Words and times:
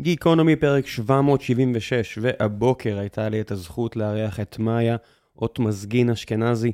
גיקונומי 0.00 0.56
פרק 0.56 0.86
776, 0.86 2.18
והבוקר 2.22 2.98
הייתה 2.98 3.28
לי 3.28 3.40
את 3.40 3.50
הזכות 3.50 3.96
לארח 3.96 4.40
את 4.40 4.58
מאיה 4.58 4.96
אוטמזגין 5.36 6.10
אשכנזי. 6.10 6.72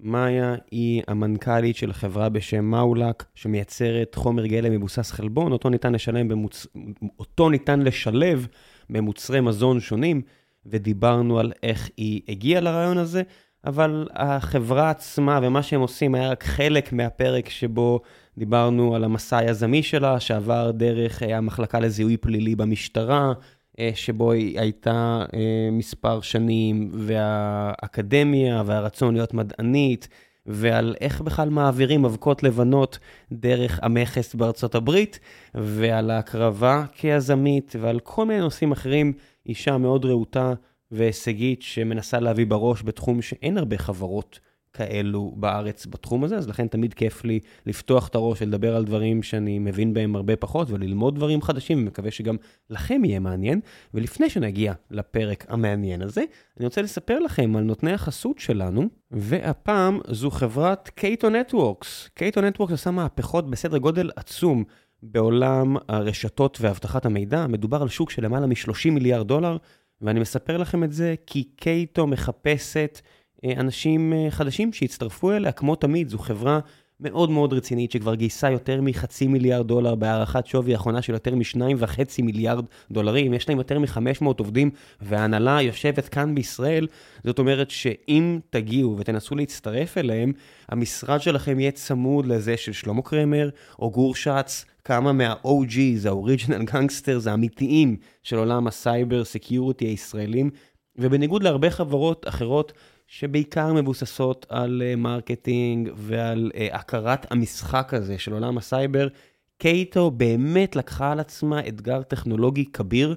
מאיה 0.00 0.54
היא 0.70 1.02
המנכ"לית 1.08 1.76
של 1.76 1.92
חברה 1.92 2.28
בשם 2.28 2.64
מאולק, 2.64 3.24
שמייצרת 3.34 4.14
חומר 4.14 4.46
גלם 4.46 4.72
מבוסס 4.72 5.10
חלבון, 5.10 5.52
אותו 5.52 5.70
ניתן, 5.70 5.92
במוצ... 6.28 6.66
אותו 7.18 7.50
ניתן 7.50 7.80
לשלב 7.80 8.46
במוצרי 8.90 9.40
מזון 9.40 9.80
שונים, 9.80 10.22
ודיברנו 10.66 11.38
על 11.38 11.52
איך 11.62 11.90
היא 11.96 12.20
הגיעה 12.28 12.60
לרעיון 12.60 12.98
הזה, 12.98 13.22
אבל 13.66 14.08
החברה 14.12 14.90
עצמה 14.90 15.40
ומה 15.42 15.62
שהם 15.62 15.80
עושים 15.80 16.14
היה 16.14 16.30
רק 16.30 16.44
חלק 16.44 16.92
מהפרק 16.92 17.48
שבו 17.48 18.00
דיברנו 18.38 18.94
על 18.94 19.04
המסע 19.04 19.36
היזמי 19.36 19.82
שלה, 19.82 20.20
שעבר 20.20 20.70
דרך 20.70 21.22
אה, 21.22 21.36
המחלקה 21.36 21.80
לזיהוי 21.80 22.16
פלילי 22.16 22.56
במשטרה, 22.56 23.32
אה, 23.78 23.90
שבו 23.94 24.32
היא 24.32 24.60
הייתה 24.60 25.24
אה, 25.34 25.68
מספר 25.72 26.20
שנים, 26.20 26.90
והאקדמיה 26.94 28.62
והרצון 28.66 29.14
להיות 29.14 29.34
מדענית, 29.34 30.08
ועל 30.46 30.94
איך 31.00 31.20
בכלל 31.20 31.48
מעבירים 31.48 32.04
אבקות 32.04 32.42
לבנות 32.42 32.98
דרך 33.32 33.80
המכס 33.82 34.34
בארצות 34.34 34.74
הברית, 34.74 35.20
ועל 35.54 36.10
ההקרבה 36.10 36.84
כיזמית, 36.92 37.76
ועל 37.80 38.00
כל 38.00 38.26
מיני 38.26 38.40
נושאים 38.40 38.72
אחרים. 38.72 39.12
אישה 39.46 39.78
מאוד 39.78 40.04
רהוטה 40.04 40.52
והישגית 40.94 41.62
שמנסה 41.62 42.20
להביא 42.20 42.46
בראש 42.46 42.82
בתחום 42.82 43.22
שאין 43.22 43.58
הרבה 43.58 43.78
חברות 43.78 44.40
כאלו 44.74 45.32
בארץ 45.36 45.86
בתחום 45.86 46.24
הזה, 46.24 46.36
אז 46.36 46.48
לכן 46.48 46.66
תמיד 46.66 46.94
כיף 46.94 47.24
לי 47.24 47.40
לפתוח 47.66 48.08
את 48.08 48.14
הראש 48.14 48.42
ולדבר 48.42 48.76
על 48.76 48.84
דברים 48.84 49.22
שאני 49.22 49.58
מבין 49.58 49.94
בהם 49.94 50.16
הרבה 50.16 50.36
פחות 50.36 50.70
וללמוד 50.70 51.14
דברים 51.14 51.42
חדשים, 51.42 51.78
ומקווה 51.78 52.10
שגם 52.10 52.36
לכם 52.70 53.04
יהיה 53.04 53.20
מעניין. 53.20 53.60
ולפני 53.94 54.30
שנגיע 54.30 54.72
לפרק 54.90 55.46
המעניין 55.48 56.02
הזה, 56.02 56.24
אני 56.56 56.66
רוצה 56.66 56.82
לספר 56.82 57.18
לכם 57.18 57.56
על 57.56 57.64
נותני 57.64 57.92
החסות 57.92 58.38
שלנו, 58.38 58.88
והפעם 59.10 60.00
זו 60.10 60.30
חברת 60.30 60.88
Cato 60.88 61.30
Networks. 61.30 62.08
Cato 62.14 62.40
Networks 62.40 62.72
עושה 62.72 62.90
מהפכות 62.90 63.50
בסדר 63.50 63.78
גודל 63.78 64.10
עצום. 64.16 64.64
בעולם 65.06 65.76
הרשתות 65.88 66.58
ואבטחת 66.60 67.06
המידע, 67.06 67.46
מדובר 67.46 67.82
על 67.82 67.88
שוק 67.88 68.10
של 68.10 68.24
למעלה 68.24 68.46
מ-30 68.46 68.90
מיליארד 68.90 69.28
דולר, 69.28 69.56
ואני 70.00 70.20
מספר 70.20 70.56
לכם 70.56 70.84
את 70.84 70.92
זה 70.92 71.14
כי 71.26 71.44
קייטו 71.44 72.06
מחפשת 72.06 73.00
אה, 73.44 73.52
אנשים 73.60 74.12
אה, 74.12 74.30
חדשים 74.30 74.72
שיצטרפו 74.72 75.32
אליה, 75.32 75.52
כמו 75.52 75.76
תמיד, 75.76 76.08
זו 76.08 76.18
חברה 76.18 76.60
מאוד 77.00 77.30
מאוד 77.30 77.52
רצינית, 77.52 77.92
שכבר 77.92 78.14
גייסה 78.14 78.50
יותר 78.50 78.80
מחצי 78.82 79.26
מיליארד 79.26 79.66
דולר 79.68 79.94
בהערכת 79.94 80.46
שווי 80.46 80.72
האחרונה 80.72 81.02
של 81.02 81.12
יותר 81.12 81.34
משניים 81.34 81.76
וחצי 81.80 82.22
מיליארד 82.22 82.64
דולרים. 82.90 83.34
יש 83.34 83.48
להם 83.48 83.58
יותר 83.58 83.78
מ-500 83.78 84.24
עובדים, 84.38 84.70
וההנהלה 85.00 85.62
יושבת 85.62 86.08
כאן 86.08 86.34
בישראל. 86.34 86.86
זאת 87.24 87.38
אומרת 87.38 87.70
שאם 87.70 88.38
תגיעו 88.50 88.96
ותנסו 88.98 89.34
להצטרף 89.34 89.98
אליהם, 89.98 90.32
המשרד 90.68 91.20
שלכם 91.20 91.60
יהיה 91.60 91.70
צמוד 91.70 92.26
לזה 92.26 92.56
של 92.56 92.72
שלמה 92.72 93.02
קרמר 93.02 93.48
או 93.78 93.90
גור 93.90 94.14
שץ, 94.14 94.64
כמה 94.84 95.12
מה-OG's, 95.12 96.08
ה-Original 96.08 96.70
Gangsters 96.70 97.30
האמיתיים 97.30 97.96
של 98.22 98.36
עולם 98.36 98.66
ה 98.66 98.76
cyber 98.76 99.24
security 99.24 99.84
הישראלים. 99.84 100.50
ובניגוד 100.96 101.42
להרבה 101.42 101.70
חברות 101.70 102.28
אחרות, 102.28 102.72
שבעיקר 103.18 103.72
מבוססות 103.72 104.46
על 104.48 104.82
uh, 104.82 104.96
marketing 104.96 105.90
ועל 105.94 106.50
uh, 106.54 106.76
הכרת 106.76 107.32
המשחק 107.32 107.94
הזה 107.94 108.18
של 108.18 108.32
עולם 108.32 108.58
הסייבר, 108.58 109.08
Cato 109.58 110.10
באמת 110.10 110.76
לקחה 110.76 111.12
על 111.12 111.20
עצמה 111.20 111.60
אתגר 111.68 112.02
טכנולוגי 112.02 112.72
כביר. 112.72 113.16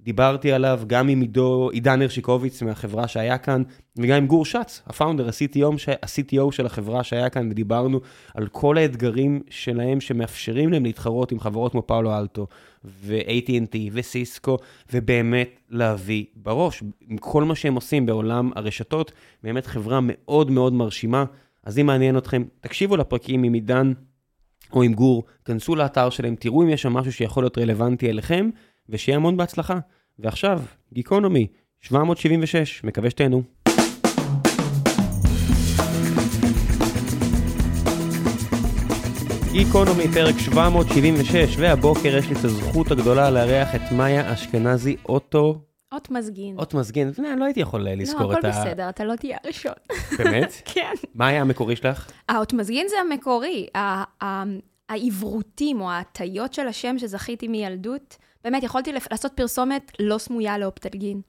דיברתי 0.00 0.52
עליו 0.52 0.80
גם 0.86 1.08
עם 1.08 1.20
עידו, 1.20 1.70
עידו 1.72 2.02
הרשקוביץ 2.02 2.62
מהחברה 2.62 3.08
שהיה 3.08 3.38
כאן, 3.38 3.62
וגם 3.96 4.16
עם 4.16 4.26
גור 4.26 4.44
שץ, 4.44 4.82
ה 4.86 4.90
founder, 4.90 5.26
ה-CTO, 5.26 5.90
ה-CTO 6.02 6.52
של 6.52 6.66
החברה 6.66 7.04
שהיה 7.04 7.30
כאן, 7.30 7.48
ודיברנו 7.50 8.00
על 8.34 8.46
כל 8.46 8.78
האתגרים 8.78 9.42
שלהם 9.50 10.00
שמאפשרים 10.00 10.72
להם 10.72 10.84
להתחרות 10.84 11.32
עם 11.32 11.40
חברות 11.40 11.72
כמו 11.72 11.86
Palo 11.86 12.18
Alto, 12.18 12.46
ו-AT&T 12.84 13.76
וסיסקו, 13.92 14.56
ובאמת 14.92 15.60
להביא 15.70 16.24
בראש. 16.36 16.82
עם 17.08 17.16
כל 17.16 17.44
מה 17.44 17.54
שהם 17.54 17.74
עושים 17.74 18.06
בעולם 18.06 18.50
הרשתות, 18.56 19.12
באמת 19.42 19.66
חברה 19.66 19.98
מאוד 20.02 20.50
מאוד 20.50 20.72
מרשימה. 20.72 21.24
אז 21.64 21.78
אם 21.78 21.86
מעניין 21.86 22.18
אתכם, 22.18 22.44
תקשיבו 22.60 22.96
לפרקים 22.96 23.42
עם 23.42 23.52
עידן 23.52 23.92
או 24.72 24.82
עם 24.82 24.94
גור, 24.94 25.24
כנסו 25.44 25.76
לאתר 25.76 26.10
שלהם, 26.10 26.34
תראו 26.34 26.62
אם 26.62 26.68
יש 26.68 26.82
שם 26.82 26.92
משהו 26.92 27.12
שיכול 27.12 27.44
להיות 27.44 27.58
רלוונטי 27.58 28.10
אליכם, 28.10 28.50
ושיהיה 28.88 29.16
המון 29.16 29.36
בהצלחה. 29.36 29.78
ועכשיו, 30.18 30.60
גיקונומי, 30.92 31.46
776, 31.80 32.84
מקווה 32.84 33.10
שתהנו. 33.10 33.42
גיקונומי, 39.52 40.08
פרק 40.14 40.34
776, 40.38 41.56
והבוקר 41.58 42.16
יש 42.16 42.28
לי 42.28 42.34
את 42.40 42.44
הזכות 42.44 42.90
הגדולה 42.90 43.30
לארח 43.30 43.74
את 43.74 43.92
מאיה 43.96 44.32
אשכנזי 44.32 44.96
אוטו. 45.08 45.60
אות 45.92 46.10
מזגין. 46.10 46.58
אות 46.58 46.74
מזגין, 46.74 47.10
אני 47.18 47.40
לא 47.40 47.44
הייתי 47.44 47.60
יכול 47.60 47.80
לזכור 47.80 48.32
לא, 48.32 48.38
את 48.38 48.44
ה... 48.44 48.48
לא, 48.48 48.52
הכל 48.52 48.60
בסדר, 48.60 48.88
אתה 48.88 49.04
לא 49.04 49.16
תהיה 49.16 49.36
הראשון. 49.44 49.72
באמת? 50.18 50.52
כן. 50.74 50.92
מה 51.14 51.26
היה 51.26 51.40
המקורי 51.40 51.76
שלך? 51.76 52.10
האות 52.28 52.52
מזגין 52.52 52.86
זה 52.88 52.96
המקורי. 53.00 53.66
העברותים 54.88 55.80
או 55.80 55.90
ההטיות 55.90 56.54
של 56.54 56.68
השם 56.68 56.98
שזכיתי 56.98 57.48
מילדות, 57.48 58.16
באמת, 58.50 58.62
יכולתי 58.62 58.92
לעשות 58.92 59.32
פרסומת 59.32 59.92
לא 59.98 60.18
סמויה 60.18 60.58
לאופטלגין. 60.58 61.20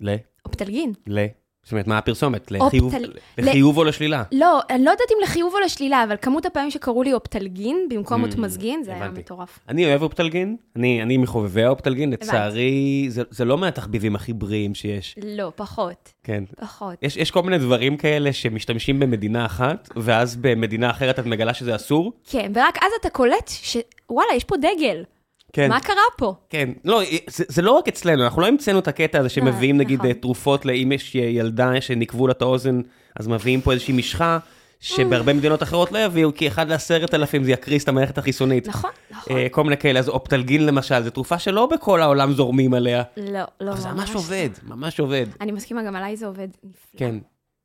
ל? 0.00 0.14
אופטלגין. 0.46 0.92
ל? 1.06 1.26
זאת 1.62 1.72
אומרת, 1.72 1.86
מה 1.86 1.98
הפרסומת? 1.98 2.52
אופטל... 2.60 3.12
לחיוב 3.38 3.78
או 3.78 3.84
לשלילה? 3.84 4.22
לא, 4.32 4.60
אני 4.70 4.84
לא 4.84 4.90
יודעת 4.90 5.10
אם 5.10 5.16
לחיוב 5.22 5.54
או 5.54 5.60
לשלילה, 5.60 6.04
אבל 6.04 6.16
כמות 6.22 6.46
הפעמים 6.46 6.70
שקראו 6.70 7.02
לי 7.02 7.12
אופטלגין 7.12 7.86
במקום 7.90 8.24
אוטמזגין, 8.24 8.82
זה 8.82 8.94
היה 8.94 9.10
מטורף. 9.10 9.58
אני 9.68 9.86
אוהב 9.86 10.02
אופטלגין, 10.02 10.56
אני 10.76 11.16
מחובבי 11.16 11.62
האופטלגין, 11.62 12.10
לצערי, 12.10 13.08
זה 13.10 13.44
לא 13.44 13.58
מהתחביבים 13.58 14.14
הכי 14.16 14.32
בריאים 14.32 14.74
שיש. 14.74 15.16
לא, 15.24 15.52
פחות. 15.56 16.12
כן. 16.24 16.44
פחות. 16.60 16.98
יש 17.02 17.30
כל 17.30 17.42
מיני 17.42 17.58
דברים 17.58 17.96
כאלה 17.96 18.32
שמשתמשים 18.32 19.00
במדינה 19.00 19.46
אחת, 19.46 19.88
ואז 19.96 20.36
במדינה 20.36 20.90
אחרת 20.90 21.18
את 21.18 21.26
מגלה 21.26 21.54
שזה 21.54 21.76
אסור? 21.76 22.12
כן, 22.30 22.52
ורק 22.54 22.76
אז 22.76 22.90
אתה 23.00 23.10
קולט 23.10 23.50
שוואלה, 23.62 24.34
יש 24.36 24.44
פה 24.44 24.56
דגל. 24.56 25.04
כן. 25.52 25.68
מה 25.68 25.80
קרה 25.80 25.96
פה? 26.18 26.34
כן, 26.50 26.70
לא, 26.84 27.02
זה, 27.26 27.44
זה 27.48 27.62
לא 27.62 27.72
רק 27.72 27.88
אצלנו, 27.88 28.24
אנחנו 28.24 28.42
לא 28.42 28.46
המצאנו 28.46 28.78
את 28.78 28.88
הקטע 28.88 29.18
הזה 29.18 29.28
שמביאים 29.28 29.76
נגיד 29.76 29.98
נכון. 29.98 30.12
תרופות 30.12 30.66
לאם 30.66 30.92
יש 30.92 31.14
ילדה 31.14 31.80
שנקבו 31.80 32.26
לה 32.26 32.32
את 32.32 32.42
האוזן, 32.42 32.80
אז 33.16 33.28
מביאים 33.28 33.60
פה 33.60 33.72
איזושהי 33.72 33.94
משחה. 33.94 34.38
שבהרבה 34.82 35.32
מדינות 35.32 35.62
אחרות 35.62 35.92
לא 35.92 35.98
יביאו, 35.98 36.34
כי 36.34 36.48
אחד 36.48 36.68
לעשרת 36.68 37.14
אלפים 37.14 37.44
זה 37.44 37.50
יקריס 37.50 37.84
את 37.84 37.88
המערכת 37.88 38.18
החיסונית. 38.18 38.68
נכון, 38.68 38.90
נכון. 39.10 39.36
כל 39.50 39.64
מיני 39.64 39.76
כאלה, 39.76 39.98
אז 39.98 40.08
אופטלגין 40.08 40.66
למשל, 40.66 41.02
זו 41.02 41.10
תרופה 41.10 41.38
שלא 41.38 41.66
בכל 41.66 42.02
העולם 42.02 42.32
זורמים 42.32 42.74
עליה. 42.74 43.02
לא, 43.16 43.40
לא, 43.60 43.70
ממש. 43.70 43.80
זה 43.80 43.88
ממש 43.88 44.14
עובד, 44.14 44.48
ממש 44.62 45.00
עובד. 45.00 45.26
אני 45.40 45.52
מסכימה, 45.52 45.82
גם 45.82 45.96
עליי 45.96 46.16
זה 46.16 46.26
עובד. 46.26 46.48
כן, 46.96 47.14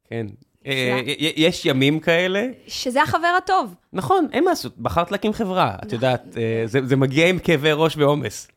כן. 0.10 0.28
אה, 0.66 1.02
יש 1.36 1.66
ימים 1.66 2.00
כאלה. 2.00 2.48
שזה 2.68 3.02
החבר 3.04 3.34
הטוב. 3.38 3.76
נכון, 3.94 4.28
אין 4.32 4.44
מה 4.44 4.50
לעשות, 4.50 4.78
בחרת 4.78 5.12
להקים 5.12 5.34
חברה, 5.34 5.76
את 5.84 5.94
יודעת, 5.94 6.38
אה, 6.38 6.64
זה 6.66 6.96
מגיע 6.96 7.28
עם 7.28 7.40
כאבי 7.40 7.72
ראש 7.72 7.98
ועומס. 7.98 8.48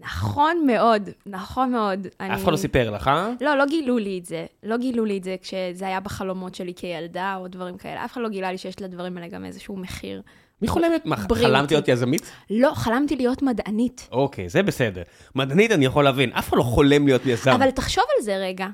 נכון 0.00 0.66
מאוד, 0.66 1.08
נכון 1.26 1.72
מאוד. 1.72 2.06
אף 2.18 2.42
אחד 2.42 2.52
לא 2.52 2.56
סיפר 2.56 2.90
לך, 2.90 3.08
אה? 3.08 3.30
לא, 3.40 3.54
לא 3.56 3.66
גילו 3.66 3.98
לי 3.98 4.18
את 4.18 4.26
זה. 4.26 4.46
לא 4.62 4.76
גילו 4.76 5.04
לי 5.04 5.18
את 5.18 5.24
זה 5.24 5.36
כשזה 5.42 5.86
היה 5.86 6.00
בחלומות 6.00 6.54
שלי 6.54 6.74
כילדה 6.74 7.36
או 7.36 7.48
דברים 7.48 7.76
כאלה. 7.76 8.04
אף 8.04 8.12
אחד 8.12 8.20
לא 8.20 8.28
גילה 8.28 8.52
לי 8.52 8.58
שיש 8.58 8.82
לדברים 8.82 9.16
האלה 9.16 9.28
גם 9.28 9.44
איזשהו 9.44 9.76
מחיר. 9.76 10.22
מי 10.62 10.68
חולמת? 10.68 11.06
מה, 11.06 11.16
חלמת 11.16 11.70
להיות 11.70 11.88
יזמית? 11.88 12.30
לא, 12.50 12.72
חלמתי 12.74 13.16
להיות 13.16 13.42
מדענית. 13.42 14.08
אוקיי, 14.12 14.48
זה 14.48 14.62
בסדר. 14.62 15.02
מדענית 15.34 15.72
אני 15.72 15.84
יכול 15.84 16.04
להבין, 16.04 16.32
אף 16.32 16.48
אחד 16.48 16.56
לא 16.56 16.62
חולם 16.62 17.06
להיות 17.06 17.26
יזם. 17.26 17.50
אבל 17.50 17.70
תחשוב 17.70 18.04
על 18.18 18.24
זה 18.24 18.36
רגע. 18.36 18.66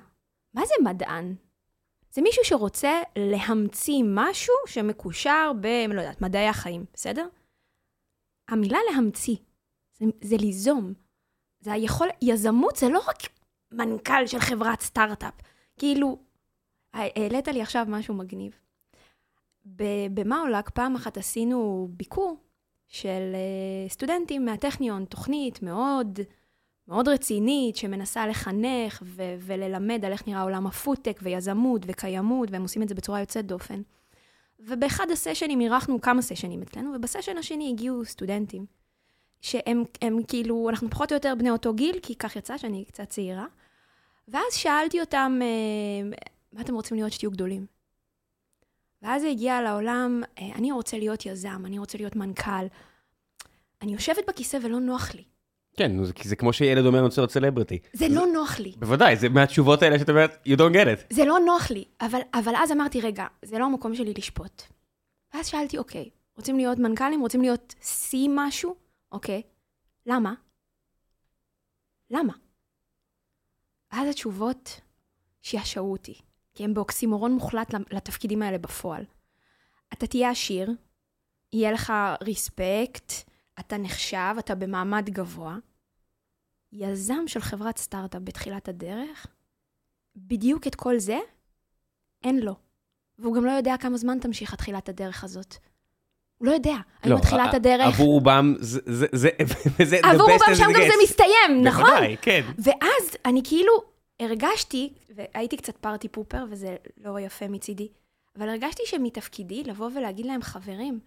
מה 0.55 0.63
זה 0.67 0.75
מדען? 0.85 1.35
זה 2.11 2.23
מישהו 2.23 2.45
שרוצה 2.45 3.03
להמציא 3.19 4.03
משהו 4.07 4.55
שמקושר 4.67 5.53
ב... 5.61 5.67
לא 5.67 6.01
יודעת, 6.01 6.21
מדעי 6.21 6.49
החיים, 6.49 6.85
בסדר? 6.95 7.29
המילה 8.49 8.79
להמציא, 8.93 9.37
זה, 9.99 10.05
זה 10.21 10.37
ליזום. 10.37 10.93
זה 11.61 11.73
היכול... 11.73 12.09
יזמות 12.23 12.77
זה 12.77 12.89
לא 12.89 12.99
רק 13.09 13.17
מנכ"ל 13.73 14.27
של 14.27 14.39
חברת 14.39 14.81
סטארט-אפ. 14.81 15.35
כאילו, 15.79 16.19
העלית 16.95 17.49
לי 17.49 17.63
עכשיו 17.63 17.87
משהו 17.89 18.15
מגניב. 18.15 18.59
במאולק 20.15 20.71
פעם 20.71 20.97
אחת 20.97 21.17
עשינו 21.17 21.89
ביקור 21.91 22.37
של 22.89 23.33
אה, 23.35 23.89
סטודנטים 23.89 24.45
מהטכניון, 24.45 25.05
תוכנית 25.05 25.63
מאוד 25.63 26.19
מאוד 26.89 27.09
רצינית, 27.09 27.77
שמנסה 27.77 28.27
לחנך 28.27 29.03
ו- 29.07 29.37
וללמד 29.41 30.05
על 30.05 30.13
איך 30.13 30.29
נראה 30.29 30.43
עולם 30.43 30.67
הפודטק 30.67 31.21
ויזמות 31.23 31.83
וקיימות, 31.87 32.51
והם 32.51 32.63
עושים 32.63 32.83
את 32.83 32.89
זה 32.89 32.95
בצורה 32.95 33.21
יוצאת 33.21 33.47
דופן. 33.47 33.83
ובאחד 34.59 35.11
הסשנים 35.11 35.61
אירחנו 35.61 36.01
כמה 36.01 36.23
סשנים 36.23 36.63
אצלנו, 36.63 36.93
ובסשן 36.95 37.39
השני 37.39 37.71
הגיעו 37.71 38.05
סטודנטים 38.05 38.67
שהם 39.41 39.85
הם 40.03 40.23
כאילו, 40.29 40.69
אנחנו 40.71 40.91
פחות 40.91 41.13
או 41.13 41.17
יותר 41.17 41.35
בני 41.39 41.51
אותו 41.51 41.75
גיל, 41.75 41.99
כי 42.03 42.15
כך 42.15 42.37
יצא 42.37 42.59
שאני 42.59 42.85
קצת 42.85 43.09
צעירה. 43.09 43.47
ואז 44.29 44.55
שאלתי 44.55 45.01
אותם, 45.01 45.39
אה, 45.43 46.19
מה 46.53 46.61
אתם 46.61 46.75
רוצים 46.75 46.97
להיות 46.97 47.13
שתהיו 47.13 47.31
גדולים? 47.31 47.67
ואז 49.03 49.23
זה 49.23 49.29
הגיע 49.29 49.63
לעולם, 49.63 50.23
אה, 50.39 50.47
אני 50.55 50.73
רוצה 50.73 50.99
להיות 50.99 51.27
יזם, 51.27 51.63
אני 51.67 51.79
רוצה 51.79 51.99
להיות 51.99 52.17
מנכ"ל. 52.17 52.67
אני 53.83 53.93
יושבת 53.93 54.29
בכיסא 54.29 54.59
ולא 54.63 54.81
נוח 54.81 55.15
לי. 55.15 55.25
כן, 55.77 56.05
זה- 56.05 56.13
כי 56.13 56.29
זה 56.29 56.37
כמו 56.37 56.53
שילד 56.53 56.87
אומר, 56.87 56.99
אני 56.99 57.05
רוצה 57.07 57.21
להיות 57.21 57.31
סלבריטי. 57.31 57.79
זה 57.93 58.09
לא 58.09 58.27
נוח 58.35 58.59
לי. 58.59 58.73
בוודאי, 58.79 59.17
זה 59.17 59.29
מהתשובות 59.29 59.83
האלה 59.83 59.99
שאתה 59.99 60.13
אומרת, 60.13 60.47
you 60.49 60.57
don't 60.57 60.75
get 60.75 60.87
it. 60.87 61.15
זה 61.15 61.25
לא 61.25 61.39
נוח 61.47 61.71
לי. 61.71 61.85
אבל, 62.01 62.21
אבל 62.35 62.53
אז 62.57 62.73
אמרתי, 62.73 63.01
רגע, 63.01 63.27
זה 63.45 63.59
לא 63.59 63.65
המקום 63.65 63.95
שלי 63.95 64.15
לשפוט. 64.19 64.63
ואז 65.35 65.47
שאלתי, 65.47 65.79
אוקיי, 65.79 66.11
רוצים 66.37 66.57
להיות 66.57 66.79
מנכ"לים? 66.79 67.21
רוצים 67.21 67.41
להיות 67.41 67.75
שיא 67.83 68.29
משהו? 68.35 68.75
אוקיי. 69.13 69.43
למה? 70.07 70.35
למה? 72.11 72.33
ואז 73.93 74.09
התשובות 74.09 74.81
שעשעו 75.43 75.93
אותי, 75.93 76.15
כי 76.55 76.65
הם 76.65 76.75
באוקסימורון 76.75 77.33
מוחלט 77.33 77.75
לתפקידים 77.91 78.43
האלה 78.43 78.59
בפועל. 78.59 79.05
אתה 79.93 80.07
תהיה 80.07 80.31
עשיר, 80.31 80.71
יהיה 81.53 81.73
לך 81.73 81.93
ריספקט, 82.23 83.13
אתה 83.61 83.77
נחשב, 83.77 84.35
אתה 84.39 84.55
במעמד 84.55 85.11
גבוה. 85.11 85.57
יזם 86.73 87.23
של 87.27 87.41
חברת 87.41 87.79
סטארט-אפ 87.79 88.23
בתחילת 88.25 88.69
הדרך, 88.69 89.27
בדיוק 90.17 90.67
את 90.67 90.75
כל 90.75 90.99
זה, 90.99 91.19
אין 92.25 92.39
לו. 92.39 92.55
והוא 93.19 93.35
גם 93.35 93.45
לא 93.45 93.51
יודע 93.51 93.77
כמה 93.81 93.97
זמן 93.97 94.19
תמשיך 94.19 94.53
התחילת 94.55 94.89
הדרך 94.89 95.25
הזאת. 95.25 95.55
הוא 96.39 96.47
לא 96.47 96.53
יודע. 96.53 96.77
האם 97.03 97.17
התחילת 97.17 97.53
ע- 97.55 97.57
הדרך... 97.57 97.87
עבור 97.87 98.07
רובם, 98.07 98.55
זה, 98.59 98.81
זה, 98.87 99.07
זה, 99.13 99.29
זה, 99.85 99.97
עבור 100.03 100.31
רובם 100.33 100.55
שם 100.55 100.65
גם 100.65 100.73
זה. 100.73 100.93
מסתיים, 101.03 101.63
נכון? 101.65 101.85
בוודאי, 101.85 102.17
כן. 102.23 102.41
ואז 102.59 103.17
אני 103.25 103.41
כאילו 103.45 103.73
הרגשתי, 104.21 104.93
והייתי 105.15 105.57
קצת 105.57 105.77
פארטי 105.77 106.09
פופר, 106.09 106.45
וזה 106.51 106.77
לא 106.97 107.21
יפה 107.21 107.49
מצידי, 107.49 107.89
אבל 108.39 108.49
הרגשתי 108.49 108.83
שמתפקידי 108.87 109.65
לבוא 109.65 109.91
ולהגיד 109.95 110.27
להם, 110.27 110.43
חברים, 110.43 111.01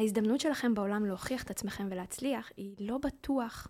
ההזדמנות 0.00 0.40
שלכם 0.40 0.74
בעולם 0.74 1.06
להוכיח 1.06 1.42
את 1.42 1.50
עצמכם 1.50 1.88
ולהצליח, 1.90 2.50
היא 2.56 2.74
לא 2.78 2.98
בטוח 2.98 3.68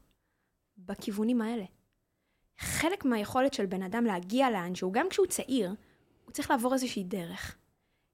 בכיוונים 0.78 1.40
האלה. 1.42 1.64
חלק 2.58 3.04
מהיכולת 3.04 3.54
של 3.54 3.66
בן 3.66 3.82
אדם 3.82 4.04
להגיע 4.04 4.50
לאן 4.50 4.74
שהוא, 4.74 4.92
גם 4.92 5.06
כשהוא 5.10 5.26
צעיר, 5.26 5.74
הוא 6.24 6.32
צריך 6.32 6.50
לעבור 6.50 6.74
איזושהי 6.74 7.04
דרך. 7.04 7.56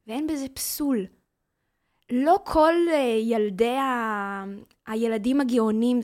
ואין 0.07 0.27
בזה 0.27 0.47
פסול. 0.55 1.07
לא 2.11 2.37
כל 2.45 2.75
uh, 2.91 2.95
ילדי 3.23 3.77
ה... 3.77 4.45
הילדים 4.87 5.41
הגאונים, 5.41 6.01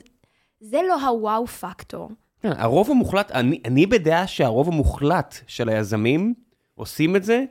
זה 0.59 0.79
לא 0.87 1.01
הוואו 1.01 1.47
פקטור. 1.47 2.09
כן, 2.41 2.51
הרוב 2.57 2.91
המוחלט, 2.91 3.31
אני, 3.31 3.61
אני 3.65 3.85
בדעה 3.85 4.27
שהרוב 4.27 4.67
המוחלט 4.67 5.35
של 5.47 5.69
היזמים 5.69 6.33
עושים 6.75 7.15
את 7.15 7.23
זה, 7.23 7.43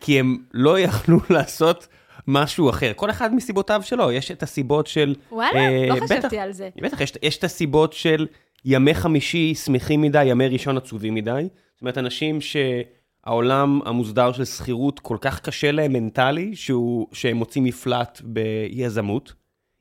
כי 0.00 0.20
הם 0.20 0.44
לא 0.52 0.78
יכלו 0.78 1.18
לעשות 1.34 1.88
משהו 2.28 2.70
אחר. 2.70 2.92
כל 2.96 3.10
אחד 3.10 3.34
מסיבותיו 3.34 3.82
שלו, 3.84 4.12
יש 4.12 4.30
את 4.30 4.42
הסיבות 4.42 4.86
של... 4.86 5.14
וואלה, 5.32 5.58
אה, 5.58 5.86
לא 5.88 5.94
בטח. 5.94 6.04
חשבתי 6.04 6.38
על 6.38 6.52
זה. 6.52 6.68
בטח, 6.82 7.00
יש, 7.00 7.12
יש 7.22 7.38
את 7.38 7.44
הסיבות 7.44 7.92
של 7.92 8.26
ימי 8.64 8.94
חמישי 8.94 9.54
שמחים 9.54 10.02
מדי, 10.02 10.24
ימי 10.24 10.48
ראשון 10.48 10.76
עצובים 10.76 11.14
מדי. 11.14 11.48
זאת 11.74 11.80
אומרת, 11.80 11.98
אנשים 11.98 12.38
שהעולם 12.40 13.80
המוסדר 13.84 14.32
של 14.32 14.44
שכירות 14.44 15.00
כל 15.00 15.16
כך 15.20 15.40
קשה 15.40 15.72
להם 15.72 15.92
מנטלי, 15.92 16.56
שהוא, 16.56 17.06
שהם 17.12 17.36
מוצאים 17.36 17.64
מפלט 17.64 18.20
ביזמות. 18.24 19.32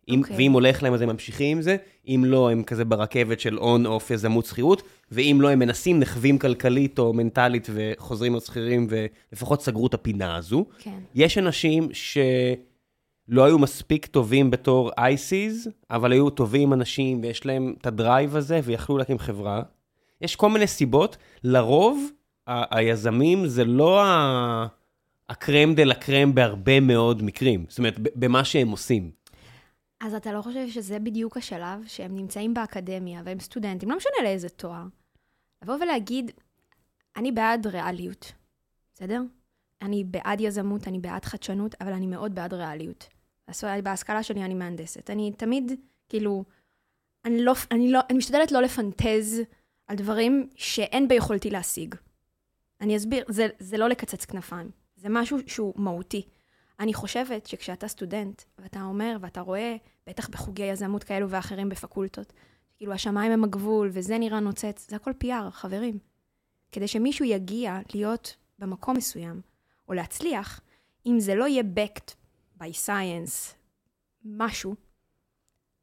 אם, 0.10 0.20
אוקיי. 0.22 0.36
ואם 0.38 0.52
הולך 0.52 0.84
להם 0.84 0.94
אז 0.94 1.02
הם 1.02 1.10
ממשיכים 1.10 1.58
עם 1.58 1.62
זה, 1.62 1.78
אם 2.08 2.24
לא, 2.28 2.50
הם 2.52 2.64
כזה 2.64 2.86
ברכבת 2.86 3.40
של 3.40 3.58
on-off 3.60 4.12
יזמות 4.12 4.46
שכירות, 4.46 4.82
ואם 5.12 5.38
לא, 5.42 5.50
הם 5.50 5.60
מנסים, 5.60 6.00
נכווים 6.00 6.38
כלכלית 6.38 7.00
או 7.00 7.14
מנטלית 7.14 7.68
וחוזרים 7.74 8.32
להיות 8.34 8.46
שכירים 8.46 8.88
ולפחות 8.90 9.62
סגרו 9.62 9.88
את 9.88 9.94
הפינה 9.94 10.36
הזו. 10.36 10.66
כן. 10.80 11.00
יש 11.16 11.38
אנשים 11.38 11.90
שלא 11.94 13.46
היו 13.46 13.60
מספיק 13.60 14.06
טובים 14.06 14.52
בתור 14.52 14.92
ICs, 14.98 15.70
אבל 15.92 16.12
היו 16.12 16.30
טובים 16.30 16.74
באנשים 16.74 17.22
ויש 17.22 17.46
להם 17.46 17.74
את 17.82 17.88
ה 17.88 17.96
drive 17.96 18.36
הזה 18.36 18.60
ויכלו 18.64 18.98
להקים 18.98 19.20
חברה. 19.20 19.62
יש 20.22 20.36
כל 20.36 20.50
מיני 20.50 20.68
סיבות. 20.68 21.18
לרוב, 21.44 22.10
ה- 22.48 22.78
היזמים 22.78 23.48
זה 23.48 23.66
לא 23.66 24.04
ה- 24.04 24.68
הקרם 25.30 25.74
דה 25.74 25.84
לה 25.84 25.94
קרם 25.96 26.36
בהרבה 26.36 26.80
מאוד 26.80 27.24
מקרים. 27.24 27.66
זאת 27.70 27.78
אומרת, 27.78 28.00
במה 28.16 28.44
שהם 28.44 28.70
עושים. 28.70 29.10
אז 30.00 30.14
אתה 30.14 30.32
לא 30.32 30.42
חושב 30.42 30.70
שזה 30.70 31.00
בדיוק 31.00 31.38
השלב 31.38 31.84
שהם 31.88 32.16
נמצאים 32.16 32.54
באקדמיה 32.54 33.22
והם 33.26 33.40
סטודנטים, 33.40 33.90
לא 33.90 33.98
משנה 33.98 34.24
לאיזה 34.24 34.50
תואר, 34.50 34.84
לבוא 35.62 35.76
ולהגיד, 35.76 36.32
אני 37.16 37.32
בעד 37.32 37.68
ריאליות, 37.68 38.34
בסדר? 38.94 39.22
אני 39.82 40.04
בעד 40.04 40.42
יזמות, 40.42 40.88
אני 40.88 41.00
בעד 41.00 41.26
חדשנות, 41.26 41.76
אבל 41.82 41.94
אני 41.94 42.08
מאוד 42.08 42.36
בעד 42.36 42.54
ריאליות. 42.54 43.08
בהשכלה 43.84 44.24
שלי 44.24 44.44
אני 44.44 44.54
מהנדסת. 44.54 45.10
אני 45.10 45.32
תמיד, 45.38 45.72
כאילו, 46.10 46.44
אני, 47.26 47.44
לא, 47.44 47.54
אני, 47.72 47.92
לא, 47.92 48.00
אני 48.10 48.18
משתדלת 48.18 48.52
לא 48.52 48.62
לפנטז 48.62 49.42
על 49.88 49.96
דברים 49.96 50.50
שאין 50.56 51.08
ביכולתי 51.08 51.50
להשיג. 51.50 51.96
אני 52.82 52.98
אסביר, 52.98 53.26
זה, 53.28 53.48
זה 53.60 53.78
לא 53.78 53.90
לקצץ 53.90 54.26
כנפיים, 54.26 54.72
זה 54.96 55.08
משהו 55.10 55.38
שהוא 55.48 55.74
מהותי. 55.76 56.28
אני 56.80 56.94
חושבת 56.94 57.46
שכשאתה 57.46 57.88
סטודנט, 57.88 58.42
ואתה 58.58 58.82
אומר, 58.82 59.18
ואתה 59.22 59.42
רואה, 59.42 59.76
בטח 60.08 60.30
בחוגי 60.30 60.64
יזמות 60.64 61.04
כאלו 61.04 61.30
ואחרים 61.30 61.70
בפקולטות, 61.70 62.34
כאילו 62.78 62.94
השמיים 62.94 63.32
הם 63.32 63.44
הגבול, 63.44 63.90
וזה 63.94 64.18
נראה 64.18 64.40
נוצץ, 64.40 64.88
זה 64.90 64.96
הכל 64.96 65.12
PR, 65.24 65.52
חברים. 65.52 66.00
כדי 66.72 66.88
שמישהו 66.88 67.26
יגיע 67.26 67.80
להיות 67.94 68.36
במקום 68.60 68.98
מסוים, 68.98 69.42
או 69.88 69.94
להצליח, 69.94 70.62
אם 71.06 71.20
זה 71.20 71.36
לא 71.36 71.48
יהיה 71.48 71.64
backed 71.76 72.14
by 72.60 72.86
science, 72.86 73.54
משהו, 74.26 74.76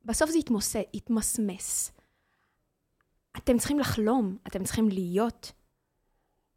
בסוף 0.04 0.30
זה 0.30 0.38
יתמוס... 0.38 0.76
יתמסמס. 0.94 1.92
אתם 3.36 3.58
צריכים 3.58 3.78
לחלום, 3.78 4.36
אתם 4.46 4.64
צריכים 4.64 4.88
להיות 4.88 5.52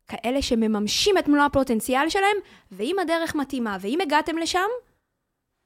כאלה 0.07 0.41
שמממשים 0.41 1.17
את 1.17 1.27
מלוא 1.27 1.43
הפוטנציאל 1.43 2.09
שלהם, 2.09 2.37
ואם 2.71 2.95
הדרך 3.01 3.35
מתאימה, 3.35 3.77
ואם 3.81 3.99
הגעתם 4.01 4.37
לשם, 4.37 4.67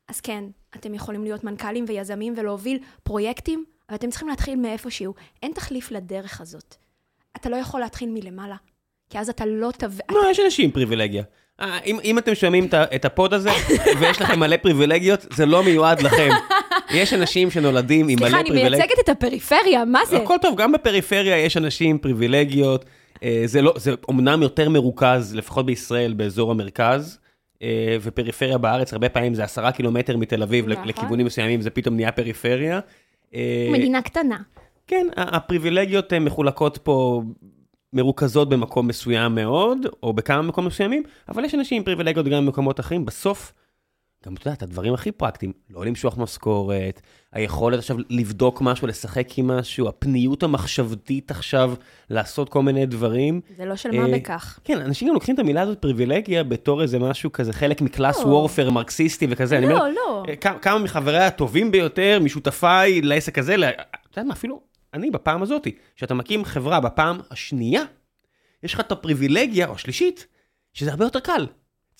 אז 0.07 0.21
כן, 0.21 0.43
אתם 0.75 0.93
יכולים 0.93 1.23
להיות 1.23 1.43
מנכ"לים 1.43 1.85
ויזמים 1.87 2.33
ולהוביל 2.37 2.79
פרויקטים, 3.03 3.65
אבל 3.89 3.95
אתם 3.95 4.09
צריכים 4.09 4.27
להתחיל 4.27 4.55
מאיפשהו. 4.55 5.13
אין 5.43 5.51
תחליף 5.53 5.91
לדרך 5.91 6.41
הזאת. 6.41 6.75
אתה 7.35 7.49
לא 7.49 7.55
יכול 7.55 7.79
להתחיל 7.79 8.09
מלמעלה, 8.09 8.55
כי 9.09 9.19
אז 9.19 9.29
אתה 9.29 9.45
לא 9.45 9.71
תב... 9.77 9.91
לא, 10.11 10.21
יש 10.31 10.39
אנשים 10.39 10.65
עם 10.65 10.71
פריבילגיה. 10.71 11.23
אה, 11.61 11.79
אם, 11.85 11.99
אם 12.03 12.17
אתם 12.17 12.35
שומעים 12.35 12.67
את 12.95 13.05
הפוד 13.05 13.33
הזה, 13.33 13.49
ויש 13.99 14.21
לכם 14.21 14.39
מלא 14.39 14.57
פריבילגיות, 14.57 15.25
זה 15.33 15.45
לא 15.45 15.63
מיועד 15.63 16.01
לכם. 16.01 16.29
יש 16.93 17.13
אנשים 17.13 17.51
שנולדים 17.51 18.07
עם 18.09 18.19
מלא 18.19 18.27
סליחה, 18.27 18.39
אני 18.39 18.49
פריבילגיות. 18.49 18.79
מייצגת 18.79 18.99
את 19.03 19.09
הפריפריה, 19.09 19.85
מה 19.85 20.05
זה? 20.05 20.17
הכל 20.17 20.35
טוב, 20.41 20.57
גם 20.57 20.71
בפריפריה 20.71 21.37
יש 21.37 21.57
אנשים 21.57 21.89
עם 21.89 21.97
פריבילגיות. 21.97 22.85
אה, 23.23 23.41
זה 23.45 23.61
לא, 23.61 23.73
זה 23.77 23.93
אומנם 24.07 24.41
יותר 24.41 24.69
מרוכז, 24.69 25.35
לפחות 25.35 25.65
בישראל, 25.65 26.13
באזור 26.13 26.51
המרכז, 26.51 27.19
אה, 27.61 27.97
ופריפריה 28.01 28.57
בארץ, 28.57 28.93
הרבה 28.93 29.09
פעמים 29.09 29.33
זה 29.33 29.43
עשרה 29.43 29.71
קילומטר 29.71 30.17
מתל 30.17 30.43
אביב, 30.43 30.67
נכון. 30.67 30.87
לכיוונים 30.87 31.25
מסוימים 31.25 31.61
זה 31.61 31.69
פתאום 31.69 31.95
נהיה 31.95 32.11
פריפריה. 32.11 32.79
אה, 33.35 33.69
מדינה 33.71 34.01
קטנה. 34.01 34.37
כן, 34.87 35.07
הפריבילגיות 35.17 36.13
מחולקות 36.13 36.77
פה, 36.77 37.21
מרוכזות 37.93 38.49
במקום 38.49 38.87
מסוים 38.87 39.35
מאוד, 39.35 39.77
או 40.03 40.13
בכמה 40.13 40.41
מקומות 40.41 40.71
מסוימים, 40.71 41.03
אבל 41.29 41.45
יש 41.45 41.55
אנשים 41.55 41.77
עם 41.77 41.83
פריבילגיות 41.83 42.25
גם 42.25 42.45
במקומות 42.45 42.79
אחרים. 42.79 43.05
בסוף, 43.05 43.53
גם 44.25 44.33
אתה 44.33 44.47
יודע, 44.47 44.53
את 44.57 44.63
הדברים 44.63 44.93
הכי 44.93 45.11
פרקטיים, 45.11 45.53
לא 45.69 45.85
למשוך 45.85 46.17
משכורת, 46.17 47.01
היכולת 47.31 47.79
עכשיו 47.79 47.97
לבדוק 48.09 48.61
משהו, 48.61 48.87
לשחק 48.87 49.37
עם 49.37 49.47
משהו, 49.47 49.87
הפניות 49.87 50.43
המחשבתית 50.43 51.31
עכשיו 51.31 51.73
לעשות 52.09 52.49
כל 52.49 52.63
מיני 52.63 52.85
דברים. 52.85 53.41
זה 53.57 53.65
לא 53.65 53.75
של 53.75 53.91
מה 53.91 54.05
אה, 54.07 54.11
בכך. 54.17 54.59
כן, 54.63 54.77
אנשים 54.81 55.07
גם 55.07 55.13
לוקחים 55.13 55.35
את 55.35 55.39
המילה 55.39 55.61
הזאת 55.61 55.77
פריבילגיה 55.77 56.43
בתור 56.43 56.81
איזה 56.81 56.99
משהו 56.99 57.31
כזה, 57.31 57.53
חלק 57.53 57.81
מקלאס 57.81 58.19
לא. 58.19 58.25
וורפר 58.25 58.69
מרקסיסטי 58.69 59.27
וכזה. 59.29 59.57
אומר, 59.57 59.69
לא, 59.73 59.89
לא. 59.93 60.23
אה, 60.29 60.35
כמה- 60.35 60.79
מחבריי 60.79 61.23
הטובים 61.25 61.71
ביותר, 61.71 62.19
משותפיי 62.21 63.01
לעסק 63.01 63.37
הזה, 63.37 63.55
אתה 63.55 63.69
יודע 64.19 64.27
מה, 64.27 64.33
אפילו 64.33 64.61
אני 64.93 65.11
בפעם 65.11 65.41
הזאת, 65.43 65.67
שאתה 65.95 66.13
מקים 66.13 66.45
חברה 66.45 66.79
בפעם 66.79 67.19
השנייה, 67.31 67.83
יש 68.63 68.73
לך 68.73 68.79
את 68.79 68.91
הפריבילגיה, 68.91 69.67
או 69.67 69.73
השלישית, 69.73 70.27
שזה 70.73 70.91
הרבה 70.91 71.05
יותר 71.05 71.19
קל. 71.19 71.47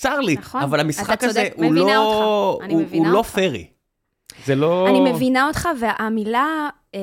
צר 0.01 0.19
לי, 0.19 0.33
נכון, 0.33 0.61
אבל 0.61 0.79
המשחק 0.79 1.23
הזה 1.23 1.33
צודק, 1.33 1.53
הוא 1.55 1.73
לא, 1.73 1.97
אותך, 1.97 2.71
הוא, 2.71 2.83
הוא 2.91 3.07
לא. 3.07 3.21
פרי. 3.21 3.67
זה 4.45 4.55
לא... 4.55 4.87
אני 4.89 5.11
מבינה 5.11 5.47
אותך, 5.47 5.69
והמילה 5.79 6.69
אה, 6.95 6.99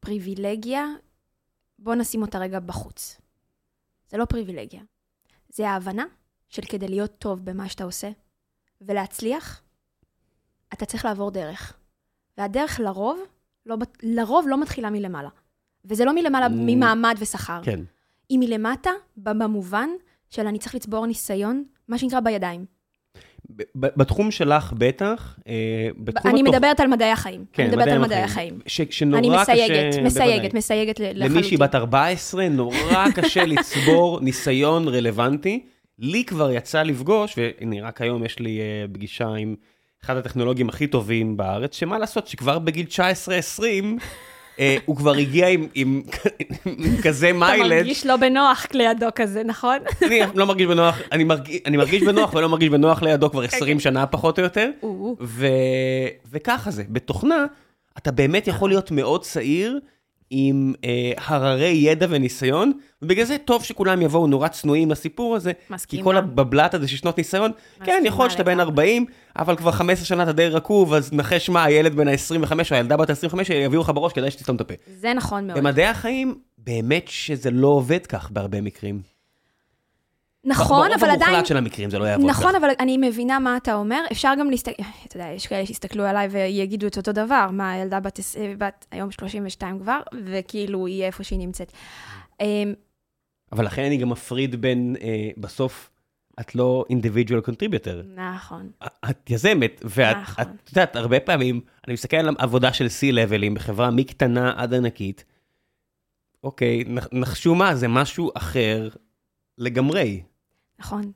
פריבילגיה, 0.00 0.86
בוא 1.78 1.94
נשים 1.94 2.22
אותה 2.22 2.38
רגע 2.38 2.60
בחוץ. 2.60 3.20
זה 4.10 4.16
לא 4.16 4.24
פריבילגיה. 4.24 4.80
זה 5.48 5.68
ההבנה 5.68 6.04
של 6.48 6.62
כדי 6.62 6.88
להיות 6.88 7.18
טוב 7.18 7.44
במה 7.44 7.68
שאתה 7.68 7.84
עושה 7.84 8.10
ולהצליח, 8.80 9.62
אתה 10.72 10.86
צריך 10.86 11.04
לעבור 11.04 11.30
דרך. 11.30 11.76
והדרך 12.38 12.80
לרוב, 12.80 13.20
לא, 13.66 13.76
לרוב 14.02 14.46
לא 14.48 14.60
מתחילה 14.60 14.90
מלמעלה. 14.90 15.28
וזה 15.84 16.04
לא 16.04 16.14
מלמעלה. 16.14 16.46
ממעמד 16.50 17.14
ושכר. 17.18 17.60
כן. 17.64 17.80
היא 18.28 18.38
מלמטה, 18.38 18.90
במובן 19.16 19.88
של 20.30 20.46
אני 20.46 20.58
צריך 20.58 20.74
לצבור 20.74 21.06
ניסיון, 21.06 21.64
מה 21.88 21.98
שנקרא 21.98 22.20
בידיים. 22.20 22.64
בתחום 23.74 24.30
שלך 24.30 24.72
בטח, 24.78 25.38
אה, 25.48 25.52
בתחום 25.98 26.30
אני 26.30 26.40
התוכ- 26.40 26.48
מדברת 26.52 26.80
על 26.80 26.86
מדעי 26.86 27.10
החיים. 27.10 27.44
כן, 27.52 27.62
אני 27.62 27.70
מדברת 27.72 27.88
על 27.88 27.98
מדעי 27.98 28.22
החיים. 28.22 28.58
ש- 28.66 28.80
שנורא 28.90 29.18
אני 29.18 29.28
קשה... 29.28 29.40
מסייגת, 29.40 29.68
בוודאי. 29.94 30.02
מסייגת, 30.04 30.54
מסייגת 30.54 31.00
לחלוטין. 31.00 31.22
למישהי 31.32 31.56
בת 31.56 31.74
14, 31.74 32.48
נורא 32.48 32.74
קשה 33.16 33.44
לצבור 33.44 34.20
ניסיון 34.20 34.88
רלוונטי. 34.88 35.66
לי 35.98 36.24
כבר 36.24 36.50
יצא 36.50 36.82
לפגוש, 36.82 37.34
והנה, 37.38 37.86
רק 37.88 38.00
היום 38.00 38.24
יש 38.24 38.38
לי 38.38 38.58
uh, 38.60 38.94
פגישה 38.94 39.28
עם 39.28 39.54
אחד 40.04 40.16
הטכנולוגים 40.16 40.68
הכי 40.68 40.86
טובים 40.86 41.36
בארץ, 41.36 41.76
שמה 41.76 41.98
לעשות, 41.98 42.26
שכבר 42.26 42.58
בגיל 42.58 42.86
19-20, 42.86 42.90
uh, 43.60 44.02
הוא 44.84 44.96
כבר 44.96 45.14
הגיע 45.14 45.46
עם, 45.74 46.02
כזה 47.02 47.30
אתה 47.30 47.38
מיילג'. 47.38 47.76
מרגיש 47.76 48.06
לא 48.06 48.16
בנוח 48.16 48.66
לידו 48.72 49.06
כזה, 49.14 49.42
נכון? 49.44 49.78
אני 50.02 50.20
לא 50.34 50.46
מרגיש 50.46 50.66
בנוח, 50.66 50.98
אני 51.12 51.24
מרגיש, 51.76 52.02
בנוח 52.02 52.34
ולא 52.34 52.48
מרגיש 52.48 52.68
בנוח 52.68 53.02
לידו 53.02 53.30
כבר 53.30 53.46
כן, 53.46 53.56
20 53.56 53.80
שנה 53.80 54.06
פחות 54.06 54.38
או 54.38 54.44
יותר. 54.44 54.70
וככה 56.30 56.70
זה, 56.70 56.82
בתוכנה 56.88 57.46
אתה 57.98 58.12
באמת 58.12 58.48
יכול 58.48 58.70
להיות 58.70 58.90
מאוד 58.90 59.22
צעיר 59.22 59.78
עם 60.30 60.74
אה, 60.84 61.12
הררי 61.16 61.68
ידע 61.68 62.06
וניסיון, 62.10 62.72
ובגלל 63.02 63.24
זה 63.24 63.38
טוב 63.38 63.64
שכולם 63.64 64.02
יבואו 64.02 64.26
נורא 64.26 64.48
צנועים 64.48 64.90
לסיפור 64.90 65.36
הזה, 65.36 65.52
כי 65.52 65.74
מסכימה. 65.74 66.04
כל 66.04 66.16
הבבלת 66.16 66.74
הזה 66.74 66.88
של 66.88 66.96
שנות 66.96 67.18
ניסיון, 67.18 67.50
כן, 67.84 68.02
יכול 68.06 68.24
להיות 68.24 68.32
שאתה 68.32 68.42
בן 68.42 68.52
לגמרי. 68.52 68.64
40, 68.64 69.06
אבל 69.38 69.56
כבר 69.56 69.72
15 69.72 70.04
שנה 70.04 70.22
אתה 70.22 70.32
די 70.32 70.48
רקוב, 70.48 70.94
אז 70.94 71.12
נחש 71.12 71.48
מה, 71.48 71.64
הילד 71.64 71.94
בן 71.94 72.08
ה-25 72.08 72.52
או 72.52 72.76
הילדה 72.76 72.96
בת 72.96 73.10
ה-25 73.10 73.52
יביאו 73.52 73.80
לך 73.82 73.92
בראש, 73.94 74.12
כדאי 74.12 74.30
שתסתום 74.30 74.56
את 74.56 74.60
הפה. 74.60 74.74
זה 75.00 75.14
נכון 75.14 75.46
מאוד. 75.46 75.58
במדעי 75.58 75.86
החיים, 75.86 76.34
באמת 76.58 77.08
שזה 77.08 77.50
לא 77.50 77.68
עובד 77.68 78.06
כך 78.06 78.30
בהרבה 78.30 78.60
מקרים. 78.60 79.13
נכון, 80.44 80.86
אבל 80.92 81.00
ברוב 81.00 81.12
עדיין... 81.12 81.22
המוחלט 81.30 81.46
של 81.46 81.56
המקרים 81.56 81.90
זה 81.90 81.98
לא 81.98 82.04
יעבוד 82.04 82.30
כך. 82.30 82.38
נכון, 82.40 82.54
אבל 82.54 82.68
אני 82.80 82.96
מבינה 82.98 83.38
מה 83.38 83.56
אתה 83.56 83.74
אומר. 83.74 84.00
אפשר 84.12 84.32
גם 84.40 84.50
להסתכל... 84.50 84.82
אתה 85.06 85.16
יודע, 85.16 85.28
יש 85.28 85.46
כאלה 85.46 85.66
שיסתכלו 85.66 86.04
עליי 86.04 86.28
ויגידו 86.28 86.86
את 86.86 86.96
אותו 86.96 87.12
דבר. 87.12 87.48
מה, 87.52 87.70
הילדה 87.72 88.00
בת, 88.00 88.86
היום 88.90 89.10
32 89.10 89.80
כבר, 89.80 90.00
וכאילו 90.24 90.86
היא 90.86 91.04
איפה 91.04 91.24
שהיא 91.24 91.38
נמצאת. 91.38 91.72
אמ, 92.40 92.74
אבל 93.52 93.64
לכן 93.64 93.82
אני 93.82 93.96
גם 93.96 94.08
מפריד 94.08 94.60
בין, 94.60 94.96
אה, 95.02 95.30
בסוף, 95.36 95.90
את 96.40 96.54
לא 96.54 96.84
individual 96.92 97.48
contributor. 97.50 98.06
נכון. 98.16 98.70
את 99.10 99.30
יזמת, 99.30 99.80
ואת, 99.84 100.16
נכון. 100.16 100.44
את 100.64 100.68
יודעת, 100.68 100.96
הרבה 100.96 101.20
פעמים, 101.20 101.60
אני 101.86 101.94
מסתכל 101.94 102.16
על 102.16 102.34
עבודה 102.38 102.72
של 102.72 102.86
C-Levelים 102.86 103.54
בחברה 103.54 103.90
מקטנה 103.90 104.52
עד 104.56 104.74
ענקית, 104.74 105.24
אוקיי, 106.44 106.84
נח- 106.86 107.08
נחשו 107.12 107.54
מה, 107.54 107.74
זה 107.74 107.88
משהו 107.88 108.30
אחר 108.34 108.88
לגמרי. 109.58 110.20
נכון. 110.78 111.12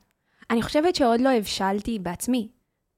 אני 0.51 0.63
חושבת 0.63 0.95
שעוד 0.95 1.21
לא 1.21 1.29
הבשלתי 1.29 1.99
בעצמי. 1.99 2.49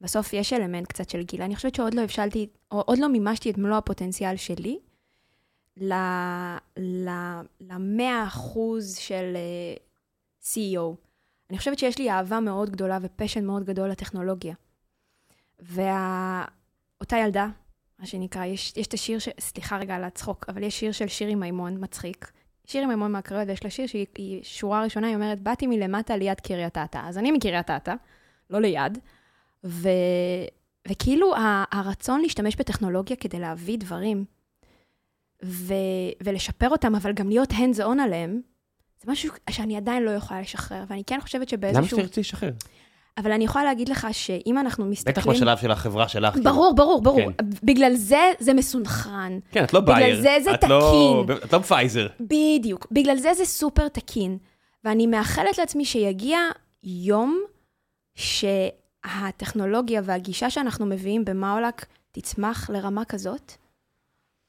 בסוף 0.00 0.32
יש 0.32 0.52
אלמנט 0.52 0.86
קצת 0.86 1.10
של 1.10 1.22
גיל. 1.22 1.42
אני 1.42 1.56
חושבת 1.56 1.74
שעוד 1.74 1.94
לא 1.94 2.00
הבשלתי, 2.00 2.46
או 2.70 2.80
עוד 2.80 2.98
לא 2.98 3.08
מימשתי 3.08 3.50
את 3.50 3.58
מלוא 3.58 3.76
הפוטנציאל 3.76 4.36
שלי 4.36 4.78
ל-100 5.76 8.02
אחוז 8.26 8.96
של 8.96 9.36
אה, 9.36 9.74
CEO. 10.42 10.94
אני 11.50 11.58
חושבת 11.58 11.78
שיש 11.78 11.98
לי 11.98 12.10
אהבה 12.10 12.40
מאוד 12.40 12.70
גדולה 12.70 12.98
ופשן 13.02 13.44
מאוד 13.44 13.64
גדול 13.64 13.88
לטכנולוגיה. 13.88 14.54
ואותה 15.58 17.16
ילדה, 17.16 17.48
מה 17.98 18.06
שנקרא, 18.06 18.44
יש, 18.44 18.76
יש 18.76 18.86
את 18.86 18.94
השיר, 18.94 19.18
ש... 19.18 19.28
סליחה 19.40 19.78
רגע 19.78 19.96
על 19.96 20.04
הצחוק, 20.04 20.44
אבל 20.48 20.62
יש 20.62 20.80
שיר 20.80 20.92
של 20.92 21.08
שירי 21.08 21.34
מימון, 21.34 21.84
מצחיק. 21.84 22.32
שירי 22.70 22.86
מימון 22.86 23.12
מהקריות, 23.12 23.48
ויש 23.48 23.64
לה 23.64 23.70
שיר 23.70 23.86
שהיא 23.86 24.06
היא 24.16 24.40
שורה 24.42 24.82
ראשונה, 24.82 25.06
היא 25.06 25.14
אומרת, 25.14 25.40
באתי 25.40 25.66
מלמטה 25.66 26.16
ליד 26.16 26.40
קריית 26.40 26.78
אתא. 26.78 27.00
אז 27.04 27.18
אני 27.18 27.30
מקריית 27.30 27.70
אתא, 27.70 27.94
לא 28.50 28.60
ליד, 28.60 28.98
ו... 29.64 29.88
וכאילו 30.88 31.34
הרצון 31.72 32.20
להשתמש 32.20 32.56
בטכנולוגיה 32.56 33.16
כדי 33.16 33.38
להביא 33.38 33.78
דברים 33.78 34.24
ו... 35.44 35.74
ולשפר 36.22 36.68
אותם, 36.68 36.94
אבל 36.94 37.12
גם 37.12 37.28
להיות 37.28 37.52
hands 37.52 37.78
on 37.78 38.02
עליהם, 38.02 38.40
זה 39.02 39.12
משהו 39.12 39.32
שאני 39.50 39.76
עדיין 39.76 40.02
לא 40.02 40.10
יכולה 40.10 40.40
לשחרר, 40.40 40.84
ואני 40.88 41.04
כן 41.04 41.20
חושבת 41.20 41.52
למה 41.52 41.72
שבאיזשהו... 41.72 41.98
שתרצי 41.98 42.20
לשחרר? 42.20 42.52
אבל 43.18 43.32
אני 43.32 43.44
יכולה 43.44 43.64
להגיד 43.64 43.88
לך 43.88 44.06
שאם 44.12 44.58
אנחנו 44.58 44.86
מסתכלים... 44.86 45.14
בטח 45.14 45.26
בשלב 45.26 45.58
של 45.58 45.70
החברה 45.70 46.08
שלך. 46.08 46.32
כאילו. 46.34 46.50
ברור, 46.52 46.74
ברור, 46.74 47.02
ברור. 47.02 47.32
כן. 47.38 47.44
בגלל 47.62 47.94
זה 47.94 48.32
זה 48.38 48.54
מסונכרן. 48.54 49.38
כן, 49.52 49.64
את 49.64 49.72
לא 49.72 49.80
בגלל 49.80 49.94
בייר. 49.94 50.20
זה 50.20 50.36
זה 50.44 50.54
את 50.54 50.64
לא- 50.64 51.24
תקין. 51.26 51.36
את 51.44 51.52
לא 51.52 51.58
פייזר. 51.58 52.06
בדיוק. 52.20 52.86
בגלל 52.90 53.16
זה 53.16 53.34
זה 53.34 53.44
סופר 53.44 53.88
תקין. 53.88 54.38
ואני 54.84 55.06
מאחלת 55.06 55.58
לעצמי 55.58 55.84
שיגיע 55.84 56.38
יום 56.84 57.40
שהטכנולוגיה 58.14 60.00
והגישה 60.04 60.50
שאנחנו 60.50 60.86
מביאים 60.86 61.24
במאולק 61.24 61.86
תצמח 62.12 62.70
לרמה 62.70 63.04
כזאת, 63.04 63.52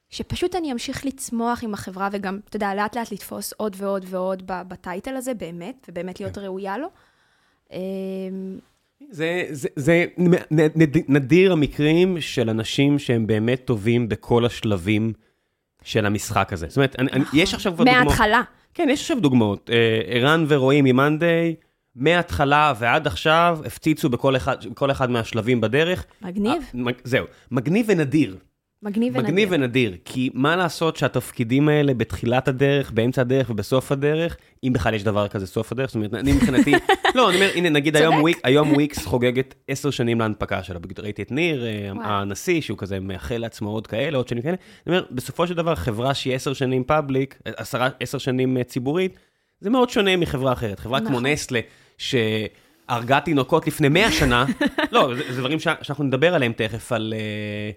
שפשוט 0.09 0.55
אני 0.55 0.71
אמשיך 0.71 1.05
לצמוח 1.05 1.63
עם 1.63 1.73
החברה 1.73 2.09
וגם, 2.11 2.39
אתה 2.49 2.55
יודע, 2.55 2.75
לאט 2.75 2.97
לאט 2.97 3.11
לתפוס 3.11 3.53
עוד 3.57 3.75
ועוד 3.77 4.05
ועוד 4.09 4.43
בטייטל 4.45 5.15
הזה, 5.15 5.33
באמת, 5.33 5.85
ובאמת 5.89 6.19
להיות 6.19 6.35
כן. 6.35 6.41
ראויה 6.41 6.77
לו. 6.77 6.87
אמ, 7.73 7.79
זה, 9.09 9.43
זה, 9.49 9.67
זה 9.75 10.05
נדיר 11.07 11.51
המקרים 11.51 12.21
של 12.21 12.49
אנשים 12.49 12.99
שהם 12.99 13.27
באמת 13.27 13.61
טובים 13.65 14.09
בכל 14.09 14.45
השלבים 14.45 15.13
של 15.83 16.05
המשחק 16.05 16.53
הזה. 16.53 16.65
זאת 16.69 16.77
אומרת, 16.77 16.95
אני, 16.99 17.11
אני, 17.11 17.23
יש 17.33 17.53
עכשיו 17.53 17.73
כבר 17.75 17.83
דוגמאות. 17.83 18.05
מההתחלה. 18.05 18.41
כן, 18.73 18.87
יש 18.91 19.01
עכשיו 19.01 19.19
דוגמאות. 19.19 19.69
אה, 19.73 20.01
ערן 20.05 20.45
ורועי 20.47 20.81
ממאנדיי, 20.81 21.55
מההתחלה 21.95 22.73
ועד 22.79 23.07
עכשיו, 23.07 23.59
הפציצו 23.65 24.09
בכל 24.09 24.35
אחד, 24.35 24.57
בכל 24.71 24.91
אחד 24.91 25.09
מהשלבים 25.11 25.61
בדרך. 25.61 26.05
מגניב, 26.21 26.51
אה, 26.75 26.81
מג- 26.81 26.93
זהו, 27.03 27.25
מגניב 27.51 27.85
ונדיר. 27.89 28.37
מגניב 28.83 29.15
ונדיר. 29.15 29.31
מגניב 29.31 29.49
ונדיר, 29.51 29.97
כי 30.05 30.29
מה 30.33 30.55
לעשות 30.55 30.97
שהתפקידים 30.97 31.69
האלה 31.69 31.93
בתחילת 31.93 32.47
הדרך, 32.47 32.91
באמצע 32.91 33.21
הדרך 33.21 33.49
ובסוף 33.49 33.91
הדרך, 33.91 34.37
אם 34.63 34.73
בכלל 34.73 34.93
יש 34.93 35.03
דבר 35.03 35.27
כזה 35.27 35.47
סוף 35.47 35.71
הדרך, 35.71 35.87
זאת 35.87 35.95
אומרת, 35.95 36.13
אני 36.13 36.33
מבחינתי, 36.33 36.71
לא, 37.15 37.29
אני 37.29 37.35
אומר, 37.35 37.49
הנה, 37.55 37.69
נגיד 37.69 37.95
היום. 37.95 38.21
וויק, 38.21 38.39
היום 38.43 38.73
וויקס 38.73 39.05
חוגגת 39.05 39.55
עשר 39.67 39.89
שנים 39.89 40.19
להנפקה 40.19 40.63
שלה, 40.63 40.79
ראיתי 40.99 41.21
את 41.21 41.31
ניר, 41.31 41.65
אה, 41.65 41.89
וואו. 41.95 42.05
הנשיא, 42.05 42.61
שהוא 42.61 42.77
כזה 42.77 42.99
מאחל 42.99 43.37
לעצמו 43.37 43.69
עוד 43.69 43.87
כאלה, 43.87 44.17
עוד 44.17 44.27
שנים 44.27 44.43
כאלה, 44.43 44.55
אני 44.87 44.95
אומר, 44.95 45.05
בסופו 45.11 45.47
של 45.47 45.53
דבר, 45.53 45.75
חברה 45.75 46.13
שהיא 46.13 46.35
עשר 46.35 46.53
שנים 46.53 46.83
פאבליק, 46.83 47.39
עשרה, 47.45 47.89
עשר 47.99 48.17
שנים 48.17 48.57
אה, 48.57 48.63
ציבורית, 48.63 49.17
זה 49.59 49.69
מאוד 49.69 49.89
שונה 49.89 50.17
מחברה 50.17 50.53
אחרת. 50.53 50.79
חברה 50.79 50.99
כמו 50.99 51.09
נכון. 51.09 51.25
נסטלה, 51.25 51.59
שהרגה 51.97 53.19
תינוקות 53.19 53.67
לפני 53.67 53.89
100 53.89 54.11
שנה, 54.11 54.45
לא, 54.91 55.15
זה, 55.15 55.33
זה 55.33 55.39
דברים 55.39 55.59
ש, 55.59 55.67
שאנחנו 55.81 56.03
נדבר 56.03 56.35
עליהם 56.35 56.53
תכף, 56.53 56.91
על... 56.91 57.13
אה, 57.17 57.71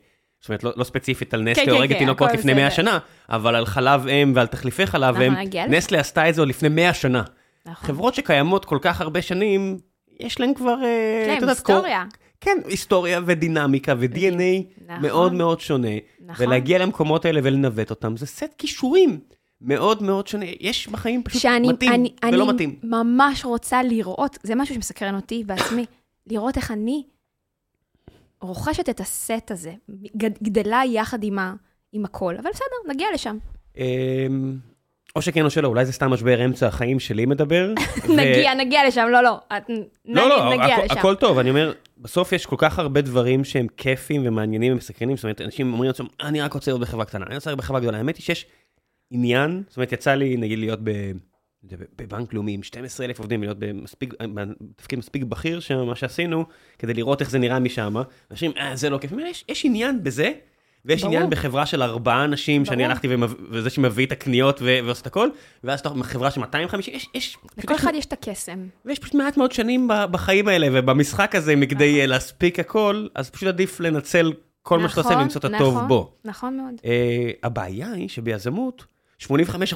זאת 0.44 0.48
אומרת, 0.48 0.64
לא, 0.64 0.72
לא 0.76 0.84
ספציפית 0.84 1.34
על 1.34 1.42
נסטלה 1.42 1.64
כן, 1.64 1.70
הורגת 1.70 1.92
כן, 1.92 1.98
תינוקות 1.98 2.28
הכל 2.28 2.38
לפני 2.38 2.54
100 2.54 2.66
בסדר. 2.66 2.76
שנה, 2.76 2.98
אבל 3.28 3.54
על 3.54 3.66
חלב 3.66 4.06
אם 4.06 4.32
ועל 4.36 4.46
תחליפי 4.46 4.86
חלב 4.86 5.20
אם. 5.20 5.32
נסטלה 5.68 6.00
עשתה 6.00 6.28
את 6.28 6.34
זה 6.34 6.40
עוד 6.40 6.48
לפני 6.48 6.68
100 6.68 6.94
שנה. 6.94 7.22
נכון. 7.66 7.88
חברות 7.88 8.14
שקיימות 8.14 8.64
כל 8.64 8.78
כך 8.80 9.00
הרבה 9.00 9.22
שנים, 9.22 9.78
יש 10.20 10.40
להן 10.40 10.54
כבר... 10.54 10.74
אה, 10.84 11.26
יש 11.28 11.40
כל- 11.40 11.48
היסטוריה. 11.48 12.04
כן, 12.40 12.56
היסטוריה 12.66 13.20
ודינמיקה 13.26 13.94
ו-DNA 13.98 14.62
נכון. 14.86 15.02
מאוד 15.02 15.32
מאוד 15.32 15.60
שונה. 15.60 15.88
נכון. 16.26 16.46
ולהגיע 16.46 16.78
למקומות 16.78 17.24
האלה 17.24 17.40
ולנווט 17.42 17.90
אותם, 17.90 18.16
זה 18.16 18.26
סט 18.26 18.54
כישורים 18.58 19.20
מאוד 19.60 20.02
מאוד 20.02 20.26
שונה. 20.26 20.46
יש 20.60 20.88
בחיים 20.88 21.22
פשוט 21.22 21.42
שאני 21.42 21.68
מתאים 21.68 21.92
אני, 21.92 22.12
ולא 22.32 22.44
אני 22.44 22.52
מתאים. 22.52 22.76
ממש 22.82 23.44
רוצה 23.44 23.82
לראות, 23.82 24.38
זה 24.42 24.54
משהו 24.54 24.74
שמסקרן 24.74 25.14
אותי 25.14 25.44
בעצמי, 25.46 25.84
לראות 26.26 26.56
איך 26.56 26.70
אני 26.70 27.02
רוכשת 28.46 28.88
את 28.88 29.00
הסט 29.00 29.50
הזה, 29.50 29.72
גד- 30.16 30.38
גדלה 30.42 30.82
יחד 30.88 31.24
עם, 31.24 31.38
ה, 31.38 31.54
עם 31.92 32.04
הכל, 32.04 32.34
אבל 32.36 32.50
בסדר, 32.50 32.92
נגיע 32.94 33.06
לשם. 33.14 33.38
אמ, 33.76 34.56
או 35.16 35.22
שכן 35.22 35.44
או 35.44 35.50
שלא, 35.50 35.68
אולי 35.68 35.84
זה 35.86 35.92
סתם 35.92 36.10
משבר 36.10 36.44
אמצע 36.44 36.66
החיים 36.66 37.00
שלי 37.00 37.26
מדבר. 37.26 37.72
נגיע, 38.18 38.54
נגיע 38.54 38.88
לשם, 38.88 39.06
לא, 39.10 39.22
לא, 39.22 39.40
לא, 40.04 40.28
לא. 40.28 40.54
הכל 40.90 41.14
טוב, 41.14 41.38
אני 41.38 41.50
אומר, 41.50 41.72
בסוף 41.98 42.32
יש 42.32 42.46
כל 42.46 42.56
כך 42.58 42.78
הרבה 42.78 43.00
דברים 43.00 43.44
שהם 43.44 43.66
כיפים 43.76 44.22
ומעניינים 44.26 44.72
ומסקרנים, 44.72 45.16
זאת 45.16 45.24
אומרת, 45.24 45.40
אנשים 45.40 45.72
אומרים 45.72 45.88
לעצמם, 45.88 46.06
אני 46.22 46.40
רק 46.40 46.52
רוצה 46.52 46.70
להיות 46.70 46.80
בחברה 46.80 47.04
קטנה, 47.04 47.26
אני 47.26 47.34
רוצה 47.34 47.50
להיות 47.50 47.58
בחברה 47.58 47.80
גדולה. 47.80 47.98
האמת 47.98 48.16
היא 48.16 48.22
שיש 48.24 48.46
עניין, 49.10 49.62
זאת 49.68 49.76
אומרת, 49.76 49.92
יצא 49.92 50.14
לי, 50.14 50.36
נגיד, 50.36 50.58
להיות 50.58 50.80
ב... 50.82 50.90
בבנק 51.98 52.34
לאומי 52.34 52.52
עם 52.52 52.62
12,000 52.62 53.18
עובדים, 53.18 53.40
להיות 53.42 53.58
במספיק, 53.58 54.14
בתפקיד 54.34 54.98
מספיק 54.98 55.22
בכיר, 55.24 55.60
שמה 55.60 55.94
שעשינו, 55.96 56.44
כדי 56.78 56.94
לראות 56.94 57.20
איך 57.20 57.30
זה 57.30 57.38
נראה 57.38 57.58
משם, 57.58 57.94
אנשים, 58.30 58.52
אה, 58.58 58.76
זה 58.76 58.90
לא 58.90 58.98
כיף. 58.98 59.10
יש, 59.30 59.44
יש 59.48 59.64
עניין 59.64 60.02
בזה, 60.04 60.32
ויש 60.84 61.02
ברור. 61.02 61.14
עניין 61.14 61.30
בחברה 61.30 61.66
של 61.66 61.82
ארבעה 61.82 62.24
אנשים, 62.24 62.64
שאני 62.64 62.76
ברור. 62.76 62.88
הלכתי 62.90 63.08
ומב- 63.10 63.34
וזה 63.50 63.70
שמביא 63.70 64.06
את 64.06 64.12
הקניות 64.12 64.58
ו- 64.62 64.78
ועושה 64.84 65.00
את 65.00 65.06
הכל, 65.06 65.28
ואז 65.64 65.80
אתה 65.80 65.90
חברה 66.02 66.30
של 66.30 66.40
250, 66.40 66.94
יש, 66.94 67.08
יש, 67.14 67.36
לכל 67.58 67.74
יש- 67.74 67.80
אחד 67.80 67.92
יש 67.94 68.04
את 68.06 68.12
הקסם. 68.12 68.58
ויש 68.84 68.98
פשוט 68.98 69.14
מעט 69.14 69.36
מאוד 69.36 69.52
שנים 69.52 69.88
בחיים 70.10 70.48
האלה, 70.48 70.66
ובמשחק 70.72 71.34
הזה, 71.34 71.56
מכדי 71.56 72.00
אה, 72.00 72.06
להספיק 72.06 72.60
הכל, 72.60 73.06
אז 73.14 73.30
פשוט 73.30 73.48
עדיף 73.48 73.80
לנצל 73.80 74.32
כל 74.62 74.78
מה 74.78 74.88
שאתה 74.88 75.00
עושה 75.00 75.10
נכון, 75.10 75.22
למצוא 75.22 75.38
את 75.38 75.44
הטוב 75.44 75.74
נכון. 75.74 75.88
בו. 75.88 76.12
נכון 76.24 76.56
מאוד. 76.56 76.74
אה, 76.84 77.30
הבעיה 77.42 77.92
היא 77.92 78.08
שביזמות, 78.08 78.84
85% 79.22 79.26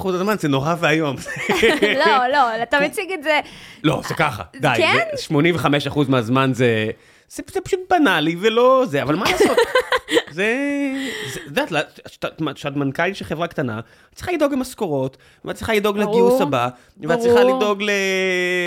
הזמן 0.09 0.35
זה 0.39 0.49
נורא 0.49 0.75
ואיום. 0.81 1.17
לא, 2.07 2.27
לא, 2.33 2.63
אתה 2.63 2.81
מציג 2.81 3.13
את 3.13 3.23
זה... 3.23 3.41
לא, 3.85 4.01
זה 4.09 4.15
ככה, 4.15 4.43
די. 4.61 4.69
כן? 4.77 4.99
זה 5.17 5.35
85% 5.89 5.99
מהזמן 6.09 6.51
זה... 6.55 6.91
זה, 7.31 7.43
זה 7.53 7.61
פשוט 7.61 7.81
בנאלי 7.91 8.37
ולא 8.41 8.85
זה, 8.89 9.03
אבל 9.03 9.15
מה 9.15 9.25
לעשות? 9.31 9.57
זה, 10.31 10.55
את 11.35 11.47
יודעת, 11.47 11.73
כשאת- 12.55 12.77
מנכ"לית 12.77 13.17
של 13.17 13.25
חברה 13.25 13.47
קטנה, 13.47 13.79
את 13.79 14.15
צריכה 14.15 14.33
לדאוג 14.33 14.53
למשכורות, 14.53 15.17
ואת 15.45 15.57
צריכה 15.57 15.75
לדאוג 15.75 15.99
ברור, 15.99 16.11
לגיוס 16.15 16.41
הבא, 16.41 16.69
ואת 17.03 17.19
צריכה 17.19 17.41
ברור. 17.41 17.57
לדאוג 17.57 17.83
ל... 17.83 17.91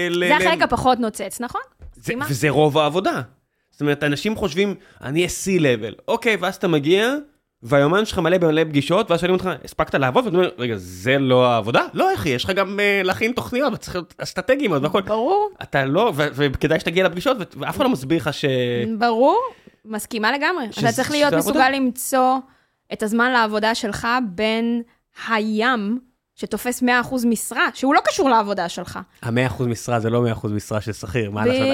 ל- 0.09 0.27
זה 0.27 0.35
ל- 0.45 0.47
החלק 0.47 0.61
הפחות 0.61 0.99
נוצץ, 0.99 1.37
נכון? 1.41 1.61
זה? 1.95 2.13
וזה 2.29 2.49
רוב 2.49 2.77
העבודה. 2.77 3.21
זאת 3.71 3.81
אומרת, 3.81 4.03
אנשים 4.03 4.35
חושבים, 4.35 4.75
אני 5.01 5.19
אהיה 5.19 5.29
C-Level. 5.29 6.01
אוקיי, 6.07 6.35
ואז 6.35 6.55
אתה 6.55 6.67
מגיע, 6.67 7.13
והיומן 7.63 8.05
שלך 8.05 8.19
מלא 8.19 8.37
במלא 8.37 8.63
פגישות, 8.63 9.11
ואז 9.11 9.19
שואלים 9.19 9.33
אותך, 9.35 9.49
הספקת 9.63 9.95
לעבוד? 9.95 10.25
ואתה 10.25 10.37
אומר, 10.37 10.49
רגע, 10.57 10.73
זה 10.77 11.17
לא 11.19 11.47
העבודה? 11.47 11.81
לא, 11.93 12.13
אחי, 12.13 12.29
יש 12.29 12.43
לך 12.43 12.49
גם 12.49 12.79
uh, 12.79 13.05
להכין 13.05 13.31
תוכניות, 13.31 13.73
וצריך 13.73 13.95
להיות 13.95 14.13
אסטרטגיים 14.17 14.71
והכל. 14.71 15.01
ברור, 15.01 15.49
אתה 15.63 15.85
לא, 15.85 16.11
וכדאי 16.15 16.79
שתגיע 16.79 17.05
לפגישות, 17.05 17.37
ואף 17.57 17.75
אחד 17.75 17.83
לא 17.83 17.89
מסביר 17.89 18.17
לך 18.17 18.33
ש... 18.33 18.45
ברור, 18.99 19.39
מסכימה 19.85 20.31
לגמרי. 20.31 20.65
שזה- 20.71 20.87
אתה 20.87 20.95
צריך 20.95 21.11
להיות 21.11 21.33
מסוגל. 21.33 21.69
למצוא 21.75 22.35
את 22.93 23.03
הזמן 23.03 23.31
לעבודה 23.31 23.75
שלך 23.75 24.07
בין 24.35 24.81
הים, 25.27 25.99
שתופס 26.41 26.83
100% 26.83 26.85
משרה, 27.27 27.67
שהוא 27.73 27.93
לא 27.95 27.99
קשור 28.05 28.29
לעבודה 28.29 28.69
שלך. 28.69 28.99
המאה 29.21 29.47
אחוז 29.47 29.67
משרה 29.67 29.99
זה 29.99 30.09
לא 30.09 30.21
מאה 30.21 30.31
אחוז 30.31 30.51
משרה 30.51 30.81
של 30.81 30.93
שכיר, 30.93 31.31
מה 31.31 31.45
לעשות? 31.45 31.67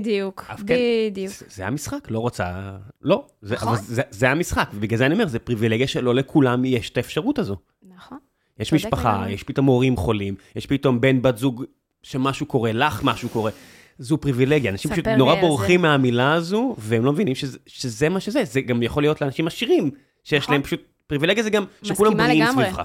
בדיוק, 0.00 0.40
כן. 0.66 0.76
בדיוק. 1.10 1.32
זה- 1.32 1.46
זה 1.48 1.66
המשחק, 1.66 2.10
לא 2.10 2.18
רוצה... 2.18 2.72
לא, 3.02 3.26
זה, 3.42 3.54
נכון. 3.54 3.68
אבל 3.68 3.76
זה, 3.76 4.02
זה 4.10 4.30
המשחק, 4.30 4.70
ובגלל 4.74 4.98
זה 4.98 5.06
אני 5.06 5.14
אומר, 5.14 5.26
זה 5.26 5.38
פריבילגיה 5.38 5.86
שלא 5.86 6.14
לכולם 6.14 6.64
יש 6.64 6.90
את 6.90 6.96
האפשרות 6.96 7.38
הזו. 7.38 7.56
נכון. 7.96 8.18
יש 8.58 8.72
משפחה, 8.72 9.12
לגמרי. 9.12 9.32
יש 9.32 9.42
פתאום 9.42 9.66
הורים 9.66 9.96
חולים, 9.96 10.34
יש 10.56 10.66
פתאום 10.66 11.00
בן 11.00 11.22
בת 11.22 11.38
זוג 11.38 11.64
שמשהו 12.02 12.46
קורה, 12.46 12.72
לך 12.72 13.00
משהו 13.04 13.28
קורה. 13.28 13.50
זו 13.98 14.18
פריבילגיה, 14.18 14.70
אנשים 14.70 14.90
פשוט 14.90 15.08
נורא 15.08 15.40
בורחים 15.40 15.80
זה. 15.80 15.88
מהמילה 15.88 16.32
הזו, 16.34 16.74
והם 16.78 17.04
לא 17.04 17.12
מבינים 17.12 17.34
שזה, 17.34 17.58
שזה 17.66 18.08
מה 18.08 18.20
שזה. 18.20 18.44
זה 18.44 18.60
גם 18.60 18.82
יכול 18.82 19.02
להיות 19.02 19.20
לאנשים 19.20 19.46
עשירים, 19.46 19.90
שיש 20.24 20.42
נכון. 20.42 20.54
להם 20.54 20.62
פשוט, 20.62 20.80
פריבילגיה 21.06 21.42
זה 21.42 21.50
גם 21.50 21.64
שכולם 21.82 22.16
בריאים. 22.16 22.46
סביבך. 22.52 22.82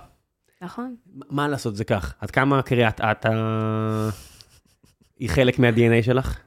נכון. 0.61 0.95
מה 1.13 1.47
לעשות, 1.47 1.75
זה 1.75 1.83
כך. 1.83 2.15
עד 2.19 2.31
כמה 2.31 2.61
קריית 2.61 3.01
אתא 3.01 3.29
היא 5.19 5.29
חלק 5.29 5.59
מה-DNA 5.59 6.03
שלך? 6.05 6.39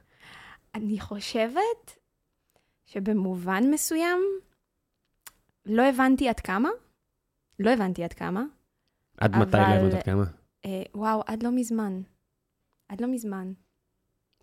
אני 0.75 0.99
חושבת 0.99 1.97
שבמובן 2.85 3.63
מסוים, 3.71 4.19
לא 5.65 5.83
הבנתי 5.83 6.29
עד 6.29 6.39
כמה. 6.39 6.69
לא 7.59 7.69
הבנתי 7.69 8.03
עד 8.03 8.13
כמה. 8.13 8.43
עד 9.17 9.35
מתי 9.35 9.57
לא 9.57 9.61
הבנת 9.61 9.93
עד 9.93 10.03
כמה? 10.03 10.23
אה, 10.65 10.83
וואו, 10.95 11.23
עד 11.25 11.43
לא 11.43 11.51
מזמן. 11.51 12.01
עד 12.89 13.01
לא 13.01 13.07
מזמן. 13.07 13.53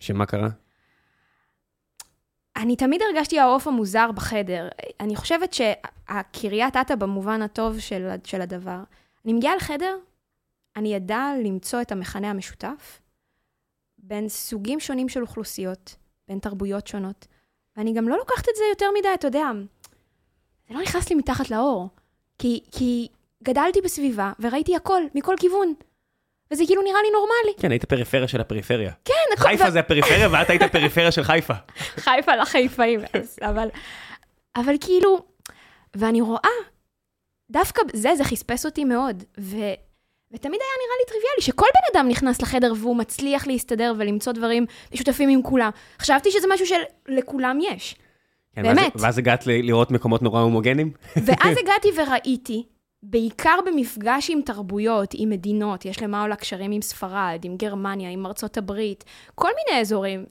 שמה 0.01 0.27
קרה? 0.27 0.49
אני 2.57 2.77
תמיד 2.77 3.01
הרגשתי 3.03 3.39
העוף 3.39 3.67
המוזר 3.67 4.13
בחדר. 4.13 4.69
אני 5.01 5.17
חושבת 5.17 5.53
שהקריית 5.53 6.77
אתא 6.77 6.95
במובן 6.95 7.43
הטוב 7.43 7.79
של, 7.79 8.09
של 8.25 8.41
הדבר. 8.41 8.83
אני 9.29 9.37
מגיעה 9.37 9.57
לחדר, 9.57 9.97
אני 10.77 10.97
אדע 10.97 11.33
למצוא 11.45 11.81
את 11.81 11.93
המכנה 11.93 12.31
המשותף 12.31 13.01
בין 13.99 14.29
סוגים 14.29 14.81
שונים 14.81 15.09
של 15.09 15.23
אוכלוסיות, 15.23 15.97
בין 16.29 16.39
תרבויות 16.39 16.87
שונות, 16.87 17.27
ואני 17.77 17.93
גם 17.93 18.09
לא 18.09 18.17
לוקחת 18.17 18.49
את 18.49 18.57
זה 18.57 18.65
יותר 18.71 18.87
מדי, 18.99 19.09
אתה 19.15 19.27
יודע, 19.27 19.47
זה 20.69 20.75
לא 20.75 20.83
נכנס 20.83 21.11
לי 21.11 21.17
מתחת 21.17 21.51
לאור, 21.51 21.89
כי, 22.39 22.61
כי 22.73 23.09
גדלתי 23.43 23.81
בסביבה 23.81 24.33
וראיתי 24.41 24.77
הכל, 24.77 25.03
מכל 25.15 25.35
כיוון, 25.41 25.75
וזה 26.51 26.65
כאילו 26.67 26.83
נראה 26.83 27.03
לי 27.03 27.11
נורמלי. 27.13 27.63
כן, 27.63 27.71
היית 27.71 27.85
פריפריה 27.85 28.29
של 28.29 28.41
הפריפריה. 28.41 28.93
כן, 29.05 29.15
הכל... 29.33 29.49
חיפה 29.49 29.71
זה 29.71 29.81
הפריפריה, 29.81 30.29
ואת 30.33 30.51
היית 30.51 30.63
פריפריה 30.63 31.13
של 31.13 31.23
חיפה. 31.23 31.55
חיפה 32.05 32.37
לחיפאים, 32.37 33.01
אבל, 33.43 33.69
אבל 34.57 34.75
כאילו, 34.81 35.27
ואני 35.97 36.21
רואה, 36.21 36.51
דווקא 37.51 37.83
זה, 37.93 38.11
זה 38.17 38.25
חספס 38.25 38.67
אותי 38.67 38.85
מאוד, 38.85 39.25
ו, 39.41 39.57
ותמיד 40.33 40.61
היה 40.61 40.71
נראה 40.79 40.97
לי 41.01 41.07
טריוויאלי 41.09 41.41
שכל 41.43 41.67
בן 41.75 41.99
אדם 41.99 42.09
נכנס 42.09 42.43
לחדר 42.43 42.73
והוא 42.81 42.97
מצליח 42.97 43.47
להסתדר 43.47 43.93
ולמצוא 43.99 44.33
דברים 44.33 44.67
משותפים 44.95 45.29
עם 45.29 45.43
כולם. 45.43 45.71
חשבתי 46.01 46.31
שזה 46.31 46.47
משהו 46.55 46.67
שלכולם 46.67 47.59
יש. 47.63 47.97
כן, 48.53 48.63
ואז- 48.67 48.77
באמת. 48.77 48.93
ואז 48.97 49.19
הגעת 49.19 49.47
ל- 49.47 49.51
לראות 49.67 49.91
מקומות 49.91 50.23
נורא 50.23 50.41
הומוגנים? 50.41 50.93
ואז 51.17 51.57
הגעתי 51.63 51.89
וראיתי, 51.97 52.67
בעיקר 53.03 53.59
במפגש 53.67 54.31
עם 54.31 54.41
תרבויות, 54.43 55.11
עם 55.15 55.31
מדינות, 55.31 55.85
יש 55.85 56.03
למעלה 56.03 56.37
קשרים 56.37 56.73
עם 56.73 56.83
ספרד, 56.83 57.41
עם 57.45 57.57
גרמניה, 57.57 58.11
עם 58.11 58.27
ארצות 58.27 58.57
הברית, 58.57 59.05
כל 59.35 59.51
מיני 59.67 59.81
אזורים. 59.81 60.27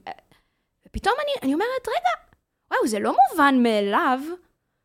ופתאום 0.88 1.14
אני, 1.24 1.32
אני 1.42 1.54
אומרת, 1.54 1.88
רגע, 1.88 2.24
וואו, 2.72 2.86
זה 2.88 2.98
לא 2.98 3.14
מובן 3.30 3.54
מאליו 3.62 4.20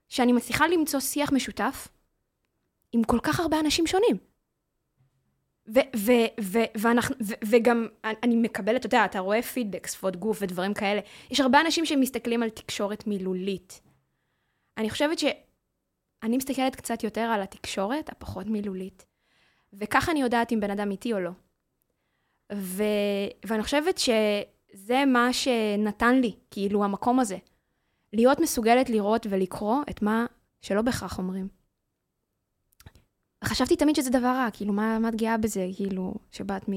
שאני 0.10 0.34
מצליחה 0.34 0.68
למצוא 0.68 1.00
שיח 1.00 1.32
משותף 1.32 1.88
עם 2.94 3.04
כל 3.04 3.20
כך 3.24 3.40
הרבה 3.40 3.60
אנשים 3.60 3.88
שונים. 3.88 4.18
ו- 5.68 5.90
ו- 5.96 6.42
ו- 6.42 6.72
ואנחנו, 6.78 7.16
ו- 7.22 7.34
וגם 7.46 7.88
אני 8.04 8.36
מקבלת, 8.36 8.80
אתה 8.80 8.88
יודע, 8.88 9.06
אתה 9.06 9.20
רואה 9.20 9.42
פידבק, 9.42 9.88
שפות 9.88 10.16
גוף 10.16 10.38
ודברים 10.42 10.74
כאלה. 10.74 11.02
יש 11.32 11.40
הרבה 11.40 11.62
אנשים 11.62 11.86
שמסתכלים 11.86 12.44
על 12.44 12.50
תקשורת 12.50 13.08
מילולית. 13.08 13.82
אני 14.78 14.90
חושבת 14.90 15.20
שאני 15.20 16.38
מסתכלת 16.38 16.76
קצת 16.76 17.04
יותר 17.04 17.22
על 17.22 17.42
התקשורת, 17.42 18.10
הפחות 18.10 18.48
מילולית. 18.48 19.06
וככה 19.74 20.12
אני 20.12 20.22
יודעת 20.22 20.52
אם 20.52 20.60
בן 20.60 20.72
אדם 20.72 20.92
איתי 20.92 21.14
או 21.14 21.20
לא. 21.20 21.32
ו... 22.54 22.84
ואני 23.46 23.64
חושבת 23.64 23.98
שזה 23.98 25.06
מה 25.08 25.34
שנתן 25.34 26.22
לי, 26.22 26.36
כאילו, 26.52 26.84
המקום 26.84 27.20
הזה. 27.20 27.38
להיות 28.14 28.40
מסוגלת 28.40 28.90
לראות 28.90 29.28
ולקרוא 29.30 29.82
את 29.90 30.02
מה 30.02 30.26
שלא 30.62 30.82
בהכרח 30.82 31.18
אומרים. 31.18 31.63
חשבתי 33.46 33.76
תמיד 33.76 33.96
שזה 33.96 34.10
דבר 34.10 34.28
רע, 34.28 34.48
כאילו, 34.54 34.74
מה, 34.74 35.00
מה 35.00 35.10
את 35.10 35.16
גאה 35.16 35.38
בזה, 35.38 35.68
כאילו, 35.76 36.14
שבאת 36.32 36.70
מ... 36.70 36.74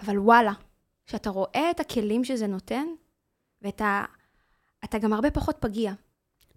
אבל 0.00 0.18
וואלה, 0.18 0.52
כשאתה 1.06 1.30
רואה 1.30 1.70
את 1.70 1.80
הכלים 1.80 2.24
שזה 2.24 2.46
נותן, 2.46 2.86
ואת 3.62 3.80
ה... 3.80 4.04
אתה 4.84 4.98
גם 4.98 5.12
הרבה 5.12 5.30
פחות 5.30 5.56
פגיע. 5.60 5.92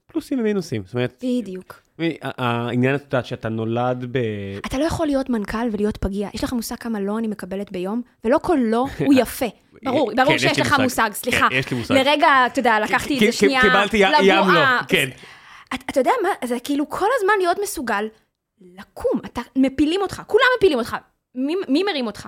פלוסים 0.06 0.40
ומינוסים. 0.40 0.84
זאת 0.86 0.94
אומרת, 0.94 1.24
בדיוק. 1.24 1.82
העניין, 2.24 2.96
את 2.96 3.02
יודעת, 3.02 3.26
שאתה 3.26 3.50
נולד 3.50 4.06
ב... 4.12 4.18
אתה 4.66 4.78
לא 4.78 4.84
יכול 4.84 5.08
להיות 5.08 5.30
מנכ"ל 5.30 5.68
ולהיות 5.72 5.98
פגיע. 5.98 6.30
יש 6.34 6.44
לך 6.44 6.54
מושג 6.54 6.76
כמה 6.76 7.00
לא 7.00 7.18
אני 7.20 7.28
מקבלת 7.28 7.72
ביום, 7.72 8.02
ולא 8.24 8.38
כל 8.42 8.58
לא 8.62 8.86
הוא 9.00 9.14
יפה. 9.18 9.46
ברור, 9.84 10.10
כן, 10.12 10.16
ברור 10.16 10.34
יש 10.34 10.42
שיש 10.42 10.60
לך 10.60 10.72
מושג. 10.72 10.84
מושג, 10.84 11.10
סליחה. 11.14 11.48
כן, 11.50 11.56
יש 11.56 11.72
לי 11.72 11.78
מושג. 11.78 11.94
לרגע, 11.96 12.28
אתה 12.46 12.60
יודע, 12.60 12.80
לקחתי 12.80 13.16
את 13.16 13.20
זה 13.20 13.32
שנייה 13.32 13.62
קיבלתי 13.62 13.98
י- 13.98 14.00
ים 14.00 14.12
לא, 14.12 14.42
לבועה. 14.42 14.82
כן. 14.88 15.10
אתה 15.74 16.00
יודע 16.00 16.12
מה, 16.24 16.48
זה 16.48 16.58
כאילו 16.64 16.90
כל 16.90 17.08
הזמן 17.20 17.34
להיות 17.40 17.58
מסוגל 17.64 18.08
לקום. 18.62 19.22
אתה, 19.26 19.42
מפילים 19.56 20.02
אותך, 20.02 20.22
כולם 20.28 20.46
מפילים 20.58 20.80
אותך. 20.80 20.96
מי, 21.36 21.56
מי 21.68 21.84
מרים 21.84 22.08
אותך? 22.08 22.28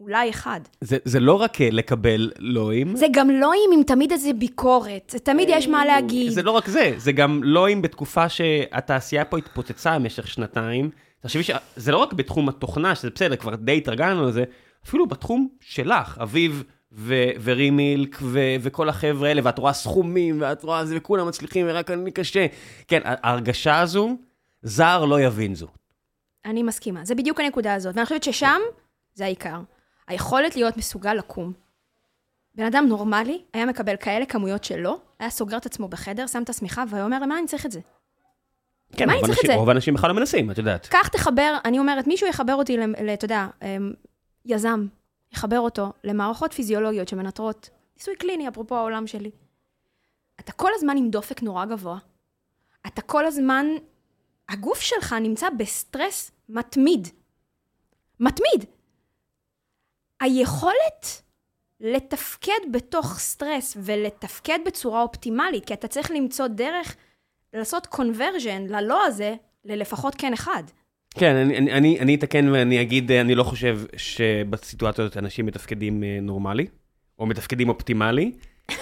אולי 0.00 0.30
אחד. 0.30 0.60
זה, 0.80 0.96
זה 1.04 1.20
לא 1.20 1.34
רק 1.34 1.60
אה, 1.60 1.68
לקבל 1.72 2.30
לואים. 2.38 2.96
זה 2.96 3.06
גם 3.10 3.30
לא 3.30 3.52
עם, 3.52 3.78
עם 3.78 3.82
תמיד 3.82 4.12
איזה 4.12 4.32
ביקורת. 4.32 5.10
זה 5.10 5.18
תמיד 5.18 5.48
יש 5.52 5.68
מה 5.68 5.84
להגיד. 5.84 6.32
זה 6.32 6.42
לא 6.42 6.50
רק 6.50 6.68
זה, 6.68 6.94
זה 6.96 7.12
גם 7.12 7.40
לואים 7.44 7.82
בתקופה 7.82 8.28
שהתעשייה 8.28 9.24
פה 9.24 9.38
התפוצצה 9.38 9.98
במשך 9.98 10.28
שנתיים. 10.28 10.90
תחשבי 11.20 11.42
שזה 11.42 11.92
לא 11.92 11.96
רק 11.96 12.12
בתחום 12.12 12.48
התוכנה, 12.48 12.94
שזה 12.94 13.10
בסדר, 13.10 13.36
כבר 13.36 13.54
די 13.54 13.76
התרגלנו 13.76 14.28
לזה, 14.28 14.44
אפילו 14.86 15.06
בתחום 15.06 15.48
שלך, 15.60 16.18
אביב 16.22 16.64
ו- 16.92 17.30
ורימילק 17.44 18.18
ו- 18.22 18.56
וכל 18.60 18.88
החבר'ה 18.88 19.28
האלה, 19.28 19.40
ואת 19.44 19.58
רואה 19.58 19.72
סכומים, 19.72 20.40
ואת 20.40 20.62
רואה 20.62 20.84
זה, 20.84 20.96
וכולם 20.96 21.28
מצליחים, 21.28 21.66
ורק 21.68 21.90
אני 21.90 22.10
קשה. 22.10 22.46
כן, 22.88 23.00
ההרגשה 23.04 23.80
הזו, 23.80 24.16
זר 24.62 25.04
לא 25.04 25.20
יבין 25.20 25.54
זו. 25.54 25.68
אני 26.44 26.62
מסכימה. 26.62 27.04
זה 27.04 27.14
בדיוק 27.14 27.40
הנקודה 27.40 27.74
הזאת. 27.74 27.94
ואני 27.94 28.06
חושבת 28.06 28.22
ששם 28.22 28.60
זה 29.14 29.24
העיקר. 29.24 29.60
היכולת 30.08 30.56
להיות 30.56 30.76
מסוגל 30.76 31.14
לקום. 31.14 31.52
בן 32.54 32.64
אדם 32.64 32.86
נורמלי 32.88 33.42
היה 33.52 33.66
מקבל 33.66 33.96
כאלה 33.96 34.26
כמויות 34.26 34.64
שלו, 34.64 35.00
היה 35.18 35.30
סוגר 35.30 35.56
את 35.56 35.66
עצמו 35.66 35.88
בחדר, 35.88 36.26
שם 36.26 36.42
את 36.42 36.48
השמיכה, 36.48 36.84
והיה 36.90 37.04
אומר, 37.04 37.18
למה 37.18 37.38
אני 37.38 37.46
צריך 37.46 37.66
את 37.66 37.72
זה? 37.72 37.80
כן, 38.92 39.06
מה 39.06 39.14
רוב 39.14 39.26
זה? 39.46 39.54
רוב 39.54 39.68
האנשים 39.68 39.94
בכלל 39.94 40.10
לא 40.10 40.16
מנסים, 40.16 40.50
את 40.50 40.58
יודעת. 40.58 40.86
קח, 40.86 41.08
תחבר, 41.08 41.56
אני 41.64 41.78
אומרת, 41.78 42.06
מישהו 42.06 42.26
יחבר 42.26 42.54
אותי, 42.54 42.76
אתה 43.14 43.24
יודע, 43.24 43.46
אמ, 43.62 43.92
יזם, 44.44 44.86
יחבר 45.32 45.58
אותו 45.60 45.92
למערכות 46.04 46.52
פיזיולוגיות 46.52 47.08
שמנטרות, 47.08 47.70
ניסוי 47.96 48.16
קליני, 48.16 48.48
אפרופו 48.48 48.76
העולם 48.76 49.06
שלי. 49.06 49.30
אתה 50.40 50.52
כל 50.52 50.70
הזמן 50.74 50.96
עם 50.96 51.10
דופק 51.10 51.42
נורא 51.42 51.64
גבוה. 51.64 51.98
אתה 52.86 53.02
כל 53.02 53.26
הזמן, 53.26 53.66
הגוף 54.48 54.80
שלך 54.80 55.14
נמצא 55.20 55.46
בסטרס 55.58 56.30
מתמיד. 56.48 57.08
מתמיד. 58.20 58.64
היכולת 60.20 61.22
לתפקד 61.80 62.72
בתוך 62.72 63.18
סטרס 63.18 63.76
ולתפקד 63.80 64.58
בצורה 64.66 65.02
אופטימלית, 65.02 65.64
כי 65.64 65.74
אתה 65.74 65.88
צריך 65.88 66.10
למצוא 66.10 66.46
דרך 66.46 66.96
לעשות 67.54 67.86
conversion 67.86 68.66
ללא 68.66 69.06
הזה, 69.06 69.34
ללפחות 69.64 70.14
כן 70.18 70.32
אחד. 70.32 70.62
כן, 71.10 71.36
אני, 71.36 71.58
אני, 71.58 71.72
אני, 71.72 72.00
אני 72.00 72.14
אתקן 72.14 72.48
ואני 72.48 72.82
אגיד, 72.82 73.12
אני 73.12 73.34
לא 73.34 73.42
חושב 73.42 73.80
שבסיטואציה 73.96 75.04
הזאת 75.04 75.16
אנשים 75.16 75.46
מתפקדים 75.46 76.04
אה, 76.04 76.18
נורמלי, 76.22 76.66
או 77.18 77.26
מתפקדים 77.26 77.68
אופטימלי. 77.68 78.32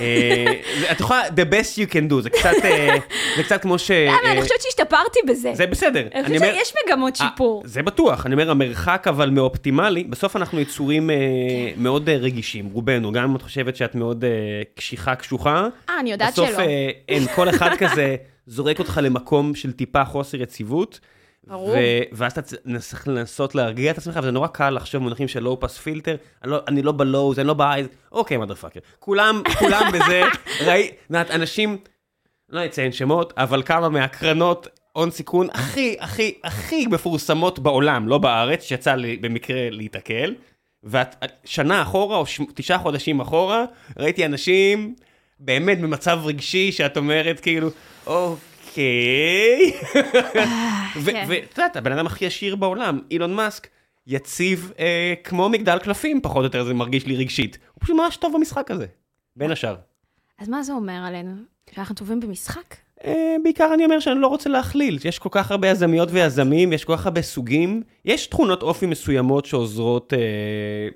אה, 0.01 0.53
את 0.93 1.01
יכולה, 1.01 1.23
the 1.29 1.53
best 1.53 1.79
you 1.79 1.93
can 1.93 2.13
do, 2.13 2.21
זה 2.21 2.31
קצת, 2.31 2.53
אה, 2.65 2.97
זה 3.37 3.43
קצת 3.43 3.63
כמו 3.63 3.79
ש... 3.79 3.91
למה? 3.91 4.19
אה, 4.25 4.33
אני 4.33 4.43
חושבת 4.43 4.61
שהשתפרתי 4.63 5.19
בזה. 5.29 5.51
זה 5.55 5.67
בסדר. 5.67 6.09
אני 6.15 6.39
חושבת 6.39 6.55
שיש 6.55 6.73
מגמות 6.87 7.21
אה, 7.21 7.27
שיפור. 7.27 7.63
זה 7.65 7.83
בטוח, 7.83 8.27
אני 8.27 8.35
אומר, 8.35 8.51
המרחק 8.51 9.07
אבל 9.09 9.31
מאופטימלי, 9.31 10.05
בסוף 10.05 10.37
אנחנו 10.37 10.61
יצורים 10.61 11.11
אה, 11.11 11.17
כן. 11.75 11.83
מאוד 11.83 12.09
אה, 12.09 12.17
רגישים, 12.17 12.69
רובנו, 12.73 13.13
גם 13.13 13.25
אם 13.25 13.37
את 13.37 13.43
חושבת 13.43 13.77
שאת 13.77 13.95
מאוד 13.95 14.25
אה, 14.25 14.31
קשיחה 14.75 15.15
קשוחה, 15.15 15.69
אה, 15.89 16.01
אני 16.01 16.13
יודעת 16.13 16.33
בסוף 16.33 16.49
שלא. 16.49 16.59
אה, 16.61 16.91
אין, 17.09 17.27
כל 17.35 17.49
אחד 17.49 17.71
כזה 17.79 18.17
זורק 18.47 18.79
אותך 18.79 19.01
למקום 19.03 19.55
של 19.55 19.73
טיפה 19.73 20.05
חוסר 20.05 20.43
יציבות. 20.43 21.01
ברור. 21.47 21.69
ו- 21.69 22.03
ואז 22.13 22.33
אתה 22.33 22.43
צריך 22.79 23.09
לנסות 23.09 23.55
להרגיע 23.55 23.91
את 23.91 23.99
עצמך, 23.99 24.19
וזה 24.23 24.31
נורא 24.31 24.47
קל 24.49 24.71
לחשוב 24.71 25.01
במונחים 25.01 25.29
של 25.29 25.41
לואו 25.41 25.61
פס 25.61 25.79
פילטר, 25.79 26.17
אני 26.43 26.51
לא- 26.51 26.61
אני 26.69 26.83
לא 26.83 26.93
בלואוז, 26.93 27.39
אני 27.39 27.49
לא 27.49 27.55
בהייז, 27.55 27.87
אוקיי, 28.13 28.37
מודרפאקר. 28.37 28.81
כולם, 28.99 29.43
כולם 29.59 29.93
בזה, 29.93 30.23
ראי, 30.67 30.91
אנשים, 31.15 31.79
לא 32.49 32.65
אציין 32.67 32.93
שמות, 32.93 33.33
אבל 33.37 33.63
כמה 33.63 33.89
מהקרנות 33.89 34.69
הון 34.93 35.11
סיכון 35.11 35.49
הכי, 35.53 35.97
הכי, 36.01 36.35
הכי 36.45 36.87
מפורסמות 36.87 37.59
בעולם, 37.59 38.09
לא 38.09 38.19
בארץ, 38.19 38.63
שיצא 38.63 38.95
לי 38.95 39.17
במקרה 39.17 39.71
להיתקל, 39.71 40.35
ושנה 40.85 41.83
אחורה, 41.83 42.17
או 42.17 42.27
ש... 42.27 42.41
תשעה 42.55 42.79
חודשים 42.79 43.21
אחורה, 43.21 43.65
ראיתי 43.99 44.27
אנשים 44.27 44.95
באמת 45.41 45.81
במצב 45.81 46.21
רגשי, 46.25 46.73
שאת 46.73 46.97
אומרת 46.97 47.41
כאילו, 47.41 47.69
אוקיי. 48.07 48.37
ו- 50.97 51.11
כן. 51.11 51.25
ואת 51.29 51.59
יודעת, 51.59 51.77
הבן 51.77 51.93
אדם 51.93 52.07
הכי 52.07 52.27
עשיר 52.27 52.57
בעולם, 52.57 53.01
אילון 53.11 53.35
מאסק, 53.35 53.69
יציב 54.07 54.73
אה, 54.79 55.15
כמו 55.25 55.49
מגדל 55.49 55.79
קלפים, 55.79 56.21
פחות 56.21 56.37
או 56.37 56.45
יותר 56.45 56.65
זה 56.65 56.75
מרגיש 56.75 57.07
לי 57.07 57.17
רגשית. 57.17 57.59
הוא 57.75 57.81
פשוט 57.81 57.97
ממש 57.97 58.17
טוב 58.17 58.35
במשחק 58.37 58.71
הזה, 58.71 58.87
בין 59.37 59.51
השאר. 59.51 59.77
אז 60.39 60.49
מה 60.49 60.63
זה 60.63 60.73
אומר 60.73 61.03
עלינו? 61.07 61.33
שאנחנו 61.75 61.95
טובים 61.95 62.21
במשחק? 62.21 62.77
אה, 63.05 63.37
בעיקר 63.43 63.71
אני 63.75 63.85
אומר 63.85 64.01
שאני 64.01 64.21
לא 64.21 64.27
רוצה 64.27 64.51
להכליל, 64.51 64.99
יש 65.05 65.19
כל 65.19 65.29
כך 65.33 65.51
הרבה 65.51 65.69
יזמיות 65.69 66.09
ויזמים, 66.13 66.73
יש 66.73 66.85
כל 66.85 66.97
כך 66.97 67.07
הרבה 67.07 67.23
סוגים, 67.23 67.83
יש 68.05 68.27
תכונות 68.27 68.63
אופי 68.63 68.87
מסוימות 68.87 69.47
שעוזרות 69.47 70.13
אה, 70.13 70.89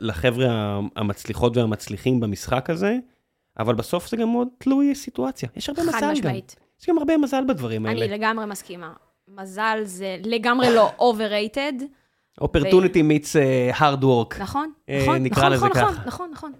לחבר'ה 0.00 0.80
המצליחות 0.96 1.56
והמצליחים 1.56 2.20
במשחק 2.20 2.70
הזה, 2.70 2.96
אבל 3.58 3.74
בסוף 3.74 4.08
זה 4.08 4.16
גם 4.16 4.28
מאוד 4.28 4.48
תלוי 4.58 4.94
סיטואציה. 4.94 5.48
יש 5.56 5.68
הרבה 5.68 5.82
מזל 5.82 5.92
חד 5.92 6.02
גם. 6.02 6.12
משמעית. 6.12 6.56
יש 6.80 6.88
גם 6.88 6.98
הרבה 6.98 7.16
מזל 7.16 7.44
בדברים 7.48 7.86
האלה. 7.86 8.04
אני 8.04 8.12
לגמרי 8.12 8.46
מסכימה. 8.46 8.92
מזל 9.28 9.80
זה 9.84 10.16
לגמרי 10.24 10.74
לא 10.74 10.92
overrated, 10.98 11.82
meets 12.94 13.38
אה, 13.38 13.70
hard 13.78 14.02
work. 14.02 14.40
נכון? 14.40 14.72
אה, 14.88 14.98
נכון, 15.00 15.22
נכון, 15.26 15.52
נכון. 15.52 15.70
נכון, 15.70 15.94
נכון, 16.06 16.30
נכון. 16.32 16.52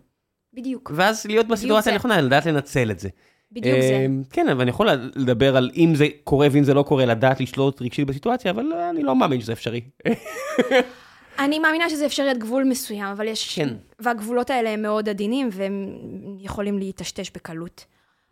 בדיוק, 0.55 0.93
ואז 0.95 1.27
להיות 1.27 1.47
בסיטואציה 1.47 1.91
זה. 1.91 1.95
הנכונה, 1.95 2.21
לדעת 2.21 2.47
לנצל 2.47 2.91
את 2.91 3.01
זה. 3.01 3.09
בדיוק 3.53 3.81
זה. 3.81 3.93
אה, 3.93 4.07
כן, 4.31 4.49
אבל 4.49 4.61
אני 4.61 4.71
יכול 4.71 4.89
לדבר 5.17 5.57
על 5.57 5.71
אם 5.77 5.95
זה 5.95 6.07
קורה 6.25 6.49
ואם 6.53 6.65
זה 6.65 6.75
לא 6.75 6.83
קורה, 6.83 7.07
לדעת 7.07 7.41
לשלוט 7.41 7.83
רגשית 7.83 8.07
בסיטואציה, 8.07 8.51
אבל 8.51 8.73
אני 8.73 9.03
לא 9.03 9.17
מאמין 9.17 9.41
שזה 9.41 9.53
אפשרי. 9.53 9.81
אני 11.39 11.59
מאמינה 11.59 11.91
שזה 11.91 12.07
אפשרי 12.07 12.31
עד 12.31 12.39
גבול 12.39 12.65
מסוים, 12.65 13.07
אבל 13.07 13.29
יש... 13.29 13.59
כן. 13.59 13.69
והגבולות 13.99 14.51
האלה 14.51 14.71
הם 14.71 14.83
מאוד 14.83 15.09
עדינים, 15.09 15.49
והם 15.53 15.97
יכולים 16.39 16.79
להיטשטש 16.79 17.31
בקלות. 17.35 17.85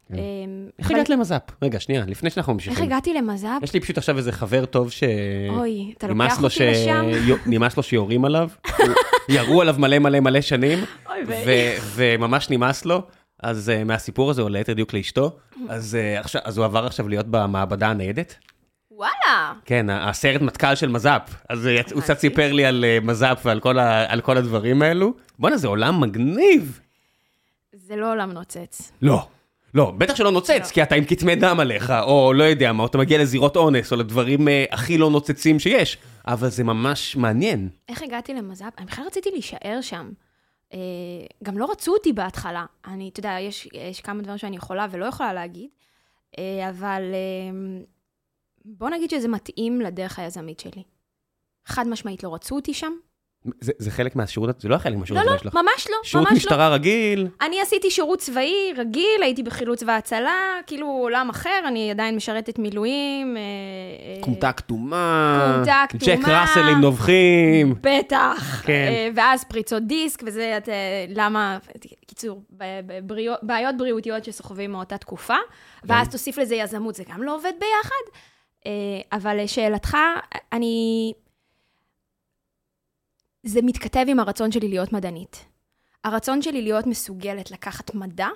כן. 0.09 0.15
אמ, 0.19 0.69
איך 0.79 0.91
הגעת 0.91 1.09
למז"פ? 1.09 1.43
רגע, 1.63 1.81
שנייה, 1.81 2.05
לפני 2.07 2.31
שאנחנו 2.31 2.53
איך 2.53 2.55
ממשיכים. 2.55 2.85
הגעתי 2.85 3.15
למז"פ? 3.15 3.47
יש 3.63 3.75
לי 3.75 3.81
פשוט 3.81 3.99
עכשיו 3.99 4.17
איזה 4.19 4.33
חבר 4.33 4.65
טוב 4.65 4.91
ש... 4.91 5.03
אוי, 5.51 5.95
אתה 5.99 6.07
לוקח 6.09 6.41
לו 6.41 6.49
אותי 6.49 6.67
לשם? 6.71 7.05
נמאס 7.47 7.77
לו 7.77 7.83
שיורים 7.83 8.25
עליו, 8.25 8.49
ירו 9.29 9.61
עליו 9.63 9.75
מלא 9.79 9.99
מלא 9.99 10.21
מלא 10.21 10.41
שנים. 10.41 10.79
וממש 11.95 12.51
נמאס 12.51 12.85
לו, 12.85 13.03
אז 13.43 13.71
אה, 13.71 13.85
מהסיפור 13.85 14.31
הזה, 14.31 14.43
או 14.43 14.49
ליתר 14.49 14.73
דיוק 14.73 14.95
לאשתו, 14.95 15.37
אז 15.69 15.95
אה, 15.95 16.21
עכשיו- 16.21 16.41
אז 16.45 16.59
הוא 16.59 16.65
עבר 16.65 16.87
עכשיו 16.87 17.09
להיות 17.09 17.27
במעבדה 17.27 17.89
הניידת. 17.89 18.35
וואלה. 18.91 19.53
כן, 19.65 19.87
הסרט 19.91 20.41
מטכ"ל 20.43 20.75
של 20.75 20.89
מז"פ. 20.89 21.35
אז 21.49 21.67
הוא 21.67 21.75
יצ- 21.75 21.93
הוא 21.93 22.03
קצת. 22.03 22.19
סיפר 22.19 22.53
לי 22.53 22.65
על 22.65 22.85
אה, 22.85 22.99
מז"פ 23.03 23.41
ועל 23.45 23.61
כל 23.61 23.79
ה- 23.79 24.13
על 24.13 24.21
כל 24.21 24.37
הדברים 24.37 24.83
האלו. 24.83 25.13
בואנה, 25.39 25.57
זה 25.57 25.69
עולם 25.69 26.01
מגניב. 26.01 26.81
זה 27.73 27.97
לא 27.97 28.13
עולם 28.13 28.33
נוצץ. 28.33 28.93
לא. 29.03 29.27
לא, 29.75 29.91
בטח 29.99 30.15
שלא 30.17 30.31
נוצץ, 30.31 30.51
לא. 30.51 30.75
כי 30.75 30.83
אתה 30.83 30.95
עם 30.95 31.05
כתמי 31.05 31.37
דם 31.37 31.61
עליך, 31.61 31.93
או 32.03 32.33
לא 32.33 32.45
יודע 32.45 32.73
מה, 32.73 32.83
או 32.83 32.87
אתה 32.89 32.99
מגיע 32.99 33.19
לזירות 33.19 33.57
אונס, 33.57 33.93
או 33.93 33.97
לדברים 33.97 34.49
אה, 34.49 34.65
הכי 34.71 34.99
לא 34.99 35.11
נוצצים 35.11 35.59
שיש. 35.59 35.99
אבל 36.27 36.49
זה 36.49 36.65
ממש 36.65 37.17
מעניין. 37.17 37.69
איך 37.89 38.03
הגעתי 38.03 38.35
למז"פ? 38.35 38.73
אני 38.79 38.87
בכלל 38.87 39.05
רציתי 39.07 39.31
להישאר 39.31 39.79
שם. 39.81 40.11
אה, 40.73 40.79
גם 41.43 41.59
לא 41.59 41.71
רצו 41.71 41.93
אותי 41.93 42.13
בהתחלה. 42.13 42.67
אני, 42.87 43.09
אתה 43.09 43.21
יודע, 43.21 43.37
יש, 43.41 43.69
יש 43.73 44.01
כמה 44.01 44.23
דברים 44.23 44.39
שאני 44.39 44.57
יכולה 44.57 44.87
ולא 44.91 45.07
יכולה 45.07 45.33
להגיד, 45.33 45.71
אה, 46.39 46.71
אבל 46.71 47.03
אה, 47.15 47.81
בוא 48.65 48.91
נגיד 48.91 49.11
שזה 49.11 49.29
מתאים 49.29 49.81
לדרך 49.81 50.19
היזמית 50.19 50.61
שלי. 50.61 50.83
חד 51.67 51.89
משמעית 51.89 52.25
לא 52.25 52.35
רצו 52.35 52.57
אותי 52.57 52.75
שם. 52.75 52.93
זה, 53.61 53.73
זה 53.79 53.91
חלק 53.91 54.17
מהשירות, 54.17 54.61
זה 54.61 54.69
לא 54.69 54.75
היה 54.75 54.81
חלק 54.81 54.97
מהשירות 54.97 55.23
לא, 55.25 55.31
לא, 55.31 55.37
הצבאי 55.37 55.51
שלך. 55.53 55.63
ממש 55.63 55.87
לא, 55.91 55.97
שירות 56.03 56.27
ממש 56.27 56.33
לא. 56.33 56.37
משטרה 56.37 56.69
רגיל, 56.69 57.29
אני 57.43 57.61
עשיתי 57.61 57.91
שירות 57.91 58.19
צבאי 58.19 58.73
רגיל, 58.77 59.23
הייתי 59.23 59.43
בחילוץ 59.43 59.83
והצלה, 59.87 60.37
כאילו 60.67 60.87
עולם 60.87 61.29
אחר, 61.31 61.61
אני 61.69 61.91
עדיין 61.91 62.17
משרתת 62.17 62.59
מילואים. 62.59 63.37
אה, 63.37 63.43
אה, 63.43 64.23
כומתה 64.23 64.53
כתומה, 64.53 65.53
כומתה 65.57 65.85
ג'ק 65.93 66.03
כתומה. 66.03 66.41
ראסלים 66.41 66.81
נובחים. 66.81 67.75
בטח. 67.81 68.63
כן. 68.65 68.73
אה, 68.73 69.09
ואז 69.15 69.45
פריצות 69.45 69.83
דיסק, 69.83 70.23
וזה, 70.27 70.57
את, 70.57 70.69
למה, 71.09 71.59
קיצור, 72.07 72.43
ב- 72.51 72.65
ב- 72.87 72.99
בריאו- 73.13 73.39
בעיות 73.43 73.77
בריאותיות 73.77 74.25
שסוחבים 74.25 74.73
מאותה 74.73 74.99
תקופה, 74.99 75.37
ואז 75.85 76.07
כן. 76.07 76.13
תוסיף 76.13 76.39
לזה 76.39 76.55
יזמות, 76.55 76.95
זה 76.95 77.03
גם 77.13 77.23
לא 77.23 77.35
עובד 77.35 77.53
ביחד. 77.59 78.19
אבל 79.13 79.41
לשאלתך, 79.43 79.97
אני... 80.53 81.13
זה 83.43 83.61
מתכתב 83.63 84.05
עם 84.09 84.21
הרצון 84.21 84.53
שלי 84.53 84.69
להיות 84.69 84.93
מדענית. 84.93 85.45
הרצון 86.05 86.43
שלי 86.43 86.63
להיות 86.63 86.87
מסוגלת 86.87 87.51
לקחת 87.51 87.95
מדע 87.95 88.29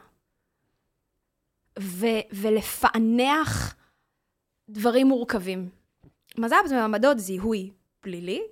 ו- 1.78 2.06
ולפענח 2.32 3.76
דברים 4.68 5.06
מורכבים. 5.06 5.68
מז"פ 6.38 6.66
זה 6.66 6.86
מעבדות 6.86 7.18
זיהוי 7.18 7.70
פלילי. 8.00 8.42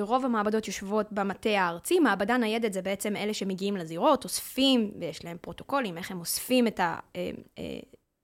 רוב 0.00 0.24
המעבדות 0.24 0.66
יושבות 0.66 1.12
במטה 1.12 1.50
הארצי, 1.50 1.98
מעבדה 1.98 2.36
ניידת 2.36 2.72
זה 2.72 2.82
בעצם 2.82 3.16
אלה 3.16 3.34
שמגיעים 3.34 3.76
לזירות, 3.76 4.24
אוספים, 4.24 4.92
ויש 5.00 5.24
להם 5.24 5.36
פרוטוקולים, 5.40 5.98
איך 5.98 6.10
הם 6.10 6.20
אוספים 6.20 6.66
את 6.66 6.80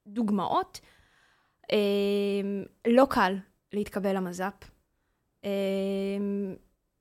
הדוגמאות. 0.07 0.81
לא 2.87 3.07
קל 3.11 3.37
להתקבל 3.73 4.17
למז"פ. 4.17 4.55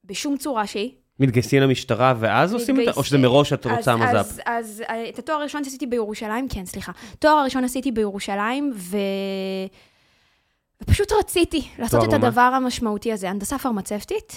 בשום 0.07 0.37
צורה 0.37 0.67
שהיא. 0.67 0.91
מתגייסים 1.19 1.61
למשטרה 1.61 2.13
ואז 2.19 2.53
עושים 2.53 2.79
אותה, 2.79 2.91
או 2.91 3.03
שזה 3.03 3.17
מראש 3.17 3.53
את 3.53 3.65
רוצה 3.65 3.93
אז- 3.93 3.99
מז"פ? 3.99 4.15
אז, 4.15 4.41
אז 4.45 4.83
אה, 4.89 5.09
את 5.09 5.19
התואר 5.19 5.37
הראשון 5.37 5.63
שעשיתי 5.63 5.87
בירושלים, 5.87 6.47
כן, 6.49 6.65
סליחה. 6.65 6.91
תואר 7.19 7.33
הראשון 7.33 7.63
עשיתי 7.63 7.91
בירושלים, 7.91 8.71
ו... 8.75 8.97
ופשוט 10.83 11.11
רציתי 11.19 11.67
לעשות 11.79 12.03
את? 12.03 12.13
הדבר 12.13 12.41
המשמעותי 12.41 13.11
הזה, 13.13 13.29
הנדסה 13.29 13.57
פרמצבטית. 13.57 14.35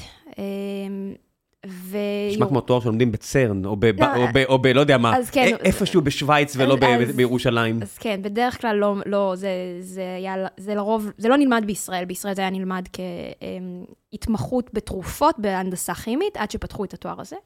ו... 1.67 1.97
נשמע 2.31 2.47
כמו 2.49 2.61
תואר 2.61 2.81
שלומדים 2.81 3.13
בצרן, 3.13 3.65
או 3.65 3.77
ב... 3.79 3.85
לא, 3.85 4.17
או 4.17 4.27
ב... 4.35 4.39
או 4.49 4.59
ב... 4.59 4.67
לא 4.67 4.81
יודע 4.81 4.99
מה, 4.99 5.13
כן, 5.33 5.55
א- 5.55 5.65
איפשהו 5.65 6.03
בשוויץ 6.03 6.57
ולא 6.57 6.77
ב- 6.77 6.85
אז- 6.85 7.17
בירושלים. 7.17 7.83
אז 7.83 7.99
כן, 7.99 8.23
בדרך 8.23 8.61
כלל 8.61 8.77
לא, 8.77 8.95
לא 9.07 9.33
זה, 9.37 9.49
זה 9.81 10.15
היה, 10.17 10.35
זה 10.57 10.75
לרוב, 10.75 11.11
זה 11.19 11.29
לא 11.29 11.37
נלמד 11.37 11.63
בישראל, 11.67 12.05
בישראל 12.05 12.35
זה 12.35 12.41
היה 12.43 12.51
נלמד 12.51 12.85
כהתמחות 14.13 14.71
בתרופות 14.75 15.35
בהנדסה 15.39 15.95
כימית, 15.95 16.37
עד 16.37 16.51
שפתחו 16.51 16.85
את 16.85 16.95
התואר 16.95 17.21
הזה. 17.21 17.37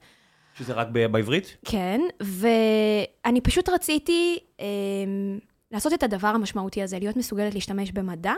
שזה 0.59 0.73
רק 0.73 0.89
ב- 0.93 1.07
בעברית? 1.07 1.57
כן, 1.65 2.01
ואני 2.21 3.41
פשוט 3.41 3.69
רציתי 3.69 4.39
אה, 4.61 4.67
לעשות 5.71 5.93
את 5.93 6.03
הדבר 6.03 6.29
המשמעותי 6.29 6.83
הזה, 6.83 6.99
להיות 6.99 7.17
מסוגלת 7.17 7.55
להשתמש 7.55 7.93
במדע, 7.93 8.33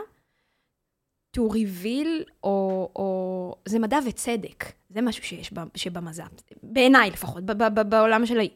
to 1.37 1.53
reveal, 1.53 2.31
או, 2.43 2.89
או... 2.95 3.55
זה 3.65 3.79
מדע 3.79 3.99
וצדק, 4.07 4.65
זה 4.89 5.01
משהו 5.01 5.23
שיש 5.23 5.53
שבמז"פ, 5.75 6.41
בעיניי 6.63 7.11
לפחות, 7.11 7.43
ב- 7.43 7.63
ב- 7.63 7.79
ב- 7.79 7.89
בעולם 7.89 8.25
שלי. 8.25 8.49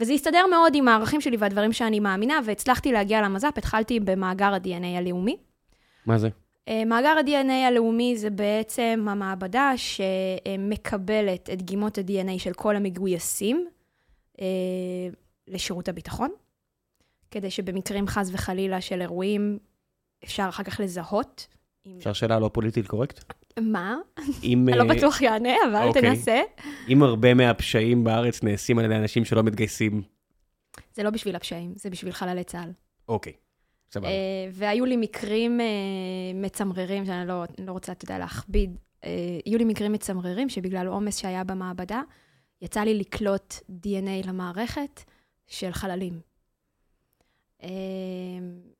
וזה 0.00 0.12
הסתדר 0.12 0.46
מאוד 0.50 0.74
עם 0.74 0.88
הערכים 0.88 1.20
שלי 1.20 1.36
והדברים 1.36 1.72
שאני 1.72 2.00
מאמינה, 2.00 2.40
והצלחתי 2.44 2.92
להגיע 2.92 3.22
למז"פ, 3.22 3.58
התחלתי 3.58 4.00
במאגר 4.00 4.54
ה-DNA 4.54 4.98
הלאומי. 4.98 5.36
מה 6.06 6.18
זה? 6.18 6.28
אה, 6.68 6.84
מאגר 6.84 7.08
ה-DNA 7.08 7.66
הלאומי 7.68 8.16
זה 8.16 8.30
בעצם 8.30 9.06
המעבדה 9.10 9.72
שמקבלת 9.76 11.50
את 11.50 11.58
דגימות 11.58 11.98
ה-DNA 11.98 12.38
של 12.38 12.52
כל 12.52 12.76
המגויסים 12.76 13.68
אה, 14.40 14.46
לשירות 15.48 15.88
הביטחון, 15.88 16.30
כדי 17.30 17.50
שבמקרים 17.50 18.06
חס 18.06 18.30
וחלילה 18.32 18.80
של 18.80 19.00
אירועים 19.00 19.58
אפשר 20.24 20.46
אחר 20.48 20.62
כך 20.62 20.80
לזהות. 20.80 21.46
אפשר 21.98 22.12
שאלה 22.12 22.38
לא 22.38 22.50
פוליטית 22.52 22.86
קורקט? 22.86 23.32
מה? 23.60 23.96
אם, 24.42 24.68
אני 24.68 24.78
לא 24.78 24.82
אה, 24.82 24.96
בטוח 24.96 25.20
יענה, 25.20 25.54
אבל 25.70 25.88
אוקיי. 25.88 26.02
תנסה. 26.02 26.40
אם 26.88 27.02
הרבה 27.02 27.34
מהפשעים 27.34 28.04
בארץ 28.04 28.42
נעשים 28.42 28.78
על 28.78 28.84
ידי 28.84 28.94
אנשים 28.94 29.24
שלא 29.24 29.42
מתגייסים, 29.42 30.02
זה 30.94 31.02
לא 31.02 31.10
בשביל 31.10 31.36
הפשעים, 31.36 31.72
זה 31.76 31.90
בשביל 31.90 32.12
חללי 32.12 32.44
צה"ל. 32.44 32.70
אוקיי, 33.08 33.32
סבבה. 33.90 34.08
אה, 34.08 34.12
והיו 34.52 34.84
לי 34.84 34.96
מקרים 34.96 35.60
אה, 35.60 35.66
מצמררים, 36.34 37.06
שאני 37.06 37.28
לא, 37.28 37.44
לא 37.58 37.72
רוצה, 37.72 37.92
אתה 37.92 38.04
יודע, 38.04 38.18
להכביד. 38.18 38.76
היו 39.44 39.58
לי 39.58 39.64
מקרים 39.64 39.92
מצמררים 39.92 40.48
שבגלל 40.48 40.86
עומס 40.86 41.18
שהיה 41.18 41.44
במעבדה, 41.44 42.02
יצא 42.62 42.80
לי 42.80 42.94
לקלוט 42.94 43.54
DNA 43.70 44.26
למערכת 44.26 45.00
של 45.46 45.72
חללים. 45.72 46.20
אה, 47.62 47.68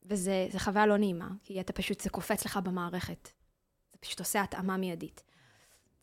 וזה 0.06 0.46
זה 0.50 0.58
חוויה 0.58 0.86
לא 0.86 0.96
נעימה, 0.96 1.28
כי 1.44 1.60
אתה 1.60 1.72
פשוט, 1.72 2.00
זה 2.00 2.10
קופץ 2.10 2.44
לך 2.44 2.56
במערכת. 2.56 3.28
זה 3.92 3.98
פשוט 4.00 4.20
עושה 4.20 4.42
התאמה 4.42 4.76
מיידית. 4.76 5.22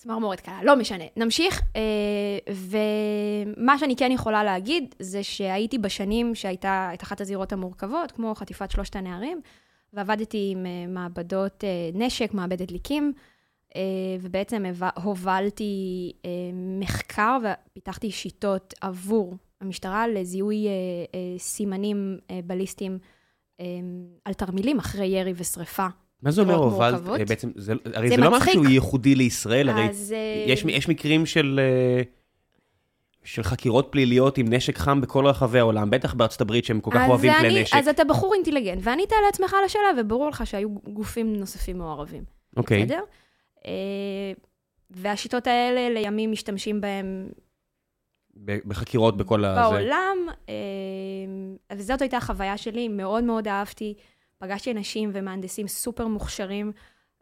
צמרמורת 0.03 0.39
קלה, 0.39 0.63
לא 0.63 0.75
משנה. 0.75 1.03
נמשיך, 1.17 1.61
אה, 1.75 2.53
ומה 3.55 3.77
שאני 3.77 3.95
כן 3.95 4.11
יכולה 4.11 4.43
להגיד, 4.43 4.95
זה 4.99 5.23
שהייתי 5.23 5.77
בשנים 5.77 6.35
שהייתה 6.35 6.89
את 6.93 7.03
אחת 7.03 7.21
הזירות 7.21 7.53
המורכבות, 7.53 8.11
כמו 8.11 8.35
חטיפת 8.35 8.71
שלושת 8.71 8.95
הנערים, 8.95 9.41
ועבדתי 9.93 10.49
עם 10.51 10.65
אה, 10.65 10.87
מעבדות 10.87 11.63
אה, 11.63 11.69
נשק, 11.93 12.33
מעבדת 12.33 12.67
דליקים, 12.67 13.13
ובעצם 14.21 14.63
הובלתי 15.03 16.13
מחקר 16.79 17.37
ופיתחתי 17.43 18.11
שיטות 18.11 18.73
עבור 18.81 19.35
המשטרה 19.63 20.07
לזיהוי 20.07 20.67
אה, 20.67 20.71
אה, 21.15 21.39
סימנים 21.39 22.17
אה, 22.31 22.39
בליסטיים 22.45 22.97
אה, 23.59 23.65
על 24.25 24.33
תרמילים 24.33 24.79
אחרי 24.79 25.05
ירי 25.05 25.33
ושריפה. 25.35 25.87
מה 26.21 26.31
זה 26.31 26.41
אומר 26.41 26.55
הובלת? 26.55 27.01
אה, 27.19 27.25
בעצם, 27.25 27.51
זה, 27.55 27.73
הרי 27.93 28.09
זה 28.09 28.15
זה, 28.15 28.21
לא 28.21 28.31
מצחיק. 28.31 28.55
משהו 28.55 28.71
ייחודי 28.71 29.15
לישראל, 29.15 29.69
הרי 29.69 29.89
אז... 29.89 30.13
אה, 30.15 30.45
יש, 30.47 30.65
יש 30.67 30.89
מקרים 30.89 31.25
של, 31.25 31.59
אה, 31.63 32.01
של 33.23 33.43
חקירות 33.43 33.87
פליליות 33.91 34.37
עם 34.37 34.53
נשק 34.53 34.77
חם 34.77 35.01
בכל 35.01 35.25
רחבי 35.25 35.59
העולם, 35.59 35.89
בטח 35.89 36.13
בארצות 36.13 36.41
הברית 36.41 36.65
שהם 36.65 36.79
כל 36.79 36.91
כך 36.93 37.09
אוהבים 37.09 37.31
כלי 37.39 37.61
נשק. 37.61 37.75
אז 37.75 37.87
אתה 37.87 38.03
בחור 38.03 38.33
אינטליגנט, 38.33 38.79
וענית 38.83 39.11
לעצמך 39.25 39.53
על 39.53 39.63
השאלה, 39.65 39.89
וברור 40.01 40.29
לך 40.29 40.47
שהיו 40.47 40.69
גופים 40.69 41.35
נוספים 41.35 41.77
מעורבים. 41.77 42.23
אוקיי, 42.57 42.85
בסדר? 42.85 43.01
אה, 43.65 43.71
והשיטות 44.89 45.47
האלה, 45.47 45.89
לימים 45.89 46.31
משתמשים 46.31 46.81
בהן 46.81 47.27
ב- 47.29 47.43
בחקירות 48.37 49.17
בכל 49.17 49.45
ה... 49.45 49.55
זה. 49.55 49.61
בעולם, 49.61 50.17
אה, 50.49 50.55
וזאת 51.73 52.01
הייתה 52.01 52.17
החוויה 52.17 52.57
שלי, 52.57 52.87
מאוד 52.87 53.23
מאוד 53.23 53.47
אהבתי. 53.47 53.93
פגשתי 54.37 54.71
אנשים 54.71 55.11
ומהנדסים 55.13 55.67
סופר 55.67 56.07
מוכשרים, 56.07 56.71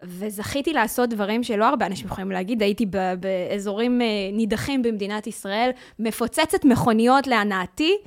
וזכיתי 0.03 0.73
לעשות 0.73 1.09
דברים 1.09 1.43
שלא 1.43 1.65
הרבה 1.65 1.85
אנשים 1.85 2.05
יכולים 2.05 2.31
להגיד. 2.31 2.61
הייתי 2.61 2.85
באזורים 3.19 4.01
אה, 4.01 4.07
נידחים 4.33 4.81
במדינת 4.81 5.27
ישראל, 5.27 5.69
מפוצצת 5.99 6.65
מכוניות 6.65 7.27
להנאתי, 7.27 7.97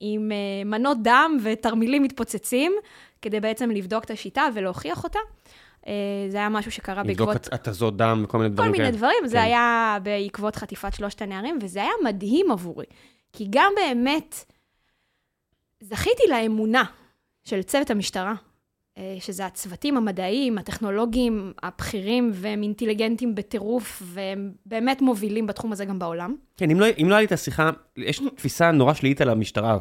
עם 0.00 0.32
אה, 0.32 0.64
מנות 0.64 0.98
דם 1.02 1.36
ותרמילים 1.42 2.02
מתפוצצים, 2.02 2.72
כדי 3.22 3.40
בעצם 3.40 3.70
לבדוק 3.70 4.04
את 4.04 4.10
השיטה 4.10 4.48
ולהוכיח 4.54 5.04
אותה. 5.04 5.18
אה, 5.86 5.92
זה 6.28 6.36
היה 6.36 6.48
משהו 6.48 6.70
שקרה 6.70 7.02
לבדוק 7.02 7.28
בעקבות... 7.28 7.46
הת- 7.46 7.52
התזות 7.68 7.96
דם 7.96 8.20
וכל 8.24 8.38
מיני 8.38 8.50
כל 8.50 8.54
דברים 8.54 8.72
מיני 8.72 8.84
כאלה. 8.84 8.96
דברים, 8.96 9.26
זה 9.26 9.36
כן. 9.36 9.42
היה 9.42 9.98
בעקבות 10.02 10.56
חטיפת 10.56 10.94
שלושת 10.94 11.22
הנערים, 11.22 11.58
וזה 11.62 11.82
היה 11.82 11.92
מדהים 12.04 12.50
עבורי. 12.50 12.86
כי 13.32 13.46
גם 13.50 13.72
באמת 13.76 14.44
זכיתי 15.80 16.22
לאמונה 16.30 16.84
של 17.44 17.62
צוות 17.62 17.90
המשטרה, 17.90 18.34
שזה 19.20 19.46
הצוותים 19.46 19.96
המדעיים, 19.96 20.58
הטכנולוגיים, 20.58 21.52
הבכירים, 21.62 22.30
והם 22.34 22.62
אינטליגנטים 22.62 23.34
בטירוף, 23.34 24.02
והם 24.06 24.52
באמת 24.66 25.00
מובילים 25.02 25.46
בתחום 25.46 25.72
הזה 25.72 25.84
גם 25.84 25.98
בעולם. 25.98 26.34
כן, 26.56 26.70
אם 26.70 26.80
לא, 26.80 26.86
אם 27.02 27.08
לא 27.08 27.14
היה 27.14 27.20
לי 27.20 27.26
את 27.26 27.32
השיחה, 27.32 27.70
יש 27.96 28.22
תפיסה 28.36 28.70
נורא 28.70 28.94
שלילית 28.94 29.20
על 29.20 29.28
המשטרה 29.28 29.78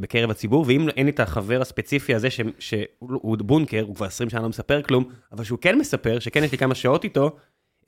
בקרב 0.00 0.30
הציבור, 0.30 0.64
ואם 0.68 0.88
אין 0.88 1.06
לי 1.06 1.12
את 1.12 1.20
החבר 1.20 1.60
הספציפי 1.60 2.14
הזה, 2.14 2.30
ש- 2.30 2.40
שהוא 2.58 2.88
הוא 3.00 3.36
בונקר, 3.40 3.84
הוא 3.86 3.94
כבר 3.94 4.06
20 4.06 4.30
שנה 4.30 4.40
לא 4.40 4.48
מספר 4.48 4.82
כלום, 4.82 5.04
אבל 5.32 5.44
שהוא 5.44 5.58
כן 5.58 5.78
מספר, 5.78 6.18
שכן 6.18 6.44
יש 6.44 6.52
לי 6.52 6.58
כמה 6.58 6.74
שעות 6.74 7.04
איתו, 7.04 7.36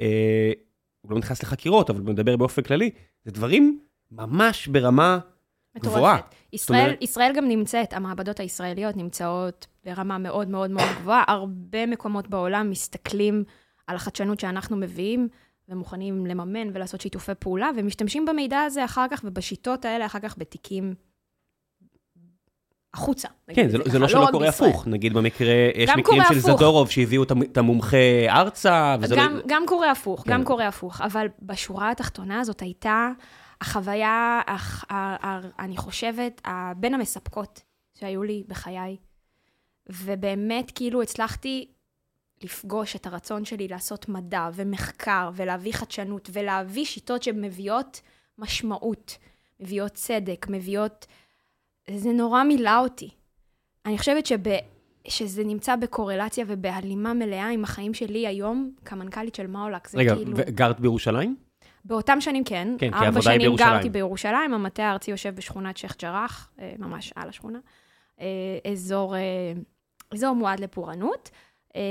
אה, 0.00 0.52
הוא 1.00 1.12
לא 1.12 1.18
נכנס 1.18 1.42
לחקירות, 1.42 1.90
אבל 1.90 2.00
הוא 2.00 2.09
מדבר 2.09 2.37
באופן 2.37 2.62
כללי, 2.62 2.90
זה 3.24 3.31
דברים 3.31 3.78
ממש 4.12 4.66
ברמה 4.66 5.18
גבוהה. 5.78 6.18
ישראל, 6.52 6.81
אומרת- 6.85 7.02
ישראל 7.02 7.33
גם 7.37 7.48
נמצאת, 7.48 7.92
המעבדות 7.92 8.40
הישראליות 8.40 8.96
נמצאות 8.96 9.66
ברמה 9.88 10.18
מאוד 10.18 10.48
מאוד 10.48 10.70
מאוד 10.70 10.88
גבוהה. 11.01 11.24
הרבה 11.29 11.87
מקומות 11.87 12.29
בעולם 12.29 12.70
מסתכלים 12.70 13.44
על 13.87 13.96
החדשנות 13.96 14.40
שאנחנו 14.40 14.77
מביאים, 14.77 15.29
ומוכנים 15.68 16.27
לממן 16.27 16.68
ולעשות 16.74 17.01
שיתופי 17.01 17.33
פעולה, 17.38 17.70
ומשתמשים 17.77 18.24
במידע 18.24 18.61
הזה 18.61 18.85
אחר 18.85 19.07
כך, 19.11 19.20
ובשיטות 19.24 19.85
האלה 19.85 20.07
אחר 20.07 20.18
כך 20.18 20.38
בתיקים 20.38 20.94
החוצה. 22.94 23.29
כן, 23.55 23.64
את 23.66 23.70
זה, 23.70 23.79
לא- 23.79 23.85
ככה, 23.85 23.92
זה 23.92 23.98
לא 23.98 24.09
שלא 24.09 24.20
רק 24.20 24.31
קורה 24.31 24.46
בישראל. 24.46 24.70
הפוך, 24.70 24.87
נגיד 24.87 25.14
במקרה, 25.14 25.55
יש 25.74 25.90
מקרים 25.96 26.22
של 26.29 26.38
הפוך. 26.38 26.57
זדורוב 26.57 26.90
שהביאו 26.90 27.22
את 27.22 27.31
המ- 27.31 27.42
את 27.42 27.57
המומחה 27.57 27.96
ארצה, 28.29 28.96
וזה 29.01 29.16
גם, 29.18 29.35
לא... 29.37 29.42
גם 29.46 29.62
קורה 29.66 29.90
הפוך, 29.90 30.22
כן. 30.24 30.33
גם 30.33 30.44
קורה 30.44 30.68
הפוך, 30.68 31.01
אבל 31.01 31.27
בשורה 31.42 31.90
התחתונה 31.90 32.40
הזאת 32.40 32.61
הייתה 32.61 33.11
החוויה, 33.61 34.40
הח, 34.46 34.85
ה, 34.90 34.94
ה, 35.27 35.40
אני 35.59 35.77
חושבת, 35.77 36.42
בין 36.77 36.94
המספקות 36.94 37.62
שהיו 37.94 38.22
לי 38.22 38.44
בחיי. 38.48 38.96
ובאמת, 39.88 40.72
כאילו, 40.74 41.03
הצלחתי 41.03 41.68
לפגוש 42.42 42.96
את 42.96 43.07
הרצון 43.07 43.44
שלי 43.44 43.68
לעשות 43.68 44.09
מדע 44.09 44.48
ומחקר 44.55 45.31
ולהביא 45.35 45.72
חדשנות 45.72 46.31
ולהביא 46.33 46.85
שיטות 46.85 47.22
שמביאות 47.22 48.01
משמעות, 48.38 49.18
מביאות 49.61 49.92
צדק, 49.92 50.46
מביאות... 50.51 51.07
זה 51.90 52.12
נורא 52.12 52.42
מילא 52.44 52.79
אותי. 52.79 53.11
אני 53.87 53.98
חושבת 53.98 54.27
שב... 54.27 54.40
שזה 55.09 55.44
נמצא 55.44 55.77
בקורלציה 55.77 56.44
ובהלימה 56.48 57.14
מלאה 57.14 57.48
עם 57.48 57.64
החיים 57.64 57.94
שלי 57.94 58.27
היום 58.27 58.70
כמנכ"לית 58.85 59.35
של 59.35 59.46
מאולק. 59.46 59.94
רגע, 59.94 60.14
כאילו... 60.14 60.33
וגרת 60.37 60.81
בירושלים? 60.81 61.37
באותם 61.85 62.20
שנים 62.20 62.44
כן. 62.44 62.68
כן, 62.79 62.90
כי 62.90 62.94
ארבע 62.94 63.05
העבודה 63.05 63.31
היא 63.31 63.38
שנים 63.38 63.40
בירושלים. 63.40 63.70
גרתי 63.70 63.90
בירושלים, 63.90 64.55
המטה 64.55 64.85
הארצי 64.85 65.11
יושב 65.11 65.35
בשכונת 65.35 65.77
שייח' 65.77 65.96
ג'ראח, 66.03 66.51
אה, 66.59 66.72
ממש 66.79 67.12
על 67.16 67.29
השכונה. 67.29 67.59
אה, 68.20 68.27
אזור, 68.72 69.16
אה, 69.16 69.53
אזור 70.14 70.33
מועד 70.35 70.61
לפורענות. 70.61 71.31
אה, 71.77 71.83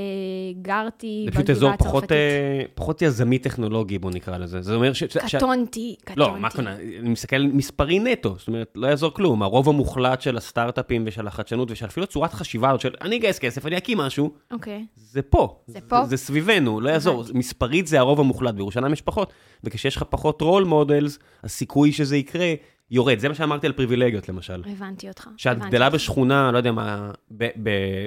גרתי 0.61 1.23
זה 1.25 1.31
פשוט 1.31 1.41
בגבעה 1.41 1.55
אזור 1.57 1.77
פחות, 1.77 2.03
הצרפתית. 2.03 2.11
אה, 2.11 2.61
פחות 2.75 3.01
יזמי 3.01 3.39
טכנולוגי, 3.39 3.99
בוא 3.99 4.11
נקרא 4.11 4.37
לזה. 4.37 4.61
זה 4.61 4.75
אומר 4.75 4.93
ש... 4.93 5.03
ש- 5.03 5.35
קטונתי, 5.35 5.95
קטונתי. 6.01 6.19
לא, 6.19 6.39
מה 6.39 6.49
קונה? 6.49 6.75
אני 6.75 7.09
מסתכל 7.09 7.37
מספרי 7.53 7.99
נטו, 7.99 8.35
זאת 8.37 8.47
אומרת, 8.47 8.71
לא 8.75 8.87
יעזור 8.87 9.13
כלום. 9.13 9.43
הרוב 9.43 9.69
המוחלט 9.69 10.21
של 10.21 10.37
הסטארט-אפים 10.37 11.03
ושל 11.07 11.27
החדשנות 11.27 11.71
ושל 11.71 11.85
אפילו 11.85 12.07
צורת 12.07 12.33
חשיבה 12.33 12.79
של 12.79 12.93
אני 13.01 13.15
אגייס 13.17 13.39
כסף, 13.39 13.65
אני 13.65 13.77
אקים 13.77 13.97
משהו, 13.97 14.31
אוקיי. 14.51 14.85
זה 14.95 15.21
פה. 15.21 15.59
זה 15.67 15.79
פה? 15.87 16.03
זה, 16.03 16.09
זה 16.09 16.17
סביבנו, 16.17 16.81
לא 16.81 16.89
יעזור. 16.89 17.19
הבנתי. 17.21 17.37
מספרית 17.37 17.87
זה 17.87 17.99
הרוב 17.99 18.19
המוחלט, 18.19 18.55
בירושלים 18.55 18.93
יש 18.93 19.01
פחות. 19.01 19.33
וכשיש 19.63 19.95
לך 19.97 20.03
פחות 20.09 20.41
role 20.41 20.63
models, 20.63 21.19
הסיכוי 21.43 21.91
שזה 21.91 22.17
יקרה 22.17 22.53
יורד. 22.91 23.19
זה 23.19 23.29
מה 23.29 23.35
שאמרתי 23.35 23.67
על 23.67 23.73
פריבילגיות, 23.73 24.29
למשל. 24.29 24.63
הבנתי 24.65 25.07
אותך. 25.07 25.29
שאת 25.37 25.59
גדלה. 25.59 25.89
בשכונה, 25.89 26.51
לא 26.51 26.57
יודע 26.57 26.71
מה, 26.71 27.11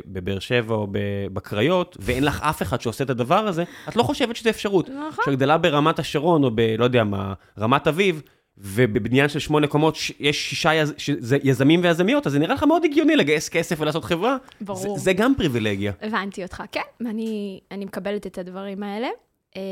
בבאר 0.07 0.38
שבע 0.38 0.75
או 0.75 0.87
בקריות, 1.33 1.97
ואין 2.01 2.25
לך 2.25 2.43
אף 2.43 2.62
אחד 2.62 2.81
שעושה 2.81 3.05
את 3.05 3.11
הדבר 3.11 3.47
הזה, 3.47 3.64
את 3.88 3.97
לא 3.97 4.03
חושבת 4.03 4.37
שזה 4.37 4.51
אפשרות. 4.51 4.88
נכון. 4.88 5.25
כשאת 5.25 5.35
גדלה 5.35 5.59
ברמת 5.59 5.99
השרון, 5.99 6.45
או 6.45 6.51
ב... 6.55 6.61
לא 6.61 6.85
יודע 6.85 7.05
מה, 7.05 7.35
רמת 7.59 7.88
אביב, 7.88 8.23
ובבניין 8.59 9.29
של 9.29 9.38
שמונה 9.38 9.66
קומות 9.66 9.97
יש 10.21 10.51
שישה 10.51 10.75
יז... 10.75 10.95
שזה 10.97 11.38
יזמים 11.43 11.81
ויזמיות, 11.83 12.27
אז 12.27 12.33
זה 12.33 12.38
נראה 12.38 12.55
לך 12.55 12.62
מאוד 12.62 12.85
הגיוני 12.85 13.16
לגייס 13.16 13.49
כסף 13.49 13.81
ולעשות 13.81 14.05
חברה. 14.05 14.37
ברור. 14.61 14.79
זה, 14.79 14.88
זה 15.05 15.12
גם 15.12 15.35
פריבילגיה. 15.37 15.93
הבנתי 16.03 16.43
אותך, 16.43 16.62
כן, 16.73 16.81
ואני 17.01 17.61
אני 17.71 17.85
מקבלת 17.85 18.27
את 18.27 18.38
הדברים 18.38 18.83
האלה. 18.83 19.09
אה, 19.57 19.62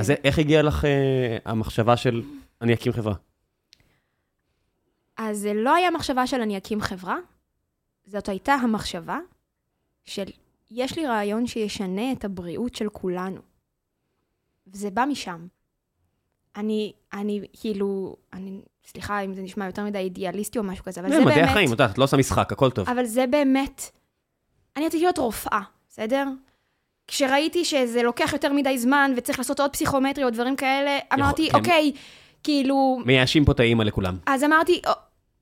אז 0.00 0.12
איך 0.24 0.38
הגיעה 0.38 0.62
לך 0.62 0.84
אה, 0.84 0.90
המחשבה 1.44 1.96
של 1.96 2.22
אני 2.62 2.74
אקים 2.74 2.92
חברה? 2.92 3.14
אז 5.22 5.38
זה 5.38 5.54
לא 5.54 5.74
היה 5.74 5.90
מחשבה 5.90 6.26
של 6.26 6.40
אני 6.40 6.56
אקים 6.56 6.80
חברה, 6.80 7.16
זאת 8.06 8.28
הייתה 8.28 8.52
המחשבה 8.54 9.18
של 10.04 10.24
יש 10.70 10.98
לי 10.98 11.06
רעיון 11.06 11.46
שישנה 11.46 12.12
את 12.12 12.24
הבריאות 12.24 12.74
של 12.74 12.88
כולנו. 12.88 13.40
וזה 14.66 14.90
בא 14.90 15.04
משם. 15.04 15.46
אני, 16.56 16.92
אני 17.12 17.40
כאילו, 17.60 18.16
אני, 18.32 18.60
סליחה 18.86 19.20
אם 19.20 19.34
זה 19.34 19.42
נשמע 19.42 19.66
יותר 19.66 19.84
מדי 19.84 19.98
אידיאליסטי 19.98 20.58
או 20.58 20.64
משהו 20.64 20.84
כזה, 20.84 21.00
אבל 21.00 21.08
זה 21.08 21.14
זה 21.14 21.20
מדעי 21.20 21.34
באמת... 21.34 21.48
החיים, 21.50 21.66
את 21.66 21.70
יודעת, 21.70 21.90
את 21.90 21.98
לא 21.98 22.04
עושה 22.04 22.16
משחק, 22.16 22.52
הכל 22.52 22.70
טוב. 22.70 22.88
אבל 22.88 23.04
זה 23.04 23.26
באמת... 23.26 23.82
אני 24.76 24.86
רציתי 24.86 25.02
להיות 25.02 25.18
רופאה, 25.18 25.60
בסדר? 25.88 26.28
כשראיתי 27.06 27.64
שזה 27.64 28.02
לוקח 28.02 28.32
יותר 28.32 28.52
מדי 28.52 28.78
זמן 28.78 29.12
וצריך 29.16 29.38
לעשות 29.38 29.60
עוד 29.60 29.72
פסיכומטרי 29.72 30.24
או 30.24 30.30
דברים 30.30 30.56
כאלה, 30.56 30.98
אמרתי, 31.14 31.50
כן. 31.50 31.58
אוקיי, 31.58 31.92
כאילו, 32.42 32.98
מייאשים 33.06 33.44
פה 33.44 33.52
את 33.52 33.60
האימא 33.60 33.82
לכולם. 33.82 34.18
אז 34.26 34.44
אמרתי, 34.44 34.80
"או, 34.86 34.92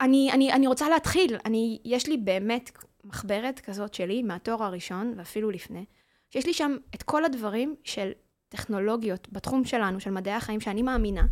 אני, 0.00 0.30
אני, 0.32 0.52
אני 0.52 0.66
רוצה 0.66 0.88
להתחיל. 0.88 1.36
אני, 1.44 1.78
יש 1.84 2.06
לי 2.06 2.16
באמת 2.16 2.70
מחברת 3.04 3.60
כזאת 3.60 3.94
שלי, 3.94 4.22
מהתואר 4.22 4.62
הראשון, 4.62 5.14
ואפילו 5.16 5.50
לפני, 5.50 5.84
שיש 6.30 6.46
לי 6.46 6.52
שם 6.52 6.76
את 6.94 7.02
כל 7.02 7.24
הדברים 7.24 7.74
של 7.84 8.10
טכנולוגיות 8.48 9.28
בתחום 9.32 9.64
שלנו, 9.64 10.00
של 10.00 10.10
מדעי 10.10 10.34
החיים, 10.34 10.60
שאני 10.60 10.82
מאמינה 10.82 11.26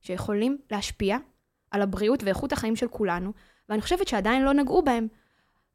שיכולים 0.00 0.58
להשפיע 0.70 1.16
על 1.70 1.82
הבריאות 1.82 2.22
ואיכות 2.22 2.52
החיים 2.52 2.76
של 2.76 2.88
כולנו, 2.88 3.32
ואני 3.68 3.82
חושבת 3.82 4.08
שעדיין 4.08 4.44
לא 4.44 4.52
נגעו 4.52 4.82
בהם. 4.82 5.08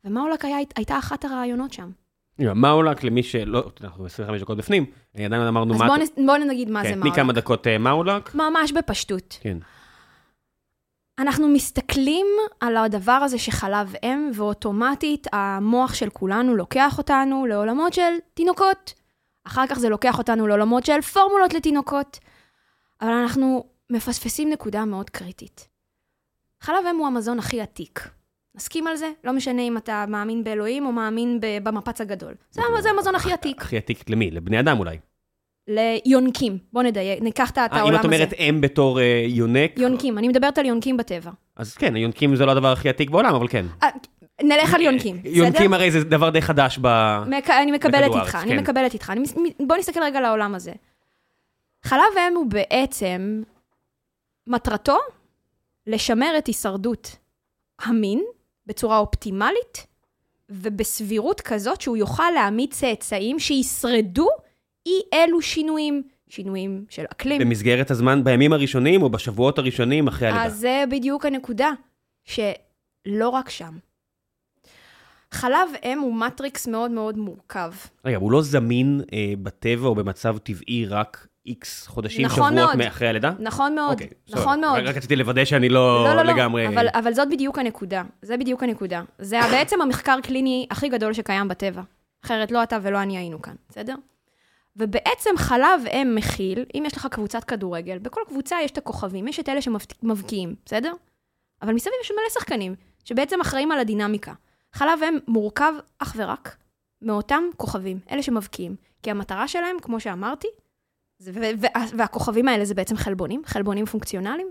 ומאולק 0.06 0.46
היה, 0.46 0.58
הייתה 0.76 0.98
אחת 1.00 1.26
הרעיונות 1.26 1.74
שם. 1.74 1.92
מאולק, 2.40 3.04
למי 3.04 3.24
שלא, 3.24 3.72
אנחנו 3.82 4.06
25 4.06 4.42
דקות 4.42 4.58
בפנים, 4.58 4.86
עדיין 5.14 5.34
אמרנו 5.34 5.74
אז 5.74 5.80
מה... 5.80 5.88
בואו 5.88 6.00
נ, 6.18 6.26
בוא 6.26 6.38
נגיד 6.38 6.70
מה 6.70 6.84
כן, 6.84 6.88
זה 6.88 6.94
תני 6.94 7.00
מאולק. 7.02 7.16
כמה 7.16 7.34
דקות 7.34 7.68
אה, 7.68 7.78
מאולק. 7.78 8.36
ממש 8.36 8.72
בפשטות. 8.72 9.38
כן. 9.42 9.58
אנחנו 11.20 11.48
מסתכלים 11.48 12.28
על 12.60 12.78
הדבר 12.78 13.12
הזה 13.12 13.38
שחלב 13.38 13.94
אם, 14.04 14.32
ואוטומטית 14.34 15.28
המוח 15.34 15.94
של 15.94 16.10
כולנו 16.10 16.56
לוקח 16.56 16.98
אותנו 16.98 17.46
לעולמות 17.46 17.94
של 17.94 18.12
תינוקות. 18.34 18.94
אחר 19.44 19.68
כך 19.68 19.80
זה 19.80 19.90
לוקח 19.90 20.18
אותנו 20.18 20.48
לעולמות 20.48 20.86
של 20.86 21.02
פורמולות 21.02 21.54
לתינוקות. 21.54 22.20
אבל 23.02 23.12
אנחנו 23.12 23.64
מפספסים 23.90 24.50
נקודה 24.50 24.86
מאוד 24.86 25.10
קריטית. 25.10 25.68
חלב 26.62 26.86
אם 26.90 26.98
הוא 26.98 27.08
המזון 27.08 27.40
הכי 27.40 27.62
עתיק. 27.62 28.10
נסכים 28.56 28.88
על 28.88 28.96
זה? 28.96 29.12
לא 29.24 29.34
משנה 29.34 29.62
אם 29.62 29.78
אתה 29.78 30.06
מאמין 30.08 30.44
באלוהים 30.44 30.86
או 30.86 30.92
מאמין 30.92 31.40
במפץ 31.64 32.02
הגדול. 32.02 32.34
זה 32.52 32.62
המזון 32.90 33.16
הכי 33.16 33.34
עתיק. 33.34 33.62
הכי 33.62 33.78
עתיק 33.78 34.10
למי? 34.10 34.32
לבני 34.32 34.60
אדם 34.60 34.80
אולי. 34.80 34.98
ליונקים. 35.68 36.58
בוא 36.74 36.84
נדייק, 36.84 37.22
ניקח 37.22 37.50
את 37.50 37.58
אה, 37.58 37.68
העולם 37.72 37.88
הזה. 37.88 37.96
אם 37.96 38.00
את 38.00 38.06
אומרת 38.06 38.34
אם 38.34 38.62
בתור 38.62 39.00
אה, 39.00 39.24
יונק, 39.28 39.72
יונקים, 39.78 40.18
אני 40.18 40.28
מדברת 40.28 40.58
על 40.58 40.66
יונקים 40.66 40.98
בטבע. 40.98 41.32
אז 41.56 41.76
כן, 41.76 41.96
היונקים 41.96 42.36
זה 42.36 42.46
לא 42.46 42.52
הדבר 42.52 42.72
הכי 42.72 42.90
עתיק 42.90 43.10
בעולם, 43.10 43.36
אבל 43.36 43.48
כן. 43.48 43.66
אה, 43.84 43.90
נלך 44.44 44.74
על 44.74 44.82
יונקים, 44.82 45.18
בסדר? 45.18 45.38
יונקים 45.38 45.74
הרי 45.74 45.92
זה 45.92 46.04
דבר 46.04 46.30
די 46.30 46.42
חדש. 46.42 46.80
אני 46.84 47.72
מקבלת 47.72 48.04
בכדור 48.04 48.22
איתך, 48.22 48.36
אני 48.36 48.52
כן. 48.52 48.60
מקבלת 48.60 48.94
איתך. 48.94 49.10
אני... 49.10 49.20
מס- 49.20 49.36
בוא 49.68 49.78
נסתכל 49.78 50.04
רגע 50.04 50.20
על 50.20 50.26
העולם 50.26 50.56
הזה. 50.56 50.72
חלב 51.84 52.02
אם 52.30 52.36
הוא 52.36 52.46
בעצם, 52.46 53.42
מטרתו 54.48 54.98
לשמר 55.88 56.36
את 56.38 56.48
הישרדות 56.48 57.16
המין 57.82 58.24
בצורה 58.66 58.98
אופטימלית, 58.98 59.88
ובסבירות 60.50 61.42
כזאת 61.42 61.82
שהוא 61.82 61.98
יוכל 61.98 62.32
להעמיד 62.36 62.74
צאצאים 62.74 63.40
שישרדו 63.40 64.28
אי 64.88 65.02
אלו 65.14 65.42
שינויים. 65.42 66.04
שינויים 66.30 66.86
של 66.90 67.04
אקלים. 67.12 67.42
במסגרת 67.42 67.92
הזמן, 67.92 68.24
בימים 68.24 68.54
הראשונים 68.54 69.02
או 69.02 69.10
בשבועות 69.10 69.58
הראשונים 69.58 70.08
אחרי 70.08 70.28
הלידה. 70.28 70.46
אז 70.46 70.56
זה 70.60 70.84
בדיוק 70.92 71.26
הנקודה, 71.26 71.72
שלא 72.24 73.30
רק 73.30 73.50
שם. 73.50 73.78
חלב 75.32 75.70
אם 75.84 76.00
הוא 76.00 76.14
מטריקס 76.14 76.68
מאוד 76.68 76.92
מאוד 76.92 77.18
מורכב. 77.18 77.72
רגע, 78.06 78.18
הוא 78.18 78.32
לא 78.32 78.42
זמין 78.42 79.02
אה, 79.14 79.34
בטבע 79.44 79.88
או 79.88 79.96
במצב 79.96 80.38
טבעי 80.38 80.86
רק 80.86 81.28
איקס 81.46 81.88
חודשים, 81.88 82.26
נכון 82.26 82.54
שבועות 82.54 82.54
מאוד. 82.54 82.78
מאחרי 82.78 83.08
הלידה? 83.08 83.32
נכון 83.40 83.76
מאוד, 83.76 83.92
אוקיי, 83.92 84.08
סבבה. 84.30 84.42
נכון 84.42 84.62
מאוד. 84.62 84.80
רק 84.80 84.98
רציתי 84.98 85.16
לוודא 85.16 85.46
שאני 85.46 85.70
לא 85.70 86.04
לא, 86.04 86.16
לא, 86.16 86.24
לא, 86.24 86.34
לגמרי... 86.34 86.68
אבל, 86.68 86.88
אבל 86.94 87.14
זאת 87.14 87.30
בדיוק 87.30 87.58
הנקודה. 87.60 88.04
זה 88.22 88.38
בדיוק 88.38 88.64
הנקודה. 88.64 89.04
זה 89.20 89.40
בעצם 89.52 89.82
המחקר 89.82 90.18
קליני 90.24 90.68
הכי 90.72 90.90
גדול 90.90 91.14
שקיים 91.14 91.48
בטבע. 91.48 91.82
אחרת 92.26 92.52
לא 92.52 92.64
אתה 92.64 92.78
ולא 92.82 93.02
אני 93.02 93.18
היינו 93.18 93.42
כאן, 93.42 93.54
בסדר? 93.70 93.96
ובעצם 94.78 95.30
חלב 95.38 95.82
אם 95.94 96.12
מכיל, 96.16 96.66
אם 96.76 96.84
יש 96.86 96.98
לך 96.98 97.08
קבוצת 97.12 97.44
כדורגל, 97.44 97.98
בכל 97.98 98.22
קבוצה 98.28 98.58
יש 98.64 98.72
את 98.72 98.78
הכוכבים, 98.78 99.28
יש 99.28 99.40
את 99.40 99.50
אלה 99.50 99.60
שמבקיעים, 99.62 100.56
בסדר? 100.66 100.94
אבל 101.62 101.74
מסביב 101.74 101.94
יש 102.04 102.12
מלא 102.12 102.30
שחקנים, 102.34 102.76
שבעצם 103.04 103.42
אחראים 103.42 103.72
על 103.72 103.80
הדינמיקה. 103.80 104.34
חלב 104.74 105.00
אם 105.04 105.18
מורכב 105.28 105.74
אך 106.00 106.14
ורק 106.18 106.58
מאותם 107.02 107.44
כוכבים, 107.58 108.00
אלה 108.12 108.24
שמבקיעים. 108.24 108.76
כי 109.04 109.12
המטרה 109.12 109.48
שלהם, 109.48 109.76
כמו 109.82 110.00
שאמרתי, 110.00 110.48
זה, 111.20 111.32
וה- 111.36 111.86
והכוכבים 111.98 112.48
האלה 112.48 112.66
זה 112.66 112.74
בעצם 112.74 112.98
חלבונים, 112.98 113.42
חלבונים 113.46 113.86
פונקציונליים, 113.86 114.48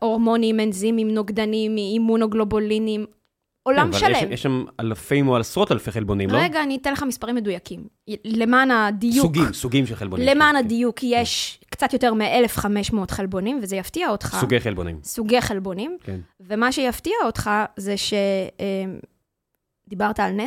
הורמונים, 0.00 0.60
אנזימים, 0.60 1.08
נוגדנים, 1.10 1.76
אימונוגלובולינים, 1.76 3.06
עולם 3.66 3.92
כן, 3.92 4.04
אבל 4.04 4.14
שלם. 4.14 4.14
יש, 4.14 4.22
יש 4.22 4.42
שם 4.42 4.64
אלפים 4.80 5.28
או 5.28 5.36
עשרות 5.36 5.72
אלפי 5.72 5.90
חלבונים, 5.90 6.30
לא? 6.30 6.38
רגע, 6.38 6.62
אני 6.62 6.76
אתן 6.76 6.92
לך 6.92 7.02
מספרים 7.02 7.34
מדויקים. 7.34 7.84
למען 8.24 8.70
הדיוק. 8.70 9.26
סוגים, 9.26 9.52
סוגים 9.52 9.86
של 9.86 9.96
חלבונים. 9.96 10.26
למען 10.26 10.56
כן. 10.56 10.64
הדיוק, 10.64 11.00
יש 11.02 11.60
קצת 11.70 11.92
יותר 11.92 12.14
מ-1,500 12.14 12.96
חלבונים, 13.10 13.60
וזה 13.62 13.76
יפתיע 13.76 14.10
אותך. 14.10 14.36
סוגי 14.40 14.60
חלבונים, 14.60 14.98
סוגי 15.02 15.40
חלבונים. 15.40 15.96
כן. 16.02 16.20
ומה 16.40 16.72
שיפתיע 16.72 17.14
אותך 17.24 17.50
זה 17.76 17.96
ש... 17.96 18.12
אה, 18.60 18.84
דיברת 19.88 20.20
על 20.20 20.40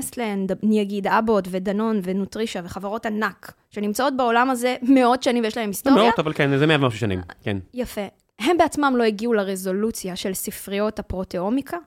אני 0.64 0.82
אגיד 0.82 1.08
אבוט 1.08 1.48
ודנון 1.52 2.00
ונוטרישה 2.04 2.60
וחברות 2.64 3.06
ענק, 3.06 3.52
שנמצאות 3.70 4.18
בעולם 4.18 4.50
הזה 4.50 4.76
מאות 4.82 5.24
שנים 5.24 5.44
ויש 5.44 5.58
להם 5.58 5.70
היסטוריה. 5.70 6.04
מאות, 6.04 6.20
אבל 6.20 6.34
כן, 6.34 6.58
זה 6.58 6.68
מאה 6.68 6.76
ומשהו 6.76 7.00
שנים, 7.00 7.22
כן. 7.42 7.58
יפה. 7.74 8.02
הם 8.40 8.58
בעצמם 8.58 8.94
לא 8.98 9.04
הגיעו 9.04 9.34
לרזולוציה 9.34 10.16
של 10.16 10.34
ספריות 10.34 11.00
הפרוטאומיקה, 11.00 11.78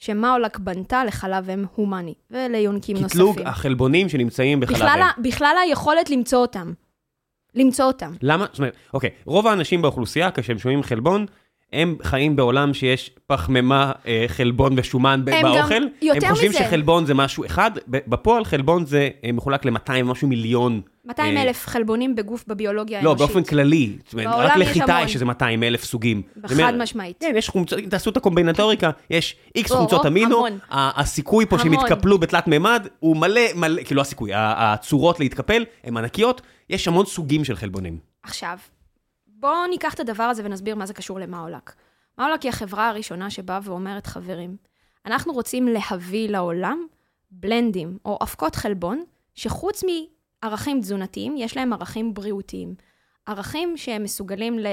שמאולק 0.00 0.58
בנתה 0.58 1.04
לחלב 1.04 1.50
אם 1.50 1.64
הומני, 1.74 2.14
וליונקים 2.30 2.96
נוספים. 2.96 3.08
קטלוג 3.10 3.40
החלבונים 3.44 4.08
שנמצאים 4.08 4.60
בחלב 4.60 4.76
בכלל, 4.76 5.02
אם. 5.18 5.22
בכלל 5.22 5.56
היכולת 5.64 6.10
למצוא 6.10 6.38
אותם. 6.38 6.72
למצוא 7.54 7.84
אותם. 7.84 8.12
למה? 8.22 8.46
זאת 8.50 8.58
אומרת, 8.58 8.74
אוקיי, 8.94 9.10
רוב 9.24 9.46
האנשים 9.46 9.82
באוכלוסייה, 9.82 10.30
כשהם 10.30 10.58
שומעים 10.58 10.82
חלבון, 10.82 11.26
הם 11.72 11.96
חיים 12.02 12.36
בעולם 12.36 12.74
שיש 12.74 13.10
פחמימה, 13.26 13.92
אה, 14.06 14.24
חלבון 14.28 14.72
ושומן 14.78 15.22
הם 15.26 15.42
גם- 15.42 15.42
באוכל. 15.42 15.82
יותר 16.02 16.26
הם 16.26 16.32
חושבים 16.32 16.50
מזה. 16.50 16.58
שחלבון 16.58 17.06
זה 17.06 17.14
משהו 17.14 17.44
אחד, 17.46 17.70
בפועל 17.88 18.44
חלבון 18.44 18.86
זה 18.86 19.08
אה, 19.24 19.32
מחולק 19.32 19.64
ל-200 19.64 19.90
ומשהו 20.04 20.28
מיליון. 20.28 20.80
200 21.04 21.36
אה, 21.36 21.42
אלף 21.42 21.66
חלבונים 21.66 22.14
בגוף 22.14 22.44
בביולוגיה 22.46 23.02
לא, 23.02 23.10
האנושית. 23.10 23.28
באופן 23.28 23.48
כללי. 23.48 23.98
רק 24.14 24.56
לחיטה. 24.56 24.98
יש 25.04 25.14
איזה 25.14 25.24
200 25.24 25.62
אלף 25.62 25.84
סוגים. 25.84 26.22
חד 26.46 26.74
משמעית. 26.78 27.16
כן, 27.20 27.34
יש 27.36 27.48
חומצות, 27.48 27.78
תעשו 27.90 28.10
את 28.10 28.16
הקומבינטוריקה, 28.16 28.90
יש 29.10 29.36
איקס 29.54 29.72
חומצות 29.72 30.06
אמינו, 30.06 30.46
הסיכוי 30.70 31.46
פה 31.46 31.58
שהם. 31.58 31.72
יתקפלו 31.72 32.18
בתלת 32.18 32.46
מימד 32.46 32.86
הוא 32.98 33.16
מלא, 33.16 33.40
מלא, 33.54 33.82
כאילו 33.84 34.00
הסיכוי, 34.00 34.30
הצורות 34.34 35.20
להתקפל 35.20 35.64
הן 35.84 35.96
ענקיות, 35.96 36.40
יש 36.70 36.88
המון 36.88 37.06
סוגים 37.06 37.44
של 37.44 37.56
חלבונים. 37.56 37.98
עכשיו, 38.22 38.58
בואו 39.26 39.66
ניקח 39.70 39.94
את 39.94 40.00
הדבר 40.00 40.24
הזה 40.24 40.42
ונסביר 40.44 40.74
מה 40.74 40.86
זה 40.86 40.94
קשור 40.94 41.20
למאולק. 41.20 41.74
מאולק 42.18 42.42
היא 42.42 42.48
החברה 42.48 42.88
הראשונה 42.88 43.30
שבאה 43.30 43.58
ואומרת, 43.62 44.06
חברים, 44.06 44.56
אנחנו 45.06 45.32
רוצים 45.32 45.68
להביא 45.68 46.28
לעולם 46.28 46.86
בלנדים 47.30 47.98
או 48.04 48.18
אבקות 48.22 48.54
חלבון, 48.54 49.02
שחוץ 49.34 49.84
מערכים 50.44 50.80
תזונתיים, 50.80 51.34
יש 51.36 51.56
להם 51.56 51.72
ערכים 51.72 52.14
בריאותיים. 52.14 52.74
ערכים 53.26 53.76
שהם 53.76 54.02
מסוגלים 54.02 54.58
ל... 54.58 54.66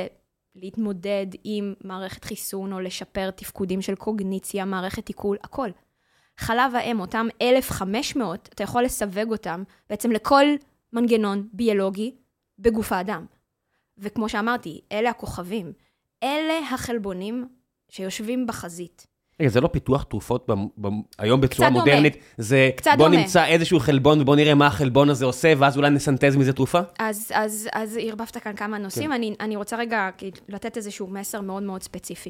להתמודד 0.56 1.27
עם 1.43 1.73
מערכת 1.84 2.23
חיסון 2.23 2.73
או 2.73 2.80
לשפר 2.80 3.32
תפקודים 3.32 3.82
של 3.82 3.95
קוגניציה, 3.95 4.65
מערכת 4.65 5.08
עיכול, 5.08 5.38
הכל. 5.43 5.69
חלב 6.38 6.75
האם, 6.75 6.99
אותם 6.99 7.27
1,500, 7.41 8.49
אתה 8.53 8.63
יכול 8.63 8.84
לסווג 8.84 9.32
אותם 9.32 9.63
בעצם 9.89 10.12
לכל 10.12 10.45
מנגנון 10.93 11.47
ביולוגי 11.53 12.15
בגוף 12.60 12.91
האדם. 12.91 13.25
וכמו 13.97 14.30
שאמרתי, 14.30 14.82
אלה 14.91 15.10
הכוכבים. 15.10 15.73
אלה 16.23 16.60
החלבונים 16.73 17.47
שיושבים 17.89 18.47
בחזית. 18.47 19.08
רגע, 19.39 19.50
זה 19.50 19.62
לא 19.62 19.67
פיתוח 19.67 20.04
תרופות 20.04 20.45
ב- 20.52 20.88
ב- 20.88 20.89
היום 21.17 21.41
בצורה 21.41 21.69
דומה. 21.69 21.80
מודרנית, 21.80 22.17
זה 22.38 22.69
קצת 22.76 22.91
בוא 22.97 23.08
דומה. 23.08 23.17
נמצא 23.21 23.45
איזשהו 23.45 23.80
חלבון 23.80 24.21
ובוא 24.21 24.36
נראה 24.36 24.56
מה 24.56 24.67
החלבון 24.67 25.10
הזה 25.10 25.26
עושה, 25.26 25.54
ואז 25.58 25.78
אולי 25.78 25.89
נסנטז 25.89 26.36
מזה 26.36 26.54
תרופה? 26.54 26.80
אז, 27.00 27.32
אז, 27.34 27.69
אז 27.73 27.97
ערבבת 28.02 28.38
כאן 28.38 28.56
כמה 28.56 28.78
נושאים. 28.78 29.10
כן. 29.10 29.12
אני, 29.12 29.36
אני 29.39 29.56
רוצה 29.56 29.78
רגע 29.78 30.10
לתת 30.50 30.78
איזשהו 30.78 31.08
מסר 31.08 31.41
מאוד 31.41 31.63
מאוד 31.63 31.84
ספציפי. 31.84 32.30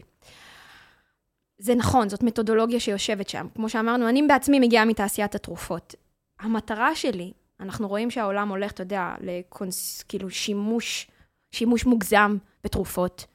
זה 1.59 1.75
נכון, 1.75 2.09
זאת 2.09 2.23
מתודולוגיה 2.23 2.79
שיושבת 2.79 3.29
שם. 3.29 3.47
כמו 3.55 3.69
שאמרנו, 3.69 4.09
אני 4.09 4.21
בעצמי 4.27 4.59
מגיעה 4.59 4.85
מתעשיית 4.85 5.35
התרופות. 5.35 5.95
המטרה 6.39 6.95
שלי, 6.95 7.31
אנחנו 7.59 7.87
רואים 7.87 8.11
שהעולם 8.11 8.49
הולך, 8.49 8.71
אתה 8.71 8.81
יודע, 8.83 9.15
לקונס... 9.21 10.03
כאילו 10.09 10.29
שימוש, 10.29 11.07
שימוש 11.51 11.85
מוגזם 11.85 12.37
בתרופות, 12.63 13.25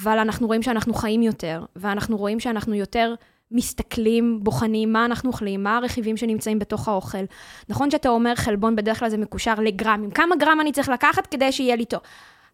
אבל 0.00 0.18
אנחנו 0.18 0.46
רואים 0.46 0.62
שאנחנו 0.62 0.94
חיים 0.94 1.22
יותר, 1.22 1.64
ואנחנו 1.76 2.16
רואים 2.16 2.40
שאנחנו 2.40 2.74
יותר 2.74 3.14
מסתכלים, 3.50 4.40
בוחנים 4.42 4.92
מה 4.92 5.04
אנחנו 5.04 5.30
אוכלים, 5.30 5.62
מה 5.62 5.76
הרכיבים 5.76 6.16
שנמצאים 6.16 6.58
בתוך 6.58 6.88
האוכל. 6.88 7.24
נכון 7.68 7.90
שאתה 7.90 8.08
אומר 8.08 8.34
חלבון, 8.34 8.76
בדרך 8.76 8.98
כלל 8.98 9.08
זה 9.08 9.16
מקושר 9.16 9.54
לגרמים. 9.54 10.10
כמה 10.10 10.36
גרם 10.36 10.58
אני 10.60 10.72
צריך 10.72 10.88
לקחת 10.88 11.26
כדי 11.26 11.52
שיהיה 11.52 11.76
לי 11.76 11.84
טוב? 11.84 12.00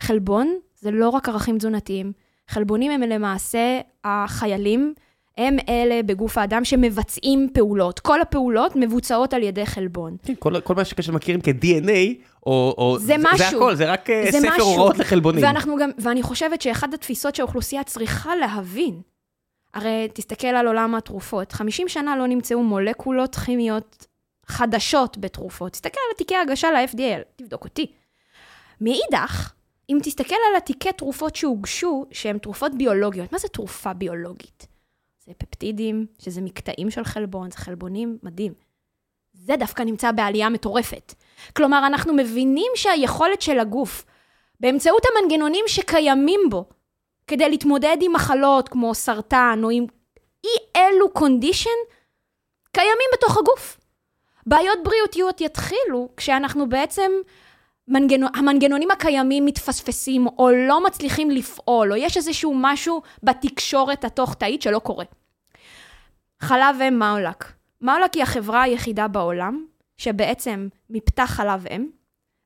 חלבון 0.01 0.55
זה 0.81 0.91
לא 0.91 1.09
רק 1.09 1.29
ערכים 1.29 1.59
תזונתיים. 1.59 2.13
חלבונים 2.49 2.93
הם 2.93 3.03
למעשה 3.03 3.81
החיילים, 4.05 4.95
הם 5.39 5.57
אלה 5.69 6.03
בגוף 6.03 6.39
האדם 6.39 6.65
שמבצעים 6.65 7.49
פעולות. 7.55 8.01
כל 8.01 8.21
הפעולות 8.21 8.77
מבוצעות 8.77 9.35
על 9.35 9.43
ידי 9.43 9.67
חלבון. 9.67 10.17
כן, 10.23 10.35
כל, 10.39 10.61
כל 10.61 10.75
מה 10.75 10.85
שאתם 10.85 11.15
מכירים 11.15 11.41
כ-DNA, 11.41 12.23
או, 12.47 12.75
או 12.79 12.99
זה 12.99 13.15
משהו. 13.19 13.37
זה 13.39 13.49
הכל, 13.49 13.75
זה 13.75 13.93
רק 13.93 14.11
אה, 14.11 14.25
זה 14.31 14.39
ספר 14.39 14.55
משהו. 14.55 14.67
הוראות 14.67 14.99
לחלבונים. 14.99 15.45
ואנחנו 15.45 15.77
גם, 15.77 15.91
ואני 15.99 16.23
חושבת 16.23 16.63
שאחת 16.63 16.95
התפיסות 16.95 17.35
שהאוכלוסייה 17.35 17.85
צריכה 17.85 18.37
להבין, 18.37 19.01
הרי 19.75 20.09
תסתכל 20.13 20.47
על 20.47 20.67
עולם 20.67 20.95
התרופות, 20.95 21.53
50 21.53 21.89
שנה 21.89 22.17
לא 22.17 22.27
נמצאו 22.27 22.63
מולקולות 22.63 23.37
כימיות 23.37 24.07
חדשות 24.47 25.19
בתרופות. 25.19 25.73
תסתכל 25.73 26.01
על 26.09 26.15
התיקי 26.15 26.35
ההגשה 26.35 26.71
ל-FDA, 26.71 27.23
תבדוק 27.37 27.65
אותי. 27.65 27.87
מאידך, 28.81 29.53
אם 29.91 29.99
תסתכל 30.03 30.35
על 30.51 30.57
התיקי 30.57 30.93
תרופות 30.93 31.37
שהוגשו, 31.37 32.07
שהן 32.11 32.39
תרופות 32.39 32.73
ביולוגיות, 32.79 33.33
מה 33.33 33.39
זה 33.39 33.49
תרופה 33.49 33.93
ביולוגית? 33.93 34.68
זה 35.29 35.35
פפטידים, 35.35 36.07
שזה 36.19 36.41
מקטעים 36.41 36.91
של 36.91 37.05
חלבון, 37.05 37.51
זה 37.51 37.57
חלבונים, 37.59 38.19
מדהים. 38.23 38.53
זה 39.33 39.57
דווקא 39.57 39.83
נמצא 39.83 40.13
בעלייה 40.13 40.49
מטורפת. 40.49 41.15
כלומר, 41.57 41.87
אנחנו 41.87 42.15
מבינים 42.15 42.73
שהיכולת 42.75 43.43
של 43.43 43.59
הגוף, 43.59 44.05
באמצעות 44.61 45.03
המנגנונים 45.07 45.65
שקיימים 45.67 46.41
בו, 46.51 46.65
כדי 47.27 47.49
להתמודד 47.49 47.97
עם 48.01 48.13
מחלות 48.13 48.69
כמו 48.69 48.95
סרטן 48.95 49.61
או 49.65 49.71
עם 49.71 49.87
אי 50.45 50.51
אלו 50.77 51.11
קונדישן, 51.11 51.71
קיימים 52.73 53.09
בתוך 53.15 53.39
הגוף. 53.39 53.81
בעיות 54.47 54.79
בריאותיות 54.85 55.41
יתחילו 55.41 56.09
כשאנחנו 56.17 56.69
בעצם, 56.69 57.13
מנגנ... 57.89 58.21
המנגנונים 58.35 58.91
הקיימים 58.91 59.47
מתפספסים 59.47 60.27
או 60.27 60.51
לא 60.51 60.85
מצליחים 60.85 61.31
לפעול, 61.31 61.93
או 61.93 61.97
יש 61.97 62.17
איזשהו 62.17 62.53
משהו 62.57 63.03
בתקשורת 63.23 64.05
התוך-תאית 64.05 64.63
שלא 64.63 64.79
קורה. 64.79 65.05
חלב 66.41 66.77
אם 66.89 66.99
מאולק. 66.99 67.53
מאולק 67.81 68.15
היא 68.15 68.23
החברה 68.23 68.63
היחידה 68.63 69.09
בעולם 69.09 69.65
שבעצם 69.97 70.69
מיפתה 70.91 71.27
חלב 71.27 71.67
אם 71.67 71.87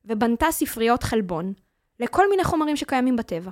ובנתה 0.05 0.51
ספריות 0.51 1.03
חלבון 1.03 1.53
לכל 1.99 2.29
מיני 2.29 2.43
חומרים 2.43 2.75
שקיימים 2.75 3.15
בטבע. 3.15 3.51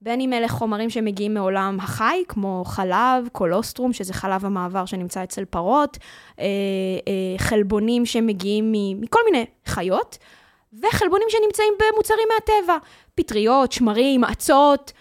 בין 0.00 0.20
אם 0.20 0.32
אלה 0.32 0.48
חומרים 0.48 0.90
שמגיעים 0.90 1.34
מעולם 1.34 1.78
החי, 1.80 2.22
כמו 2.28 2.62
חלב, 2.66 3.28
קולוסטרום, 3.32 3.92
שזה 3.92 4.14
חלב 4.14 4.44
המעבר 4.44 4.86
שנמצא 4.86 5.24
אצל 5.24 5.44
פרות, 5.44 5.98
אה, 6.38 6.44
אה, 7.08 7.38
חלבונים 7.38 8.06
שמגיעים 8.06 8.72
מכל 9.00 9.20
מיני 9.30 9.46
חיות, 9.66 10.18
וחלבונים 10.72 11.26
שנמצאים 11.30 11.74
במוצרים 11.78 12.28
מהטבע, 12.34 12.76
פטריות, 13.14 13.72
שמרים, 13.72 14.24
אצות, 14.24 14.92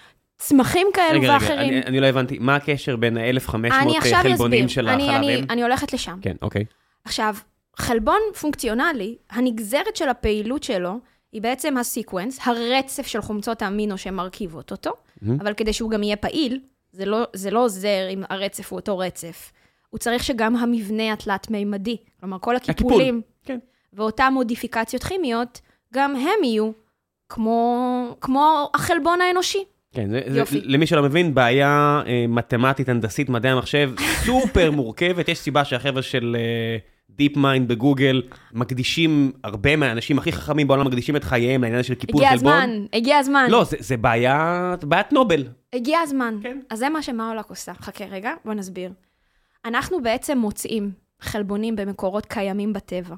צמחים 0.42 0.88
כאלו 0.94 1.20
רגע, 1.20 1.34
ואחרים. 1.34 1.60
רגע, 1.60 1.68
אני, 1.68 1.82
אני 1.86 2.00
לא 2.00 2.06
הבנתי, 2.06 2.38
מה 2.40 2.56
הקשר 2.56 2.96
בין 2.96 3.18
ה-1500 3.18 3.56
אני 3.56 3.98
עכשיו 3.98 4.20
חלבונים. 4.22 4.70
של 4.70 4.88
אני, 4.88 5.10
החלבים? 5.10 5.40
אני, 5.40 5.48
אני 5.50 5.64
הולכת 5.64 5.94
לשם. 5.94 6.18
כן, 6.22 6.36
אוקיי. 6.42 6.66
עכשיו, 7.06 7.36
חלבון 7.78 8.20
פונקציונלי, 8.40 9.16
הנגזרת 9.30 9.96
של 9.96 10.10
הפעילות 10.10 10.64
שלו, 10.64 11.00
היא 11.32 11.42
בעצם 11.42 11.78
הסיקוונס, 11.78 12.40
הרצף 12.44 13.08
של 13.08 13.22
חומצות 13.22 13.62
האמינו 13.62 13.98
שמרכיבות 13.98 14.72
אותו, 14.72 14.92
מהמם. 15.22 15.42
אבל 15.42 15.54
כדי 15.54 15.74
שהוא 15.74 15.90
גם 15.90 16.04
יהיה 16.04 16.16
פעיל, 16.16 16.60
זה 16.92 17.06
לא, 17.06 17.24
זה 17.34 17.52
לא 17.52 17.64
עוזר 17.64 18.08
אם 18.10 18.24
הרצף 18.30 18.72
הוא 18.72 18.80
אותו 18.80 18.98
רצף. 18.98 19.52
הוא 19.90 19.98
צריך 19.98 20.24
שגם 20.24 20.56
המבנה 20.56 21.14
התלת-מימדי, 21.14 21.98
כלומר 22.20 22.38
כל 22.40 22.56
הקיפולים, 22.56 23.22
כן. 23.46 23.60
ואותן 23.94 24.34
מודיפיקציות 24.34 25.04
כימיות, 25.04 25.62
גם 25.94 26.16
הם 26.16 26.44
יהיו 26.44 26.72
כמו, 27.30 28.18
כמו 28.22 28.70
החלבון 28.74 29.22
האנושי. 29.22 29.64
כן, 29.92 30.10
זה, 30.10 30.22
זה. 30.28 30.60
למי 30.64 30.88
שלא 30.88 31.04
מבין, 31.04 31.34
בעיה 31.34 32.02
אה, 32.08 32.26
מתמטית, 32.28 32.90
הנדסית, 32.90 33.30
מדעי 33.30 33.52
המחשב, 33.52 33.92
סופר 34.26 34.72
מורכבת. 34.72 35.30
יש 35.30 35.40
סיבה 35.40 35.66
שהחבר'ה 35.66 36.02
של 36.02 36.36
DeepMind 37.10 37.38
ב 37.38 37.68
Google 37.68 38.22
מקדישים, 38.54 39.32
הרבה 39.44 39.76
מהאנשים 39.76 40.18
הכי 40.18 40.32
חכמים 40.32 40.68
בעולם 40.68 40.88
מקדישים 40.88 41.16
את 41.16 41.24
חייהם 41.24 41.64
לעניין 41.64 41.84
של 41.84 41.96
קיפול 41.96 42.22
הגיע 42.22 42.30
חלבון. 42.30 42.54
הזמן, 42.54 42.86
הגיע 42.94 43.18
הזמן. 43.18 43.48
לא, 43.50 43.64
זה, 43.64 43.78
זה 43.80 43.98
בעיה, 43.98 44.76
בעיית 44.84 45.14
נובל. 45.14 45.44
הגיע 45.74 46.00
הזמן. 46.00 46.36
כן. 46.44 46.60
אז 46.70 46.80
זה 46.80 46.90
מה 46.90 47.02
שמאולק 47.02 47.50
עושה. 47.50 47.74
חכה 47.74 48.06
רגע, 48.06 48.32
בוא 48.46 48.54
נסביר. 48.54 48.92
אנחנו 49.66 50.02
בעצם 50.02 50.38
מוצאים 50.38 50.92
חלבונים 51.20 51.76
במקורות 51.76 52.26
קיימים 52.26 52.74
בטבע, 52.74 53.16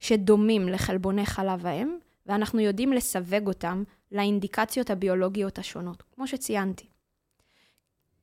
שדומים 0.00 0.68
לחלבוני 0.68 1.26
חלב 1.26 1.66
האם, 1.66 1.96
ואנחנו 2.26 2.60
יודעים 2.60 2.92
לסווג 2.92 3.46
אותם 3.46 3.82
לאינדיקציות 4.12 4.90
הביולוגיות 4.90 5.58
השונות, 5.58 6.02
כמו 6.14 6.26
שציינתי. 6.26 6.86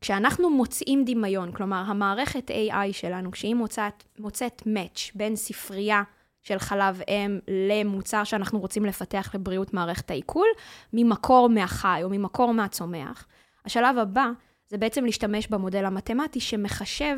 כשאנחנו 0.01 0.49
מוצאים 0.49 1.05
דמיון, 1.05 1.51
כלומר, 1.51 1.83
המערכת 1.87 2.51
AI 2.51 2.91
שלנו, 2.93 3.31
כשהיא 3.31 3.55
מוצאת, 3.55 4.03
מוצאת 4.19 4.61
match 4.61 5.11
בין 5.15 5.35
ספרייה 5.35 6.03
של 6.41 6.59
חלב 6.59 7.01
אם 7.07 7.39
למוצר 7.47 8.23
שאנחנו 8.23 8.59
רוצים 8.59 8.85
לפתח 8.85 9.31
לבריאות 9.33 9.73
מערכת 9.73 10.11
העיכול, 10.11 10.47
ממקור 10.93 11.49
מהחי 11.49 11.99
או 12.03 12.09
ממקור 12.09 12.53
מהצומח, 12.53 13.27
השלב 13.65 13.97
הבא 13.97 14.29
זה 14.67 14.77
בעצם 14.77 15.05
להשתמש 15.05 15.47
במודל 15.47 15.85
המתמטי 15.85 16.39
שמחשב 16.39 17.17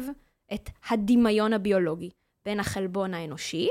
את 0.54 0.70
הדמיון 0.90 1.54
הביולוגי 1.54 2.10
בין 2.46 2.60
החלבון 2.60 3.14
האנושי 3.14 3.70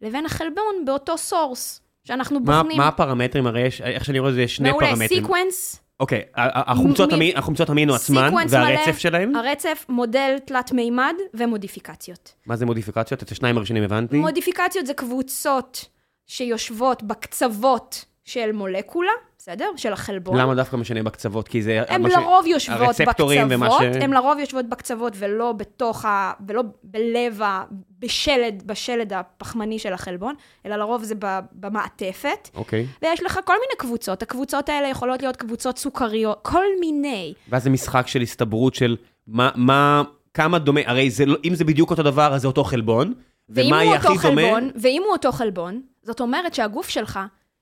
לבין 0.00 0.26
החלבון 0.26 0.84
באותו 0.84 1.18
source 1.18 1.80
שאנחנו 2.06 2.40
מה, 2.40 2.62
בוחנים. 2.62 2.76
מה 2.78 2.88
הפרמטרים? 2.88 3.46
הרי 3.46 3.60
יש, 3.60 3.80
איך 3.80 4.04
שאני 4.04 4.18
רואה 4.18 4.32
זה, 4.32 4.42
יש 4.42 4.56
שני 4.56 4.70
מעולה, 4.70 4.86
פרמטרים. 4.86 5.08
sequence, 5.08 5.80
אוקיי, 6.00 6.22
החומצות 6.36 7.10
מ- 7.10 7.14
המין- 7.14 7.36
החומצות 7.36 7.70
אמינו 7.70 7.94
עצמן, 7.94 8.30
והרצף 8.50 8.86
מלא. 8.86 8.92
שלהם? 8.98 9.36
הרצף, 9.36 9.86
מודל 9.88 10.36
תלת 10.44 10.72
מימד 10.72 11.14
ומודיפיקציות. 11.34 12.34
מה 12.46 12.56
זה 12.56 12.66
מודיפיקציות? 12.66 13.22
את 13.22 13.30
השניים 13.30 13.56
הראשונים 13.56 13.82
הבנתי. 13.82 14.16
מודיפיקציות 14.16 14.86
זה 14.86 14.94
קבוצות 14.94 15.84
שיושבות 16.26 17.02
בקצוות 17.02 18.04
של 18.26 18.52
מולקולה, 18.52 19.10
בסדר? 19.38 19.70
של 19.76 19.92
החלבון. 19.92 20.36
למה 20.38 20.54
דווקא 20.54 20.76
משנה 20.76 21.02
בקצוות? 21.02 21.48
כי 21.48 21.62
זה... 21.62 21.82
הן 21.88 22.02
מה 22.02 22.10
ש- 22.10 22.12
לרוב 22.12 22.46
יושבות 22.46 22.78
בקצוות, 23.06 23.32
ש- 23.32 23.96
הן 24.00 24.12
לרוב 24.12 24.38
יושבות 24.38 24.68
בקצוות 24.68 25.12
ולא 25.16 25.52
בתוך 25.52 26.04
ה... 26.04 26.32
ולא 26.46 26.62
בלב 26.82 27.42
ה... 27.42 27.64
בשלד, 27.98 28.62
בשלד 28.66 29.12
הפחמני 29.12 29.78
של 29.78 29.92
החלבון, 29.92 30.34
אלא 30.66 30.76
לרוב 30.76 31.02
זה 31.02 31.14
במעטפת. 31.52 32.48
אוקיי. 32.54 32.86
ויש 33.02 33.22
לך 33.22 33.38
כל 33.44 33.52
מיני 33.52 33.76
קבוצות. 33.78 34.22
הקבוצות 34.22 34.68
האלה 34.68 34.88
יכולות 34.88 35.22
להיות 35.22 35.36
קבוצות 35.36 35.78
סוכריות, 35.78 36.38
כל 36.42 36.64
מיני. 36.80 37.34
ואז 37.48 37.62
זה 37.62 37.70
משחק 37.70 38.06
של 38.06 38.20
הסתברות 38.20 38.74
של 38.74 38.96
מה, 39.26 39.50
מה, 39.54 40.02
כמה 40.34 40.58
דומה, 40.58 40.80
הרי 40.86 41.10
זה 41.10 41.26
לא, 41.26 41.36
אם 41.44 41.54
זה 41.54 41.64
בדיוק 41.64 41.90
אותו 41.90 42.02
דבר, 42.02 42.34
אז 42.34 42.40
זה 42.42 42.46
אותו 42.48 42.64
חלבון. 42.64 43.14
ומה 43.48 43.84
יהיה 43.84 43.96
הכי 43.96 44.08
דומה? 44.22 44.42
ואם 44.80 45.02
הוא 45.04 45.12
אותו 45.12 45.32
חלבון, 45.32 45.80
זאת 46.02 46.20
אומרת 46.20 46.54
שהגוף 46.54 46.88
שלך 46.88 47.20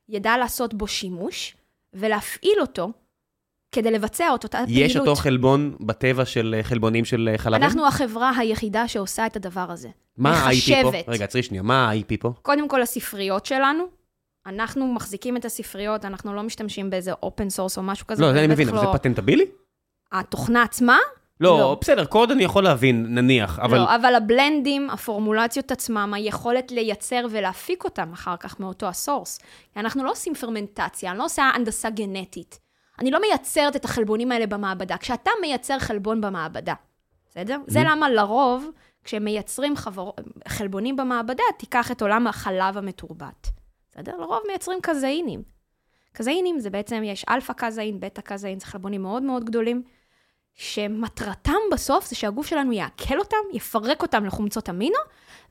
ידע 0.09 0.37
לעשות 0.37 0.75
בו 0.75 0.87
שימוש 0.87 1.57
ולהפעיל 1.93 2.61
אותו 2.61 2.93
כדי 3.73 3.91
לבצע 3.91 4.35
את 4.35 4.45
אותה 4.45 4.59
פעילות. 4.67 4.91
יש 4.91 4.97
אותו 4.97 5.15
חלבון 5.15 5.77
בטבע 5.81 6.25
של 6.25 6.55
אה, 6.59 6.63
חלבונים 6.63 7.05
של 7.05 7.29
אה, 7.33 7.39
חלבים? 7.39 7.63
אנחנו 7.63 7.87
החברה 7.87 8.33
היחידה 8.39 8.89
שעושה 8.89 9.27
את 9.27 9.37
הדבר 9.37 9.71
הזה. 9.71 9.89
מה 10.17 10.31
ה-IP 10.31 10.83
פה? 10.83 10.91
רגע, 11.09 11.25
עצרי 11.25 11.43
שנייה, 11.43 11.63
מה 11.63 11.91
ה-IP 11.91 12.17
פה? 12.21 12.33
קודם 12.43 12.69
כל, 12.69 12.83
הספריות 12.83 13.47
שלנו, 13.47 13.85
אנחנו 14.47 14.93
מחזיקים 14.93 15.37
את 15.37 15.45
הספריות, 15.45 16.05
אנחנו 16.05 16.35
לא 16.35 16.43
משתמשים 16.43 16.91
באיזה 16.91 17.13
אופן 17.13 17.51
source 17.51 17.79
או 17.79 17.83
משהו 17.83 18.07
כזה. 18.07 18.23
לא, 18.23 18.33
זה 18.33 18.39
אני 18.39 18.47
מבין, 18.47 18.69
אבל 18.69 18.77
לא- 18.77 18.93
זה 18.93 18.99
patentable? 18.99 19.45
התוכנה 20.13 20.63
עצמה? 20.63 20.99
לא, 21.45 21.59
לא. 21.59 21.79
בסדר, 21.81 22.05
קוד 22.05 22.31
אני 22.31 22.45
יכול 22.45 22.65
להבין, 22.65 23.07
נניח, 23.15 23.59
אבל... 23.59 23.79
לא, 23.79 23.95
אבל 23.95 24.15
ה 24.15 24.23
blendים, 24.23 24.91
הפורמולציות 24.91 25.71
עצמם, 25.71 26.15
היכולת 26.15 26.73
לייצר 26.73 27.27
ולהפיק 27.31 27.85
אותם 27.85 28.13
אחר 28.13 28.37
כך 28.37 28.61
מאותו 28.61 28.87
ה 28.87 28.93
source. 28.93 29.39
אנחנו 29.77 30.05
לא 30.05 30.11
עושים 30.11 30.35
פרמנטציה, 30.35 31.11
אני 31.11 31.19
לא 31.19 31.25
עושה 31.25 31.43
הנדסה 31.43 31.91
גנטית. 31.91 32.59
אני 32.99 33.11
לא 33.11 33.21
מייצרת 33.21 33.77
את 33.77 33.85
החלבונים 33.85 34.33
האלה 34.33 34.47
במעבדה. 34.47 34.97
כשאתה 34.97 35.31
מייצר 35.41 35.79
חלבון 35.79 36.21
במעבדה, 36.21 36.75
בסדר? 37.29 37.59
זה 37.67 37.81
למה 37.85 38.11
לרוב, 38.11 38.71
כשמייצרים 39.05 39.77
חבור... 39.77 40.13
חלבונים 40.49 40.97
במעבדה, 40.97 41.43
תיקח 41.59 41.91
את 41.91 42.03
עולם 42.03 42.27
החלב 42.27 42.79
המתורבת. 42.79 43.49
בסדר? 43.91 44.17
לרוב 44.17 44.41
מייצרים 44.47 44.79
קזאינים. 44.83 45.43
קזאינים 46.13 46.59
זה 46.59 46.71
בעצם, 46.71 47.03
יש 47.05 47.25
אלפא 47.29 47.53
קזאין, 47.53 48.01
בטא 48.01 48.21
קזאין, 48.21 48.61
זה 48.61 48.67
חלבונים 48.67 49.03
מאוד 49.03 49.23
מאוד 49.23 49.45
גדולים, 49.45 49.83
שמטרתם 50.55 51.53
בסוף 51.73 52.07
זה 52.07 52.17
שהגוף 52.17 52.47
שלנו 52.47 52.73
יעכל 52.73 53.19
אותם, 53.19 53.37
יפרק 53.53 54.03
אותם 54.03 54.25
לחומצות 54.25 54.71
אמינו, 54.71 54.99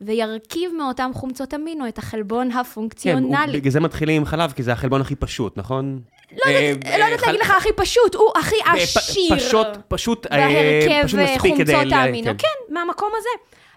וירכיב 0.02 0.72
מאותם 0.78 1.12
חומצות 1.14 1.54
אמינו 1.54 1.88
את 1.88 1.98
החלבון 1.98 2.52
כן, 2.52 2.58
הפונקציונלי. 2.58 3.58
בגלל 3.60 3.72
זה 3.72 3.80
מתחילים 3.80 4.22
עם 4.22 4.26
חלב, 4.26 4.52
כי 4.52 4.64
זה 4.64 4.72
החלבון 4.72 5.02
הכי 5.02 5.16
פשוט, 5.16 5.58
נכון? 5.58 6.02
לא 6.32 6.52
יודעת, 6.52 7.00
לא 7.00 7.06
יודעת 7.06 7.22
להגיד 7.22 7.42
לך 7.42 7.50
הכי 7.58 7.70
פשוט, 7.76 8.16
הוא 8.16 8.32
הכי 8.40 8.56
עשיר. 8.66 9.36
פשוט, 9.36 9.68
פשוט, 9.88 10.26
אה, 10.32 10.38
בהרכב 10.38 11.08
פשוט 11.08 11.20
מספיק 11.20 11.58
כדי... 11.58 11.74
חומצות 11.74 11.92
ל- 11.92 11.94
האמינו, 11.94 12.28
כן. 12.28 12.38
כן, 12.38 12.74
מהמקום 12.74 13.12
הזה. 13.18 13.30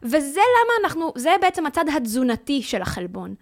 וזה 0.03 0.41
למה 0.41 0.73
אנחנו, 0.85 1.13
זה 1.17 1.31
בעצם 1.41 1.67
הצד 1.67 1.85
התזונתי 1.97 2.63
של 2.63 2.83
החלבון. 2.83 3.35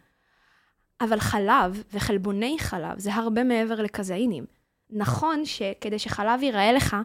אבל 1.00 1.20
חלב 1.20 1.82
וחלבוני 1.92 2.56
חלב 2.60 2.98
זה 2.98 3.14
הרבה 3.14 3.44
מעבר 3.44 3.82
לקזאינים. 3.82 4.44
נכון 4.90 5.44
שכדי 5.44 5.98
שחלב 5.98 6.42
ייראה 6.42 6.72
לך 6.72 6.96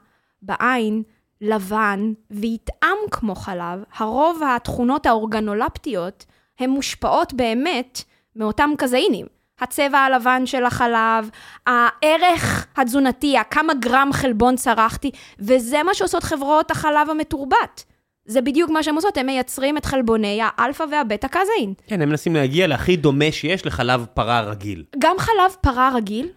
בעין 0.41 1.03
לבן 1.41 2.13
ויטעם 2.31 2.97
כמו 3.11 3.35
חלב, 3.35 3.83
הרוב 3.97 4.41
התכונות 4.55 5.05
האורגנולפטיות 5.05 6.25
הן 6.59 6.69
מושפעות 6.69 7.33
באמת 7.33 8.01
מאותם 8.35 8.69
קזאינים. 8.77 9.25
הצבע 9.61 9.97
הלבן 9.97 10.45
של 10.45 10.65
החלב, 10.65 11.29
הערך 11.67 12.67
התזונתי, 12.77 13.35
כמה 13.51 13.73
גרם 13.73 14.09
חלבון 14.13 14.55
צרכתי, 14.55 15.11
וזה 15.39 15.83
מה 15.83 15.93
שעושות 15.93 16.23
חברות 16.23 16.71
החלב 16.71 17.09
המתורבת. 17.09 17.83
זה 18.25 18.41
בדיוק 18.41 18.69
מה 18.69 18.83
שהם 18.83 18.95
עושות, 18.95 19.17
הם 19.17 19.25
מייצרים 19.25 19.77
את 19.77 19.85
חלבוני 19.85 20.39
האלפא 20.43 20.83
והבטא 20.91 21.27
קזאין. 21.27 21.73
כן, 21.87 22.01
הם 22.01 22.09
מנסים 22.09 22.35
להגיע 22.35 22.67
להכי 22.67 22.95
דומה 22.95 23.31
שיש 23.31 23.65
לחלב 23.65 24.05
פרה 24.13 24.41
רגיל. 24.41 24.83
גם 24.99 25.15
חלב 25.19 25.55
פרה 25.61 25.91
רגיל, 25.95 26.29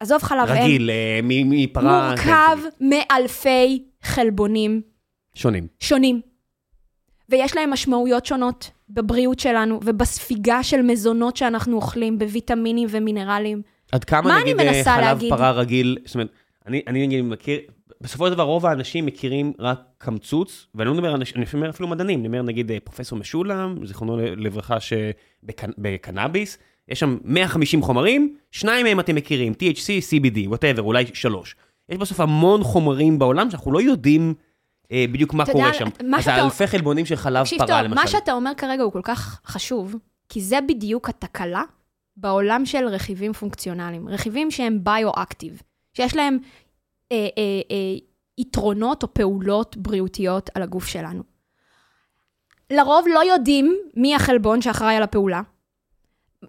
עזוב 0.00 0.22
חלב 0.22 0.48
אם, 0.48 0.62
רגיל, 0.62 0.90
אה, 0.90 1.20
מ- 1.22 1.50
מפרה... 1.50 2.08
מורכב 2.08 2.58
מאלפי 2.80 3.84
חלבונים 4.02 4.82
שונים. 5.34 5.66
שונים. 5.80 6.20
ויש 7.28 7.56
להם 7.56 7.70
משמעויות 7.70 8.26
שונות 8.26 8.70
בבריאות 8.90 9.38
שלנו 9.38 9.80
ובספיגה 9.84 10.62
של 10.62 10.82
מזונות 10.82 11.36
שאנחנו 11.36 11.76
אוכלים, 11.76 12.18
בוויטמינים 12.18 12.88
ומינרלים. 12.90 13.62
עד 13.92 14.04
כמה 14.04 14.40
נגיד 14.40 14.60
אה, 14.60 14.66
מנסה 14.66 14.94
חלב 14.94 15.04
להגיד? 15.04 15.30
פרה 15.30 15.50
רגיל, 15.50 15.98
זאת 16.04 16.14
אומרת, 16.14 16.28
אני, 16.66 16.82
אני 16.86 17.06
נגיד 17.06 17.24
מכיר, 17.24 17.60
בסופו 18.00 18.26
של 18.26 18.34
דבר 18.34 18.42
רוב 18.42 18.66
האנשים 18.66 19.06
מכירים 19.06 19.52
רק 19.58 19.80
קמצוץ, 19.98 20.66
ואני 20.74 20.88
לא 20.88 20.94
מדבר, 20.94 21.14
אני 21.14 21.24
אומר 21.54 21.70
אפילו 21.70 21.88
מדענים, 21.88 22.20
אני 22.20 22.28
אומר 22.28 22.42
נגיד 22.42 22.70
אה, 22.70 22.80
פרופסור 22.84 23.18
משולם, 23.18 23.86
זיכרונו 23.86 24.16
לברכה, 24.16 24.76
שבקנאביס, 24.80 26.58
יש 26.88 27.00
שם 27.00 27.18
150 27.24 27.82
חומרים, 27.82 28.36
שניים 28.50 28.86
מהם 28.86 29.00
אתם 29.00 29.14
מכירים, 29.14 29.52
THC, 29.52 29.86
CBD, 30.10 30.38
whatever, 30.52 30.80
אולי 30.80 31.04
שלוש. 31.14 31.56
יש 31.88 31.98
בסוף 31.98 32.20
המון 32.20 32.64
חומרים 32.64 33.18
בעולם 33.18 33.50
שאנחנו 33.50 33.72
לא 33.72 33.82
יודעים 33.82 34.34
אה, 34.92 35.04
בדיוק 35.12 35.34
מה 35.34 35.46
קורה 35.46 35.66
יודע, 35.66 35.78
שם. 35.78 35.84
מה 36.04 36.16
אז 36.18 36.24
שאתה- 36.24 36.34
האלפי 36.34 36.66
חלבונים 36.66 37.06
של 37.06 37.16
חלב 37.16 37.46
פרה 37.46 37.66
טוב, 37.66 37.76
למשל. 37.76 37.94
מה 37.94 38.06
שאתה 38.06 38.32
אומר 38.32 38.50
כרגע 38.56 38.82
הוא 38.82 38.92
כל 38.92 39.00
כך 39.04 39.40
חשוב, 39.46 39.96
כי 40.28 40.40
זה 40.40 40.58
בדיוק 40.68 41.08
התקלה 41.08 41.62
בעולם 42.16 42.66
של 42.66 42.86
רכיבים 42.86 43.32
פונקציונליים. 43.32 44.08
רכיבים 44.08 44.50
שהם 44.50 44.84
ביו-אקטיב, 44.84 45.62
שיש 45.92 46.16
להם 46.16 46.38
אה, 47.12 47.16
אה, 47.16 47.42
אה, 47.70 47.76
יתרונות 48.38 49.02
או 49.02 49.14
פעולות 49.14 49.76
בריאותיות 49.76 50.50
על 50.54 50.62
הגוף 50.62 50.86
שלנו. 50.86 51.22
לרוב 52.70 53.04
לא 53.14 53.24
יודעים 53.32 53.76
מי 53.96 54.14
החלבון 54.14 54.62
שאחראי 54.62 54.94
על 54.94 55.02
הפעולה. 55.02 55.40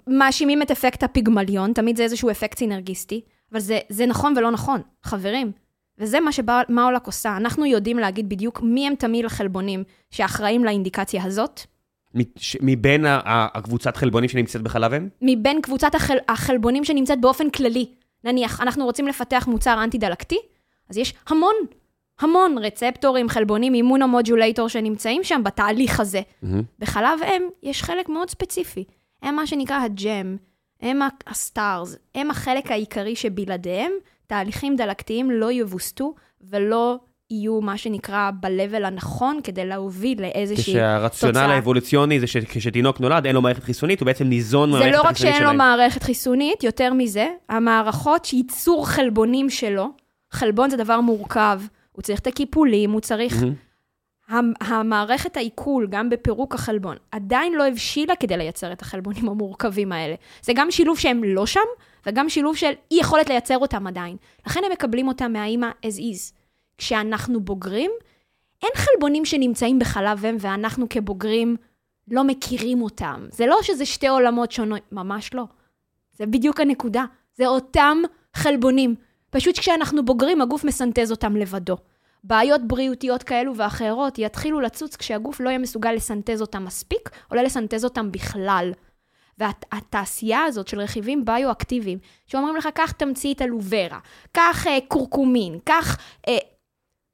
מאשימים 0.07 0.61
את 0.61 0.71
אפקט 0.71 1.03
הפיגמליון, 1.03 1.73
תמיד 1.73 1.97
זה 1.97 2.03
איזשהו 2.03 2.31
אפקט 2.31 2.57
סינרגיסטי, 2.57 3.21
אבל 3.51 3.59
זה, 3.59 3.79
זה 3.89 4.05
נכון 4.05 4.33
ולא 4.37 4.51
נכון, 4.51 4.81
חברים. 5.03 5.51
וזה 5.97 6.19
מה 6.19 6.31
שמאולק 6.31 7.05
עושה. 7.05 7.37
אנחנו 7.37 7.65
יודעים 7.65 7.99
להגיד 7.99 8.29
בדיוק 8.29 8.61
מי 8.61 8.87
הם 8.87 8.95
תמיל 8.95 9.25
החלבונים 9.25 9.83
שאחראים 10.11 10.63
לאינדיקציה 10.63 11.23
הזאת, 11.23 11.61
מבין 12.61 13.05
הקבוצת 13.07 13.97
חלבונים 13.97 14.29
שנמצאת 14.29 14.61
בחלב 14.61 14.93
אם? 14.93 15.07
מבין 15.21 15.61
קבוצת 15.61 15.95
החל, 15.95 16.17
החלבונים 16.27 16.83
שנמצאת 16.83 17.21
באופן 17.21 17.49
כללי. 17.49 17.91
נניח, 18.23 18.61
אנחנו 18.61 18.85
רוצים 18.85 19.07
לפתח 19.07 19.47
מוצר 19.47 19.83
אנטי-דלקתי, 19.83 20.37
אז 20.89 20.97
יש 20.97 21.13
המון, 21.27 21.53
המון 22.19 22.57
רצפטורים, 22.57 23.29
חלבונים, 23.29 23.73
immunomodulator 23.74 24.67
שנמצאים 24.67 25.23
שם 25.23 25.41
בתהליך 25.43 25.99
הזה. 25.99 26.21
מהמם. 26.41 26.63
בחלב 26.79 27.19
אם 27.23 27.43
יש 27.63 27.83
חלק 27.83 28.09
מאוד 28.09 28.29
ספציפי. 28.29 28.83
הם 29.22 29.36
מה 29.36 29.47
שנקרא 29.47 29.80
ה 29.84 29.94
gem, 29.94 30.38
הם 30.82 30.99
ה 31.28 31.37
stars, 31.37 31.95
הם 32.15 32.32
החלק 32.32 32.72
העיקרי 32.72 33.15
שבלעדיהם 33.15 33.91
תהליכים 34.28 34.76
דלקתיים 34.76 35.32
לא 35.32 35.51
יווסתו 35.51 36.13
ולא 36.41 36.97
יהיו 37.32 37.61
מה 37.61 37.78
שנקרא 37.78 38.32
ב-level 38.39 38.86
הנכון 38.86 39.39
כדי 39.43 39.65
להוביל 39.65 40.22
לאיזושהי 40.22 40.74
כשהרציונל 40.74 41.34
תוצאה. 41.34 41.55
האבולוציוני 41.55 42.20
זה 42.20 42.28
שכשתינוק 42.28 42.99
נולד, 42.99 43.26
אין 43.26 43.36
לו 43.36 43.41
מערכת 43.41 43.63
חיסונית, 43.63 43.99
הוא 43.99 44.05
בעצם 44.05 44.28
ניזון 44.28 44.72
זה 44.72 44.78
מהמערכת 44.78 44.95
לא 44.97 45.01
רק 45.01 45.05
החיסונית 45.05 45.34
שאין 45.34 45.43
לו 45.43 45.49
שלהם. 45.49 45.57
מערכת 45.57 46.03
חיסונית, 46.03 46.63
יותר 46.63 46.93
מזה, 46.93 47.28
המערכות 47.49 48.34
ייצור 48.34 48.88
חלבונים 48.88 49.49
שלו, 49.49 49.88
חלבון 50.32 50.70
זה 50.70 50.78
דבר 50.78 51.01
מורכב, 51.01 51.61
הוא 51.91 52.01
צריך 52.01 52.20
את 52.20 52.28
הקיפולים, 52.28 52.91
הוא 52.91 53.01
צריך... 53.01 53.36
מהמם. 53.41 53.53
המ- 54.30 54.53
המערכת 54.61 55.38
העיכול, 55.38 55.88
גם 55.89 56.09
בפירוק 56.09 56.55
החלבון, 56.55 56.97
עדיין 57.11 57.53
לא 57.53 57.67
הבשילה 57.67 58.15
כדי 58.15 58.38
לייצר 58.38 58.71
את 58.71 58.82
החלבונים 58.82 59.30
המורכבים 59.30 59.91
האלה. 59.91 60.15
זה 60.41 60.53
גם 60.55 60.71
שילוב 60.71 60.99
שהם 60.99 61.23
לא 61.23 61.45
שם, 61.45 61.59
וגם 62.05 62.30
שילוב 62.30 62.55
של 62.55 62.71
אי 62.91 62.97
יכולת 62.99 63.30
לייצר 63.30 63.57
אותם 63.57 63.88
עדיין. 63.88 64.17
לכן 64.47 64.59
הם 64.65 64.71
מקבלים 64.71 65.07
אותם 65.07 65.34
מהאימא 65.34 65.69
as 65.86 65.99
is. 65.99 66.34
כשאנחנו 66.77 67.39
בוגרים, 67.39 67.91
אין 68.63 68.71
חלבונים 68.75 69.25
שנמצאים 69.25 69.80
בחלב 69.80 70.25
אם 70.25 70.38
ואנחנו 70.39 70.89
כבוגרים 70.89 71.55
לא 72.11 72.23
מכירים 72.23 72.82
אותם. 72.82 73.25
זה 73.32 73.45
לא 73.45 73.57
שזה 73.61 73.86
שתי 73.86 74.07
עולמות 74.07 74.51
שונות, 74.51 74.82
ממש 74.91 75.34
לא. 75.34 75.43
זה 76.13 76.25
בדיוק 76.25 76.59
הנקודה. 76.59 77.05
זה 77.36 77.47
אותם 77.47 77.97
חלבונים. 78.34 78.95
פשוט 79.30 79.59
כשאנחנו 79.59 80.05
בוגרים, 80.05 80.41
הגוף 80.41 80.63
מסנטז 80.63 81.11
אותם 81.11 81.36
לבדו. 81.36 81.77
בעיות 82.24 82.61
בריאותיות 82.67 83.24
כאלו 83.24 83.55
ואחרות 83.55 84.20
יתחילו 84.20 84.61
לצוץ 84.61 84.95
כשהגוף 84.95 85.39
לא 85.39 85.49
יהיה 85.49 85.59
מסוגל 85.59 85.91
לסנטז 85.91 86.41
אותם 86.41 86.65
מספיק, 86.65 87.09
או 87.32 87.36
לא 87.36 87.41
לסנטז 87.41 87.84
אותם 87.84 88.11
בכלל. 88.11 88.72
והתעשייה 89.38 90.43
הזאת 90.43 90.67
של 90.67 90.80
רכיבים 90.80 91.26
ביו-אקטיביים, 91.26 91.99
שאומרים 92.28 92.55
לך, 92.55 92.70
קח 92.74 92.91
תמצית 92.91 93.41
אלוברה, 93.41 93.99
קח 94.32 94.67
אה, 94.67 94.78
קורקומין, 94.88 95.59
קח... 95.63 95.97
אה, 96.28 96.38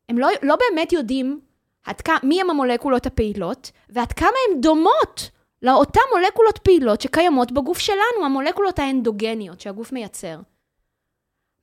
הם 0.09 0.17
לא, 0.17 0.27
לא 0.43 0.55
באמת 0.55 0.93
יודעים 0.93 1.39
עד 1.85 2.01
מי 2.23 2.41
הם 2.41 2.49
המולקולות 2.49 3.05
הפעילות, 3.05 3.71
ועד 3.89 4.11
כמה 4.13 4.29
הן 4.49 4.61
דומות 4.61 5.29
לאותן 5.61 5.99
מולקולות 6.13 6.57
פעילות 6.57 7.01
שקיימות 7.01 7.51
בגוף 7.51 7.79
שלנו, 7.79 8.25
המולקולות 8.25 8.79
האנדוגניות 8.79 9.61
שהגוף 9.61 9.91
מייצר. 9.91 10.39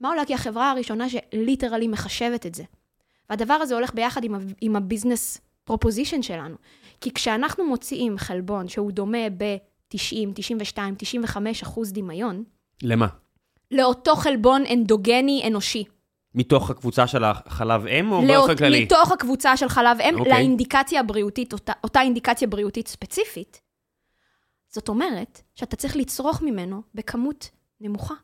מאולק 0.01 0.25
היא 0.25 0.35
החברה 0.35 0.71
הראשונה 0.71 1.07
ש 1.09 1.23
literally 1.23 1.89
מחשבת 1.89 2.47
את 2.47 2.55
זה. 2.55 2.65
והדבר 3.31 3.55
הזה 3.55 3.75
הולך 3.75 3.95
ביחד 3.95 4.25
עם, 4.25 4.35
עם 4.61 4.77
ה 4.77 4.84
business 4.84 5.41
proposition 5.65 6.23
שלנו. 6.23 6.57
כי 7.01 7.11
כשאנחנו 7.15 7.65
מוציאים 7.67 8.19
חלבון 8.19 8.69
שהוא 8.69 8.93
דומה 8.93 9.31
ב-90, 9.37 9.97
92, 10.35 10.95
95 10.99 11.63
אחוז 11.63 11.93
דמיון, 11.93 12.45
למה? 12.83 13.07
לאותו 13.71 14.17
חלבון 14.17 14.63
אנדוגני 14.73 15.43
אנושי. 15.47 15.85
מתוך 16.35 16.71
הקבוצה 16.71 17.07
של 17.07 17.25
החלב 17.25 17.87
אם 17.87 18.13
או 18.13 18.23
לאות- 18.27 18.29
באופן 18.49 18.57
כללי? 18.57 18.85
מתוך 18.85 19.13
הקבוצה 19.13 19.57
של 19.57 19.69
חלב 19.69 20.01
אם, 20.01 20.19
אוקיי. 20.19 20.33
לאינדיקציה 20.33 21.01
הבריאותית, 21.01 21.53
אותה, 21.53 21.73
אותה 21.85 22.01
אינדיקציה 22.01 22.49
בריאותית 22.49 22.89
ספציפית. 22.89 23.61
זאת 24.69 24.89
אומרת 24.89 25.43
שאתה 25.55 25.77
צריך 25.77 25.97
לצרוך 25.97 26.43
ממנו 26.43 26.83
בכמות 26.95 27.51
נמוכה. 27.81 28.15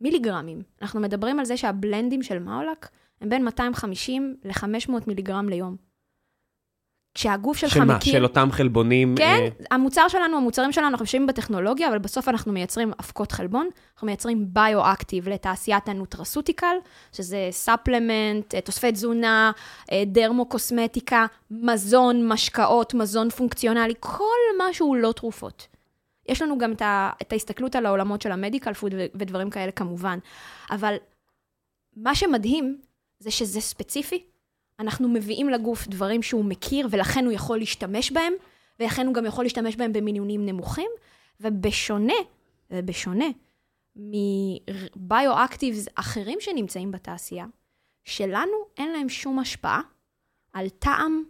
מיליגרמים. 0.00 0.62
אנחנו 0.82 1.00
מדברים 1.00 1.38
על 1.38 1.44
זה 1.44 1.56
שהבלנדים 1.56 2.22
של 2.22 2.38
מאולק 2.38 2.88
הם 3.22 3.28
בין 3.28 3.44
250 3.44 4.36
ל-500 4.44 4.92
מיליגרם 5.06 5.48
ליום. 5.48 5.76
כשהגוף 7.14 7.56
שלך 7.56 7.70
של 7.70 7.84
מה? 7.84 7.96
מכיר... 7.96 8.12
של 8.12 8.22
אותם 8.22 8.48
חלבונים? 8.52 9.14
כן, 9.18 9.24
אה, 9.24 9.66
המוצר 9.70 10.08
שלנו, 10.08 10.36
המוצרים 10.36 10.72
שלנו, 10.72 10.88
אנחנו 10.88 11.04
יושבים 11.04 11.26
בטכנולוגיה, 11.26 11.88
אבל 11.88 11.98
בסוף 11.98 12.28
אנחנו 12.28 12.52
מייצרים 12.52 12.92
אבקות 13.00 13.32
חלבון, 13.32 13.68
אנחנו 13.94 14.06
מייצרים 14.06 14.46
bioactive 14.48 15.28
לתעשיית 15.28 15.88
ה 15.88 15.94
nutraceutical, 15.94 16.76
שזה 17.12 17.48
ספלמנט, 17.50 18.54
אה, 18.54 18.60
תוספי 18.60 18.92
תזונה, 18.92 19.52
אה, 19.92 20.02
דרמו-קוסמטיקה, 20.06 21.26
מזון, 21.50 22.28
משקאות, 22.28 22.94
מזון 22.94 23.30
פונקציונלי, 23.30 23.94
כל 24.00 24.40
מה 24.58 24.72
שהוא 24.72 24.96
לא 24.96 25.12
תרופות. 25.12 25.68
יש 26.28 26.42
לנו 26.42 26.58
גם 26.58 26.72
את, 26.72 26.82
ה, 26.82 27.10
את 27.22 27.32
ההסתכלות 27.32 27.76
על 27.76 27.86
העולמות 27.86 28.22
של 28.22 28.32
המדיקל 28.32 28.74
פוד 28.74 28.94
ודברים 29.14 29.50
כאלה 29.50 29.72
כמובן, 29.72 30.18
אבל 30.70 30.96
מה 31.96 32.14
שמדהים 32.14 32.78
זה 33.22 33.30
שזה 33.30 33.60
ספציפי, 33.60 34.24
אנחנו 34.78 35.08
מביאים 35.08 35.48
לגוף 35.48 35.86
דברים 35.86 36.22
שהוא 36.22 36.44
מכיר, 36.44 36.88
ולכן 36.90 37.24
הוא 37.24 37.32
יכול 37.32 37.58
להשתמש 37.58 38.12
בהם, 38.12 38.32
ולכן 38.80 39.06
הוא 39.06 39.14
גם 39.14 39.26
יכול 39.26 39.44
להשתמש 39.44 39.76
בהם 39.76 39.92
במינונים 39.92 40.46
נמוכים, 40.46 40.90
ובשונה, 41.40 42.14
ובשונה 42.70 43.26
מביו-אקטיבס 43.96 45.88
אחרים 45.94 46.38
שנמצאים 46.40 46.90
בתעשייה, 46.90 47.46
שלנו 48.04 48.52
אין 48.76 48.92
להם 48.92 49.08
שום 49.08 49.38
השפעה 49.38 49.80
על 50.52 50.68
טעם, 50.68 51.22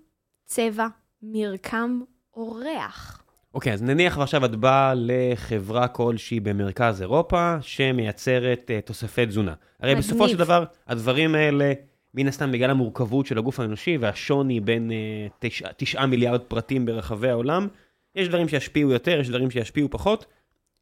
צבע, 0.44 0.86
מרקם 1.22 2.00
או 2.34 2.52
ריח. 2.52 3.21
אוקיי, 3.54 3.72
אז 3.72 3.82
נניח 3.82 4.18
ועכשיו 4.18 4.44
את 4.44 4.56
באה 4.56 4.92
לחברה 4.96 5.88
כלשהי 5.88 6.40
במרכז 6.40 7.02
אירופה, 7.02 7.56
שמייצרת 7.60 8.70
uh, 8.70 8.86
תוספי 8.86 9.26
תזונה. 9.26 9.54
הרי 9.80 9.92
מגניב. 9.92 10.06
בסופו 10.06 10.28
של 10.28 10.36
דבר, 10.36 10.64
הדברים 10.86 11.34
האלה, 11.34 11.72
מן 12.14 12.28
הסתם 12.28 12.52
בגלל 12.52 12.70
המורכבות 12.70 13.26
של 13.26 13.38
הגוף 13.38 13.60
האנושי 13.60 13.96
והשוני 13.96 14.60
בין 14.60 14.90
uh, 14.90 15.32
תשע, 15.38 15.68
תשעה 15.76 16.06
מיליארד 16.06 16.40
פרטים 16.40 16.86
ברחבי 16.86 17.28
העולם, 17.28 17.68
יש 18.14 18.28
דברים 18.28 18.48
שישפיעו 18.48 18.90
יותר, 18.90 19.20
יש 19.20 19.28
דברים 19.28 19.50
שישפיעו 19.50 19.88
פחות. 19.90 20.26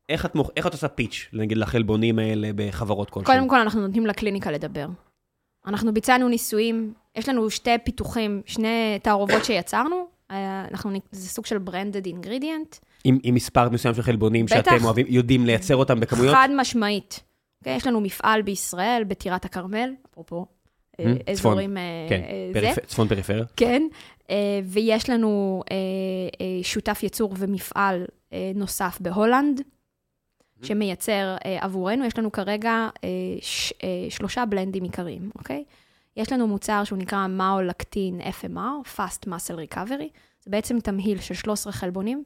איך 0.09 0.27
את, 0.27 0.35
מוכ... 0.35 0.51
איך 0.57 0.67
את 0.67 0.73
עושה 0.73 0.89
פיץ', 0.89 1.29
נגיד, 1.33 1.59
לחלבונים 1.59 2.19
האלה 2.19 2.51
בחברות 2.55 3.11
כלשהן? 3.11 3.37
קודם 3.37 3.49
כל, 3.49 3.61
אנחנו 3.61 3.81
נותנים 3.81 4.07
לקליניקה 4.07 4.51
לדבר. 4.51 4.87
אנחנו 5.67 5.95
ביצענו 5.95 6.29
ניסויים, 6.29 6.93
יש 7.17 7.29
לנו 7.29 7.51
שתי 7.51 7.79
פיתוחים, 7.85 8.43
שני 8.47 8.99
תערובות 9.03 9.45
שיצרנו, 9.45 10.07
אנחנו, 10.71 10.91
זה 11.13 11.29
סוג 11.29 11.47
של 11.47 11.59
ברנדד 11.59 12.07
אינגרידיאנט, 12.07 12.77
עם, 13.05 13.19
עם 13.23 13.35
מספר 13.35 13.69
מסוים 13.69 13.95
של 13.95 14.03
חלבונים 14.03 14.47
בטח. 14.47 14.57
שאתם 14.57 14.85
אוהבים, 14.85 15.07
יודעים 15.09 15.47
לייצר 15.47 15.77
אותם 15.77 16.01
בכמויות? 16.01 16.35
חד 16.35 16.49
משמעית. 16.57 17.21
Okay, 17.65 17.69
יש 17.69 17.87
לנו 17.87 18.01
מפעל 18.01 18.43
בישראל, 18.43 19.05
בטירת 19.05 19.45
הכרמל, 19.45 19.91
אפרופו 20.11 20.47
אה, 21.01 21.05
Mm, 21.05 21.35
צפון. 21.35 21.53
אזורים 21.53 21.77
אה, 21.77 21.83
כן, 22.09 22.21
אה. 22.23 22.51
פריפ... 22.53 22.87
צפון 22.87 23.09
פריפריה. 23.09 23.45
כן, 23.57 23.83
ויש 24.65 25.11
לנו 25.11 25.63
שותף 26.63 27.01
ייצור 27.03 27.35
ומפעל 27.39 28.05
נוסף 28.55 28.99
בהולנד, 29.01 29.61
שמייצר 30.63 31.37
אה, 31.45 31.59
עבורנו. 31.61 32.05
יש 32.05 32.19
לנו 32.19 32.33
כרגע 32.33 32.89
שלושה 34.11 34.47
בלנדים 34.47 34.83
עיקריים, 34.83 35.31
אוקיי? 35.39 35.65
יש 36.21 36.33
לנו 36.33 36.47
מוצר 36.47 36.85
שהוא 36.85 36.99
נקרא 36.99 37.27
מאו-לקטין 37.27 38.21
FMR, 38.21 38.97
Fast 38.97 39.29
Muscle 39.29 39.75
Recovery. 39.75 40.09
זה 40.45 40.51
בעצם 40.51 40.81
תמהיל 40.81 41.21
של 41.21 41.35
13 41.35 41.73
חלבונים. 41.73 42.25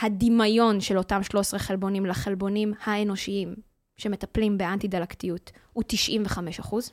הדמיון 0.00 0.80
של 0.80 0.98
אותם 0.98 1.22
13 1.22 1.60
חלבונים 1.60 2.06
לחלבונים 2.06 2.72
האנושיים 2.84 3.54
שמטפלים 3.96 4.58
באנטי-דלקתיות 4.58 5.50
הוא 5.72 5.84
95 5.86 6.60
אחוז. 6.60 6.92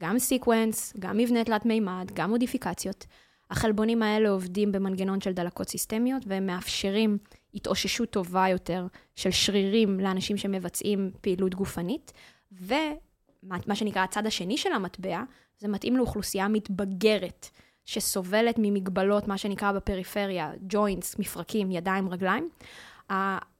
גם 0.00 0.18
sequence, 0.18 0.94
גם 0.98 1.16
מבנה 1.16 1.44
תלת 1.44 1.66
מימד, 1.66 2.10
גם 2.14 2.30
מודיפיקציות. 2.30 3.06
החלבונים 3.50 4.02
האלה 4.02 4.28
עובדים 4.28 4.72
במנגנון 4.72 5.20
של 5.20 5.32
דלקות 5.32 5.68
סיסטמיות, 5.68 6.22
והם 6.26 6.46
מאפשרים 6.46 7.18
התאוששות 7.54 8.10
טובה 8.10 8.48
יותר 8.48 8.86
של 9.14 9.30
שרירים 9.30 10.00
לאנשים 10.00 10.36
שמבצעים 10.36 11.10
פעילות 11.20 11.54
גופנית, 11.54 12.12
ומה 12.52 13.74
שנקרא 13.74 14.02
הצד 14.02 14.26
השני 14.26 14.56
של 14.56 14.72
המטבע, 14.72 15.22
זה 15.58 15.68
מתאים 15.68 15.96
לאוכלוסייה 15.96 16.48
מתבגרת, 16.48 17.48
שסובלת 17.84 18.54
ממגבלות, 18.58 19.28
מה 19.28 19.38
שנקרא 19.38 19.72
בפריפריה, 19.72 20.52
joints, 20.68 21.18
מפרקים, 21.18 21.70
ידיים, 21.70 22.08
רגליים. 22.08 22.48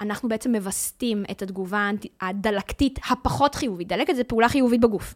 אנחנו 0.01 0.29
בעצם 0.29 0.53
מווסתים 0.53 1.25
את 1.31 1.43
התגובה 1.43 1.91
הדלקתית 2.21 2.99
הפחות 3.11 3.55
חיובית. 3.55 3.89
דלקת 3.89 4.17
זה 4.17 4.25
פעולה 4.25 4.49
חיובית 4.49 4.81
בגוף. 4.81 5.15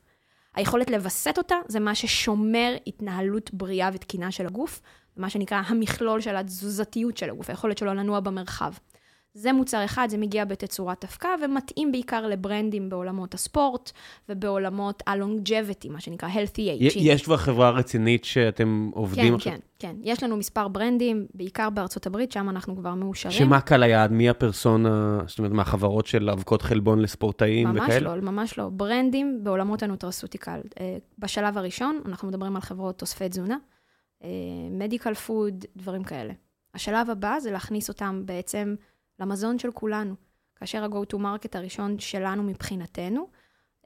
היכולת 0.55 0.91
לווסת 0.91 1.39
אותה 1.39 1.55
זה 1.69 1.81
מה 1.81 1.95
ששומר 1.95 2.77
התנהלות 2.87 3.55
בריאה 3.55 3.91
ותקינה 3.93 4.31
של 4.31 4.47
הגוף, 4.47 4.81
מה 5.17 5.31
שנקרא 5.31 5.63
המכלול 5.67 6.21
של 6.21 6.37
התזוזתיות 6.37 7.17
של 7.17 7.31
הגוף, 7.31 7.51
היכולת 7.51 7.79
שלו 7.79 7.95
לנוע 7.95 8.21
במרחב. 8.21 8.73
זה 9.35 9.53
מוצר 9.53 9.85
אחד, 9.85 10.07
זה 10.11 10.19
מגיע 10.19 10.45
בתצורת 10.45 11.05
אבקה, 11.05 11.29
ומתאים 11.45 11.93
בעיקר 11.93 12.27
לברנדים 12.27 12.89
בעולמות 12.89 13.35
הספורט 13.35 13.93
ובעולמות 14.29 15.03
ה-longevity, 15.07 15.89
מה 15.91 16.01
שנקרא 16.01 16.29
healthy 16.29 16.81
aging. 16.81 16.99
יש 16.99 17.23
כבר 17.23 17.37
חברה 17.37 17.71
רצינית 17.71 18.25
שאתם 18.25 18.91
עובדים 18.95 19.29
כן, 19.29 19.35
עכשיו? 19.35 19.53
כן, 19.53 19.59
כן. 19.79 19.97
יש 20.03 20.23
לנו 20.23 20.37
מספר 20.37 20.69
ברנדים, 20.69 21.27
בעיקר 21.35 21.71
בארצות 21.71 22.07
הברית, 22.07 22.33
שם 22.33 22.49
אנחנו 22.49 22.77
כבר 22.77 22.95
מאושרים. 22.95 23.39
שמה 23.39 23.61
קהל 23.61 23.83
היעד? 23.83 24.13
מי 24.13 24.29
הפרסונה, 24.29 25.21
זאת 25.27 25.39
אומרת, 25.39 25.53
מהחברות 25.53 26.07
של 26.07 26.31
אבקות 26.31 26.63
חלבון 26.63 26.99
לספורטאים 26.99 27.69
ממש 27.69 27.83
וכאלה? 27.85 28.17
לא, 28.17 28.23
ממש 28.23 28.59
לא. 28.59 28.69
ברנדים 28.69 29.41
בעולמות 29.43 29.83
ה 29.83 29.88
nutraceutical. 29.88 30.61
אה, 30.81 30.97
בשלב 31.19 31.59
הראשון, 31.59 32.01
אנחנו 32.07 32.29
מדברים 32.29 32.57
על 32.57 32.63
חברות 32.63 32.99
תוספי 32.99 33.29
תזונה, 33.29 33.57
medical 34.71 35.15
food, 35.15 35.65
דברים 35.77 36.05
כאלה. 36.05 36.33
השלב 36.75 37.11
הבא 37.11 37.37
זה 37.41 37.51
להכניס 37.51 37.89
אותם 37.89 38.23
בעצם 38.25 38.75
למזון 39.21 39.59
של 39.59 39.73
כולנו. 39.73 40.15
כאשר 40.57 40.85
ה-go 40.85 41.15
to 41.15 41.17
market 41.17 41.59
הראשון 41.59 41.99
שלנו 41.99 42.43
מבחינתנו, 42.43 43.29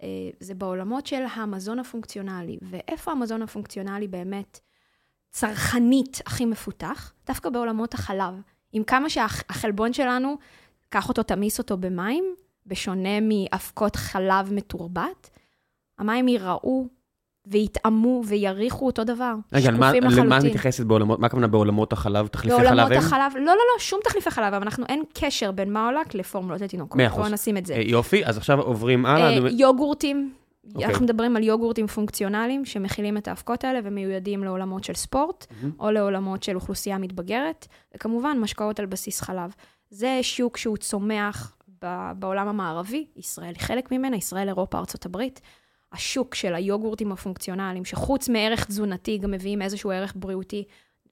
אה, 0.02 0.08
זה 0.40 0.54
בעולמות 0.54 1.06
של 1.06 1.22
המזון 1.34 1.78
הפונקציונלי. 1.78 2.58
ואיפה 2.62 3.12
המזון 3.12 3.42
הפונקציונלי 3.42 4.08
באמת 4.08 4.60
צרכנית 5.30 6.20
הכי 6.26 6.44
מפותח? 6.44 7.12
דווקא 7.26 7.50
בעולמות 7.50 7.94
החלב. 7.94 8.34
עם 8.72 8.84
כמה 8.84 9.10
שהחלבון 9.10 9.92
שלנו, 9.92 10.36
קח 10.88 11.08
אותו, 11.08 11.22
תמיס 11.22 11.58
אותו 11.58 11.76
במים, 11.76 12.34
בשונה 12.66 13.20
מאבקות 13.20 13.96
חלב 13.96 14.52
מתורבת, 14.52 15.30
המים 15.98 16.28
ייראו 16.28 16.88
ויטעמו 17.46 18.22
ויריחו 18.26 18.86
אותו 18.86 19.04
דבר. 19.04 19.34
רגע, 19.52 19.70
מה- 19.70 19.92
למה 20.16 20.38
את. 20.38 20.44
מתייחסת 20.44 20.84
בעולמות, 20.84 21.18
מה 21.18 21.26
הכוונה 21.26 21.46
בעולמות 21.46 21.92
החלב? 21.92 22.26
תחליפי 22.26 22.56
חלב 22.56 22.66
בעולמות? 22.76 22.92
החלב, 22.92 23.32
לא, 23.34 23.40
לא, 23.40 23.52
לא, 23.52 23.78
שום 23.78 24.00
תחליפי 24.04 24.30
חלב, 24.30 24.54
אבל 24.54 24.62
אנחנו, 24.62 24.84
אין 24.88 25.02
קשר 25.14 25.50
בין 25.52 25.72
מאולק 25.72 26.14
לפורמולות 26.14 26.60
לתינוקות. 26.60 26.96
מאה 26.96 27.06
אחוז. 27.06 27.20
בואו 27.20 27.32
נשים 27.32 27.56
את 27.56 27.66
זה. 27.66 27.74
אה, 27.74 27.80
יופי, 27.80 28.26
אז 28.26 28.36
עכשיו 28.38 28.60
עוברים 28.60 29.06
הלאה. 29.06 29.28
אה, 29.44 29.50
יוגורטים, 29.50 30.32
אוקיי. 30.74 30.86
אנחנו 30.88 31.04
מדברים 31.04 31.36
על 31.36 31.42
יוגורטים 31.42 31.86
פונקציונליים 31.86 32.64
שמכילים 32.64 33.16
את 33.16 33.28
האבקות 33.28 33.64
האלה 33.64 33.80
ומיועדים 33.84 34.44
לעולמות 34.44 34.84
של 34.84 34.94
ספורט, 34.94 35.46
או 35.80 35.90
לעולמות 35.90 36.42
של 36.42 36.54
אוכלוסייה 36.56 36.98
מתבגרת, 36.98 37.66
וכמובן 37.94 38.36
משקאות 38.40 38.80
על 38.80 38.86
בסיס 38.86 39.20
חלב. 39.20 39.50
זה 39.90 40.18
שוק 40.22 40.56
שהוא 40.56 40.76
צומח 40.76 41.56
ב- 41.84 42.10
בעולם 42.18 42.48
המערבי, 42.48 43.06
ישראל 43.16 43.48
היא 43.56 43.60
חלק 43.60 43.92
ממנה, 43.92 44.16
ישראל, 44.16 44.48
אירופה, 44.48 44.78
ארצות 44.78 45.06
הברית. 45.06 45.40
השוק 45.94 46.34
של 46.34 46.54
היוגורטים 46.54 47.12
הפונקציונליים, 47.12 47.84
שחוץ 47.84 48.28
מערך 48.28 48.64
תזונתי, 48.64 49.18
גם 49.18 49.30
מביאים 49.30 49.62
איזשהו 49.62 49.90
ערך 49.90 50.12
בריאותי, 50.16 50.64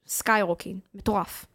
skyrocketing, 0.06 0.78
מטורף. 0.94 1.46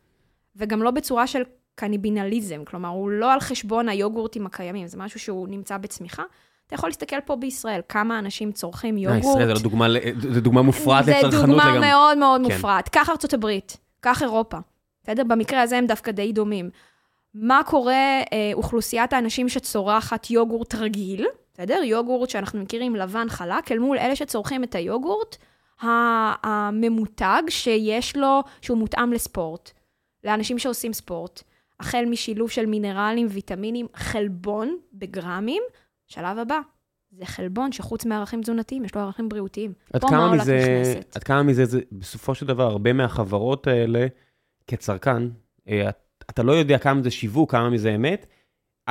וגם 0.56 0.84
לא 0.84 0.92
בצורה 0.92 1.28
של 1.28 1.42
קניבליזם, 1.76 2.66
כלומר, 2.66 2.90
הוא 2.90 3.10
לא 3.10 3.34
על 3.34 3.40
חשבון 3.40 3.90
היוגורטים 3.90 4.46
הקיימים, 4.46 4.88
זה 4.88 4.98
משהו 4.98 5.20
שהוא 5.20 5.48
נמצא 5.48 5.78
בצמיחה. 5.78 6.24
אתה 6.68 6.76
יכול 6.76 6.90
להסתכל 6.90 7.22
פה 7.26 7.36
בישראל, 7.36 7.82
כמה 7.90 8.20
אנשים 8.20 8.52
צורכים 8.52 8.98
אה, 8.98 9.02
יוגורט. 9.02 9.24
ישראל 9.24 9.48
זה 9.48 9.54
לא 9.54 9.60
דוגמה, 9.60 9.88
זה 10.22 10.42
דוגמה 10.42 10.62
מופרעת 10.62 11.08
לצרכנות 11.08 11.32
זה 11.32 11.48
דוגמה 11.48 11.72
לגמרי. 11.72 11.80
מאוד 11.80 12.18
מאוד 12.18 12.42
כן. 12.48 12.54
מופרעת. 12.54 12.90
קח 12.90 13.10
ארצות 13.10 13.34
הברית, 13.34 13.78
קח 14.00 14.22
אירופה. 14.22 14.58
בסדר? 15.04 15.24
במקרה 15.24 15.62
הזה 15.62 15.78
הם 15.78 15.88
דווקא 15.88 16.12
די 16.12 16.32
דומים. 16.32 16.70
מה 17.34 17.62
קורה 17.66 17.94
אה, 17.94 18.52
אוכלוסיית 18.54 19.14
האנשים 19.14 19.50
שצורחת 19.50 20.30
יוגורט 20.32 20.76
רגיל, 20.76 21.26
בסדר? 21.58 21.82
יוגורט 21.84 22.30
שאנחנו 22.30 22.62
מכירים 22.62 22.96
לבן 22.96 23.30
חלק, 23.30 23.72
אל 23.72 23.80
מול 23.80 23.98
אלה 23.98 24.16
שצורכים 24.16 24.64
את 24.64 24.76
היוגורט 24.76 25.38
הממותג 26.44 27.42
שיש 27.50 28.16
לו, 28.16 28.40
שהוא 28.62 28.78
מותאם 28.78 29.14
לספורט, 29.14 29.72
לאנשים 30.24 30.60
שעושים 30.60 30.94
ספורט, 30.94 31.44
החל 31.80 32.06
משילוב 32.10 32.50
של 32.52 32.66
מינרלים, 32.66 33.28
ויטמינים, 33.30 33.86
חלבון 33.96 34.78
בגרמים, 34.94 35.64
שלב 36.08 36.38
הבא. 36.38 36.60
זה 37.12 37.26
חלבון 37.26 37.72
שחוץ 37.72 38.06
מערכים 38.06 38.42
תזונתיים, 38.42 38.86
יש 38.86 38.96
לו 38.96 39.02
ערכים 39.02 39.30
בריאותיים. 39.30 39.74
עד 39.94 40.02
כמה 40.04 40.32
מזה, 40.36 40.58
נכנסת. 40.84 41.16
עד 41.16 41.24
כמה 41.24 41.44
מזה, 41.44 41.66
זה, 41.66 41.80
בסופו 41.92 42.36
של 42.36 42.46
דבר, 42.46 42.64
הרבה 42.64 42.94
מהחברות 42.94 43.68
האלה, 43.68 44.08
כצרכן, 44.68 45.24
אה, 45.70 45.90
את- 45.90 45.96
אתה 46.30 46.44
לא 46.44 46.52
יודע 46.52 46.78
כמה 46.78 47.02
זה 47.04 47.12
שיווק, 47.12 47.52
כמה 47.52 47.70
מזה 47.70 47.96
אמת, 47.96 48.26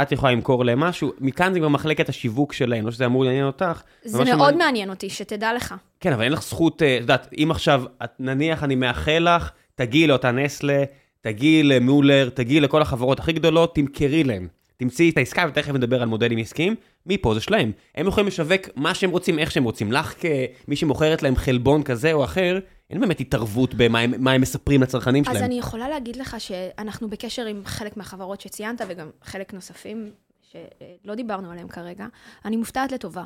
את 0.02 0.12
יכולה 0.12 0.32
למכור 0.32 0.64
להם 0.64 0.80
משהו, 0.80 1.12
מכאן 1.20 1.52
זה 1.52 1.58
כבר 1.58 1.68
מחלקת 1.68 2.08
השיווק 2.08 2.52
שלהם, 2.52 2.86
לא 2.86 2.92
שזה 2.92 3.06
אמור 3.06 3.24
לעניין 3.24 3.46
אותך. 3.46 3.82
זה 4.04 4.18
מאוד 4.18 4.36
מעניין. 4.38 4.58
מעניין 4.58 4.90
אותי, 4.90 5.10
שתדע 5.10 5.54
לך. 5.54 5.74
כן, 6.00 6.12
אבל 6.12 6.22
אין 6.22 6.32
לך 6.32 6.42
זכות, 6.42 6.82
אה, 6.82 6.96
את 6.96 7.00
יודעת, 7.00 7.28
אם 7.38 7.48
עכשיו, 7.50 7.82
את, 8.04 8.10
נניח 8.18 8.64
אני 8.64 8.74
מאחל 8.74 9.28
לך, 9.36 9.50
תגיעי 9.74 10.06
לאותה 10.06 10.30
נסלה, 10.30 10.84
תגיעי 11.20 11.62
למולר, 11.62 12.28
תגיעי 12.34 12.60
לכל 12.60 12.82
החברות 12.82 13.18
הכי 13.18 13.32
גדולות, 13.32 13.74
תמכרי 13.74 14.24
להם. 14.24 14.48
תמצאי 14.76 15.10
את 15.10 15.16
העסקה, 15.16 15.44
ותכף 15.48 15.72
נדבר 15.72 16.02
על 16.02 16.08
מודלים 16.08 16.38
עסקיים, 16.38 16.74
מפה 17.06 17.34
זה 17.34 17.40
שלהם. 17.40 17.72
הם 17.94 18.06
יכולים 18.06 18.26
לשווק 18.26 18.62
מה 18.76 18.94
שהם 18.94 19.10
רוצים, 19.10 19.38
איך 19.38 19.50
שהם 19.50 19.64
רוצים. 19.64 19.92
לך 19.92 20.14
כמי 20.20 20.76
שמוכרת 20.76 21.22
להם 21.22 21.36
חלבון 21.36 21.82
כזה 21.82 22.12
או 22.12 22.24
אחר, 22.24 22.58
אין 22.90 23.00
באמת 23.00 23.20
התערבות 23.20 23.74
במה 23.74 23.98
הם, 23.98 24.24
מה 24.24 24.32
הם 24.32 24.40
מספרים 24.40 24.82
לצרכנים 24.82 25.24
שלהם. 25.24 25.36
אז 25.36 25.42
אני 25.42 25.58
יכולה 25.58 25.88
להגיד 25.88 26.16
לך 26.16 26.40
שאנחנו 26.40 27.10
בקשר 27.10 27.46
עם 27.46 27.62
חלק 27.64 27.96
מהחברות 27.96 28.40
שציינת, 28.40 28.80
וגם 28.88 29.10
חלק 29.22 29.54
נוספים 29.54 30.10
שלא 30.42 31.14
דיברנו 31.14 31.50
עליהם 31.50 31.68
כרגע. 31.68 32.06
אני 32.44 32.56
מופתעת 32.56 32.92
לטובה. 32.92 33.24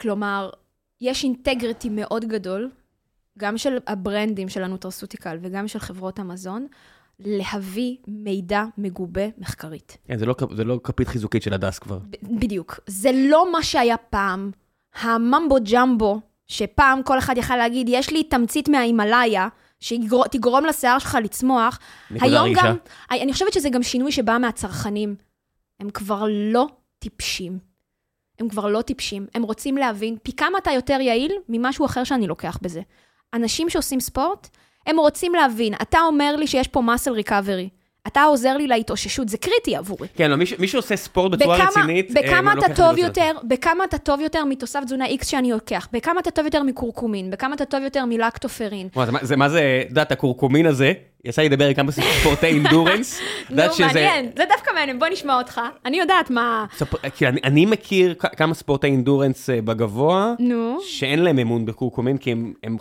כלומר, 0.00 0.50
יש 1.00 1.24
אינטגריטי 1.24 1.88
מאוד 1.88 2.24
גדול, 2.24 2.70
גם 3.38 3.58
של 3.58 3.78
הברנדים 3.86 4.48
של 4.48 4.64
ה 4.64 4.69
nutraceutical 4.69 5.38
וגם 5.40 5.68
של 5.68 5.78
חברות 5.78 6.18
המזון, 6.18 6.66
להביא 7.20 7.96
מידע 8.08 8.64
מגובה 8.78 9.26
מחקרית. 9.38 9.98
כן, 10.04 10.18
זה 10.18 10.26
לא, 10.26 10.34
זה 10.56 10.64
לא 10.64 10.80
כפית 10.84 11.08
חיזוקית 11.08 11.42
של 11.42 11.54
הדס 11.54 11.78
כבר. 11.78 11.98
בדיוק. 12.22 12.80
זה 12.86 13.10
לא 13.14 13.52
מה 13.52 13.62
שהיה 13.62 13.96
פעם. 13.96 14.50
ה 15.00 15.09
mumbo 15.09 15.56
jumbo, 15.72 16.20
שפעם 16.46 17.02
כל 17.02 17.18
אחד 17.18 17.38
יכל 17.38 17.56
להגיד, 17.56 17.86
יש 17.90 18.10
לי 18.10 18.24
תמצית 18.24 18.68
מההימאליה, 18.68 19.48
שתגרום 19.80 20.64
לשיער 20.64 20.98
שלך 20.98 21.18
לצמוח. 21.24 21.78
היום 22.10 22.44
רגישה. 22.44 22.62
גם, 22.62 22.76
אני 23.10 23.32
חושבת 23.32 23.52
שזה 23.52 23.70
גם 23.70 23.82
שינוי 23.82 24.12
שבא 24.12 24.38
מהצרכנים. 24.38 25.14
הם 25.80 25.90
כבר 25.90 26.24
לא 26.28 26.66
טיפשים. 26.98 27.58
הם 28.38 28.48
כבר 28.48 28.66
לא 28.66 28.82
טיפשים. 28.82 29.26
הם 29.34 29.42
רוצים 29.42 29.76
להבין 29.76 30.16
פי 30.22 30.32
כמה 30.32 30.58
אתה 30.58 30.70
יותר 30.70 31.00
יעיל 31.00 31.32
ממשהו 31.48 31.86
אחר 31.86 32.04
שאני 32.04 32.26
לוקח 32.26 32.58
בזה. 32.62 32.80
אנשים 33.34 33.70
שעושים 33.70 34.00
ספורט, 34.00 34.48
הם 34.86 34.98
רוצים 34.98 35.34
להבין, 35.34 35.74
אתה 35.82 35.98
אומר 36.00 36.36
לי 36.36 36.46
שיש 36.46 36.68
פה 36.68 36.80
muscle 36.80 37.26
recovery. 37.26 37.81
אתה 38.06 38.22
עוזר 38.22 38.56
לי 38.56 38.66
להתאוששות, 38.66 39.28
זה 39.28 39.38
קריטי 39.38 39.76
עבורי. 39.76 40.08
כן, 40.16 40.30
לא, 40.30 40.36
מי, 40.58 40.68
שעושה 40.68 40.96
ספורט 40.96 41.32
בצורה 41.32 41.56
בכמה, 41.56 41.68
רצינית, 41.68 42.16
אה, 42.16 42.22
בכמה 42.22 42.54
לוקח 42.54 42.66
אתה 42.66 42.74
טוב. 42.74 42.98
יותר, 42.98 43.32
בכמה 43.44 43.84
אתה 43.84 43.98
טוב 43.98 44.20
יותר 44.20 44.44
מתוסף 44.44 44.80
תזונה 44.84 45.06
X 45.06 45.24
שאני 45.24 45.50
לוקח, 45.52 45.88
בכמה 45.92 46.20
אתה 46.20 46.30
טוב 46.30 46.44
יותר 46.44 46.62
מקורקומין, 46.62 47.30
בכמה 47.30 47.54
אתה 47.54 47.64
טוב 47.64 47.82
יותר 47.82 48.04
מלקטופרין. 48.04 48.88
זה 49.06 49.12
מה- 49.12 49.18
זה 49.22 49.36
מה 49.36 49.48
זה, 49.48 49.80
את 49.84 49.90
יודעת, 49.90 50.12
הקורקומין 50.12 50.66
הזה, 50.66 50.92
יצא 51.24 51.42
לי 51.42 51.48
לדבר 51.48 51.66
עם 51.68 51.74
כמה 51.74 51.92
ספורטי 51.92 52.46
אינדורנס. 52.46 53.20
נו, 53.50 53.62
מעניין, 53.80 54.30
זה 54.36 54.44
דווקא 54.48 54.70
מעניין, 54.74 54.98
בוא 54.98 55.08
נשמע 55.08 55.38
אותך. 55.38 55.60
אני 55.86 55.98
יודעת 55.98 56.30
מה... 56.30 56.66
אני, 57.44 57.66
מכיר 57.66 58.14
כמה 58.36 58.54
ספורטי 58.54 58.86
אינדורנס 58.86 59.50
אה, 59.50 59.62
בגבוה, 59.62 60.34
נו. 60.38 60.78
שאין 60.86 61.22
להם 61.22 61.38
אמון 61.38 61.64
בקורקומין, 61.66 62.18
כי 62.18 62.32
הם, 62.32 62.52
הם 62.64 62.76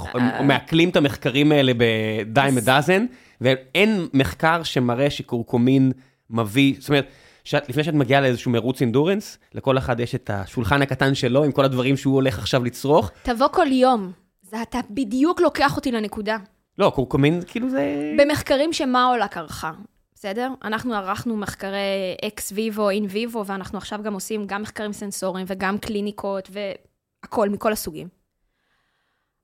מעכלים 0.47 0.89
את 0.89 0.95
המחקרים 0.95 1.51
האלה 1.51 1.71
בדיים 1.77 2.57
הדאזן, 2.57 3.05
ואין 3.41 4.07
מחקר 4.13 4.63
שמראה 4.63 5.09
שקורקומין 5.09 5.91
מביא, 6.29 6.75
זאת 6.79 6.89
אומרת, 6.89 7.07
שאת, 7.43 7.69
לפני 7.69 7.83
שאת 7.83 7.93
מגיעה 7.93 8.21
לאיזשהו 8.21 8.51
מרוץ 8.51 8.81
אינדורנס, 8.81 9.37
לכל 9.53 9.77
אחד 9.77 9.99
יש 9.99 10.15
את 10.15 10.29
השולחן 10.29 10.81
הקטן 10.81 11.15
שלו 11.15 11.43
עם 11.43 11.51
כל 11.51 11.65
הדברים 11.65 11.97
שהוא 11.97 12.15
הולך 12.15 12.39
עכשיו 12.39 12.63
לצרוך. 12.63 13.11
תבוא 13.23 13.47
כל 13.47 13.67
יום. 13.71 14.11
זה 14.41 14.61
אתה 14.61 14.79
בדיוק 14.89 15.41
לוקח 15.41 15.75
אותי 15.75 15.91
לנקודה. 15.91 16.37
לא, 16.77 16.91
קורקומין, 16.95 17.41
כאילו 17.47 17.69
זה... 17.69 18.13
במחקרים 18.19 18.73
שמאולק 18.73 19.37
ערכה, 19.37 19.71
בסדר? 20.15 20.51
אנחנו 20.63 20.93
ערכנו 20.93 21.37
מחקרי 21.37 22.15
אקס 22.27 22.51
ויבו, 22.55 22.89
אין 22.89 23.05
ויבו, 23.09 23.45
ואנחנו 23.45 23.77
עכשיו 23.77 23.99
גם 24.03 24.13
עושים 24.13 24.47
גם 24.47 24.61
מחקרים 24.61 24.93
סנסוריים 24.93 25.45
וגם 25.49 25.77
קליניקות 25.77 26.49
והכול, 26.51 27.49
מכל 27.49 27.71
הסוגים. 27.71 28.07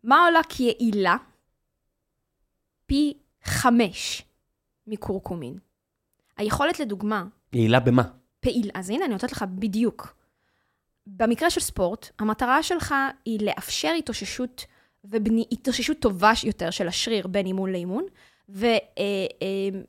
מאולק 0.03 0.59
יעילה 0.59 1.15
פי 2.85 3.13
חמש 3.49 4.23
מקורקומין. 4.87 5.57
היכולת 6.37 6.79
לדוגמה... 6.79 7.25
יעילה 7.53 7.79
במה? 7.79 8.03
פעיל. 8.39 8.69
אז 8.73 8.89
הנה, 8.89 9.05
אני 9.05 9.13
נותנת 9.13 9.31
לך 9.31 9.45
בדיוק. 9.55 10.17
במקרה 11.07 11.49
של 11.49 11.61
ספורט, 11.61 12.09
המטרה 12.19 12.63
שלך 12.63 12.95
היא 13.25 13.39
לאפשר 13.41 13.91
התאוששות 13.97 14.65
והתאוששות 15.03 15.99
טובה 15.99 16.31
יותר 16.43 16.69
של 16.69 16.87
השריר 16.87 17.27
בין 17.27 17.45
אימון 17.45 17.71
לאימון, 17.71 18.05
ולאפשר 18.49 18.77
אה, 18.97 19.25
אה, 19.41 19.81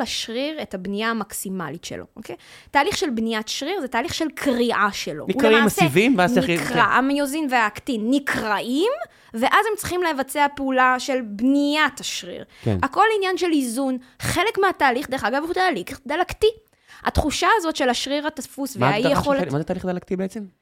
לשריר 0.00 0.62
את 0.62 0.74
הבנייה 0.74 1.10
המקסימלית 1.10 1.84
שלו, 1.84 2.04
אוקיי? 2.16 2.36
תהליך 2.70 2.96
של 2.96 3.10
בניית 3.10 3.48
שריר 3.48 3.80
זה 3.80 3.88
תהליך 3.88 4.14
של 4.14 4.26
קריאה 4.34 4.88
שלו. 4.92 5.26
נקראים 5.28 5.64
מסיבים, 5.64 6.14
ואז 6.18 6.34
צריך... 6.34 6.70
נקרא, 6.70 6.82
המיוזין 6.82 7.46
והאקטין 7.50 8.06
נקראים, 8.10 8.92
ואז 9.34 9.66
הם 9.70 9.76
צריכים 9.76 10.00
לבצע 10.02 10.46
פעולה 10.56 10.94
של 10.98 11.20
בניית 11.22 12.00
השריר. 12.00 12.44
כן. 12.62 12.78
הכל 12.82 13.04
עניין 13.16 13.38
של 13.38 13.52
איזון. 13.52 13.98
חלק 14.22 14.58
מהתהליך, 14.58 15.10
דרך 15.10 15.24
אגב, 15.24 15.42
הוא 15.42 15.54
תהליך 15.54 16.00
דלקתי. 16.06 16.46
התחושה 17.04 17.48
הזאת 17.56 17.76
של 17.76 17.88
השריר 17.88 18.26
התפוס 18.26 18.76
והאי 18.80 19.12
יכולת... 19.12 19.52
מה 19.52 19.58
זה 19.58 19.64
תהליך 19.64 19.84
דלקתי 19.84 20.16
בעצם? 20.16 20.59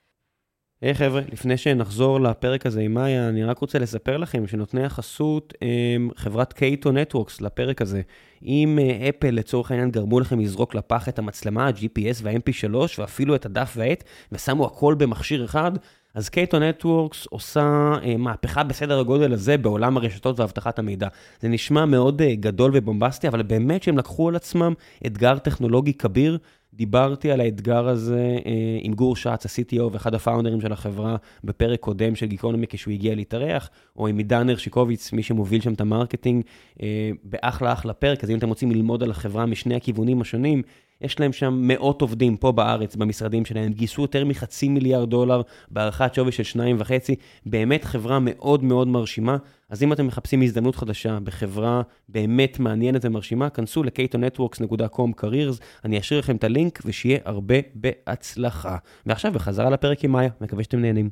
היי 0.83 0.93
hey, 0.93 0.95
חבר'ה, 0.95 1.21
לפני 1.33 1.57
שנחזור 1.57 2.21
לפרק 2.21 2.67
הזה 2.67 2.81
עם 2.81 2.95
מאיה, 2.95 3.29
אני 3.29 3.45
רק 3.45 3.59
רוצה 3.59 3.79
לספר 3.79 4.17
לכם 4.17 4.47
שנותני 4.47 4.85
החסות 4.85 5.55
הם 5.95 6.11
חברת 6.17 6.53
קייטו 6.53 6.93
נטוורקס 6.93 7.41
לפרק 7.41 7.83
הזה. 7.83 8.03
אם 8.43 8.79
אה, 8.83 9.09
אפל 9.09 9.31
לצורך 9.31 9.71
העניין 9.71 9.91
גרמו 9.91 10.21
לכם 10.21 10.41
לזרוק 10.41 10.75
לפח 10.75 11.09
את 11.09 11.19
המצלמה, 11.19 11.67
ה-GPS 11.67 12.23
וה-MP3 12.23 12.75
ואפילו 12.99 13.35
את 13.35 13.47
הדף 13.47 13.73
והעט, 13.77 14.05
ושמו 14.33 14.67
הכל 14.67 14.95
במכשיר 14.99 15.45
אחד, 15.45 15.73
אז 16.15 16.29
Cato 16.29 16.59
Networks 16.59 17.27
עושה 17.27 17.93
אה, 18.03 18.17
מהפכה 18.17 18.63
בסדר 18.63 18.99
הגודל 18.99 19.33
הזה 19.33 19.59
בעולם 19.59 19.97
הרשתות 19.97 20.41
ואבטחת 20.41 20.79
המידע. 20.79 21.09
זה 21.41 21.49
נשמע 21.49 21.85
מאוד 21.85 22.23
אה, 22.23 22.35
גדול 22.35 22.71
ובומבסטי, 22.75 23.29
אבל 23.29 23.43
באמת 23.43 23.83
שהם 23.83 23.99
לקחו 23.99 24.29
על 24.29 24.37
עצמם 24.37 24.73
אתגר 25.07 25.39
טכנולוגי 25.39 25.95
כביר. 25.95 26.39
דיברתי 26.79 27.31
על 27.31 27.41
האתגר 27.41 27.89
הזה 27.89 28.39
אה, 28.47 28.79
עם 28.81 28.93
גור 28.93 29.17
שץ, 29.17 29.47
ה-CTO 29.47 29.83
ואחד 29.93 30.15
הפאונדרים 30.15 30.61
של 30.61 30.73
החברה, 30.73 31.17
בפרק 31.45 31.81
קודם 31.81 32.15
של 32.15 32.27
גיקונומי 32.27 32.67
כשהוא 32.69 32.93
הגיע 32.93 33.15
להתארח, 33.15 33.71
או 33.97 34.09
עם 34.09 34.19
עידן 34.19 34.49
הרשיקוביץ, 34.49 35.13
מי 35.13 35.23
שמוביל 35.23 35.61
שם 35.61 35.73
את 35.73 35.81
ה 35.81 35.87
marketing, 35.87 36.45
אה, 36.83 37.11
באחלה 37.25 37.73
אחלה 37.73 37.93
פרק, 37.93 38.25
אז 38.25 38.31
אם 38.31 38.39
אתם 38.39 38.49
רוצים 38.49 38.71
ללמוד 38.71 39.03
על 39.03 39.11
החברה 39.11 39.47
משני 39.47 39.75
הכיוונים 39.75 40.21
השונים, 40.21 40.63
יש 41.01 41.21
להם 41.21 41.33
שם 41.33 41.55
מאות 41.61 42.03
עובדים 42.03 42.37
פה 42.37 42.53
בארץ, 42.53 42.97
במשרדים 42.97 43.45
שלהם, 43.45 43.73
גייסו 43.73 44.03
יותר 44.03 44.25
מחצי 44.25 44.69
מיליארד 44.69 45.11
דולר 45.11 45.43
בהערכת 45.71 46.15
שווי 46.15 46.33
של 46.33 46.43
שניים 46.43 46.77
וחצי, 46.79 47.15
באמת 47.47 47.85
חברה 47.85 48.19
מאוד 48.21 48.65
מאוד 48.65 48.89
מרשימה. 48.89 49.37
אז 49.71 49.83
אם 49.83 49.93
אתם 49.93 50.07
מחפשים 50.07 50.43
הזדמנות 50.43 50.77
חדשה 50.77 51.19
בחברה 51.25 51.83
באמת 52.09 52.59
מעניינת 52.59 53.05
ומרשימה, 53.05 53.51
כנסו 53.51 53.83
ל-katonetworks.com 53.83 55.21
careers, 55.21 55.63
אני 55.85 55.99
אשאיר 55.99 56.21
לכם 56.21 56.37
את 56.37 56.45
הלינק 56.45 56.81
ושיהיה 56.85 57.19
הרבה 57.25 57.55
בהצלחה. 57.75 58.77
ועכשיו 59.07 59.33
בחזרה 59.33 59.71
לפרק 59.71 60.05
עם 60.05 60.13
מאיה, 60.13 60.31
מקווה 60.41 60.65
שאתם 60.65 60.81
נהנים. 60.81 61.11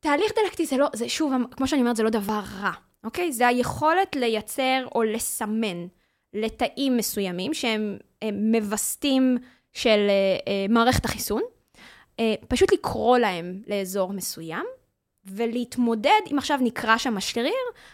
תהליך 0.00 0.32
דלקטי 0.42 0.66
זה 0.66 0.76
לא, 0.76 0.86
זה 0.94 1.08
שוב, 1.08 1.32
כמו 1.50 1.66
שאני 1.66 1.80
אומרת, 1.80 1.96
זה 1.96 2.02
לא 2.02 2.10
דבר 2.10 2.40
רע, 2.60 2.72
אוקיי? 3.04 3.32
זה 3.32 3.46
היכולת 3.46 4.16
לייצר 4.16 4.86
או 4.94 5.02
לסמן 5.02 5.86
לתאים 6.36 6.96
מסוימים 6.96 7.54
שהם 7.54 7.98
מווסתים 8.32 9.38
של 9.72 10.06
אה, 10.08 10.52
אה, 10.52 10.66
מערכת 10.68 11.04
החיסון, 11.04 11.42
אה, 12.20 12.34
פשוט 12.48 12.72
לקרוא 12.72 13.18
להם 13.18 13.62
לאזור 13.66 14.12
מסוים, 14.12 14.64
ולהתמודד, 15.24 16.20
אם 16.32 16.38
עכשיו 16.38 16.58
נקרא 16.62 16.96
שם 16.96 17.16
השריר, 17.16 17.52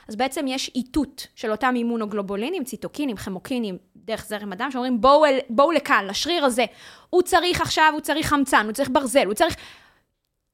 אז 0.08 0.16
בעצם 0.16 0.44
יש 0.48 0.70
איתות 0.74 1.26
של 1.34 1.50
אותם 1.50 1.74
אימונוגלובולינים, 1.76 2.64
ציטוקינים, 2.64 3.16
חמוקינים, 3.16 3.78
דרך 3.96 4.26
זרם 4.26 4.52
הדם, 4.52 4.68
שאומרים 4.72 5.00
בואו, 5.00 5.24
בואו 5.50 5.72
לכאן, 5.72 6.06
לשריר 6.08 6.44
הזה. 6.44 6.64
הוא 7.10 7.22
צריך 7.22 7.60
עכשיו, 7.60 7.90
הוא 7.92 8.00
צריך 8.00 8.26
חמצן, 8.26 8.64
הוא 8.66 8.72
צריך 8.72 8.88
ברזל, 8.92 9.26
הוא 9.26 9.34
צריך... 9.34 9.56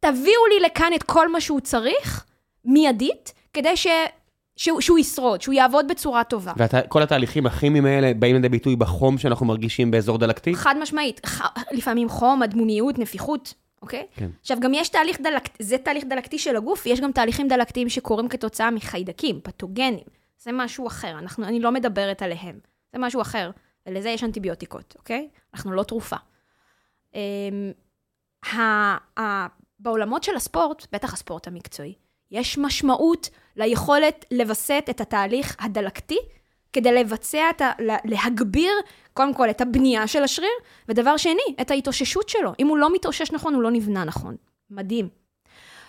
תביאו 0.01 0.47
לי 0.47 0.67
לכאן 0.67 0.93
את 0.95 1.03
כל 1.03 1.33
מה 1.33 1.41
שהוא 1.41 1.61
צריך, 1.61 2.25
מיידית, 2.65 3.33
כדי. 3.53 3.75
שהוא, 4.59 4.81
שהוא 4.81 4.99
ישרוד, 4.99 5.43
שהוא 5.43 5.55
יעבוד 5.55 5.89
בצורה 5.89 6.25
טובה. 6.25 6.53
וכל 6.59 7.03
התהליכים 7.03 7.47
הכימיים 7.47 7.87
האלה 7.87 8.15
באים 8.15 8.35
לידי 8.35 8.49
ביטוי 8.49 8.77
בחום 8.77 9.19
שאנחנו 9.19 9.47
מרגישים 9.47 9.91
באזור 9.91 10.19
דלקתי? 10.19 10.55
חד 10.55 10.75
משמעית. 10.83 11.27
ח... 11.27 11.43
לפעמים 11.73 12.09
חום, 12.09 12.43
אדמומיות, 12.43 12.99
נפיחות, 12.99 13.55
אוקיי? 13.83 14.07
כן. 14.15 14.31
עכשיו, 14.41 14.61
גם 14.61 14.75
יש 14.75 14.89
תהליך 14.89 15.21
דלקתי, 15.21 15.65
זה 15.65 15.79
תהליך 15.79 16.05
דלקתי 16.05 16.39
של 16.39 16.57
הגוף, 16.57 16.87
יש 16.87 17.01
גם 17.01 17.13
תהליכים 17.13 17.49
דלקתיים 17.49 17.89
שקורים 17.89 18.29
כתוצאה 18.29 18.71
מחיידקים, 18.71 19.41
פתוגנים. 19.43 20.05
זה 20.39 20.51
משהו 20.53 20.87
אחר, 20.87 21.19
אנחנו, 21.19 21.45
אני 21.45 21.61
לא 21.61 21.73
מדברת 21.73 22.23
עליהם. 22.23 22.59
זה 22.93 22.99
משהו 22.99 23.21
אחר, 23.21 23.51
ולזה 23.87 24.09
יש 24.09 24.25
אנטיביוטיקות, 24.25 24.95
אוקיי? 24.99 25.29
אנחנו 25.55 25.73
לא 25.73 25.83
תרופה. 25.83 26.17
ה, 28.53 28.59
ה, 29.21 29.47
בעולמות 29.79 30.23
של 30.23 30.37
הספורט, 30.37 30.87
בטח 30.93 31.13
הספורט 31.13 31.47
המקצועי, 31.47 31.95
יש 32.31 32.59
משמעות 32.59 33.31
ליכולת 33.57 34.25
לווסת 34.31 34.87
את 34.91 35.01
התהליך 35.01 35.57
הדלקתי, 35.61 36.19
כדי 36.73 36.93
לבצע, 36.93 37.51
את 37.51 37.61
ה, 37.61 37.73
להגביר 38.05 38.73
קודם 39.13 39.35
כל 39.35 39.51
את 39.51 39.61
הבנייה 39.61 40.07
של 40.07 40.23
השריר, 40.23 40.51
ודבר 40.89 41.17
שני, 41.17 41.55
את 41.61 41.71
ההתאוששות 41.71 42.29
שלו. 42.29 42.53
אם 42.59 42.67
הוא 42.67 42.79
לא 42.79 42.95
מתאושש 42.95 43.33
נכון, 43.33 43.55
הוא 43.55 43.63
לא 43.63 43.71
נבנה 43.71 44.05
נכון. 44.05 44.37
מדהים. 44.71 45.09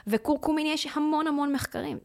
וקורקומין 0.07 0.67
יש 0.67 0.87
המון 0.93 1.27
המון 1.27 1.53
מחקרים. 1.53 1.97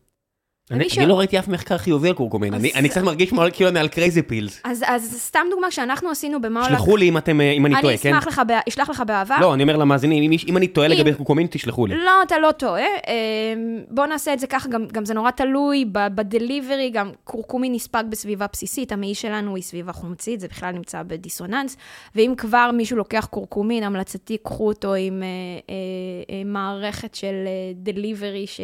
אני, 0.71 0.85
אני 0.99 1.07
לא 1.07 1.19
ראיתי 1.19 1.39
אף 1.39 1.49
מחקר 1.49 1.79
חיובי 1.79 2.09
על 2.09 2.15
קורקומין, 2.15 2.55
אני, 2.55 2.73
אני 2.75 2.89
קצת 2.89 3.03
מרגיש 3.03 3.31
כאילו 3.53 3.71
אני 3.71 3.81
על 3.81 3.89
קרייזי 3.89 4.23
פילס. 4.23 4.61
אז, 4.65 4.85
אז 4.87 5.17
סתם 5.21 5.47
דוגמה 5.51 5.71
שאנחנו 5.71 6.11
עשינו 6.11 6.41
במאולק... 6.41 6.69
שלחו 6.69 6.97
לי 6.97 7.09
אם, 7.09 7.19
אתם, 7.19 7.41
אם 7.41 7.67
אני 7.67 7.75
טועה, 7.83 7.97
כן? 7.97 8.15
אני 8.15 8.59
אשלח 8.69 8.91
לך 8.91 9.03
באהבה. 9.07 9.37
לא, 9.41 9.55
אני 9.55 9.62
אומר 9.62 9.77
למאזינים, 9.77 10.33
אם, 10.33 10.39
אם 10.49 10.57
אני 10.57 10.69
טועה 10.69 10.89
לגבי 10.89 11.15
קורקומין, 11.15 11.47
תשלחו 11.51 11.87
לי. 11.87 11.95
לא, 11.97 12.23
אתה 12.27 12.39
לא 12.39 12.53
טועה. 12.53 12.83
אמ, 12.83 13.81
בוא 13.91 14.07
נעשה 14.07 14.33
את 14.33 14.39
זה 14.39 14.47
ככה, 14.47 14.69
גם, 14.69 14.87
גם 14.93 15.05
זה 15.05 15.15
נורא 15.15 15.31
תלוי 15.31 15.85
בדליברי, 15.91 16.91
גם 16.91 17.11
קורקומין 17.25 17.73
נספג 17.73 18.05
בסביבה 18.09 18.47
בסיסית, 18.53 18.93
המעי 18.93 19.15
שלנו 19.15 19.57
היא 19.57 19.62
סביבה 19.62 19.93
חומצית, 19.93 20.41
זה 20.41 20.49
בכלל 20.49 20.73
נמצא 20.73 21.03
בדיסוננס, 21.03 21.77
ואם 22.15 22.35
כבר 22.37 22.71
מישהו 22.75 22.97
לוקח 22.97 23.27
קורקומין, 23.31 23.85
המלצתי, 23.85 24.37
קחו 24.43 24.67
אותו 24.67 24.95
עם 24.95 25.23
אה, 25.23 25.29
אה, 25.29 26.35
אה, 26.35 26.43
מערכת 26.45 27.15
של 27.15 27.35
דליברי, 27.75 28.47
ש... 28.47 28.61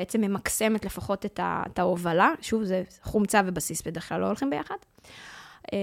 בעצם 0.00 0.20
ממקסמת 0.20 0.84
לפחות 0.84 1.26
את, 1.26 1.40
ה, 1.40 1.62
את 1.66 1.78
ההובלה. 1.78 2.32
שוב, 2.40 2.64
זה 2.64 2.82
חומצה 3.02 3.40
ובסיס 3.46 3.82
בדרך 3.82 4.08
כלל 4.08 4.20
לא 4.20 4.26
הולכים 4.26 4.50
ביחד. 4.50 4.74
אמ, 5.72 5.78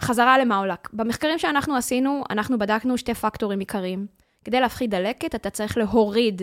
חזרה 0.00 0.38
למאולק. 0.38 0.88
במחקרים 0.92 1.38
שאנחנו 1.38 1.76
עשינו, 1.76 2.24
אנחנו 2.30 2.58
בדקנו 2.58 2.98
שתי 2.98 3.14
פקטורים 3.14 3.58
עיקריים. 3.58 4.06
כדי 4.44 4.60
להפחית 4.60 4.90
דלקת, 4.90 5.34
אתה 5.34 5.50
צריך 5.50 5.78
להוריד 5.78 6.42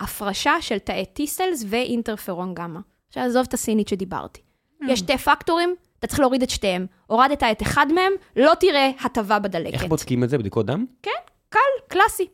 הפרשה 0.00 0.54
של 0.60 0.78
תאי 0.78 1.04
T-Cells 1.18 1.64
ואינטרפרון 1.66 2.54
גמא. 2.54 2.80
עכשיו, 3.08 3.22
עזוב 3.22 3.46
את 3.48 3.54
הסינית 3.54 3.88
שדיברתי. 3.88 4.40
Mm. 4.40 4.84
יש 4.88 4.98
שתי 4.98 5.18
פקטורים, 5.18 5.74
אתה 5.98 6.06
צריך 6.06 6.20
להוריד 6.20 6.42
את 6.42 6.50
שתיהם. 6.50 6.86
הורדת 7.06 7.42
את 7.42 7.62
אחד 7.62 7.86
מהם, 7.94 8.12
לא 8.36 8.52
תראה 8.60 8.90
הטבה 9.04 9.38
בדלקת. 9.38 9.74
איך 9.74 9.84
בודקים 9.84 10.24
את 10.24 10.30
זה? 10.30 10.38
בדיקות 10.38 10.66
דם? 10.66 10.86
כן, 11.02 11.10
קל, 11.48 11.58
קלאסי. 11.88 12.26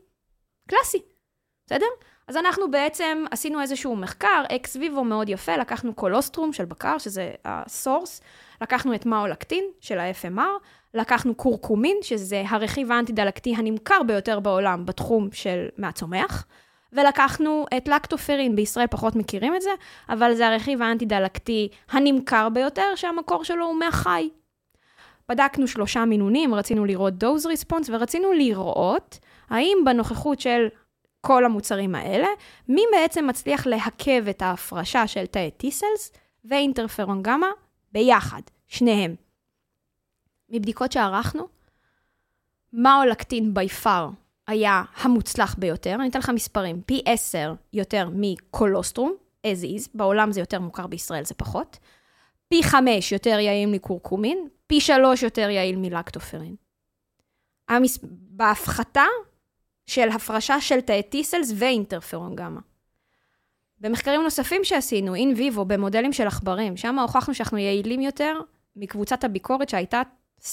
קלאסי. 0.68 0.98
בסדר? 1.66 1.86
אז 2.28 2.36
אנחנו 2.36 2.70
בעצם 2.70 3.24
עשינו 3.30 3.60
איזשהו 3.60 3.96
מחקר, 3.96 4.42
ex 4.56 4.76
vivo 4.76 5.04
מאוד 5.04 5.28
יפה, 5.28 5.56
לקחנו 5.56 5.94
קולוסטרום 5.94 6.52
של 6.52 6.64
בקר, 6.64 6.98
שזה 6.98 7.30
ה 7.44 7.54
source, 7.54 8.20
לקחנו 8.62 8.94
את 8.94 9.06
מאולקטין 9.06 9.64
של 9.80 9.98
ה-FMR, 9.98 10.40
לקחנו 10.94 11.34
קורקומין, 11.34 11.96
שזה 12.02 12.42
הרכיב 12.48 12.92
האנטי-דלקתי 12.92 13.54
הנמכר 13.56 14.02
ביותר 14.06 14.40
בעולם 14.40 14.86
בתחום 14.86 15.28
של 15.32 15.66
מהצומח, 15.78 16.46
ולקחנו 16.92 17.66
את 17.76 17.88
לקטופרין, 17.88 18.56
בישראל 18.56 18.86
פחות 18.86 19.16
מכירים 19.16 19.54
את 19.54 19.62
זה, 19.62 19.70
אבל 20.08 20.34
זה 20.34 20.48
הרכיב 20.48 20.82
האנטי-דלקתי 20.82 21.68
הנמכר 21.90 22.48
ביותר, 22.48 22.94
שהמקור 22.94 23.44
שלו 23.44 23.66
הוא 23.66 23.74
מהחי. 23.74 24.28
בדקנו 25.28 25.68
שלושה 25.68 26.04
מינונים, 26.04 26.54
רצינו 26.54 26.84
לראות 26.84 27.14
דוז 27.14 27.46
ריספונס, 27.46 27.90
ורצינו 27.90 28.32
לראות 28.32 29.18
האם 29.50 29.78
בנוכחות 29.84 30.40
של 30.40 30.68
כל 31.26 31.44
המוצרים 31.44 31.94
האלה, 31.94 32.28
מי 32.68 32.82
בעצם 32.92 33.26
מצליח 33.26 33.66
להקב 33.66 34.28
את 34.30 34.42
ההפרשה 34.42 35.06
של 35.06 35.26
תאי 35.26 35.50
T-Cells 35.62 36.16
ואינטרפרון 36.44 37.22
גמא 37.22 37.46
ביחד, 37.92 38.40
שניהם. 38.66 39.14
מבדיקות 40.50 40.92
שערכנו, 40.92 41.48
מאולקטין 42.72 43.54
בי 43.54 43.68
פאר 43.68 44.08
היה 44.46 44.82
המוצלח 44.96 45.54
ביותר, 45.58 45.94
אני 45.94 46.08
אתן 46.08 46.18
לך 46.18 46.30
מספרים, 46.30 46.82
פי 46.86 47.02
10 47.06 47.54
יותר 47.72 48.08
מקולוסטרום, 48.12 49.14
as 49.46 49.64
is, 49.64 49.88
בעולם 49.94 50.32
זה 50.32 50.40
יותר 50.40 50.60
מוכר, 50.60 50.86
בישראל 50.86 51.24
זה 51.24 51.34
פחות, 51.34 51.78
פי 52.48 52.62
5 52.62 53.12
יותר 53.12 53.38
יעיל 53.38 53.68
מקורקומין, 53.68 54.48
פי 54.66 54.80
3 54.80 55.22
יותר 55.22 55.50
יעיל 55.50 55.76
מלקטופרין. 55.76 56.54
המס... 57.68 57.98
בהפחתה 58.30 59.04
של 59.86 60.08
הפרשה 60.08 60.60
של 60.60 60.80
תאי 60.80 61.02
T-Cells 61.12 61.52
ואינטרפרון 61.56 62.36
גמא. 62.36 62.60
במחקרים 63.80 64.22
נוספים 64.22 64.64
שעשינו, 64.64 65.14
אין 65.14 65.34
ויבו, 65.36 65.64
במודלים 65.64 66.12
של 66.12 66.26
עכברים, 66.26 66.76
שם 66.76 66.98
הוכחנו 66.98 67.34
שאנחנו 67.34 67.58
יעילים 67.58 68.00
יותר 68.00 68.40
מקבוצת 68.76 69.24
הביקורת 69.24 69.68
שהייתה 69.68 70.02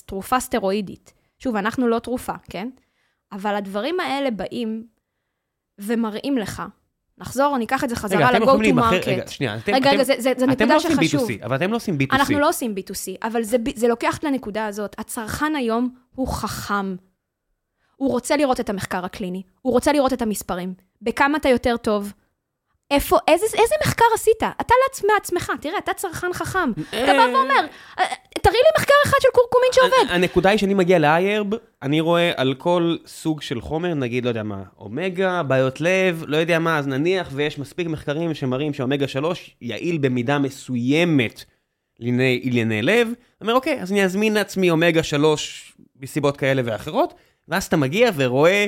תרופה 0.06 0.40
סטרואידית. 0.40 1.14
שוב, 1.40 1.56
אנחנו 1.56 1.88
לא 1.88 2.00
תרופה, 2.00 2.34
כן? 2.50 2.70
אבל 3.32 3.56
הדברים 3.56 4.00
האלה 4.00 4.32
באים 4.32 4.84
ומראים 5.80 6.38
לך. 6.38 6.64
נחזור, 7.18 7.58
ניקח 7.58 7.84
את 7.84 7.90
זה 7.90 7.96
חזרה 7.96 8.32
ל-go 8.32 8.46
to 8.46 8.76
market. 8.76 9.08
רגע, 9.08 9.28
שנייה, 9.28 9.58
אתם, 9.58 9.74
רגע, 9.74 9.90
אתם, 9.90 9.96
רגע, 9.96 10.04
זה, 10.04 10.14
זה, 10.18 10.22
זה 10.22 10.32
אתם 10.32 10.50
נקודה 10.50 10.66
לא 10.66 10.76
עושים 10.76 10.92
שחשוב. 10.92 11.30
B2C, 11.30 11.46
אבל 11.46 11.56
אתם 11.56 11.72
לא 11.72 11.76
עושים 11.76 11.98
B2C. 12.02 12.16
אנחנו 12.16 12.40
לא 12.40 12.50
עושים 12.50 12.76
B2C, 12.78 13.28
אבל 13.28 13.44
זה, 13.44 13.58
זה 13.76 13.88
לוקח 13.88 14.20
לנקודה 14.24 14.66
הזאת. 14.66 14.96
הצרכן 15.00 15.56
היום 15.56 15.96
הוא 16.16 16.28
חכם. 16.28 16.96
הוא 18.04 18.12
רוצה 18.12 18.38
לראות 18.38 18.60
את 18.60 18.70
המחקר 18.70 19.06
הקליני, 19.06 19.42
הוא 19.62 19.74
רוצה 19.74 19.94
לראות 19.94 20.14
את 20.14 20.22
המספרים. 20.22 20.74
בכמה 21.02 21.38
אתה 21.38 21.50
יותר 21.50 21.78
טוב? 21.78 22.14
איפה, 22.92 23.18
איזה, 23.28 23.46
איזה 23.46 23.76
מחקר 23.86 24.06
עשית? 24.14 24.44
אתה 24.62 24.74
לעצמך, 25.14 25.52
תראה, 25.62 25.78
אתה 25.78 25.94
צרכן 25.94 26.34
חכם. 26.34 26.72
אתה 26.90 27.14
בא 27.14 27.28
ואומר, 27.34 27.66
"אה, 28.00 28.06
תראי 28.42 28.56
לי 28.56 28.70
מחקר 28.78 28.94
אחד 29.06 29.18
של 29.22 29.28
קורקומין 29.34 29.70
שעובד. 29.72 30.10
הנקודה 30.10 30.50
היא 30.50 30.58
שאני 30.58 30.74
מגיע 30.74 31.00
ל-iHerb, 31.00 31.56
אני 31.82 32.02
רואה 32.02 32.32
על 32.36 32.54
כל 32.58 32.96
סוג 33.06 33.42
של 33.42 33.62
חומר, 33.62 33.94
נגיד, 33.94 34.24
לא 34.24 34.30
יודע 34.30 34.44
מה, 34.44 34.64
אומגה, 34.80 35.44
בעיות 35.44 35.82
לב, 35.82 36.24
לא 36.28 36.38
יודע 36.38 36.60
מה, 36.60 36.78
אז 36.80 36.88
נניח 36.88 37.30
ויש 37.34 37.60
מספיק 37.60 37.88
מחקרים 37.88 38.34
שמראים 38.34 38.74
שאומגה 38.74 39.08
3 39.08 39.56
יעיל 39.62 39.98
במידה 39.98 40.40
מסוימת 40.40 41.44
לענייני 42.00 42.40
ענייני 42.44 42.82
לב, 42.82 43.08
אני 43.08 43.16
אומר, 43.42 43.54
אוקיי, 43.54 43.82
אז 43.82 43.92
אני 43.92 44.04
אזמין 44.04 44.34
לעצמי 44.34 44.70
אומגה 44.70 45.04
3 45.04 45.74
מסיבות 46.02 46.38
כאלה 46.38 46.62
ואחרות, 46.66 47.14
ואז 47.48 47.64
אתה 47.64 47.78
מגיע 47.78 48.12
ורואה 48.16 48.68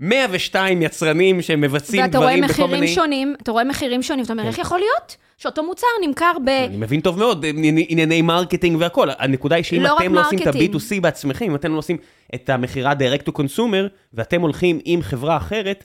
102 0.00 0.82
יצרנים 0.82 1.42
שמבצעים 1.42 2.02
ואתה 2.02 2.18
רואה 2.18 2.28
דברים 2.30 2.44
בכל 2.44 2.52
מחירים 2.52 2.80
מיני... 2.80 2.94
שונים, 2.94 3.34
אתה 3.42 3.52
רואה 3.52 3.64
מחירים 3.64 4.02
שונים, 4.02 4.24
אתה 4.24 4.32
אומר, 4.32 4.42
כן. 4.42 4.48
איך 4.48 4.58
יכול 4.58 4.78
להיות 4.78 5.16
שאותו 5.38 5.62
מוצר 5.62 5.86
נמכר 6.06 6.32
ב... 6.44 6.48
אני 6.48 6.76
מבין 6.76 7.00
טוב 7.00 7.18
מאוד, 7.18 7.46
ענייני 7.46 7.86
ענייני 7.88 8.22
marketing 8.22 8.76
והכל. 8.80 9.08
הנקודה 9.18 9.56
היא 9.56 9.64
שאם 9.64 9.82
לא 9.82 9.96
אתם 9.98 10.14
לא 10.14 10.20
עושים 10.20 10.38
את 10.38 10.46
marketing. 10.46 10.74
ה-B2C 10.74 11.00
בעצמכם, 11.00 11.44
אם 11.44 11.54
אתם 11.54 11.72
לא 11.72 11.78
עושים 11.78 11.96
את 12.34 12.50
המכירה 12.50 12.92
direct 12.92 13.28
to 13.28 13.32
consumer, 13.32 13.88
ואתם 14.14 14.40
הולכים 14.40 14.78
עם 14.84 15.02
חברה 15.02 15.36
אחרת, 15.36 15.84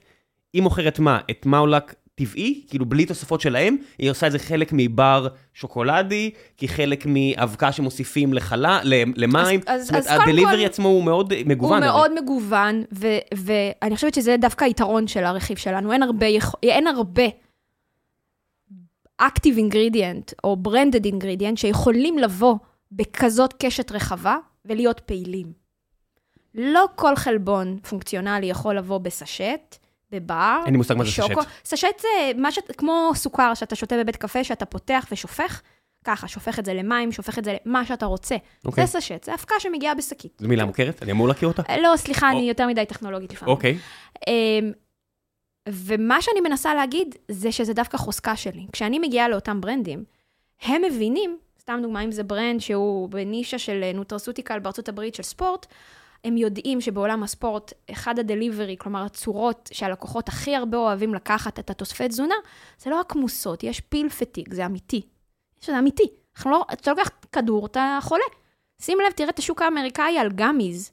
היא 0.54 0.62
מוכרת 0.62 1.00
מה? 1.00 1.20
את 1.32 1.46
מאולק 1.46 1.96
טבעי, 2.16 2.64
כאילו 2.70 2.86
בלי 2.86 3.06
תוספות 3.06 3.42
שלהם, 3.42 3.78
היא 3.98 4.12
עושה 4.12 4.28
את 4.28 4.32
זה 4.32 4.40
חלק 4.40 4.70
מבר 4.74 5.28
שוקולדי, 5.54 6.32
כי 6.58 6.68
מאבקה 7.06 7.72
שמוסיפים 7.72 8.34
לחלה, 8.34 8.80
למים. 9.16 9.60
אז- 9.68 9.90
אומרת, 9.90 10.04
אז 10.06 10.08
קודם 10.08 10.22
הדליברי 10.22 10.58
כל- 10.58 10.66
עצמו 10.66 10.88
הוא 10.88 11.04
מאוד 11.04 11.34
מגוון. 11.46 11.70
הוא 11.70 11.76
הרי. 11.76 11.86
מאוד 11.86 12.22
מגוון, 12.24 12.84
ו- 12.94 13.18
ואני 13.36 13.96
חושבת 13.96 14.14
שזה 14.14 14.36
דווקא 14.42 14.66
היתרון 14.66 15.08
של 15.08 15.24
הרכיב 15.24 15.58
שלנו. 15.58 15.92
אין 15.94 16.04
הרבה, 16.04 16.26
אין 16.64 16.88
הרבה 16.88 17.24
active 19.22 19.58
ingredient 19.58 20.34
או 20.44 20.58
branded 20.68 21.06
ingredient 21.06 21.56
שיכולים 21.56 22.18
לבוא 22.18 22.56
בכזאת 22.92 23.54
קשת 23.60 23.92
רחבה 23.92 24.38
ולהיות 24.66 25.00
פעילים. 25.00 25.54
לא 26.56 26.86
כל 26.96 27.16
חלבון 27.16 27.78
פונקציונלי 27.90 28.46
יכול 28.46 28.78
לבוא 28.78 28.98
בסשט, 28.98 29.76
בבר, 30.14 30.62
אין 30.66 30.74
לי 30.74 30.78
מושג 30.78 30.94
מה 30.94 31.04
זה 31.04 31.10
בשוקו. 31.10 31.42
סשט. 31.42 31.50
סשט 31.66 32.00
זה 32.02 32.32
מה 32.38 32.52
ש... 32.52 32.60
כמו 32.78 33.12
סוכר 33.16 33.54
שאתה 33.54 33.76
שותה 33.76 33.96
בבית 33.98 34.16
קפה, 34.16 34.44
שאתה 34.44 34.66
פותח 34.66 35.06
ושופך, 35.12 35.62
ככה, 36.04 36.28
שופך 36.28 36.60
את 36.60 36.66
זה 36.66 36.74
למים, 36.74 37.12
שופך 37.12 37.40
את 37.40 37.46
זה 37.46 37.58
למה 37.66 37.86
שאתה 37.86 38.06
רוצה. 38.06 38.36
אוקיי. 38.66 38.86
זה 38.88 39.00
sachet, 39.00 39.24
זה 39.24 39.34
אבקה 39.34 39.56
שמגיעה 39.60 39.96
בשקית. 39.96 40.38
זו 40.40 40.48
מילה 40.48 40.66
מוכרת? 40.66 41.04
אני 41.04 41.12
אמור 41.12 41.28
להכיר 41.28 41.48
אותה? 41.48 41.62
אה, 41.70 41.82
לא, 41.82 41.98
סליחה, 41.98 42.32
או- 42.32 42.38
אני 42.38 42.50
יותר 42.50 42.68
מדי 42.68 42.86
טכנולוגית 42.86 43.34
לפעמים. 43.34 43.56
אוקיי. 43.56 43.78
אמ, 44.28 44.72
ומה 45.70 46.22
שאני 46.22 46.42
מנסה 46.42 46.74
להגיד, 46.74 47.16
זה 47.28 47.52
שזה 47.52 47.74
דווקא 47.74 47.98
חוזקה 47.98 48.36
שלי. 48.36 48.66
כשאני 48.72 49.00
מגיעה 49.00 49.30
לאותם 49.30 49.62
ברנדים, 49.62 50.04
הם 50.62 50.82
מבינים, 50.82 51.38
סתם 51.62 51.80
דוגמה, 51.82 52.02
אם 52.04 52.12
זה 52.12 52.24
ברנד 52.24 52.62
שהוא 52.62 53.10
בנישה 53.10 53.58
של 53.60 53.92
nutraceutical 53.94 54.60
בארצות 54.60 54.90
הברית 54.90 55.16
של 55.16 55.24
ספורט, 55.24 55.66
הם 56.24 56.38
יודעים 56.38 56.82
שבעולם 56.82 57.24
הספורט, 57.24 57.74
אחד 57.92 58.20
ה 58.20 58.26
delivery, 58.26 58.76
כלומר 58.80 59.06
הצורות 59.06 59.70
שהלקוחות 59.74 60.28
הכי 60.28 60.56
הרבה 60.56 60.78
אוהבים 60.78 61.14
לקחת 61.14 61.60
את 61.60 61.70
התוספי 61.70 62.08
תזונה, 62.08 62.36
זה 62.78 62.90
לא 62.90 63.00
רק 63.00 63.16
מוסות, 63.16 63.64
יש 63.64 63.80
פיל 63.80 64.10
פטיג, 64.10 64.54
זה 64.54 64.66
אמיתי. 64.66 65.02
זה 65.62 65.80
אמיתי. 65.80 66.08
לא, 66.46 66.66
אתה 66.74 66.92
לוקח 66.92 67.10
כדור, 67.32 67.66
אתה 67.66 68.00
חולה. 68.02 68.24
שים 68.82 68.98
לב, 69.08 69.12
תראה 69.12 69.30
את 69.30 69.40
השוק 69.40 69.62
האמריקאי 69.62 70.18
על 70.18 70.30
גמיז. 70.36 70.92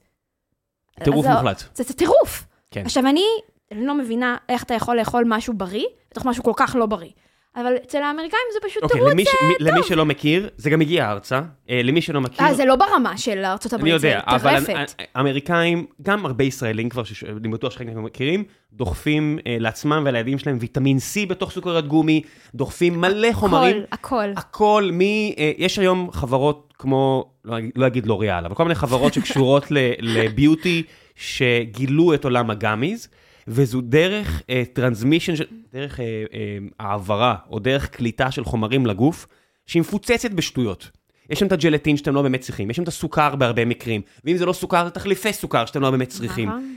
טירוף 1.04 1.26
מוחלט. 1.26 1.64
זה, 1.74 1.84
זה 1.84 1.94
טירוף. 1.94 2.46
כן. 2.70 2.84
עכשיו, 2.84 3.06
אני 3.06 3.24
לא 3.72 3.94
מבינה 3.94 4.36
איך 4.48 4.62
אתה 4.62 4.74
יכול 4.74 4.96
לאכול 4.96 5.24
משהו 5.26 5.54
בריא, 5.54 5.86
בתוך 6.10 6.26
משהו 6.26 6.44
כל 6.44 6.52
כך 6.56 6.76
לא 6.78 6.86
בריא. 6.86 7.10
אבל 7.56 7.72
אצל 7.84 7.98
האמריקאים 8.02 8.40
זה 8.52 8.68
פשוט 8.68 8.82
אוקיי, 8.82 8.96
תירוץ. 8.98 9.12
למי 9.12 9.24
ש- 9.24 9.28
מי- 9.48 9.54
למי 9.70 9.80
שלא 9.82 10.06
מכיר, 10.06 10.48
זה 10.56 10.70
גם 10.70 10.80
הגיע 10.80 11.10
ארצה. 11.10 11.40
אה, 11.70 11.80
למי 11.84 12.02
שלא 12.02 12.20
מכיר... 12.20 12.46
אה, 12.46 12.54
זה 12.54 12.64
לא 12.64 12.76
ברמה 12.76 13.18
של 13.18 13.44
ארצות 13.44 13.74
אני 13.74 13.80
הברית, 13.80 14.00
זה 14.00 14.08
יודע, 14.08 14.20
אבל 14.26 14.64
טרפת. 14.64 14.94
האמריקאים, 15.14 15.86
גם 16.02 16.26
הרבה 16.26 16.44
ישראלים 16.44 16.88
כבר, 16.88 17.04
שש- 17.04 17.24
אני 17.24 17.48
בטוח 17.48 17.72
שחלקם 17.72 18.04
מכירים, 18.04 18.44
דוחפים 18.72 19.38
אה, 19.46 19.56
לעצמם 19.60 20.02
ולילדים 20.06 20.38
שלהם 20.38 20.58
ויטמין 20.60 20.96
C 20.96 21.28
בתוך 21.28 21.50
סוכרת 21.52 21.86
גומי, 21.88 22.22
דוחפים 22.54 23.00
מלא 23.00 23.28
חומרים. 23.32 23.76
הכל, 23.92 24.16
הכל. 24.16 24.32
הכל 24.36 24.90
מ... 24.92 25.00
אה, 25.00 25.52
יש 25.58 25.78
היום 25.78 26.08
חברות 26.12 26.74
כמו, 26.78 27.30
לא 27.44 27.58
אגיד- 27.58 27.70
לא 27.76 27.86
אגיד 27.86 28.06
לוריאל, 28.06 28.44
אבל 28.44 28.54
כל 28.54 28.62
מיני 28.62 28.74
חברות 28.74 29.14
שקשורות 29.14 29.64
ל 30.00 30.11
beauty, 30.11 30.82
שגילו 31.16 32.14
את 32.14 32.24
עולם 32.24 32.50
ה 32.50 32.57
gummies, 32.57 33.08
וזו 33.50 33.80
דרך 33.80 34.42
transmission, 34.72 35.32
דרך 35.72 36.00
אה, 36.00 36.04
אה, 36.04 36.58
העברה, 36.80 37.36
או 37.50 37.58
דרך 37.58 37.88
קליטה 37.88 38.30
של 38.30 38.44
חומרים 38.44 38.86
לגוף, 38.86 39.26
שהיא 39.66 39.80
מפוצצת 39.80 40.30
בשטויות. 40.30 40.90
יש 41.30 41.38
שם 41.38 41.46
את 41.46 41.52
הג'לטין 41.52 41.96
שאתם 41.96 42.14
לא 42.14 42.22
באמת 42.22 42.40
צריכים, 42.40 42.70
יש 42.70 42.76
שם 42.76 42.82
את 42.82 42.88
הסוכר 42.88 43.36
בהרבה 43.36 43.64
מקרים, 43.64 44.00
ואם 44.24 44.36
זה 44.36 44.46
לא 44.46 44.52
סוכר, 44.52 44.84
זה 44.84 44.90
תחליפי 44.90 45.32
סוכר 45.32 45.66
שאתם 45.66 45.82
לא 45.82 45.90
באמת 45.90 46.08
צריכים. 46.08 46.48
נכון. 46.48 46.76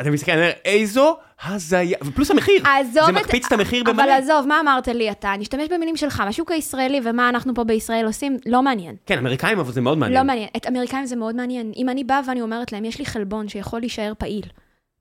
אתה 0.00 0.10
מסתכל, 0.10 0.32
אני 0.32 0.40
אומר, 0.40 0.52
איזו 0.64 1.16
הזיה, 1.44 1.98
ופלוס 2.04 2.30
המחיר, 2.30 2.62
זה 2.92 3.00
את- 3.08 3.14
מקפיץ 3.14 3.46
את 3.46 3.52
המחיר 3.52 3.82
אבל 3.82 3.92
במלא. 3.92 4.12
עזוב, 4.12 4.46
מה 4.46 4.60
אמרת 4.60 4.88
לי 4.88 5.10
אתה? 5.10 5.32
נשתמש 5.38 5.68
במילים 5.68 5.96
שלך, 5.96 6.20
השוק 6.20 6.50
הישראלי 6.52 7.00
ומה 7.04 7.28
אנחנו 7.28 7.54
פה 7.54 7.64
בישראל 7.64 8.06
עושים, 8.06 8.36
לא 8.46 8.62
מעניין. 8.62 8.96
כן, 9.06 9.18
אמריקאים, 9.18 9.58
אבל 9.58 9.72
זה 9.72 9.80
מאוד 9.80 9.98
מעניין. 9.98 10.20
לא 10.20 10.26
מעניין. 10.26 10.48
את 10.56 10.66
אמריקאים 10.66 11.06
זה 11.06 11.16
מאוד 11.16 11.34
מעניין. 11.36 11.72
אם 11.76 11.88
אני 11.88 12.04
באה 12.04 12.20
ואני 12.26 12.42
אומרת 12.42 12.72
להם, 12.72 12.84
יש 12.84 12.98
לי 12.98 13.06
חלבון 13.06 13.48
שיכול 13.48 13.80
להישאר 13.80 14.12
פעיל 14.18 14.42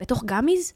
בתוך 0.01 0.23
גמיז, 0.25 0.73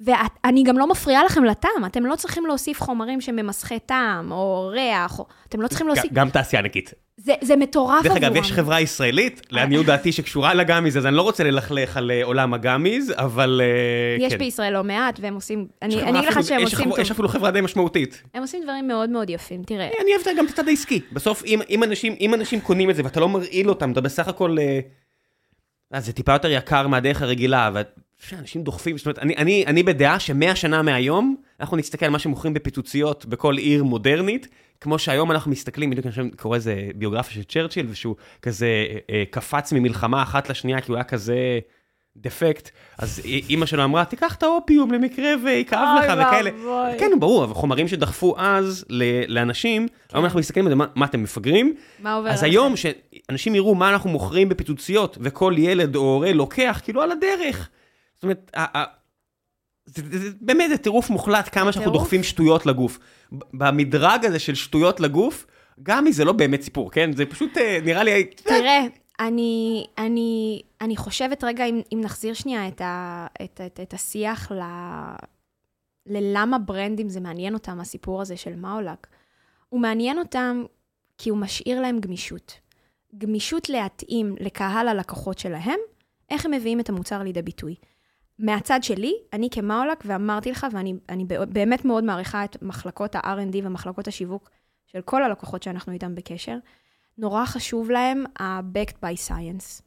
ואני 0.00 0.62
גם 0.62 0.78
לא 0.78 0.86
מפריעה 0.86 1.24
לכם 1.24 1.44
לטעם, 1.44 1.84
אתם 1.86 2.06
לא 2.06 2.16
צריכים 2.16 2.46
להוסיף 2.46 2.80
חומרים 2.80 3.20
שממסכי 3.20 3.78
טעם, 3.78 4.32
או 4.32 4.70
ריח, 4.72 5.18
או... 5.18 5.26
אתם 5.48 5.60
לא 5.60 5.68
צריכים 5.68 5.86
להוסיף... 5.86 6.12
גם 6.12 6.30
תעשייה 6.30 6.62
ענקית. 6.62 6.94
זה, 7.16 7.34
זה 7.40 7.56
מטורף 7.56 8.04
דרך 8.04 8.16
עבורם. 8.16 8.32
אגב, 8.32 8.36
יש 8.36 8.52
חברה 8.52 8.80
ישראלית, 8.80 9.42
לעניות 9.50 9.86
דעתי, 9.86 10.12
שקשורה 10.12 10.54
לגאמיז, 10.54 10.98
אז 10.98 11.06
אני 11.06 11.16
לא 11.16 11.22
רוצה 11.22 11.44
ללכלך 11.44 11.96
על 11.96 12.10
אה, 12.10 12.24
עולם 12.24 12.54
הגאמיז, 12.54 13.12
אבל 13.16 13.60
אה, 13.64 14.26
יש 14.26 14.32
כן. 14.32 14.38
בישראל 14.38 14.72
לא 14.72 14.84
מעט, 14.84 15.20
והם 15.22 15.34
עושים... 15.34 15.66
אני, 15.82 16.10
אגיד 16.10 16.28
לך 16.28 16.38
שהם 16.44 16.62
עושים 16.62 16.90
טוב. 16.90 16.98
יש 16.98 17.10
אפילו 17.10 17.28
חברה 17.28 17.50
די 17.50 17.60
משמעותית. 17.60 18.22
הם 18.34 18.42
עושים 18.42 18.62
דברים 18.62 18.88
מאוד 18.88 19.10
מאוד 19.10 19.30
יפים, 19.30 19.62
תראה. 19.62 19.88
אני 20.00 20.10
אוהב 20.14 20.38
גם 20.38 20.44
את 20.44 20.50
הצד 20.50 20.68
העסקי. 20.68 21.00
בסוף, 21.12 21.44
אם, 21.44 21.60
אם, 21.70 21.84
אנשים, 21.84 22.14
אם 22.20 22.34
אנשים 22.34 22.60
קונים 22.60 22.90
את 22.90 22.96
זה 22.96 23.04
ואתה 23.04 23.20
לא 23.20 23.28
מרעיל 23.28 23.68
אותם, 23.68 23.92
אתה 23.92 24.00
בסך 24.00 24.28
הכל... 24.28 24.56
אה, 24.58 24.80
אה, 25.94 26.00
זה 26.00 26.12
טיפה 26.12 26.32
יותר 26.32 26.50
יקר 26.50 26.86
מהדרך 26.86 27.22
הרגילה, 27.22 27.70
ואנשים 28.32 28.62
דוחפים, 28.62 28.98
זאת 28.98 29.06
אומרת, 29.06 29.18
אני, 29.18 29.36
אני, 29.36 29.64
אני 29.66 29.82
בדעה 29.82 30.20
שמאה 30.20 30.56
שנה 30.56 30.82
מהיום, 30.82 31.36
אנחנו 31.60 31.76
נסתכל 31.76 32.06
על 32.06 32.12
מה 32.12 32.18
שמוכרים 32.18 32.54
בפיצוציות 32.54 33.26
בכל 33.26 33.56
עיר 33.56 33.84
מודרנית, 33.84 34.48
כמו 34.80 34.98
שהיום 34.98 35.30
אנחנו 35.30 35.50
מסתכלים, 35.50 35.90
בדיוק 35.90 36.06
אני 36.06 36.10
חושב, 36.10 36.24
קורא 36.36 36.56
איזה 36.56 36.88
ביוגרפיה 36.94 37.34
של 37.34 37.42
צ'רצ'יל, 37.44 37.86
ושהוא 37.90 38.14
כזה 38.42 38.68
אה, 39.10 39.22
קפץ 39.30 39.72
ממלחמה 39.72 40.22
אחת 40.22 40.50
לשנייה, 40.50 40.80
כי 40.80 40.90
הוא 40.92 40.96
היה 40.96 41.04
כזה... 41.04 41.58
דפקט, 42.16 42.70
אז 42.98 43.20
אימא 43.48 43.66
שלו 43.66 43.84
אמרה, 43.84 44.04
תיקח 44.04 44.34
את 44.34 44.42
האופיום 44.42 44.92
למקרה 44.92 45.32
ויכאב 45.44 45.88
לך 45.98 46.12
וכאלה. 46.26 46.50
ואבוי. 46.54 46.98
כן, 46.98 47.10
ברור, 47.20 47.44
אבל 47.44 47.54
חומרים 47.54 47.88
שדחפו 47.88 48.34
אז 48.38 48.84
לאנשים, 49.28 49.88
היום 50.12 50.24
אנחנו 50.24 50.38
מסתכלים 50.38 50.66
על 50.66 50.72
זה, 50.72 50.76
מה- 50.76 50.86
מה 50.94 51.06
אתם 51.06 51.22
מפגרים? 51.22 51.74
מה 51.98 52.14
עובר 52.14 52.28
אז 52.30 52.42
עליכם? 52.42 52.52
היום, 52.58 52.74
שאנשים 52.76 53.54
יראו 53.54 53.74
מה 53.74 53.90
אנחנו 53.90 54.10
מוכרים 54.10 54.48
בפיצוציות, 54.48 55.18
וכל 55.20 55.54
ילד 55.58 55.96
או 55.96 56.00
הורה 56.00 56.32
לוקח, 56.32 56.80
כאילו 56.84 57.02
על 57.02 57.10
הדרך. 57.12 57.68
זאת 58.20 58.24
אומרת, 58.24 58.50
ה- 58.54 58.78
ה- 58.78 58.84
זה, 59.86 60.02
זה, 60.10 60.18
זה, 60.18 60.36
באמת 60.40 60.70
זה 60.70 60.78
טירוף 60.78 61.10
מוחלט 61.10 61.48
כמה 61.52 61.72
שאנחנו. 61.72 61.92
דוחפים 61.92 62.22
שטויות 62.22 62.66
לגוף. 62.66 62.98
במדרג 63.32 64.24
הזה 64.24 64.38
של 64.38 64.54
שטויות 64.54 65.00
לגוף, 65.00 65.46
גמי 65.82 66.12
זה 66.12 66.24
לא 66.24 66.32
באמת 66.32 66.62
סיפור, 66.62 66.90
כן? 66.90 67.12
זה 67.12 67.26
פשוט 67.26 67.58
אה, 67.58 67.78
נראה 67.84 68.02
לי... 68.02 68.24
תראה, 68.24 68.80
אני, 69.20 69.86
אני, 69.98 70.62
אני 70.80 70.96
חושבת 70.96 71.44
רגע, 71.44 71.64
אם, 71.64 71.80
אם 71.94 72.00
נחזיר 72.04 72.34
שנייה 72.34 72.68
את, 72.68 72.80
ה, 72.80 73.26
את, 73.44 73.60
את, 73.66 73.80
את 73.82 73.94
השיח 73.94 74.52
ל, 74.52 74.60
ללמה 76.06 76.58
ברנדים 76.58 77.08
זה 77.08 77.20
מעניין 77.20 77.54
אותם, 77.54 77.80
הסיפור 77.80 78.22
הזה 78.22 78.36
של 78.36 78.56
מאולק. 78.56 79.06
הוא 79.68 79.80
מעניין 79.80 80.18
אותם 80.18 80.64
כי 81.18 81.30
הוא 81.30 81.38
משאיר 81.38 81.80
להם 81.80 82.00
גמישות. 82.00 82.60
גמישות 83.18 83.68
להתאים 83.68 84.36
לקהל 84.40 84.88
הלקוחות 84.88 85.38
שלהם, 85.38 85.78
איך 86.30 86.46
הם 86.46 86.50
מביאים 86.50 86.80
את 86.80 86.88
המוצר 86.88 87.22
לידי 87.22 87.42
ביטוי. 87.42 87.74
מהצד 88.40 88.82
שלי, 88.82 89.14
אני 89.32 89.48
כמאולק, 89.50 90.02
ואמרתי 90.06 90.50
לך, 90.50 90.66
ואני 90.72 90.94
אני 91.08 91.24
באמת 91.48 91.84
מאוד 91.84 92.04
מעריכה 92.04 92.44
את 92.44 92.56
מחלקות 92.62 93.14
ה-R&D 93.14 93.56
ומחלקות 93.62 94.08
השיווק 94.08 94.50
של 94.86 95.00
כל 95.00 95.22
הלקוחות 95.22 95.62
שאנחנו 95.62 95.92
איתם 95.92 96.14
בקשר, 96.14 96.56
נורא 97.18 97.44
חשוב 97.44 97.90
להם 97.90 98.24
ה-Backed 98.38 98.96
by 99.04 99.28
Science. 99.28 99.82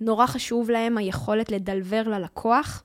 נורא 0.00 0.26
חשוב 0.26 0.70
להם 0.70 0.98
היכולת 0.98 1.50
לדלבר 1.52 2.02
ללקוח 2.02 2.82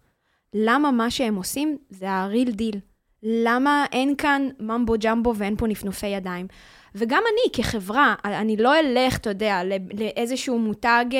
למה 0.54 0.91
מה 0.91 1.12
שהם 1.12 1.36
עושים 1.36 1.78
זה 1.89 2.10
ה-real 2.10 2.49
deal. 2.49 2.78
למה 3.24 3.86
אין 3.91 4.16
כאן 4.16 4.49
ממבו 4.60 4.93
ג'מבו 5.04 5.34
ואין 5.36 5.56
פה 5.56 5.68
נפנופי 5.68 6.08
ידיים. 6.08 6.47
וגם 6.95 7.24
אני 7.34 7.54
כחברה, 7.54 8.16
אני 8.26 8.58
לא 8.58 8.80
אלך, 8.80 9.18
אתה 9.18 9.30
יודע, 9.30 9.62
לאיזשהו 9.93 10.60
מותג 10.60 11.06
אה, 11.14 11.20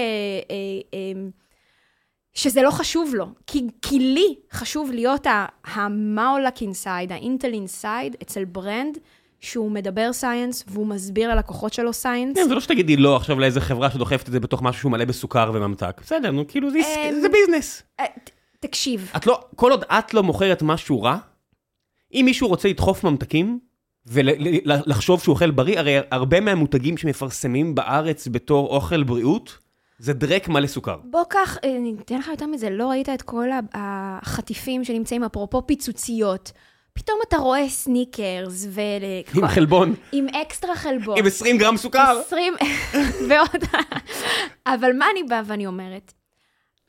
אה, 0.52 0.56
אה, 0.94 1.30
שזה 2.34 2.62
לא 2.62 2.72
חשוב 2.72 3.16
לו. 3.16 3.26
כי, 3.48 3.64
כי 3.82 4.00
לי 4.00 4.36
חשוב 4.52 4.92
להיות 4.92 5.28
המאולק 5.66 6.62
inside, 6.62 7.12
האינטל 7.12 7.54
inside, 7.54 8.16
אצל 8.24 8.46
ברנד, 8.46 8.98
שהוא 9.40 9.72
מדבר 9.72 10.14
science 10.14 10.64
והוא 10.68 10.88
מסביר 10.88 11.36
ללקוחות 11.36 11.74
שלו 11.74 11.94
science. 11.94 12.36
כן, 12.36 12.48
זה 12.48 12.54
לא 12.56 12.62
שתגידי 12.62 12.98
לא 12.98 13.16
עכשיו 13.16 13.40
לאיזה 13.40 13.62
חברה 13.62 13.92
שדוחפת 13.92 14.28
את 14.28 14.32
זה 14.34 14.40
בתוך 14.40 14.62
משהו 14.62 14.80
שהוא 14.82 14.92
מלא 14.92 15.06
בסוכר 15.06 15.52
וממתק. 15.54 16.02
בסדר, 16.04 16.32
נו, 16.32 16.48
כאילו 16.48 16.72
זה 16.72 16.78
עסק- 16.80 16.98
אמ, 17.10 17.22
זה 17.22 17.28
business. 17.30 17.84
אה, 18.00 18.06
תקשיב, 18.60 19.12
את 19.16 19.28
לא, 19.28 19.40
כל 19.56 19.72
עוד 19.72 19.84
את 19.84 20.14
לא 20.14 20.24
מוכרת 20.24 20.62
משהו 20.62 21.02
רע, 21.02 21.18
אם 22.14 22.22
מישהו 22.26 22.48
רוצה 22.48 22.70
לדחוף 22.70 23.04
ממתקים, 23.04 23.60
ולחשוב 24.08 25.22
שהוא 25.24 25.34
אוכל 25.34 25.52
בריא, 25.52 25.80
הרי 25.80 25.98
הרבה 26.12 26.40
מהמותגים 26.40 26.98
שמפרסמים 26.98 27.76
בארץ 27.76 28.28
בתור 28.28 28.68
אוכל 28.76 29.04
בריאות, 29.04 29.58
זה 30.02 30.14
דרק 30.14 30.48
מלא 30.48 30.68
סוכר. 30.68 30.98
בוא 31.04 31.24
קח, 31.30 31.58
אה, 31.64 31.78
אני 31.78 31.96
אתן 32.02 32.18
לך 32.18 32.28
יותר 32.28 32.46
מזה, 32.46 32.70
לא 32.70 32.90
ראית 32.90 33.10
את 33.10 33.22
כל 33.22 33.48
החטיפים 33.74 34.84
שנמצאים, 34.84 35.24
אפרופו 35.24 35.68
פיצוציות. 35.68 36.52
פתאום 36.94 37.20
אתה 37.28 37.38
רואה 37.38 37.70
סניקרס 37.70 38.68
ול... 38.70 38.84
עם 39.44 39.48
חלבון, 39.48 39.96
עם 40.12 40.28
אקסטרה 40.28 40.76
חלבון. 40.76 41.18
עם 41.18 41.26
20 41.26 41.58
גרם 41.58 41.78
סוכר. 41.78 42.22
20 42.26 42.54
ועוד... 43.30 43.64
אבל 44.66 44.92
מה 44.98 45.06
אני 45.12 45.24
באה 45.24 45.42
ואני 45.46 45.68
אומרת? 45.68 46.14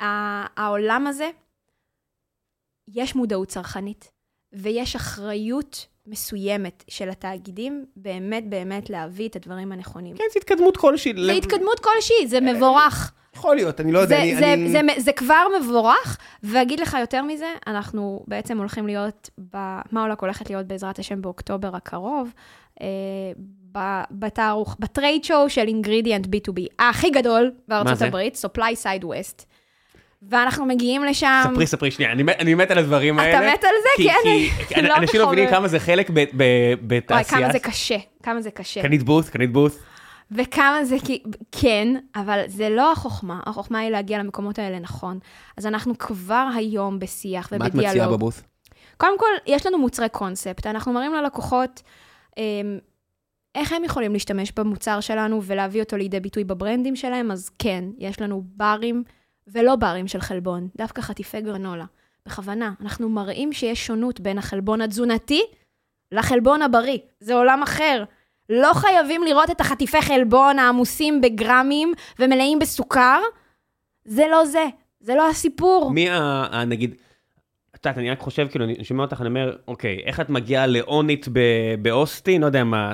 העולם 0.00 1.06
הזה, 1.06 1.30
יש 2.88 3.14
מודעות 3.14 3.48
צרכנית, 3.48 4.10
ויש 4.52 4.96
אחריות 4.96 5.86
מסוימת 6.06 6.84
של 6.88 7.08
התאגידים 7.10 7.84
באמת 7.96 8.48
באמת 8.48 8.90
להביא 8.90 9.28
את 9.28 9.36
הדברים 9.36 9.72
הנכונים. 9.72 10.16
כן, 10.16 10.24
זה 10.32 10.38
התקדמות 10.38 10.76
כלשהי. 10.76 11.12
זה 11.26 11.32
התקדמות 11.32 11.80
כלשהי, 11.80 12.26
זה 12.26 12.40
מבורך. 12.40 13.12
יכול 13.36 13.56
להיות, 13.56 13.80
אני 13.80 13.92
לא 13.92 13.98
יודע. 13.98 14.16
זה, 14.16 14.22
אני- 14.22 14.36
זה, 14.36 14.52
אני- 14.52 14.68
זה, 14.72 14.80
זה, 14.94 15.00
זה 15.00 15.12
כבר 15.12 15.44
מבורך, 15.60 16.18
ואגיד 16.42 16.80
לך 16.80 16.96
יותר 17.00 17.22
מזה, 17.22 17.46
אנחנו 17.66 18.24
בעצם 18.28 18.58
הולכים 18.58 18.86
להיות, 18.86 19.30
ב, 19.52 19.56
Maolac 19.92 20.20
הולכת 20.20 20.50
להיות 20.50 20.66
בעזרת 20.66 20.98
השם 20.98 21.22
באוקטובר 21.22 21.76
הקרוב, 21.76 22.32
אה, 22.82 22.86
ב- 23.72 24.02
בתערוך, 24.10 24.76
ב 24.80 24.88
trade 24.88 25.24
show 25.24 25.50
של 25.50 25.66
ingredient 25.68 26.26
B2B, 26.26 26.60
הכי 26.78 27.10
גדול 27.10 27.52
בארצות? 27.68 28.02
הברית, 28.02 28.36
SupplySide 28.46 29.04
West. 29.04 29.44
ואנחנו 30.30 30.66
מגיעים 30.66 31.04
לשם, 31.04 31.42
ספרי, 31.52 31.66
ספרי 31.66 31.90
שנייה, 31.90 32.12
אני 32.12 32.22
אני 32.38 32.54
מת 32.54 32.70
על 32.70 32.78
הדברים 32.78 33.18
האלה. 33.18 33.38
אתה 33.38 33.54
מת 33.54 33.64
על 33.64 33.70
זה? 33.82 33.88
כי- 33.96 34.08
כן, 34.68 34.74
כי 34.74 34.82
לא 34.88 34.96
אנשים 34.96 35.20
לא 35.20 35.26
מבינים. 35.26 35.50
כמה 35.50 35.68
זה 35.68 35.78
חלק 35.80 36.10
ב- 36.10 36.14
ב- 36.14 36.22
וואי, 36.36 36.76
בתעשייה. 36.86 37.40
כמה 37.42 37.52
זה 37.52 37.58
קשה, 37.58 37.96
כמה 38.22 38.40
זה 38.40 38.50
קשה. 38.50 38.82
קנית 38.82 39.02
בוס, 39.02 39.28
קנית 39.30 39.52
בוס. 39.52 39.78
וכמה 40.30 40.84
זה 40.84 40.96
כי... 41.04 41.22
כן, 41.52 41.88
אבל 42.16 42.42
זה 42.46 42.68
לא 42.68 42.92
החוכמה, 42.92 43.40
החוכמה 43.46 43.78
היא 43.78 43.90
להגיע 43.90 44.18
למקומות 44.18 44.58
האלה 44.58 44.78
נכון. 44.78 45.18
אז 45.56 45.66
אנחנו 45.66 45.98
כבר 45.98 46.48
היום 46.56 46.98
בשיח 46.98 47.52
מה 47.52 47.56
את 47.56 47.62
ובדיאלוג. 47.62 47.88
מציעה 47.90 48.08
בבוס? 48.08 48.42
קודם 48.96 49.18
כל, 49.18 49.26
יש 49.46 49.66
לנו 49.66 49.78
מוצרי 49.78 50.08
קונספט, 50.08 50.66
אנחנו 50.66 50.92
מראים 50.92 51.14
ללקוחות 51.14 51.82
אמ, 52.38 52.42
איך 53.54 53.72
הם 53.72 53.84
יכולים 53.84 54.12
להשתמש 54.12 54.52
במוצר 54.56 55.00
שלנו 55.00 55.40
ולהביא 55.42 55.82
אותו 55.82 55.96
לידי 55.96 56.20
ביטוי 56.20 56.44
בברנדים 56.44 56.96
שלהם, 56.96 57.30
אז 57.30 57.50
כן, 57.58 57.84
יש 57.98 58.20
לנו 58.20 58.42
ברים 58.56 59.04
ולא 59.52 59.76
ברים 59.76 60.08
של 60.08 60.20
חלבון, 60.20 60.68
דווקא 60.76 61.02
חטיפי 61.02 61.40
גרנולה. 61.40 61.84
בכוונה, 62.26 62.72
אנחנו 62.80 63.08
מראים 63.08 63.52
שיש 63.52 63.86
שונות 63.86 64.20
בין 64.20 64.38
החלבון 64.38 64.80
התזונתי 64.80 65.42
לחלבון 66.12 66.62
הבריא. 66.62 66.98
זה 67.20 67.34
עולם 67.34 67.62
אחר. 67.62 68.04
לא 68.50 68.70
חייבים 68.74 69.22
לראות 69.22 69.50
את 69.50 69.60
החטיפי 69.60 70.02
חלבון 70.02 70.58
העמוסים 70.58 71.20
בגרמים 71.20 71.92
ומלאים 72.18 72.58
בסוכר. 72.58 73.20
זה 74.04 74.24
לא 74.30 74.44
זה, 74.44 74.66
זה 75.00 75.14
לא 75.14 75.28
הסיפור. 75.28 75.90
מי 75.90 76.10
ה... 76.10 76.64
נגיד, 76.66 76.94
את 77.82 77.86
יודעת, 77.86 77.98
אני 77.98 78.10
רק 78.10 78.20
חושב, 78.20 78.46
כאילו, 78.50 78.64
אני 78.64 78.84
שומע 78.84 79.04
אותך, 79.04 79.20
אני 79.20 79.28
אומר, 79.28 79.56
אוקיי, 79.68 80.02
איך 80.06 80.20
את 80.20 80.30
מגיעה 80.30 80.66
לאונית 80.66 81.28
ב- 81.32 81.74
באוסטין, 81.82 82.40
לא 82.40 82.46
יודע 82.46 82.64
מה, 82.64 82.92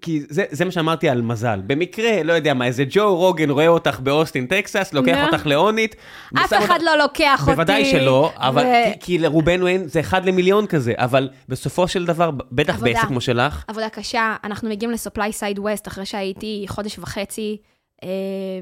כי, 0.00 0.20
זה, 0.28 0.44
זה 0.50 0.64
מה 0.64 0.70
שאמרתי 0.70 1.08
על 1.08 1.22
מזל. 1.22 1.60
במקרה, 1.66 2.22
לא 2.22 2.32
יודע 2.32 2.54
מה, 2.54 2.66
איזה 2.66 2.84
ג'ו 2.90 3.16
רוגן 3.16 3.50
רואה 3.50 3.68
אותך 3.68 4.00
באוסטין, 4.00 4.46
טקסס, 4.46 4.92
לוקח 4.92 5.16
נו. 5.16 5.24
אותך 5.24 5.46
לאונית. 5.46 5.96
אף 6.36 6.52
אחד 6.52 6.78
לא 6.82 6.98
לוקח 6.98 7.40
אותי. 7.40 7.52
בוודאי 7.52 7.84
שלא, 7.84 8.32
אבל 8.36 8.64
כי, 9.00 9.18
לרובנו 9.18 9.66
אין, 9.66 9.88
זה 9.88 10.00
אחד 10.00 10.24
למיליון 10.24 10.66
כזה, 10.66 10.92
אבל 10.96 11.28
בסופו 11.48 11.88
של 11.88 12.06
דבר, 12.06 12.30
בטח. 12.52 12.78
בעסק 12.80 13.08
כמו 13.08 13.20
שלך, 13.20 13.64
עבודה 13.68 13.88
קשה, 13.88 14.36
אנחנו 14.44 14.68
מגיעים 14.68 14.90
ל-supply 14.90 15.32
side 15.40 15.58
west 15.58 15.88
אחרי 15.88 16.06
שהייתי 16.06 16.64
חודש 16.68 16.98
וחצי 16.98 17.56
אה, 18.04 18.60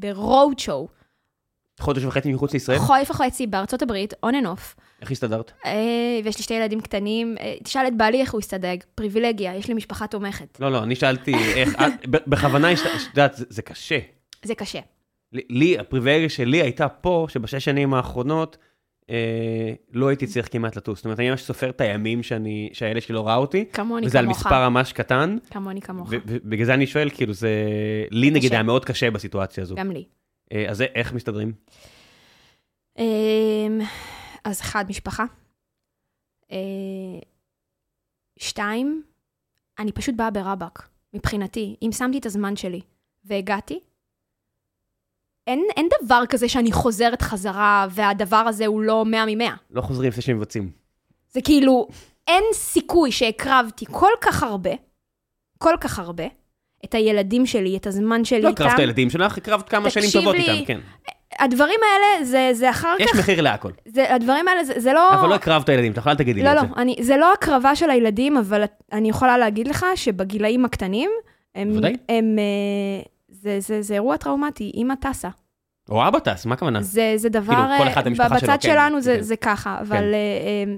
ב-road 0.00 0.58
show. 0.58 1.01
חודש 1.80 2.04
וחצי 2.04 2.32
מחוץ 2.32 2.52
לישראל, 2.52 2.78
חודש 2.78 3.10
וחצי 3.10 3.46
בארצות 3.46 3.82
הברית, 3.82 4.12
on 4.26 4.30
and 4.30 4.46
off. 4.46 4.80
איך 5.02 5.10
הסתדרת? 5.10 5.52
אה, 5.66 5.72
ויש 6.24 6.38
לי 6.38 6.42
שתי 6.44 6.54
ילדים 6.54 6.80
קטנים. 6.80 7.34
אה, 7.40 7.54
תשאל 7.64 7.86
את 7.86 7.96
בעלי 7.96 8.20
איך 8.20 8.32
הוא 8.32 8.38
הסתדג, 8.38 8.76
פריבילגיה, 8.94 9.56
יש 9.56 9.68
לי 9.68 9.74
משפחה 9.74 10.06
תומכת. 10.06 10.60
לא, 10.60 10.72
לא, 10.72 10.82
אני 10.82 10.94
שאלתי 10.94 11.34
איך, 11.54 11.76
ב- 12.10 12.16
בכוונה, 12.30 12.72
את 12.72 12.78
יודעת, 13.10 13.34
זה- 13.48 13.62
קשה. 13.62 13.98
זה 14.44 14.54
קשה. 14.54 14.78
לי- 15.32 15.78
הפריבילגיה 15.78 16.28
שלי 16.28 16.62
הייתה 16.62 16.88
פה, 16.88 17.26
שבשש 17.28 17.64
שנים 17.64 17.94
האחרונות, 17.94 18.56
אה, 19.10 19.16
לא 19.92 20.08
הייתי 20.08 20.26
צריך 20.26 20.48
כמעט 20.52 20.76
לטוס. 20.76 20.98
זאת 20.98 21.04
אומרת, 21.04 21.20
אני 21.20 21.30
ממש 21.30 21.42
סופר 21.42 21.70
את 21.70 21.80
הימים 21.80 22.22
שאני, 22.22 22.70
שהילד 22.72 23.02
שלי 23.02 23.14
לא 23.14 23.26
ראה 23.26 23.36
אותי, 23.36 23.64
כמוני 23.72 24.06
וזה 24.06 24.18
על 24.18 24.24
כמוך. 24.24 24.36
מספר 24.38 24.68
ממש 24.68 24.92
קטן, 24.92 25.36
כמוני 25.50 25.80
כמוך. 25.80 26.08
ובגלל 26.10 26.66
זה 26.66 26.74
אני 26.74 26.86
שואל, 26.86 27.10
כאילו, 27.14 27.32
זה... 27.34 27.50
לי 28.10 28.30
נגיד. 28.30 28.52
היה 28.52 28.62
מאוד 28.62 28.84
קשה 28.84 29.10
בסיטואציה 29.10 29.62
הזו. 29.62 29.74
גם 29.74 29.90
לי. 29.90 30.04
אה, 30.52 30.70
אז 30.70 30.76
זה- 30.76 30.86
איך 30.94 31.12
מסתדרים? 31.12 31.52
אמ, 32.98 33.80
אז 34.44 34.60
אחד, 34.60 34.84
משפחה. 34.88 35.24
אה, 36.52 36.56
שתיים, 38.38 39.02
אני 39.78 39.92
פשוט 39.92 40.14
באה 40.14 40.30
ברבאק, 40.30 40.88
מבחינתי. 41.14 41.76
אם 41.82 41.90
שמתי 41.92 42.18
את 42.18 42.26
הזמן 42.26 42.56
שלי 42.56 42.80
והגעתי, 43.24 43.80
אין, 45.46 45.64
אין 45.76 45.88
דבר 46.04 46.22
כזה 46.28 46.48
שאני 46.48 46.72
חוזרת 46.72 47.22
חזרה 47.22 47.86
והדבר 47.90 48.36
הזה 48.36 48.66
הוא 48.66 48.82
לא 48.82 49.04
100 49.04 49.26
מ-100. 49.26 49.44
לא 49.70 49.80
חוזרים 49.80 50.08
לפני 50.08 50.22
שמבצעים. 50.22 50.70
זה 51.30 51.40
כאילו, 51.44 51.88
אין 52.26 52.44
סיכוי 52.54 53.12
שהקרבתי 53.12 53.84
כל 53.90 54.10
כך 54.20 54.42
הרבה, 54.42 54.70
כל 55.58 55.74
כך 55.80 55.98
הרבה, 55.98 56.24
את 56.84 56.94
הילדים 56.94 57.46
שלי, 57.46 57.76
את 57.76 57.86
הזמן 57.86 58.24
שלי 58.24 58.42
לא 58.42 58.48
איתם. 58.48 58.62
הקרבת 58.62 58.74
את 58.74 58.80
הילדים 58.80 59.10
שלך, 59.10 59.38
הקרבת 59.38 59.68
כמה 59.68 59.90
שנים 59.90 60.10
טובות 60.12 60.34
לי, 60.34 60.50
איתם, 60.50 60.64
כן. 60.64 60.80
הדברים 61.38 61.80
האלה, 61.82 62.24
זה, 62.24 62.50
זה 62.52 62.70
אחר 62.70 62.94
יש 62.98 63.10
כך, 63.10 63.18
מחיר 63.18 63.40
להכל. 63.40 63.70
זה, 63.86 64.14
הדברים 64.14 64.48
האלה, 64.48 64.64
זה, 64.64 64.80
זה 64.80 64.92
לא... 64.92 65.14
אבל 65.14 65.28
לא 65.28 65.34
הקרבת 65.34 65.68
הילדים 65.68 65.94
שלך, 65.94 66.06
אל 66.06 66.14
תגידי 66.14 66.40
לי 66.40 66.46
לא, 66.46 66.50
את 66.50 66.56
לא, 66.56 66.62
זה. 66.62 66.66
אני, 66.76 66.96
זה 67.00 67.16
לא 67.16 67.32
הקרבה 67.32 67.76
של 67.76 67.90
הילדים, 67.90 68.36
אבל 68.36 68.64
אני 68.92 69.08
יכולה 69.08 69.38
להגיד 69.38 69.68
לך 69.68 69.86
שבגילאים 69.94 70.64
הקטנים, 70.64 71.10
הם... 71.54 71.70
בוודאי. 71.70 71.96
הם 72.08 72.38
אה, 72.38 73.04
זה, 73.28 73.60
זה, 73.60 73.82
זה 73.82 73.94
אירוע 73.94 74.16
טראומטי, 74.16 74.70
אימא 74.74 74.94
טסה. 75.00 75.28
או 75.90 76.08
אבא 76.08 76.18
טס, 76.18 76.46
מה 76.46 76.54
הכוונה? 76.54 76.82
זה, 76.82 77.12
זה 77.16 77.28
דבר, 77.28 77.54
כאילו, 77.54 77.78
כל 77.78 77.88
אחד 77.88 78.00
אה, 78.00 78.10
במשפחה 78.10 78.38
שלו, 78.38 78.48
בצד 78.48 78.58
כן, 78.62 78.72
שלנו 78.72 79.00
זה, 79.00 79.14
כן. 79.16 79.22
זה 79.22 79.36
ככה, 79.36 79.78
אבל... 79.80 79.96
כן. 79.96 80.02
אה, 80.04 80.74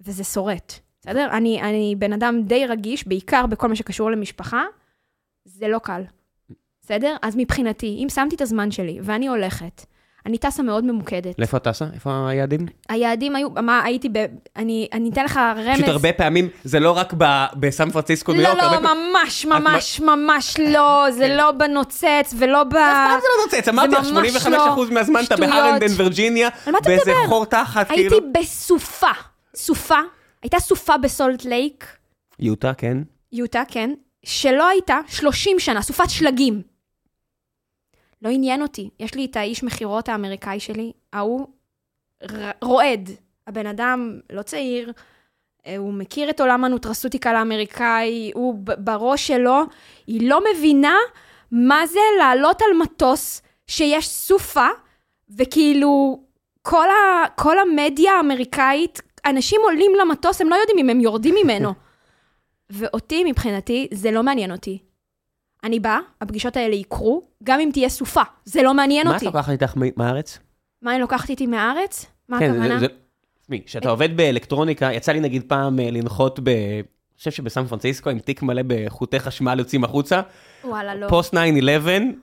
וזה 0.00 0.24
שורט, 0.24 0.78
בסדר? 1.06 1.28
אני, 1.32 1.62
אני 1.62 1.94
בן 1.98 2.12
אדם 2.12 2.42
די 2.42 2.66
רגיש, 2.66 3.08
בעיקר 3.08 3.46
בכל 3.46 3.68
מה 3.68 3.76
שקשור 3.76 4.10
למשפחה, 4.10 4.62
זה 5.44 5.68
לא 5.68 5.78
קל, 5.78 6.02
בסדר? 6.82 7.16
אז 7.22 7.34
מבחינתי, 7.36 8.00
אם 8.02 8.08
שמתי 8.08 8.36
את 8.36 8.40
הזמן 8.40 8.70
שלי 8.70 8.98
ואני 9.02 9.26
הולכת, 9.28 9.84
אני 10.26 10.38
טסה 10.38 10.62
מאוד 10.62 10.84
ממוקדת. 10.84 11.38
לאיפה 11.38 11.56
את 11.56 11.64
טסה? 11.64 11.84
איפה 11.94 12.28
היעדים? 12.28 12.66
היעדים 12.88 13.36
היו, 13.36 13.50
מה, 13.50 13.82
הייתי 13.84 14.08
ב... 14.08 14.26
אני, 14.56 14.88
אני 14.92 15.10
אתן 15.10 15.24
לך 15.24 15.40
רמז. 15.56 15.74
פשוט 15.76 15.88
הרבה 15.88 16.12
פעמים, 16.12 16.48
זה 16.64 16.80
לא 16.80 16.90
רק 16.90 17.12
ב- 17.18 17.46
בסן 17.60 17.90
פרנסיסקו, 17.90 18.32
ניו 18.32 18.42
לא, 18.42 18.48
יורק, 18.48 18.62
הרבה 18.62 18.76
לא, 18.76 18.88
פעמים- 18.88 19.12
ממש, 19.12 19.46
ממש, 19.46 20.00
ממש 20.00 20.56
לא, 20.60 21.06
זה 21.10 21.26
כן. 21.28 21.36
לא 21.36 21.50
בנוצץ 21.52 22.34
ולא 22.38 22.64
ב... 22.64 22.76
אף 22.76 23.22
זה 23.22 23.28
לא 23.38 23.44
נוצץ, 23.44 23.68
אמרתי 23.68 23.94
לך, 23.94 24.12
ממש 24.12 24.46
85% 24.46 24.48
לא. 24.50 24.86
מהזמן 24.90 25.20
אתה 25.24 25.34
שטויות. 25.36 25.50
בהרנדן, 25.52 25.86
וירג'יניה, 25.96 26.48
אתה 26.48 26.70
באיזה? 26.84 27.12
חור 27.26 27.44
תחת, 27.46 27.88
כאילו. 27.88 28.14
הייתי 28.16 28.26
בסופה, 28.40 29.10
סופה, 29.56 29.98
הייתה 30.46 30.58
סופה 30.58 30.96
בסולט 30.98 31.44
לייק, 31.44 31.96
יוטה, 32.38 32.74
כן. 32.74 32.98
יוטה, 33.32 33.62
כן, 33.68 33.90
שלא 34.26 34.68
הייתה 34.68 35.00
30 35.08 35.58
שנה, 35.58 35.82
סופת 35.82 36.10
שלגים. 36.10 36.62
לא 38.22 38.28
עניין 38.28 38.62
אותי. 38.62 38.90
יש 39.00 39.14
לי 39.14 39.24
את 39.24 39.36
האיש 39.36 39.62
מכירות 39.62 40.08
האמריקאי 40.08 40.60
שלי, 40.60 40.92
ההוא 41.12 41.46
ר- 42.32 42.50
רועד. 42.62 43.10
הבן 43.46 43.66
אדם 43.66 44.20
לא 44.32 44.42
צעיר, 44.42 44.92
אה, 45.66 45.76
הוא 45.76 45.92
מכיר 45.92 46.30
את 46.30 46.40
עולם 46.40 46.64
ה 46.64 46.69
nutraceutical 46.69 47.34
האמריקאי, 47.34 48.30
הוא 48.34 48.54
בראש 48.78 49.26
שלו, 49.26 49.62
היא 50.06 50.28
לא 50.30 50.40
מבינה 50.54 50.94
מה 51.50 51.86
זה 51.86 52.00
לעלות 52.18 52.62
על 52.62 52.76
מטוס 52.82 53.42
שיש 53.66 54.08
סופה, 54.08 54.66
וכאילו 55.36 56.20
כל, 56.62 56.86
ה, 56.88 57.28
כל 57.36 57.58
המדיה 57.58 58.12
האמריקאית, 58.12 59.02
אנשים 59.26 59.60
עולים 59.64 59.92
למטוס, 60.00 60.40
הם 60.40 60.48
לא 60.48 60.54
יודעים 60.54 60.78
אם 60.78 60.90
הם 60.90 61.00
יורדים 61.00 61.34
ממנו. 61.44 61.72
ואותי, 62.70 63.24
מבחינתי, 63.24 63.88
זה 63.92 64.10
לא 64.10 64.22
מעניין 64.22 64.52
אותי. 64.52 64.78
אני 65.64 65.80
באה, 65.80 65.98
הפגישות 66.20 66.56
האלה 66.56 66.74
יקרו, 66.74 67.22
גם 67.44 67.60
אם 67.60 67.70
תהיה 67.72 67.88
סופה, 67.88 68.22
זה 68.44 68.62
לא 68.62 68.74
מעניין 68.74 69.06
מה 69.06 69.14
אותי. 69.14 69.28
את 69.28 69.34
לוקחת 69.34 69.52
איתך 69.52 69.74
מהארץ? 69.96 70.38
מה 70.82 70.92
אני 70.92 71.00
לוקחת 71.00 71.30
איתי 71.30 71.46
מהארץ? 71.46 72.06
מה 72.28 72.38
כן, 72.38 72.50
הכוונה? 72.50 72.78
תשמעי, 73.42 73.62
כשאתה 73.66 73.90
עובד 73.90 74.16
באלקטרוניקה, 74.16 74.92
יצא 74.92 75.12
לי 75.12 75.20
נגיד 75.20 75.42
פעם 75.48 75.80
אה, 75.80 75.90
לנחות 75.90 76.40
ב... 76.42 76.48
אני 76.48 77.18
חושב 77.18 77.30
שבסן 77.30 77.66
פרנסיסקו, 77.66 78.10
עם 78.10 78.18
תיק 78.18 78.42
מלא 78.42 78.62
בחוטי 78.66 79.20
חשמל 79.20 79.58
יוצאים 79.58 79.84
החוצה, 79.84 80.20
וואלה, 80.64 80.94
לא. 80.94 81.08
פוסט 81.08 81.34
9-11, 81.34 81.36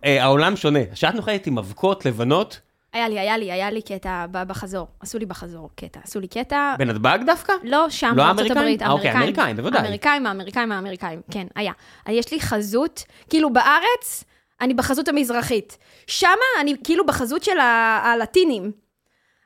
אה, 0.05 0.23
העולם 0.23 0.55
שונה. 0.55 0.79
כשאת 0.93 1.15
נוחתת 1.15 1.47
עם 1.47 1.57
אבקות 1.57 2.05
לבנות, 2.05 2.59
היה 2.93 3.09
לי, 3.09 3.19
היה 3.19 3.37
לי, 3.37 3.51
היה 3.51 3.71
לי 3.71 3.81
קטע 3.81 4.25
בחזור. 4.31 4.87
עשו 4.99 5.17
לי 5.17 5.25
בחזור 5.25 5.69
קטע. 5.75 5.99
עשו 6.03 6.19
לי 6.19 6.27
קטע... 6.27 6.73
בנתב"ג 6.79 7.19
דווקא? 7.25 7.53
לא 7.63 7.89
שם, 7.89 8.13
לא 8.15 8.33
בארצות? 8.33 8.57
הברית, 8.57 8.81
אה, 8.81 8.91
אוקיי, 8.91 9.09
האמריקאים, 9.09 9.57
בוודאי. 9.57 9.81
האמריקאים, 9.81 10.25
האמריקאים, 10.27 10.71
האמריקאים, 10.71 11.21
כן, 11.31 11.47
היה. 11.55 11.71
אז 12.05 12.15
יש 12.15 12.31
לי 12.31 12.39
חזות, 12.39 13.03
כאילו 13.29 13.53
בארץ, 13.53 14.23
אני 14.61 14.73
בחזות 14.73 15.07
המזרחית. 15.07 15.77
שמה 16.07 16.29
אני 16.61 16.75
כאילו 16.83 17.05
בחזות 17.05 17.43
של 17.43 17.59
ה- 17.59 18.01
הלטינים. 18.03 18.71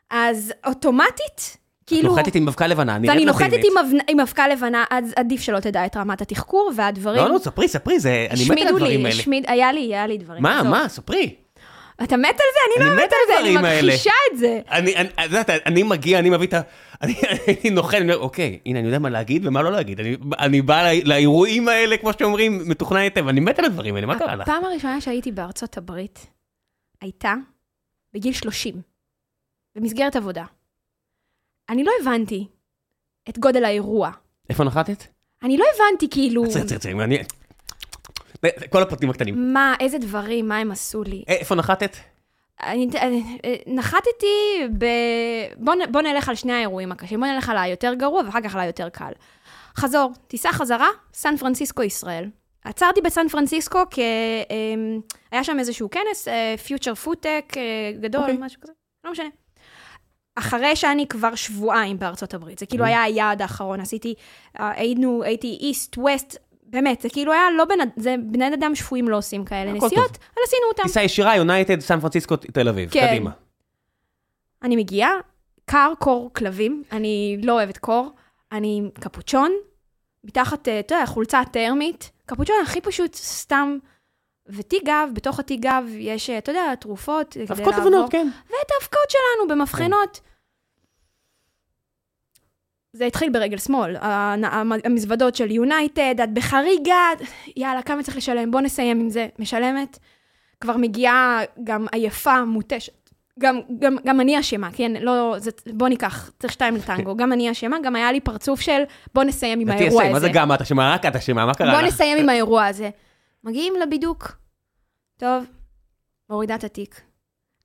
אז 0.09 0.53
אוטומטית, 0.65 1.57
כאילו... 1.87 2.09
נוחתת 2.09 2.35
עם 2.35 2.47
אבקה 2.47 2.67
לבנה, 2.67 2.97
נראית 2.97 3.09
ואני 3.09 3.25
נוחתת 3.25 3.47
לטינית. 3.47 3.65
עם 3.91 3.99
עם 4.07 4.19
אבקה 4.19 4.47
לבנה, 4.47 4.83
אז 4.89 5.13
עדיף 5.15 5.41
שלא 5.41 5.59
תדע 5.59 5.85
את 5.85 5.97
רמת 5.97 6.21
התחקור 6.21 6.71
והדברים. 6.75 7.21
לא, 7.23 7.29
לא, 7.29 7.37
ספרי, 7.39 7.67
ספרי, 7.67 7.99
זה... 7.99 8.27
אני 8.29 8.39
מת 8.49 8.61
על 8.61 8.67
הדברים 8.67 8.99
לי, 8.99 9.05
האלה. 9.05 9.09
השמיד, 9.19 9.43
היה 9.47 9.71
לי, 9.73 9.79
היה 9.79 10.07
לי 10.07 10.17
דברים. 10.17 10.43
מה. 10.43 10.63
מה, 10.63 10.89
ספרי. 10.89 11.35
אתה 12.03 12.17
מת 12.17 12.29
על 12.29 12.47
זה? 12.53 12.81
אני 12.81 12.89
לא 12.89 13.03
מת 13.03 13.11
על 13.11 13.19
זה, 13.27 13.39
אני. 13.39 13.77
מכחישה 13.77 14.11
את 14.31 14.37
זה. 14.37 14.59
אני, 14.71 14.95
אני, 14.95 15.09
את 15.09 15.23
יודעת, 15.25 15.49
אני 15.49 15.83
מגיע, 15.83 16.19
אני 16.19 16.29
מביא 16.29 16.47
את 16.47 16.53
ה... 16.53 16.61
אני 17.01 17.13
נוחת, 17.71 17.93
אני 17.93 18.01
אומר, 18.01 18.17
אוקיי, 18.17 18.59
הנה, 18.65 18.79
אני 18.79 18.87
יודע 18.87 18.99
מה 18.99 19.09
להגיד 19.09 19.47
ומה 19.47 19.61
לא 19.61 19.71
להגיד. 19.71 19.99
אני, 19.99 20.17
אני 20.39 20.61
בא 20.61 20.83
לא, 20.83 20.99
לאירועים 21.03 21.67
האלה, 21.67 21.97
כמו 21.97 22.13
שאומרים, 22.19 22.61
מתוכנן 22.69 22.97
היטב, 22.97 23.27
אני 23.27 23.39
מת 23.39 23.59
על 23.59 23.65
הדברים 23.65 23.95
האלה, 23.95 24.07
מה 24.07 24.19
קרה 24.19 24.35
לך? 24.35 24.41
הפעם 24.41 24.65
הראשונה 24.65 25.01
שהייתי 25.01 25.31
בארצות 25.31 25.77
הברית 25.77 26.27
הייתה 27.01 27.33
בגיל 28.13 28.33
30, 28.33 28.81
במסגרת 29.75 30.15
עבודה. 30.15 30.45
אני 31.69 31.83
לא 31.83 31.91
הבנתי 32.01 32.47
את 33.29 33.39
גודל 33.39 33.63
האירוע. 33.63 34.11
איפה 34.49 34.63
נחתת? 34.63 35.03
אני 35.43 35.57
לא 35.57 35.65
הבנתי 35.75 36.09
כאילו, 36.09 36.43
עצרי, 36.43 36.61
עצרי, 36.61 36.77
עצרי. 36.77 36.93
כל 38.69 38.81
הפרטים 38.81 39.09
הקטנים. 39.09 39.53
מה, 39.53 39.75
איזה 39.79 39.97
דברים, 39.97 40.47
מה 40.47 40.57
הם 40.57 40.71
עשו 40.71 41.03
לי. 41.03 41.23
אה, 41.29 41.33
איפה 41.33 41.55
נחתת? 41.55 41.97
אני, 42.63 42.88
אני- 43.01 43.38
נחתתי 43.67 44.27
ב... 44.77 44.85
בוא, 45.57 45.73
בוא 45.91 46.01
נלך 46.01 46.29
על 46.29 46.35
שני 46.35 46.53
האירועים 46.53 46.91
הקשים, 46.91 47.19
בוא 47.19 47.27
נלך 47.27 47.49
על 47.49 47.57
היותר 47.57 47.93
גרוע 47.93 48.21
ואחר 48.25 48.41
כך 48.41 48.55
על 48.55 48.61
היותר 48.61 48.89
קל. 48.89 49.11
חזור, 49.77 50.11
טיסה 50.27 50.51
חזרה, 50.51 50.88
סן 51.13 51.38
פרנסיסקו, 51.38 51.83
ישראל. 51.83 52.29
עצרתי 52.63 53.01
בסן 53.01 53.27
פרנסיסקו 53.27 53.79
כי 53.89 54.01
אמ, 54.49 54.99
היה 55.31 55.43
שם 55.43 55.59
איזשהו 55.59 55.89
כנס, 55.89 56.27
Future 56.65 56.95
Food-Tech 56.95 57.53
גדול, 58.01 58.21
אוקיי. 58.21 58.38
משהו 58.39 58.61
כזה, 58.61 58.71
לא 59.05 59.11
משנה. 59.11 59.29
אחרי 60.35 60.75
שאני 60.75 61.07
כבר 61.07 61.35
שבועיים 61.35 61.99
בארצות 61.99 62.33
הברית, 62.33 62.59
זה 62.59 62.65
כאילו 62.65 62.85
היה 62.85 63.03
היעד 63.03 63.41
האחרון, 63.41 63.79
עשיתי, 63.79 64.13
אה, 64.59 64.71
היינו, 64.75 65.23
הייתי 65.23 65.57
east, 65.61 65.97
west, 65.97 66.38
באמת, 66.68 67.01
זה 67.01 67.09
כאילו 67.09 67.34
היה 67.34 67.41
לא 67.57 67.65
בן, 67.65 67.82
אד- 67.82 67.89
זה 67.95 68.15
בני 68.24 68.53
אדם 68.53 68.76
שפויים 68.76 69.09
לא 69.09 69.18
עושים 69.18 69.45
כאלה 69.45 69.72
נסיעות, 69.74 69.93
טוב. 69.93 70.01
אבל 70.34 70.43
עשינו 70.47 70.61
אותם. 70.72 70.84
טיסה 70.84 71.01
ישירה, 71.03 71.36
יונייטד, 71.36 71.80
סן 71.80 71.99
פרנסיסקו, 71.99 72.36
תל 72.36 72.70
אביב. 72.70 72.89
כן. 72.89 73.07
קדימה. 73.09 73.32
אני 74.63 74.76
מגיעה, 74.76 75.11
קר, 75.65 75.93
קור 75.99 76.30
כלבים, 76.34 76.84
אני 76.91 77.38
לא 77.43 77.53
אוהבת 77.53 77.78
קור, 77.78 78.09
אני 78.51 78.82
קפוצ'ון, 78.99 79.51
מתחת, 80.24 80.68
אה, 80.68 80.80
אתה 80.80 80.95
יודע, 80.95 81.05
חולצה 81.05 81.41
טרמית, 81.51 82.11
קפוצ'ון 82.26 82.55
הכי 82.63 82.82
פשוט, 82.82 83.13
סתם, 83.15 83.78
ותיק 84.47 84.84
גב, 84.86 85.09
בתוך 85.13 85.39
התיק 85.39 85.59
גב 85.59 85.84
יש, 85.97 86.30
אה, 86.30 86.38
אתה 86.38 86.51
יודע, 86.51 86.76
תרופות, 86.76 87.34
כדי 87.34 87.43
אבקות 87.43 87.59
לעבור. 87.74 87.80
לבנות, 87.89 88.11
כן. 88.11 88.28
ואת 88.45 88.51
האבקות 88.82 89.09
שלנו 89.09 89.47
במבחנות. 89.49 90.20
זה 92.97 93.05
התחיל 93.05 93.29
ברגל 93.29 93.57
שמאל, 93.57 93.95
המזוודות 94.83 95.35
של 95.35 95.51
יונייטד, 95.51 96.15
את 96.23 96.33
בחריגה, 96.33 97.09
יאללה, 97.55 97.81
כמה 97.81 98.03
צריך 98.03 98.17
לשלם? 98.17 98.51
בוא 98.51 98.61
נסיים 98.61 98.99
עם 98.99 99.09
זה. 99.09 99.27
משלמת, 99.39 99.99
כבר 100.61 100.77
מגיעה 100.77 101.41
גם 101.63 101.85
עייפה, 101.91 102.45
מותשת. 102.45 103.09
גם, 103.39 103.59
גם, 103.79 103.95
גם 104.05 104.21
אני 104.21 104.39
אשמה, 104.39 104.69
כן? 104.71 104.91
לא, 105.01 105.35
זה, 105.37 105.51
בוא 105.73 105.87
ניקח, 105.87 106.31
צריך 106.39 106.53
שתיים 106.53 106.75
לטנגו. 106.75 107.15
גם 107.15 107.33
אני 107.33 107.51
אשמה, 107.51 107.77
גם 107.83 107.95
היה 107.95 108.11
לי 108.11 108.19
פרצוף 108.19 108.61
של 108.61 108.81
בוא 109.13 109.23
נסיים 109.23 109.59
עם 109.59 109.69
האירוע 109.69 110.03
מה 110.03 110.17
הזה. 110.17 110.19
זה 110.19 110.29
גם 110.33 110.53
את 110.53 110.61
אשמה? 110.61 110.93
רק 110.93 111.05
את 111.05 111.15
אשמה, 111.15 111.45
מה 111.45 111.53
קרה 111.53 111.79
בוא? 111.79 111.87
נסיים 111.87 112.17
עם 112.17 112.29
האירוע 112.29 112.65
הזה. 112.65 112.89
מגיעים 113.43 113.73
לבידוק. 113.81 114.31
טוב, 115.17 115.45
מורידה 116.29 116.55
את 116.55 116.63
התיק. 116.63 117.01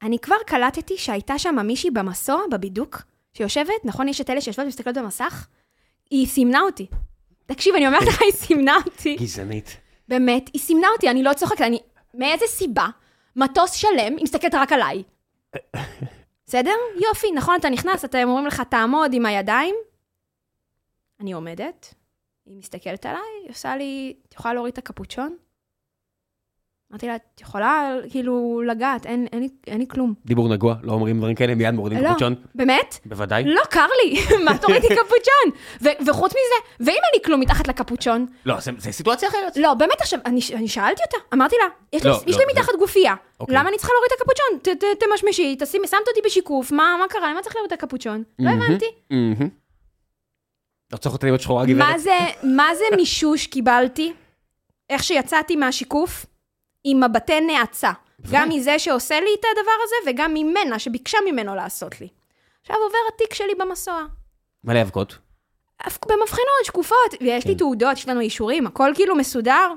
אני 0.02 0.18
כבר 0.18 0.36
קלטתי 0.46 0.94
שהייתה 0.96 1.38
שם 1.38 1.56
מישהי 1.64 1.90
במסוע, 1.90 2.40
בבידוק, 2.50 3.02
שיושבת, 3.32 3.84
נכון, 3.84 4.08
יש 4.08 4.20
את 4.20 4.30
אלה 4.30 4.40
שיושבות 4.40 4.64
ומסתכלות 4.64 4.96
במסך? 4.96 5.46
היא 6.10 6.26
סימנה 6.26 6.60
אותי. 6.60 6.86
תקשיב, 7.46 7.74
אני 7.74 7.86
אומרת 7.86 8.02
לך, 8.02 8.22
היא 8.22 8.32
סימנה 8.32 8.76
אותי. 8.86 9.16
גזענית. 9.16 9.76
באמת, 10.08 10.50
היא 10.52 10.60
סימנה 10.60 10.86
אותי, 10.94 11.10
אני 11.10 11.22
לא 11.22 11.32
צוחקת, 11.32 11.60
אני... 11.60 11.78
מאיזה 12.14 12.46
סיבה? 12.46 12.86
מטוס 13.36 13.72
שלם, 13.72 14.16
היא 14.16 14.22
מסתכלת 14.22 14.54
רק 14.54 14.72
עליי. 14.72 15.02
בסדר? 16.46 16.74
יופי, 17.08 17.32
נכון, 17.32 17.56
אתה 17.60 17.70
נכנס, 17.70 18.04
אתם 18.04 18.28
אומרים 18.28 18.46
לך, 18.46 18.60
תעמוד 18.60 19.14
עם 19.14 19.26
הידיים. 19.26 19.74
אני 21.20 21.32
עומדת, 21.32 21.94
היא 22.46 22.56
מסתכלת 22.58 23.06
עליי, 23.06 23.20
היא 23.42 23.50
עושה 23.50 23.76
לי, 23.76 24.14
את 24.28 24.34
יכולה 24.34 24.54
להוריד 24.54 24.72
את 24.72 24.78
הקפוצ'ון? 24.78 25.36
אמרתי 26.92 27.06
לה, 27.06 27.16
את 27.16 27.40
יכולה 27.40 27.94
כאילו 28.10 28.62
לגעת, 28.66 29.06
אין, 29.06 29.26
אין, 29.32 29.40
לי, 29.42 29.48
אין 29.66 29.78
לי 29.78 29.86
כלום. 29.88 30.14
דיבור 30.26 30.48
נגוע, 30.48 30.74
לא 30.82 30.92
אומרים 30.92 31.18
דברים 31.18 31.34
כאלה, 31.34 31.54
מיד 31.54 31.74
מורידים 31.74 32.02
לא. 32.02 32.08
קפוצ'ון. 32.08 32.34
באמת? 32.54 32.98
בוודאי. 33.06 33.44
לא, 33.44 33.62
קר 33.70 33.86
לי, 34.04 34.20
מה 34.44 34.58
תורידי 34.58 34.86
קפוצ'ון? 34.88 35.50
ו- 35.82 36.06
וחוץ 36.10 36.30
מזה, 36.32 36.54
ואם 36.80 36.88
אין 36.88 37.10
לי 37.14 37.24
כלום 37.24 37.40
מתחת 37.40 37.68
לקפוצ'ון? 37.68 38.26
לא, 38.46 38.60
זה 38.60 38.70
זה 38.78 38.92
סיטואציה 38.92 39.28
אחרת. 39.28 39.56
לא, 39.56 39.74
באמת 39.74 40.00
עכשיו, 40.00 40.18
אני, 40.26 40.40
אני 40.54 40.68
שאלתי 40.68 41.02
אותה, 41.06 41.16
אמרתי 41.34 41.56
לה, 41.58 41.64
יש, 41.92 42.04
לא, 42.06 42.10
לי, 42.12 42.16
יש 42.26 42.36
לא, 42.36 42.42
לי 42.46 42.52
זה- 42.54 42.60
מתחת 42.60 42.72
גופייה, 42.78 43.14
אוקיי. 43.40 43.56
למה 43.56 43.68
אני 43.68 43.76
צריכה 43.78 43.92
להוריד 43.92 44.10
את 44.16 44.20
הקפוצ'ון? 44.20 44.58
ת, 44.62 44.84
ת, 44.84 45.04
תמשמשי, 45.04 45.56
תשימי, 45.60 45.86
שמת 45.86 46.00
אותי 46.08 46.20
בשיקוף, 46.24 46.72
מה, 46.72 46.96
מה 47.00 47.08
קרה? 47.08 47.30
למה 47.30 47.42
צריך 47.42 47.56
להוריד 47.56 47.72
את 47.72 47.82
הקפוצ'ון? 47.82 48.22
לא 48.38 48.50
הבנתי. 48.50 48.86
לא 50.92 50.96
צריך 50.96 51.14
אותה 51.14 51.26
להיות 51.26 51.40
שחורה 51.40 51.66
גברת. 51.66 52.00
זה, 52.00 52.16
מה 52.42 52.68
זה 52.74 52.84
מישוש 52.96 53.46
קיבלתי? 53.46 54.12
איך 54.90 55.02
שיצאתי 55.02 55.56
מהשיקוף? 55.56 56.26
עם 56.84 57.04
מבטי 57.04 57.40
נאצה. 57.40 57.92
גם 58.32 58.48
מזה 58.48 58.78
שעושה 58.78 59.20
לי 59.20 59.30
את 59.40 59.44
הדבר 59.52 59.72
הזה, 59.84 60.10
וגם 60.10 60.34
ממנה, 60.34 60.78
שביקשה 60.78 61.18
ממנו 61.30 61.54
לעשות 61.54 62.00
לי. 62.00 62.08
עכשיו 62.60 62.76
עובר 62.76 62.98
התיק 63.14 63.34
שלי 63.34 63.54
במסוע. 63.54 64.04
מלא 64.64 64.82
אבקות. 64.82 65.18
במבחנות, 65.86 66.64
שקופות, 66.64 67.14
ויש 67.20 67.46
לי 67.46 67.52
כן. 67.52 67.58
תעודות, 67.58 67.96
יש 67.96 68.08
לנו 68.08 68.20
אישורים, 68.20 68.66
הכל 68.66 68.92
כאילו 68.94 69.14
מסודר. 69.14 69.72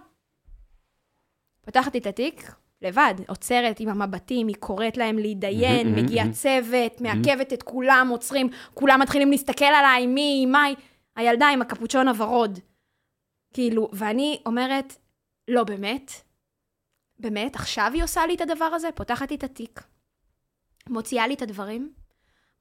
פתחתי 1.62 1.98
את 1.98 2.08
התיק, 2.08 2.52
לבד, 2.82 3.14
עוצרת 3.28 3.80
עם 3.80 3.90
המבטים, 3.90 4.48
היא 4.48 4.56
קוראת 4.60 4.98
להם 4.98 5.18
להתדיין, 5.18 5.96
מגיע. 5.96 6.24
צוות, 6.32 7.02
מעכבת 7.02 7.54
את 7.54 7.64
כולם, 7.64 8.08
עוצרים, 8.12 8.50
כולם 8.74 9.02
מתחילים 9.02 9.32
להסתכל 9.32 9.66
עליי, 9.66 10.08
מי, 10.08 10.46
מאי, 10.46 10.76
הילדה 11.16 11.48
עם 11.48 11.62
הקפוצ'ון 11.62 12.08
הוורוד. 12.08 12.60
כאילו, 13.54 13.90
ואני 13.94 14.42
אומרת, 14.46 14.96
לא, 15.48 15.64
באמת? 15.64 16.12
באמת? 17.20 17.56
עכשיו 17.56 17.92
היא 17.94 18.04
עושה 18.04 18.26
לי 18.26 18.36
את 18.36 18.42
הדבר 18.42 18.66
הזה? 18.66 18.90
פותחת 18.96 19.32
לי 19.32 19.38
את 19.38 19.44
התיק, 19.44 19.82
מוציאה 20.90 21.28
לי 21.28 21.34
את 21.34 21.42
הדברים, 21.42 21.94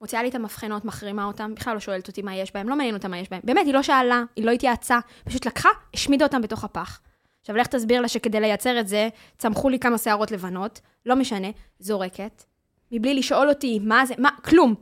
מוציאה 0.01 0.23
לי 0.23 0.29
את 0.29 0.35
המבחנות, 0.35 0.85
מחרימה 0.85 1.25
אותם, 1.25 1.55
בכלל 1.55 1.73
לא 1.73 1.79
שואלת 1.79 2.07
אותי 2.07 2.21
מה 2.21 2.35
יש 2.35 2.53
בהם, 2.53 2.69
לא 2.69 2.75
מעניין 2.75 2.95
אותה 2.95 3.07
מה 3.07 3.17
יש 3.17 3.29
בהם. 3.29 3.41
באמת, 3.43 3.65
היא 3.65 3.73
לא 3.73 3.83
שאלה, 3.83 4.23
היא 4.35 4.45
לא 4.45 4.51
התייעצה, 4.51 4.99
פשוט 5.25 5.45
לקחה, 5.45 5.69
השמידה 5.93 6.25
אותם 6.25 6.41
בתוך 6.41 6.63
הפח. 6.63 7.01
עכשיו, 7.41 7.55
לך 7.55 7.67
תסביר 7.67 8.01
לה 8.01 8.07
שכדי 8.07 8.39
לייצר 8.39 8.79
את 8.79 8.87
זה, 8.87 9.09
צמחו 9.37 9.69
לי 9.69 9.79
כמה 9.79 9.97
שערות 9.97 10.31
לבנות, 10.31 10.81
לא 11.05 11.15
משנה, 11.15 11.47
זורקת, 11.79 12.43
מבלי 12.91 13.13
לשאול 13.13 13.49
אותי 13.49 13.79
מה 13.79 14.05
זה, 14.05 14.13
מה, 14.17 14.29
כלום. 14.45 14.75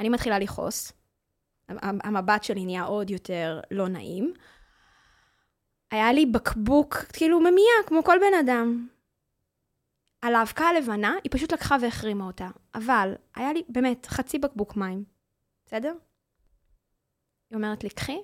אני 0.00 0.08
מתחילה 0.08 0.38
לכעוס, 0.38 0.92
המ- 1.68 1.98
המבט 2.04 2.44
שלי 2.44 2.64
נהיה 2.64 2.84
עוד 2.84 3.10
יותר 3.10 3.60
לא 3.70 3.88
נעים. 3.88 4.32
היה 5.90 6.12
לי 6.12 6.26
בקבוק, 6.26 6.94
כאילו 6.94 7.40
ממייה, 7.40 7.82
כמו 7.86 8.04
כל 8.04 8.16
בן 8.18 8.38
אדם. 8.40 8.88
על 10.26 10.34
האבקה 10.34 10.64
הלבנה, 10.64 11.14
היא 11.24 11.30
פשוט 11.30 11.52
לקחה 11.52 11.76
והחרימה 11.80 12.26
אותה. 12.26 12.48
אבל 12.74 13.14
היה 13.36 13.52
לי 13.52 13.62
באמת 13.68 14.06
חצי 14.06 14.38
בקבוק 14.38 14.76
מים, 14.76 15.04
בסדר? 15.66 15.94
היא 17.50 17.56
אומרת 17.56 17.84
לי, 17.84 17.90
קחי. 17.90 18.18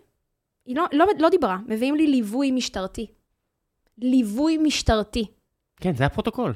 היא 0.67 0.77
לא, 0.77 0.85
לא, 0.93 1.07
לא 1.19 1.29
דיברה, 1.29 1.59
מביאים 1.67 1.95
לי 1.95 2.07
ליווי 2.07 2.51
משטרתי. 2.51 3.07
ליווי 3.99 4.57
משטרתי. 4.59 5.27
כן, 5.77 5.97
זה 5.97 6.07
הפרוטוקול. 6.07 6.55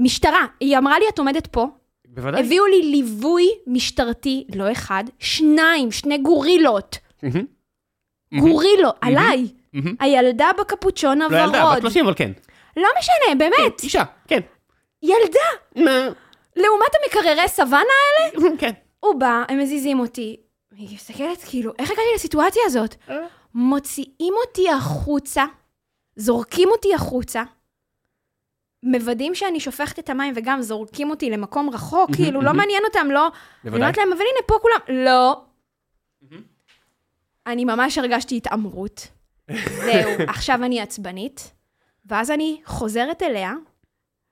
משטרה. 0.00 0.46
היא 0.60 0.78
אמרה 0.78 0.98
לי, 0.98 1.04
את 1.14 1.18
עומדת 1.18 1.46
פה, 1.46 1.66
בוודאי. 2.08 2.40
הביאו 2.40 2.66
לי 2.66 2.82
ליווי 2.82 3.48
משטרתי, 3.66 4.46
לא 4.54 4.72
אחד, 4.72 5.04
שניים, 5.18 5.92
שני 5.92 6.18
גורילות. 6.18 6.98
גורילו, 8.40 8.88
עליי. 9.00 9.46
הילדה 10.00 10.50
בקפוצ'ון 10.60 11.18
לא 11.18 11.24
ילדה, 11.24 11.48
בת 11.48 11.54
הוורוד. 11.54 11.80
30, 11.80 12.04
אבל 12.04 12.14
כן. 12.14 12.32
לא 12.76 12.88
משנה, 12.98 13.34
באמת. 13.38 13.82
אישה, 13.82 14.02
כן. 14.28 14.40
ילדה. 15.02 15.48
מה? 15.76 16.08
לעומת 16.56 16.88
המקררי 17.02 17.48
סוואנה 17.48 17.76
האלה, 17.78 18.48
כן. 18.60 18.72
הוא 19.00 19.14
בא, 19.20 19.42
הם 19.48 19.58
מזיזים 19.58 20.00
אותי. 20.00 20.36
היא 20.76 20.94
מסתכלת, 20.94 21.44
כאילו, 21.48 21.72
איך 21.78 21.90
הגעתי 21.90 22.08
לסיטואציה 22.14 22.62
הזאת? 22.66 22.94
מוציאים 23.54 24.34
אותי 24.46 24.70
החוצה, 24.70 25.44
זורקים 26.16 26.68
אותי 26.68 26.94
החוצה, 26.94 27.42
מוודאים 28.82 29.34
שאני 29.34 29.60
שופכת 29.60 29.98
את 29.98 30.10
המים 30.10 30.34
וגם 30.36 30.62
זורקים 30.62 31.10
אותי 31.10 31.30
למקום 31.30 31.70
רחוק, 31.70 32.10
כאילו, 32.16 32.42
לא. 32.42 32.52
מעניין 32.52 32.82
אותם, 32.84 33.10
לא. 33.10 33.26
אני 33.26 33.32
בוודאי. 33.64 33.80
אומרת 33.80 33.96
להם, 33.98 34.12
אבל 34.12 34.20
הנה, 34.20 34.46
פה 34.46 34.54
כולם... 34.62 35.04
לא. 35.06 35.42
אני 37.46 37.64
ממש 37.64 37.98
הרגשתי 37.98 38.36
התעמרות. 38.36 39.06
זהו, 39.84 40.10
עכשיו 40.28 40.64
אני 40.64 40.80
עצבנית, 40.80 41.52
ואז 42.06 42.30
אני 42.30 42.60
חוזרת 42.64 43.22
אליה. 43.22 43.52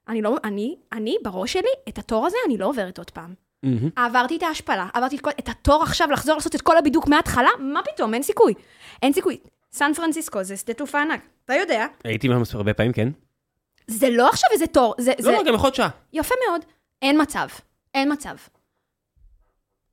אני 0.09 0.23
לא, 0.23 0.37
אני, 0.45 0.77
אני, 0.93 1.17
בראש 1.23 1.53
שלי, 1.53 1.69
את 1.89 1.99
התור 1.99 2.27
הזה 2.27 2.37
אני 2.47 2.59
לא 2.59 2.67
עוברת 2.67 2.99
עוד 2.99 3.11
פעם. 3.11 3.35
מהמם. 3.63 3.89
עברתי 3.97 4.37
את 4.37 4.43
ההשפלה, 4.43 4.89
עברתי 4.95 5.17
את, 5.17 5.21
כל, 5.21 5.31
את 5.31 5.49
התור 5.49 5.83
עכשיו 5.83 6.11
לחזור 6.11 6.35
לעשות 6.35 6.55
את 6.55 6.61
כל 6.61 6.79
הבידוק 6.79 7.09
מההתחלה? 7.09 7.51
מה 7.59 7.81
פתאום, 7.83 8.15
אין 8.15 8.23
סיכוי. 8.23 8.55
אין 9.03 9.13
סיכוי. 9.13 9.39
סן 9.73 9.93
פרנסיסקו 9.95 10.43
זה 10.43 10.57
שדה 10.57 10.75
תעופה 10.75 11.03
ענק, 11.03 11.21
אתה 11.45 11.55
יודע. 11.55 11.87
הייתי 12.05 12.29
ממש 12.29 12.55
הרבה 12.55 12.75
פעמים, 12.75 12.93
כן. 12.93 13.09
זה 13.87 14.11
לא 14.11 14.29
עכשיו 14.29 14.51
איזה 14.53 14.67
תור, 14.67 14.95
זה... 14.99 15.13
לא, 15.19 15.25
זה... 15.25 15.33
לא, 15.33 15.43
גם 15.43 15.55
יכול 15.55 15.73
שעה. 15.73 15.89
יפה 16.13 16.35
מאוד. 16.49 16.65
אין 17.03 17.23
מצב. 17.23 17.47
אין 17.95 18.13
מצב. 18.13 18.37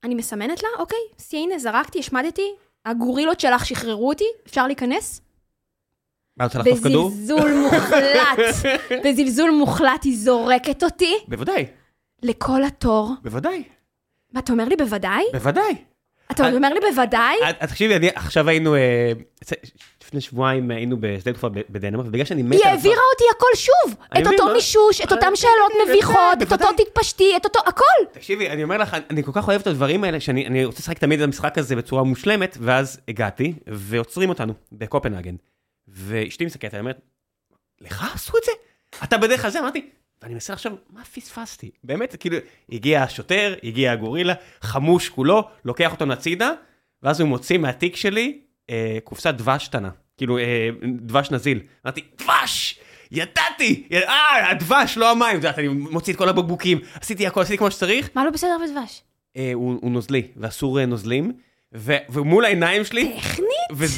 אני 0.03 0.15
מסמנת 0.15 0.63
לה, 0.63 0.69
אוקיי, 0.79 0.99
הנה, 1.33 1.59
זרקתי, 1.59 1.99
השמדתי, 1.99 2.51
הגורילות 2.85 3.39
שלך 3.39 3.65
שחררו 3.65 4.09
אותי, 4.09 4.27
אפשר 4.47 4.67
להיכנס? 4.67 5.21
מה, 6.39 6.45
רוצה 6.45 6.59
לחטוף 6.59 6.79
כדור? 6.83 7.09
בזלזול 7.09 7.51
מוחלט, 7.53 8.39
בזלזול 9.05 9.51
מוחלט 9.51 10.03
היא 10.03 10.17
זורקת 10.17 10.83
אותי 10.83 11.13
בוודאי, 11.27 11.65
לכל 12.23 12.63
התור. 12.63 13.11
בוודאי, 13.23 13.63
ואתה 14.33 14.51
אומר 14.51 14.67
לי 14.67 14.75
בוודאי? 14.75 15.23
בוודאי. 15.33 15.75
אתה 16.31 16.49
את- 16.49 16.53
אומר 16.53 16.69
לי 16.73 16.79
בוודאי? 16.91 17.35
את- 17.49 17.69
תקשיבי, 17.69 17.95
אני- 17.95 18.09
עכשיו 18.15 18.49
היינו, 18.49 18.75
אה, 18.75 19.11
לפני 20.03 20.21
שבועיים 20.21 20.71
היינו 20.71 20.97
בשדה 20.99 21.31
תעופה 21.33 21.49
ב- 21.49 21.59
בדנמרק, 21.69 22.05
ובגלל 22.05 22.25
שאני 22.25 22.43
מת 22.43 22.51
היא 22.53 22.65
העבירה 22.65 23.01
אותי 23.13 23.23
הכל 23.35 23.47
שוב. 23.55 23.95
את 24.21 24.27
אותו? 24.27 24.53
מישוש, 24.53 25.01
את 25.01 25.11
אותן 25.11 25.25
אה, 25.31 25.35
שאלות 25.35 25.71
מביכות, 25.89 26.41
את 26.41 26.51
אותו. 26.51 26.65
תתפשטי, 26.77 27.33
את 27.37 27.45
אותו, 27.45 27.59
הכל. 27.65 27.83
תקשיבי, 28.11 28.49
אני 28.49 28.63
אומר 28.63 28.77
לך, 28.77 28.97
אני 29.09 29.23
כל 29.23 29.31
כך 29.33 29.47
אוהב 29.47 29.61
את 29.61 29.67
הדברים 29.67 30.03
האלה, 30.03 30.19
שאני 30.19 30.47
אני 30.47 30.65
רוצה 30.65 30.79
לשחק 30.79 30.97
תמיד 30.97 31.19
את 31.19 31.25
המשחק 31.25 31.57
הזה 31.57 31.75
בצורה 31.75 32.03
מושלמת, 32.03 32.57
ואז 32.61 32.99
הגעתי, 33.07 33.53
ועוצרים 33.67 34.29
אותנו 34.29 34.53
בקופנהגן. 34.71 35.35
ואשתי 35.99 36.45
מסתכלת, 36.45 36.73
אני 36.73 36.79
אומרת, 36.79 36.99
לך 37.81 38.13
עשו 38.15 38.37
את 38.37 38.43
זה? 38.45 38.51
אתה 39.03 39.17
בדרך 39.17 39.41
כלל 39.41 39.49
זה? 39.51 39.59
אמרתי, 39.59 39.89
ואני 40.21 40.33
מנסה 40.33 40.53
לחשוב, 40.53 40.73
מה 40.89 41.05
פספסתי? 41.05 41.71
באמת, 41.83 42.15
כאילו, 42.19 42.37
הגיע 42.71 43.03
השוטר, 43.03 43.55
הגיע 43.63 43.91
הגורילה, 43.91 44.33
חמוש 44.61 45.09
כולו, 45.09 45.43
לוקח 45.65 45.91
אותנו 45.91 46.13
הצידה, 46.13 46.51
ואז 47.03 47.19
הוא 47.19 47.29
מוציא 47.29 47.57
מהתיק 47.57 47.95
שלי 47.95 48.39
אה, 48.69 48.97
קופסת 49.03 49.33
דבש 49.33 49.67
קטנה, 49.67 49.89
כאילו, 50.17 50.37
אה, 50.37 50.69
דבש 51.01 51.31
נזיל. 51.31 51.59
אמרתי, 51.85 52.01
דבש! 52.17 52.79
ידעתי! 53.11 53.87
י- 53.89 53.97
אה, 53.97 54.49
הדבש, 54.51 54.97
לא 54.97 55.11
המים. 55.11 55.29
את 55.29 55.43
יודעת, 55.43 55.59
אני 55.59 55.67
מוציא 55.67 56.13
את 56.13 56.17
כל 56.19 56.29
הבקבוקים, 56.29 56.79
עשיתי 56.93 57.27
הכל, 57.27 57.41
עשיתי 57.41 57.57
כמו 57.57 57.71
שצריך. 57.71 58.09
מה 58.15 58.25
לא 58.25 58.29
בסדר 58.31 58.57
בדבש? 58.67 59.01
אה, 59.37 59.51
הוא, 59.53 59.79
הוא 59.81 59.91
נוזלי, 59.91 60.27
ואסור 60.37 60.79
אה, 60.79 60.85
נוזלים, 60.85 61.31
ומול 62.09 62.45
העיניים 62.45 62.83
שלי, 62.83 63.17
טכנית? 63.17 63.47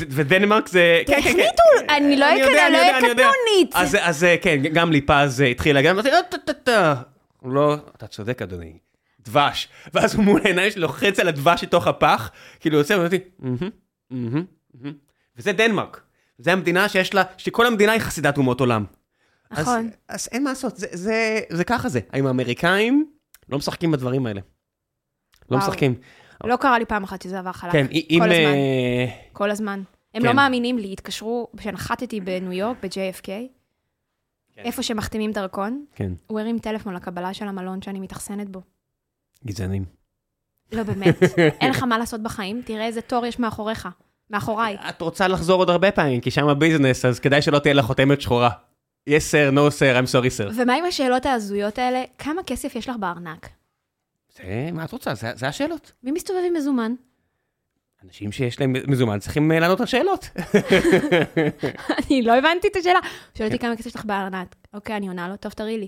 ודנמרק 0.09 0.67
זה... 0.67 1.01
כן, 1.07 1.13
כן, 1.15 1.21
טכנית 1.21 1.35
כן. 1.35 1.79
הוא- 1.87 1.95
אני 1.97 2.17
לא 2.17 2.25
אקנה, 2.25 2.69
לא 2.69 2.77
יודע. 2.77 2.97
קטנונית. 2.99 3.73
אז, 3.75 3.97
אז 4.01 4.23
אה, 4.23 4.35
כן, 4.41 4.57
גם 4.73 4.91
ליפז 4.91 5.41
אה, 5.41 5.47
התחיל 5.47 5.75
להגיד, 5.75 5.91
אמרתי, 5.91 6.09
"אה, 6.11 6.23
טה, 6.29 6.37
טה, 6.37 6.53
טה." 6.53 6.95
הוא 7.39 7.51
לא, 7.53 7.73
אתה 7.97 8.07
צודק 8.07 8.41
אדוני, 8.41 8.73
דבש. 9.19 9.67
ואז 9.93 10.15
הוא 10.15 10.23
מול 10.23 10.41
העיניים 10.45 10.71
שלי 10.71 10.81
לוחץ 10.81 11.19
על 11.19 11.27
הדבש 11.27 11.63
לתוך 11.63 11.87
הפח, 11.87 12.31
כאילו 12.59 12.77
יוצא, 12.77 12.93
ואמרתי, 12.93 13.17
"מהמם, 13.39 13.57
מהמם, 14.09 14.45
מהמם." 14.73 14.93
וזה 15.37 15.51
דנמרק. 15.51 16.01
זה 16.37 16.51
המדינה 16.53 16.89
שיש 16.89 17.13
לה, 17.13 17.23
שכל 17.37 17.65
המדינה 17.67 17.91
היא 17.91 18.01
חסידת 18.01 18.37
אומות 18.37 18.59
עולם. 18.59 18.85
אז- 19.51 19.59
נכון. 19.67 19.89
אז 20.07 20.29
אין 20.31 20.43
מה 20.43 20.49
לעשות, 20.49 20.77
זה, 20.77 20.87
זה, 20.91 21.39
זה 21.49 21.63
ככה 21.63 21.89
זה. 21.89 21.99
עם 22.13 22.27
האמריקאים 22.27 23.05
לא 23.49 23.57
משחקים 23.57 23.91
בדברים 23.91 24.25
האלה. 24.25 24.41
לא. 25.51 25.57
משחקים. 25.57 25.95
לא 26.43 26.55
קרה 26.55 26.79
לי 26.79 26.85
פעם 26.85 27.03
אחת 27.03 27.21
שזה 27.21 27.39
עבר 27.39 27.51
חלק. 27.51 27.71
כן, 27.71 27.85
אם... 27.91 28.19
כל 28.19 28.31
הזמן. 28.31 28.53
אה, 28.53 29.05
כל 29.33 29.51
הזמן. 29.51 29.83
הם 30.13 30.21
כן. 30.21 30.27
לא 30.27 30.33
מאמינים 30.33 30.77
לי, 30.77 30.93
התקשרו, 30.93 31.47
כשנחתתי 31.57 32.21
בניו 32.21 32.51
יורק, 32.51 32.77
ב-JFK, 32.83 33.25
כן. 33.25 33.47
איפה 34.57 34.83
שמחתימים 34.83 35.31
דרכון, 35.31 35.85
כן, 35.95 36.11
הוא 36.27 36.39
הרים 36.39 36.59
טלפון 36.59 36.93
לקבלה 36.93 37.33
של 37.33 37.47
המלון 37.47 37.81
שאני 37.81 37.99
מתאכסנת 37.99 38.49
בו. 38.49 38.61
גזענים. 39.45 39.85
לא 40.71 40.83
באמת, 40.83 41.15
אין 41.61 41.69
לך 41.69 41.83
מה 41.83 41.97
לעשות 41.97 42.23
בחיים, 42.23 42.61
תראה 42.65 42.85
איזה 42.85 43.01
תור 43.01 43.25
יש 43.25 43.39
מאחוריך, 43.39 43.89
מאחוריי. 44.29 44.77
את 44.89 45.01
רוצה 45.01 45.27
לחזור 45.27 45.61
עוד 45.61 45.69
הרבה 45.69 45.91
פעמים, 45.91 46.21
כי 46.21 46.31
שם 46.31 46.47
הביזנס, 46.47 47.05
אז 47.05 47.19
כדאי 47.19 47.41
שלא 47.41 47.59
תהיה 47.59 47.73
לך 47.73 47.85
חותמת 47.85 48.21
שחורה. 48.21 48.49
yes 49.09 49.31
sir, 49.31 49.55
no 49.55 49.79
sir, 49.79 49.95
I'm 50.01 50.07
sorry 50.13 50.39
sir. 50.39 50.61
ומה 50.61 50.73
עם 50.73 50.85
השאלות 50.85 51.25
ההזויות 51.25 51.77
האלה? 51.77 52.03
כמה 52.17 52.43
כסף 52.43 52.75
יש 52.75 52.89
לך 52.89 52.95
בארנק? 52.99 53.49
זה, 54.43 54.69
מה 54.73 54.85
את 54.85 54.91
רוצה? 54.91 55.13
זה, 55.13 55.31
זה 55.35 55.47
השאלות. 55.47 55.91
מי 56.03 56.11
מסתובב 56.11 56.39
עם 56.47 56.53
מזומן? 56.53 56.93
אנשים 58.05 58.31
שיש 58.31 58.59
להם 58.59 58.73
מזומן 58.87 59.19
צריכים 59.19 59.51
אה, 59.51 59.59
לענות 59.59 59.79
על 59.79 59.85
שאלות. 59.85 60.29
אני 62.07 62.21
לא 62.21 62.35
הבנתי 62.35 62.67
את 62.67 62.75
השאלה. 62.75 62.99
שואל 63.37 63.47
אותי 63.47 63.59
כמה 63.59 63.75
כסף 63.75 63.85
יש 63.85 63.95
לך 63.95 64.05
בארנק. 64.05 64.55
אוקיי, 64.73 64.95
אני 64.95 65.07
עונה 65.07 65.29
לו, 65.29 65.37
טוב, 65.37 65.51
תראי 65.51 65.77
לי. 65.77 65.87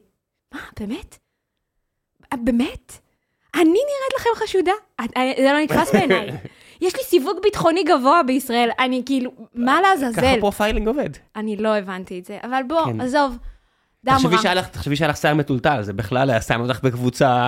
מה, 0.53 0.59
באמת? 0.79 1.17
אה, 2.33 2.37
באמת? 2.43 2.91
אני 3.55 3.63
נראית 3.63 4.13
לכם 4.19 4.29
חשודה? 4.35 4.71
אה, 4.99 5.05
זה 5.37 5.53
לא 5.53 5.59
נתפס 5.59 5.91
בעיניי. 5.95 6.29
יש 6.81 6.95
לי 6.95 7.03
סיווג 7.03 7.37
ביטחוני 7.43 7.83
גבוה 7.83 8.23
בישראל, 8.23 8.69
אני 8.79 9.01
כאילו, 9.05 9.31
מה 9.53 9.79
ככה 9.81 9.81
לעזאזל? 9.81 10.39
profiling 10.39 10.87
עובד. 10.87 11.09
אני 11.35 11.57
לא 11.57 11.75
הבנתי 11.75 12.19
את 12.19 12.25
זה, 12.25 12.37
אבל 12.43 12.61
בוא, 12.67 12.85
כן. 12.85 13.01
עזוב. 13.01 13.37
גם 14.05 14.13
תחשבי 14.15 14.35
רגע. 14.35 14.41
שהיה 14.41 14.53
לך- 14.55 14.67
תחשבי 14.67 14.95
שהיה 14.95 15.09
לך 15.09 15.17
שיער 15.17 15.33
מתולתל, 15.33 15.81
זה 15.81 15.93
בכלל 15.93 16.29
היה 16.29 16.41
שם 16.41 16.61
אותך 16.61 16.79
בקבוצה... 16.83 17.47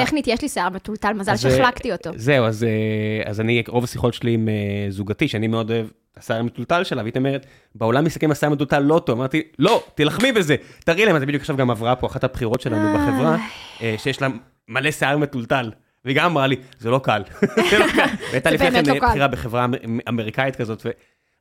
טכנית 0.00 0.26
יש 0.28 0.42
לי 0.42 0.48
שיער 0.48 0.68
מתולתל, 0.68 1.12
מזל 1.12 1.32
אז, 1.32 1.46
אה, 1.46 1.50
שהחלקתי 1.50 1.92
אותו. 1.92 2.10
זהו, 2.16 2.44
אז, 2.46 2.64
אה, 2.64 3.30
אז 3.30 3.40
אני, 3.40 3.62
רוב 3.68 3.84
השיחות 3.84 4.14
שלי 4.14 4.30
עם 4.34 4.48
אה, 4.48 4.54
זוגתי, 4.90 5.28
שאני 5.28 5.46
מאוד 5.46 5.70
אוהב 5.70 5.86
את 6.12 6.18
השיער 6.18 6.40
המתולתל 6.40 6.84
שלה, 6.84 7.02
והיא 7.02 7.12
אומרת, 7.16 7.46
בעולם 7.74 8.04
מסתכלים 8.04 8.30
על 8.30 8.34
שיער 8.36 8.52
מטולטל 8.52 8.78
לא 8.80 9.02
טוב. 9.06 9.18
אמרתי, 9.18 9.42
לא, 9.58 9.84
תלחמי 9.94 10.32
בזה, 10.32 10.56
תראי 10.84 11.04
להם, 11.06 11.16
אז 11.16 11.22
בדיוק 11.22 11.40
עכשיו 11.40 11.56
גם 11.56 11.70
עברה 11.70 11.96
פה 11.96 12.06
אחת 12.06 12.24
הבחירות 12.24 12.60
שלנו. 12.60 12.98
בחברה, 12.98 13.36
אה, 13.82 13.94
שיש 13.98 14.22
לה 14.22 14.28
מלא 14.68 14.90
שיער 14.90 15.16
מטולטל. 15.18 15.70
והיא 16.04 16.16
גם 16.16 16.24
אמרה 16.30 16.46
לי, 16.46 16.56
זה 16.78 16.90
לא 16.90 17.00
קל. 17.04 17.22
זה 17.70 17.78
לא 17.78 17.86
קל. 17.96 18.06
והייתה 18.30 18.50
לפני 18.50 18.70
באמת 18.70 18.84
כן 18.86 18.94
לא 18.94 19.00
קל. 19.00 19.06
בחירה 19.08 19.28
בחברה 19.28 19.64
אמ- 19.64 19.98
אמריקאית 20.08 20.56
כזאת, 20.56 20.86
ואני 20.86 20.94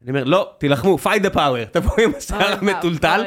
אומר, 0.10 0.24
לא, 0.24 0.52
תילחמו, 0.58 0.98
fight 1.04 1.24
the 1.26 1.34
power, 1.36 1.66
תבואו 1.72 1.96
עם 2.04 2.12
השיער 2.18 2.42
אוי, 2.60 2.72
המטולטל. 2.72 3.24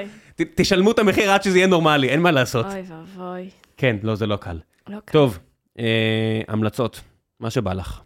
תשלמו 0.54 0.90
את 0.90 0.98
המחיר 0.98 1.30
עד 1.30 1.42
שזה 1.42 1.58
יהיה 1.58 1.66
נורמלי, 1.66 2.08
אין 2.08 2.20
מה 2.22 2.30
לעשות. 2.30 2.66
אוי 2.66 2.82
ואבוי. 2.86 3.50
כן, 3.76 3.96
לא, 4.02 4.14
זה 4.14 4.26
לא 4.26 4.36
קל. 4.36 4.58
לא 4.88 4.98
קל. 5.04 5.12
טוב, 5.12 5.38
אה, 5.78 6.40
המלצות, 6.48 7.00
מה 7.40 7.50
שבא 7.50 7.72
לך. 7.72 8.00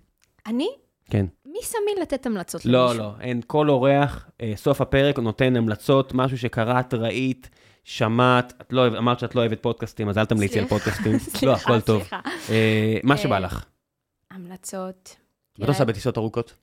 אני? 0.46 0.68
כן. 1.04 1.26
מי 1.46 1.58
שמי 1.62 2.02
לתת 2.02 2.26
המלצות 2.26 2.64
לא, 2.64 2.84
למישהו? 2.86 3.02
לא, 3.02 3.12
אין 3.20 3.40
כל 3.46 3.68
אורח, 3.70 4.28
אה, 4.40 4.52
סוף 4.56 4.80
הפרק 4.80 5.18
נותן 5.18 5.56
המלצות, 5.56 6.14
משהו 6.14 6.38
שקראת, 6.38 6.94
ראית, 6.94 7.50
שמעת, 7.84 8.52
את 8.60 8.72
לא, 8.72 8.80
אוהב- 8.80 8.94
אמרת 8.94 9.18
שאת 9.18 9.34
לא 9.34 9.40
אוהבת 9.40 9.62
פודקאסטים, 9.62 10.08
אז 10.08 10.18
אל 10.18 10.24
תמליצי 10.24 10.58
על 10.60 10.66
סליחה, 10.68 10.84
פודקאסטים. 10.84 11.12
לא, 11.16 11.18
סליחה, 11.18 11.52
הכל 11.54 11.80
טוב. 11.80 12.00
סליחה. 12.00 12.20
אה, 12.50 12.96
מה 13.02 13.16
שבא 13.16 13.34
אה, 13.34 13.40
לך. 13.40 13.64
המלצות. 14.30 15.16
מה 15.58 15.64
את 15.64 15.68
עושה 15.68 15.84
בטיסות 15.84 16.18
ארוכות? 16.18 16.54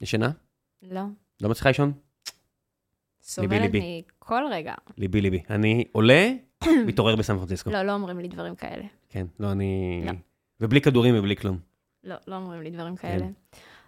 ישנה? 0.00 0.30
לא. 0.82 1.02
לא 1.40 1.48
מצליחה 1.48 1.68
לישון? 1.68 1.92
סובלת 3.22 3.70
מכל 4.24 4.42
רגע. 4.50 4.74
ליבי 4.98 5.20
ליבי. 5.20 5.42
אני 5.50 5.84
עולה, 5.92 6.32
מתעורר 6.86 7.16
בסן 7.16 7.38
פרנסיסקו. 7.38 7.70
לא, 7.70 7.82
לא 7.82 7.92
אומרים 7.92 8.18
לי 8.18 8.28
דברים 8.28 8.54
כאלה. 8.54 8.82
כן, 9.08 9.26
לא, 9.40 9.52
אני... 9.52 10.02
לא. 10.06 10.12
ובלי 10.60 10.80
כדורים 10.80 11.14
ובלי 11.18 11.36
כלום. 11.36 11.58
לא, 12.04 12.14
לא 12.28 12.36
אומרים 12.36 12.62
לי 12.62 12.70
דברים 12.70 12.96
כן. 12.96 13.08
כאלה. 13.08 13.26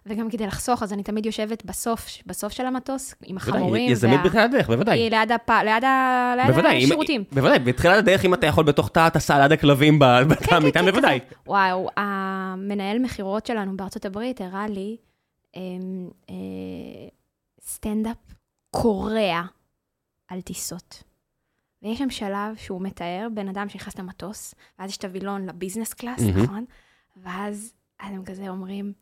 וגם 0.05 0.29
כדי 0.29 0.47
לחסוך, 0.47 0.83
אז 0.83 0.93
אני 0.93 1.03
תמיד 1.03 1.25
יושבת 1.25 1.65
בסוף, 1.65 2.07
בסוף 2.25 2.53
של 2.53 2.65
המטוס, 2.65 3.15
עם 3.25 3.37
החמורים. 3.37 3.91
יזמית 3.91 4.17
וה- 4.19 4.23
בתחילת 4.23 4.49
הדרך, 4.49 4.67
בוודאי. 4.67 4.99
היא 4.99 5.09
ליד, 5.11 5.31
הפ... 5.31 5.49
ליד, 5.49 5.83
ה... 5.83 6.33
ליד 6.37 6.47
בוודאי, 6.47 6.77
אם- 6.79 6.83
השירותים. 6.85 7.23
בוודאי, 7.31 7.59
בתחילת 7.59 7.97
הדרך, 7.97 8.25
אם 8.25 8.33
אתה 8.33 8.47
יכול 8.47 8.63
בתוך 8.65 8.89
תא 8.89 8.99
הטסה 8.99 9.39
ליד 9.39 9.51
הכלבים 9.51 9.99
ב- 9.99 10.05
בתא 10.29 10.55
המטען, 10.55 10.85
כן, 10.85 10.91
בוודאי. 10.91 11.19
וואו, 11.47 11.89
המנהל 11.97 12.99
מכירות 12.99 13.45
שלנו 13.45 13.77
בארצות 13.77 14.05
הברית 14.05 14.41
הראה 14.41 14.67
לי 14.67 14.97
אמ, 15.55 15.61
אה, 16.29 16.35
סטנדאפ 17.61 18.17
קורע 18.71 19.41
על 20.27 20.41
טיסות. 20.41 21.03
ויש 21.83 21.99
שם 21.99 22.09
שלב 22.09 22.55
שהוא 22.55 22.81
מתאר 22.81 23.27
בן 23.33 23.47
אדם 23.47 23.69
שנכנס 23.69 23.99
למטוס, 23.99 24.55
ואז 24.79 24.89
יש 24.89 24.97
את 24.97 25.05
הווילון 25.05 25.45
ל 25.45 25.50
business 25.50 25.93
class, 25.93 26.21
מהמם. 26.21 26.43
נכון? 26.43 26.65
ואז 27.23 27.73
אז 27.99 28.13
הם 28.13 28.25
כזה 28.25 28.49
אומרים, 28.49 28.93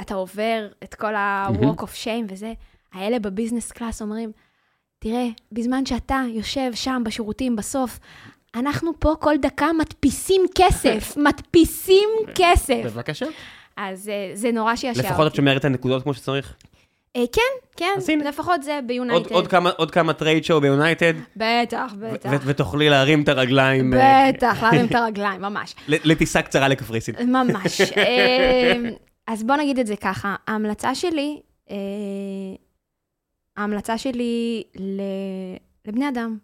אתה 0.00 0.14
עובר 0.14 0.68
את 0.84 0.94
כל 0.94 1.12
מהמם. 1.12 1.16
ה-walk 1.16 1.82
of 1.82 2.04
shame 2.04 2.24
וזה, 2.28 2.52
האלה 2.92 3.18
ב 3.18 3.24
business 3.24 3.72
class 3.72 4.02
אומרים, 4.02 4.32
תראה, 4.98 5.26
בזמן 5.52 5.86
שאתה 5.86 6.22
יושב 6.28 6.70
שם 6.74 7.02
בשירותים 7.04 7.56
בסוף, 7.56 7.98
אנחנו 8.54 9.00
פה 9.00 9.14
כל 9.20 9.34
דקה 9.42 9.72
מדפיסים 9.78 10.42
כסף, 10.54 11.16
מדפיסים 11.26 12.08
כסף. 12.34 12.82
בבקשה. 12.84 13.26
אז 13.76 14.08
אה, 14.08 14.30
זה 14.34 14.52
נורא 14.52 14.76
אותי. 14.98 15.08
לפחות 15.08 15.26
את 15.26 15.34
שומרת 15.34 15.60
את 15.60 15.64
הנקודות 15.64 16.02
כמו 16.02 16.14
שצריך. 16.14 16.56
אה, 17.16 17.24
כן, 17.32 17.40
כן. 17.76 18.18
לפחות 18.24 18.62
זה 18.62 18.80
ב 18.86 18.92
United. 18.92 19.32
עוד 19.32 19.48
כמה- 19.48 19.70
עוד 19.70 19.90
כמה 19.90 20.12
trade 20.12 20.44
show 20.44 20.60
ב 20.60 20.67
United, 20.67 21.14
בטח, 21.36 21.92
בטח. 22.00 22.30
ותוכלי 22.46 22.88
להרים 22.88 23.22
את 23.22 23.28
הרגליים 23.28 23.94
אה, 23.94 24.30
בטח, 24.32 24.58
להרים 24.62 24.86
את 24.86 24.94
הרגליים, 24.94 25.40
ממש. 25.42 25.74
לטיסה 25.88 26.42
קצרה 26.42 26.68
לקפריסין. 26.68 27.14
ממש. 27.32 27.80
אה, 27.96 28.72
אז 29.26 29.44
בוא 29.44 29.56
נגיד 29.56 29.78
את 29.78 29.86
זה 29.86 29.96
ככה, 29.96 30.36
ההמלצה 30.46 30.94
שלי, 30.94 31.40
אה, 31.70 31.76
ההמלצה 33.56 33.98
שלי 33.98 34.62
לבני 35.86 36.08
אדם 36.08 36.38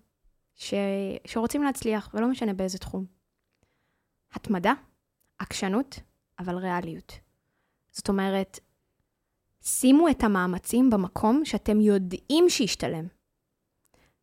ש- 0.54 0.74
שרוצים 1.26 1.62
להצליח, 1.62 2.10
ולא 2.14 2.28
משנה 2.28 2.52
באיזה 2.52 2.78
תחום. 2.78 3.04
התמדה, 4.34 4.72
עקשנות, 5.38 6.00
אבל 6.38 6.54
ריאליות. 6.56 7.12
זאת 7.92 8.08
אומרת, 8.08 8.60
שימו 9.62 10.08
את 10.08 10.24
המאמצים 10.24 10.90
במקום 10.90 11.44
שאתם 11.44 11.80
יודעים 11.80 12.44
שישתלם. 12.48 13.06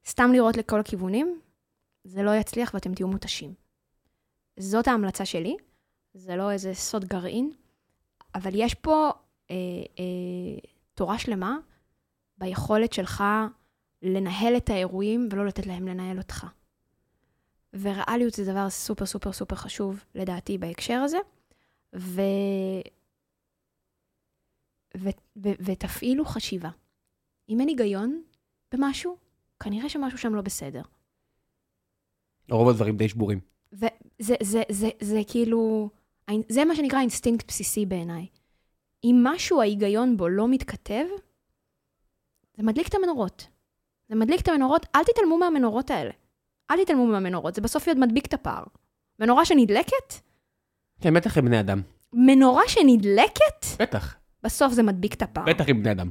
סתם 0.07 0.31
לראות 0.33 0.57
לכל 0.57 0.79
הכיוונים, 0.79 1.39
זה 2.03 2.23
לא 2.23 2.35
יצליח 2.35 2.71
ואתם 2.73 2.93
תהיו 2.93 3.07
מותשים. 3.07 3.53
זאת 4.59 4.87
ההמלצה 4.87 5.25
שלי, 5.25 5.57
זה 6.13 6.35
לא 6.35 6.51
איזה 6.51 6.73
סוד 6.73 7.05
גרעין, 7.05 7.51
אבל 8.35 8.51
יש 8.53 8.73
פה 8.73 9.09
אה, 9.51 9.55
אה, 9.99 10.59
תורה 10.93 11.19
שלמה 11.19 11.57
ביכולת 12.37 12.93
שלך 12.93 13.23
לנהל 14.01 14.57
את 14.57 14.69
האירועים 14.69 15.29
ולא 15.31 15.45
לתת 15.45 15.65
להם 15.65 15.87
לנהל 15.87 16.17
אותך. 16.17 16.45
וריאליות 17.73 18.33
זה 18.33 18.51
דבר 18.51 18.69
סופר 18.69 19.05
סופר 19.05 19.31
סופר 19.31 19.55
חשוב 19.55 20.03
לדעתי 20.15 20.57
בהקשר 20.57 20.93
הזה, 20.93 21.17
ו... 21.95 22.21
ו... 24.97 25.09
ו... 25.43 25.49
ותפעילו 25.59 26.25
חשיבה. 26.25 26.69
אם 27.49 27.59
אין 27.59 27.67
היגיון 27.67 28.21
במשהו, 28.71 29.17
כנראה 29.59 29.89
שמשהו 29.89 30.17
שם 30.17 30.35
לא 30.35 30.41
בסדר. 30.41 30.81
רוב 32.49 32.69
הדברים 32.69 32.97
די 32.97 33.09
שבורים. 33.09 33.39
וזה 33.71 33.87
זה, 34.19 34.35
זה, 34.43 34.61
זה, 34.69 34.89
זה 35.01 35.19
כאילו, 35.27 35.89
זה 36.49 36.65
מה 36.65 36.75
שנקרא 36.75 36.99
אינסטינקט 36.99 37.47
בסיסי 37.47 37.85
בעיניי. 37.85 38.27
אם 39.03 39.19
משהו, 39.23 39.61
ההיגיון 39.61 40.17
בו 40.17 40.27
לא 40.27 40.47
מתכתב, 40.47 41.05
זה 42.57 42.63
מדליק 42.63 42.87
את 42.87 42.95
המנורות. 42.95 43.47
זה 44.09 44.15
מדליק 44.15 44.41
את 44.41 44.47
המנורות, 44.47 44.85
אל 44.95 45.03
תתעלמו 45.03 45.37
מהמנורות 45.37 45.91
האלה. 45.91 46.11
אל 46.71 46.83
תתעלמו 46.83 47.07
מהמנורות, 47.07 47.55
זה 47.55 47.61
בסוף 47.61 47.87
עוד 47.87 47.97
מדביק 47.99 48.25
את 48.25 48.33
הפער. 48.33 48.63
מנורה 49.19 49.45
שנדלקת, 49.45 50.13
כן, 51.01 51.13
בטח 51.13 51.37
עם 51.37 51.45
בני 51.45 51.59
אדם. 51.59 51.81
מנורה 52.13 52.63
שנדלקת, 52.67 53.65
בטח. 53.79 54.15
בסוף 54.43 54.73
זה 54.73 54.83
מדביק 54.83 55.13
את 55.13 55.21
הפער. 55.21 55.43
בטח 55.45 55.65
עם 55.67 55.83
בני 55.83 55.91
אדם. 55.91 56.09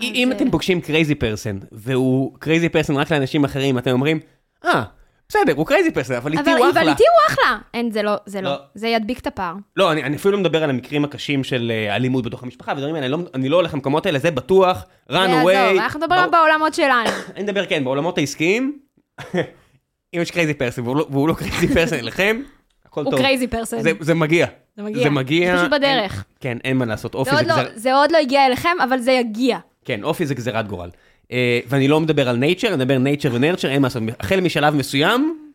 אם 0.00 0.28
אה, 0.32 0.36
אתם 0.36 0.50
פוגשים 0.50 0.80
crazy 0.80 1.14
person, 1.14 1.58
והוא 1.72 2.36
crazy 2.38 2.68
person 2.68 2.96
רק 2.96 3.10
לאנשים 3.12 3.44
אחרים, 3.44 3.78
אתם 3.78 3.90
אומרים, 3.90 4.20
אה, 4.64 4.82
בסדר, 5.28 5.52
הוא 5.56 5.66
crazy 5.66 5.90
person, 5.90 6.14
אבל 6.14 6.32
איתי 6.32 6.42
אבל 6.42 6.58
הוא 6.58 6.66
אבל 6.70 6.78
אחלה. 6.78 6.90
איתי 6.92 7.02
הוא 7.02 7.34
אחלה. 7.34 7.58
אין, 7.74 7.90
זה 7.90 8.02
לא, 8.02 8.14
זה 8.26 8.40
לא. 8.40 8.50
לא. 8.50 8.56
זה 8.74 8.88
ידביק 8.88 9.18
את 9.18 9.26
הפער. 9.26 9.54
לא, 9.76 9.92
אני 9.92 10.16
אפילו 10.16 10.32
לא 10.32 10.40
מדבר 10.40 10.64
על 10.64 10.70
המקרים 10.70 11.04
הקשים 11.04 11.44
של 11.44 11.72
אה, 11.74 11.96
אלימות 11.96 12.24
בתוך 12.24 12.42
המשפחה 12.42 12.72
ודברים 12.76 12.94
האלה, 12.94 13.06
אני 13.06 13.12
לא- 13.12 13.28
אני 13.34 13.48
לא 13.48 13.56
הולך 13.56 13.74
למקומות 13.74 14.06
האלה, 14.06 14.18
זה 14.18 14.30
בטוח, 14.30 14.76
run 15.10 15.12
זה 15.12 15.18
עזוב, 15.24 15.48
away. 15.48 15.80
אנחנו 15.80 16.00
מדברים 16.00 16.30
בעולמות 16.30 16.74
שלנו. 16.74 17.10
אני 17.36 17.42
מדבר, 17.44 17.66
כן, 17.66 17.84
בעולמות 17.84 18.18
העסקיים, 18.18 18.78
אם 20.14 20.20
יש 20.20 20.30
crazy 20.30 20.54
person 20.54 20.82
והוא 20.82 20.96
לא- 20.96 21.28
לא 21.28 21.34
crazy 21.34 21.68
person 21.74 21.96
אליכם, 21.96 22.40
הכל 22.86 23.04
הוא 23.04 23.10
טוב. 23.10 23.20
crazy 23.20 23.46
person. 23.48 23.76
זה 24.00 24.14
מגיע. 24.14 24.46
זה 24.78 24.84
מגיע. 24.84 25.02
זה 25.02 25.10
מגיע. 25.10 25.56
זה 25.56 25.62
פשוט 25.62 25.72
בדרך. 25.72 26.24
כן, 26.40 26.58
אין 26.64 26.76
מה 26.76 26.84
לעשות, 26.84 27.14
אופי 27.14 27.30
זה 27.30 27.36
זה 27.36 27.42
עוד, 27.42 27.46
לא, 27.46 27.64
גזר... 27.64 27.72
זה 27.74 27.94
עוד 27.94 28.12
לא 28.12 28.18
הגיע 28.18 28.46
אליכם, 28.46 28.76
אבל 28.84 28.98
זה 28.98 29.12
יגיע. 29.12 29.58
כן, 29.84 30.04
אופי 30.04 30.26
זה 30.26 30.34
גזירת 30.34 30.68
גורל. 30.68 30.90
אה, 31.32 31.60
ואני 31.66 31.88
לא 31.88 32.00
מדבר 32.00 32.28
על 32.28 32.36
nature, 32.36 32.68
אני 32.68 32.76
מדבר 32.76 32.98
nature 32.98 33.28
ו 33.32 33.36
nurture, 33.36 33.68
אין 33.68 33.82
מה 33.82 33.86
לעשות. 33.86 34.02
החל 34.20 34.40
משלב 34.40 34.74
מסוים, 34.74 35.50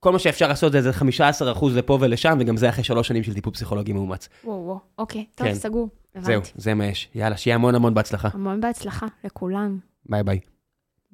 כל 0.00 0.12
מה 0.12 0.18
שאפשר 0.18 0.48
לעשות 0.48 0.72
זה 0.72 0.78
איזה 0.78 0.90
15% 0.90 1.64
לפה 1.74 1.98
ולשם, 2.00 2.36
וגם 2.40 2.56
זה 2.56 2.68
אחרי 2.68 2.84
שלוש 2.84 3.08
שנים 3.08 3.22
של 3.22 3.34
טיפול 3.34 3.52
פסיכולוגי 3.52 3.92
מאומץ. 3.92 4.28
וואו, 4.44 4.64
וואו, 4.64 4.78
אוקיי, 4.98 5.24
טוב, 5.34 5.46
כן. 5.46 5.54
סגור. 5.54 5.88
זהו, 6.14 6.34
הבנתי. 6.34 6.50
זה 6.54 6.74
מה 6.74 6.86
יש. 6.86 7.08
יאללה, 7.14 7.36
שיהיה 7.36 7.54
המון 7.54 7.74
המון 7.74 7.94
בהצלחה. 7.94 8.28
המון 8.32 8.60
בהצלחה 8.60 9.06
לכולם. 9.24 9.78
ביי 10.06 10.22
ביי. 10.22 10.40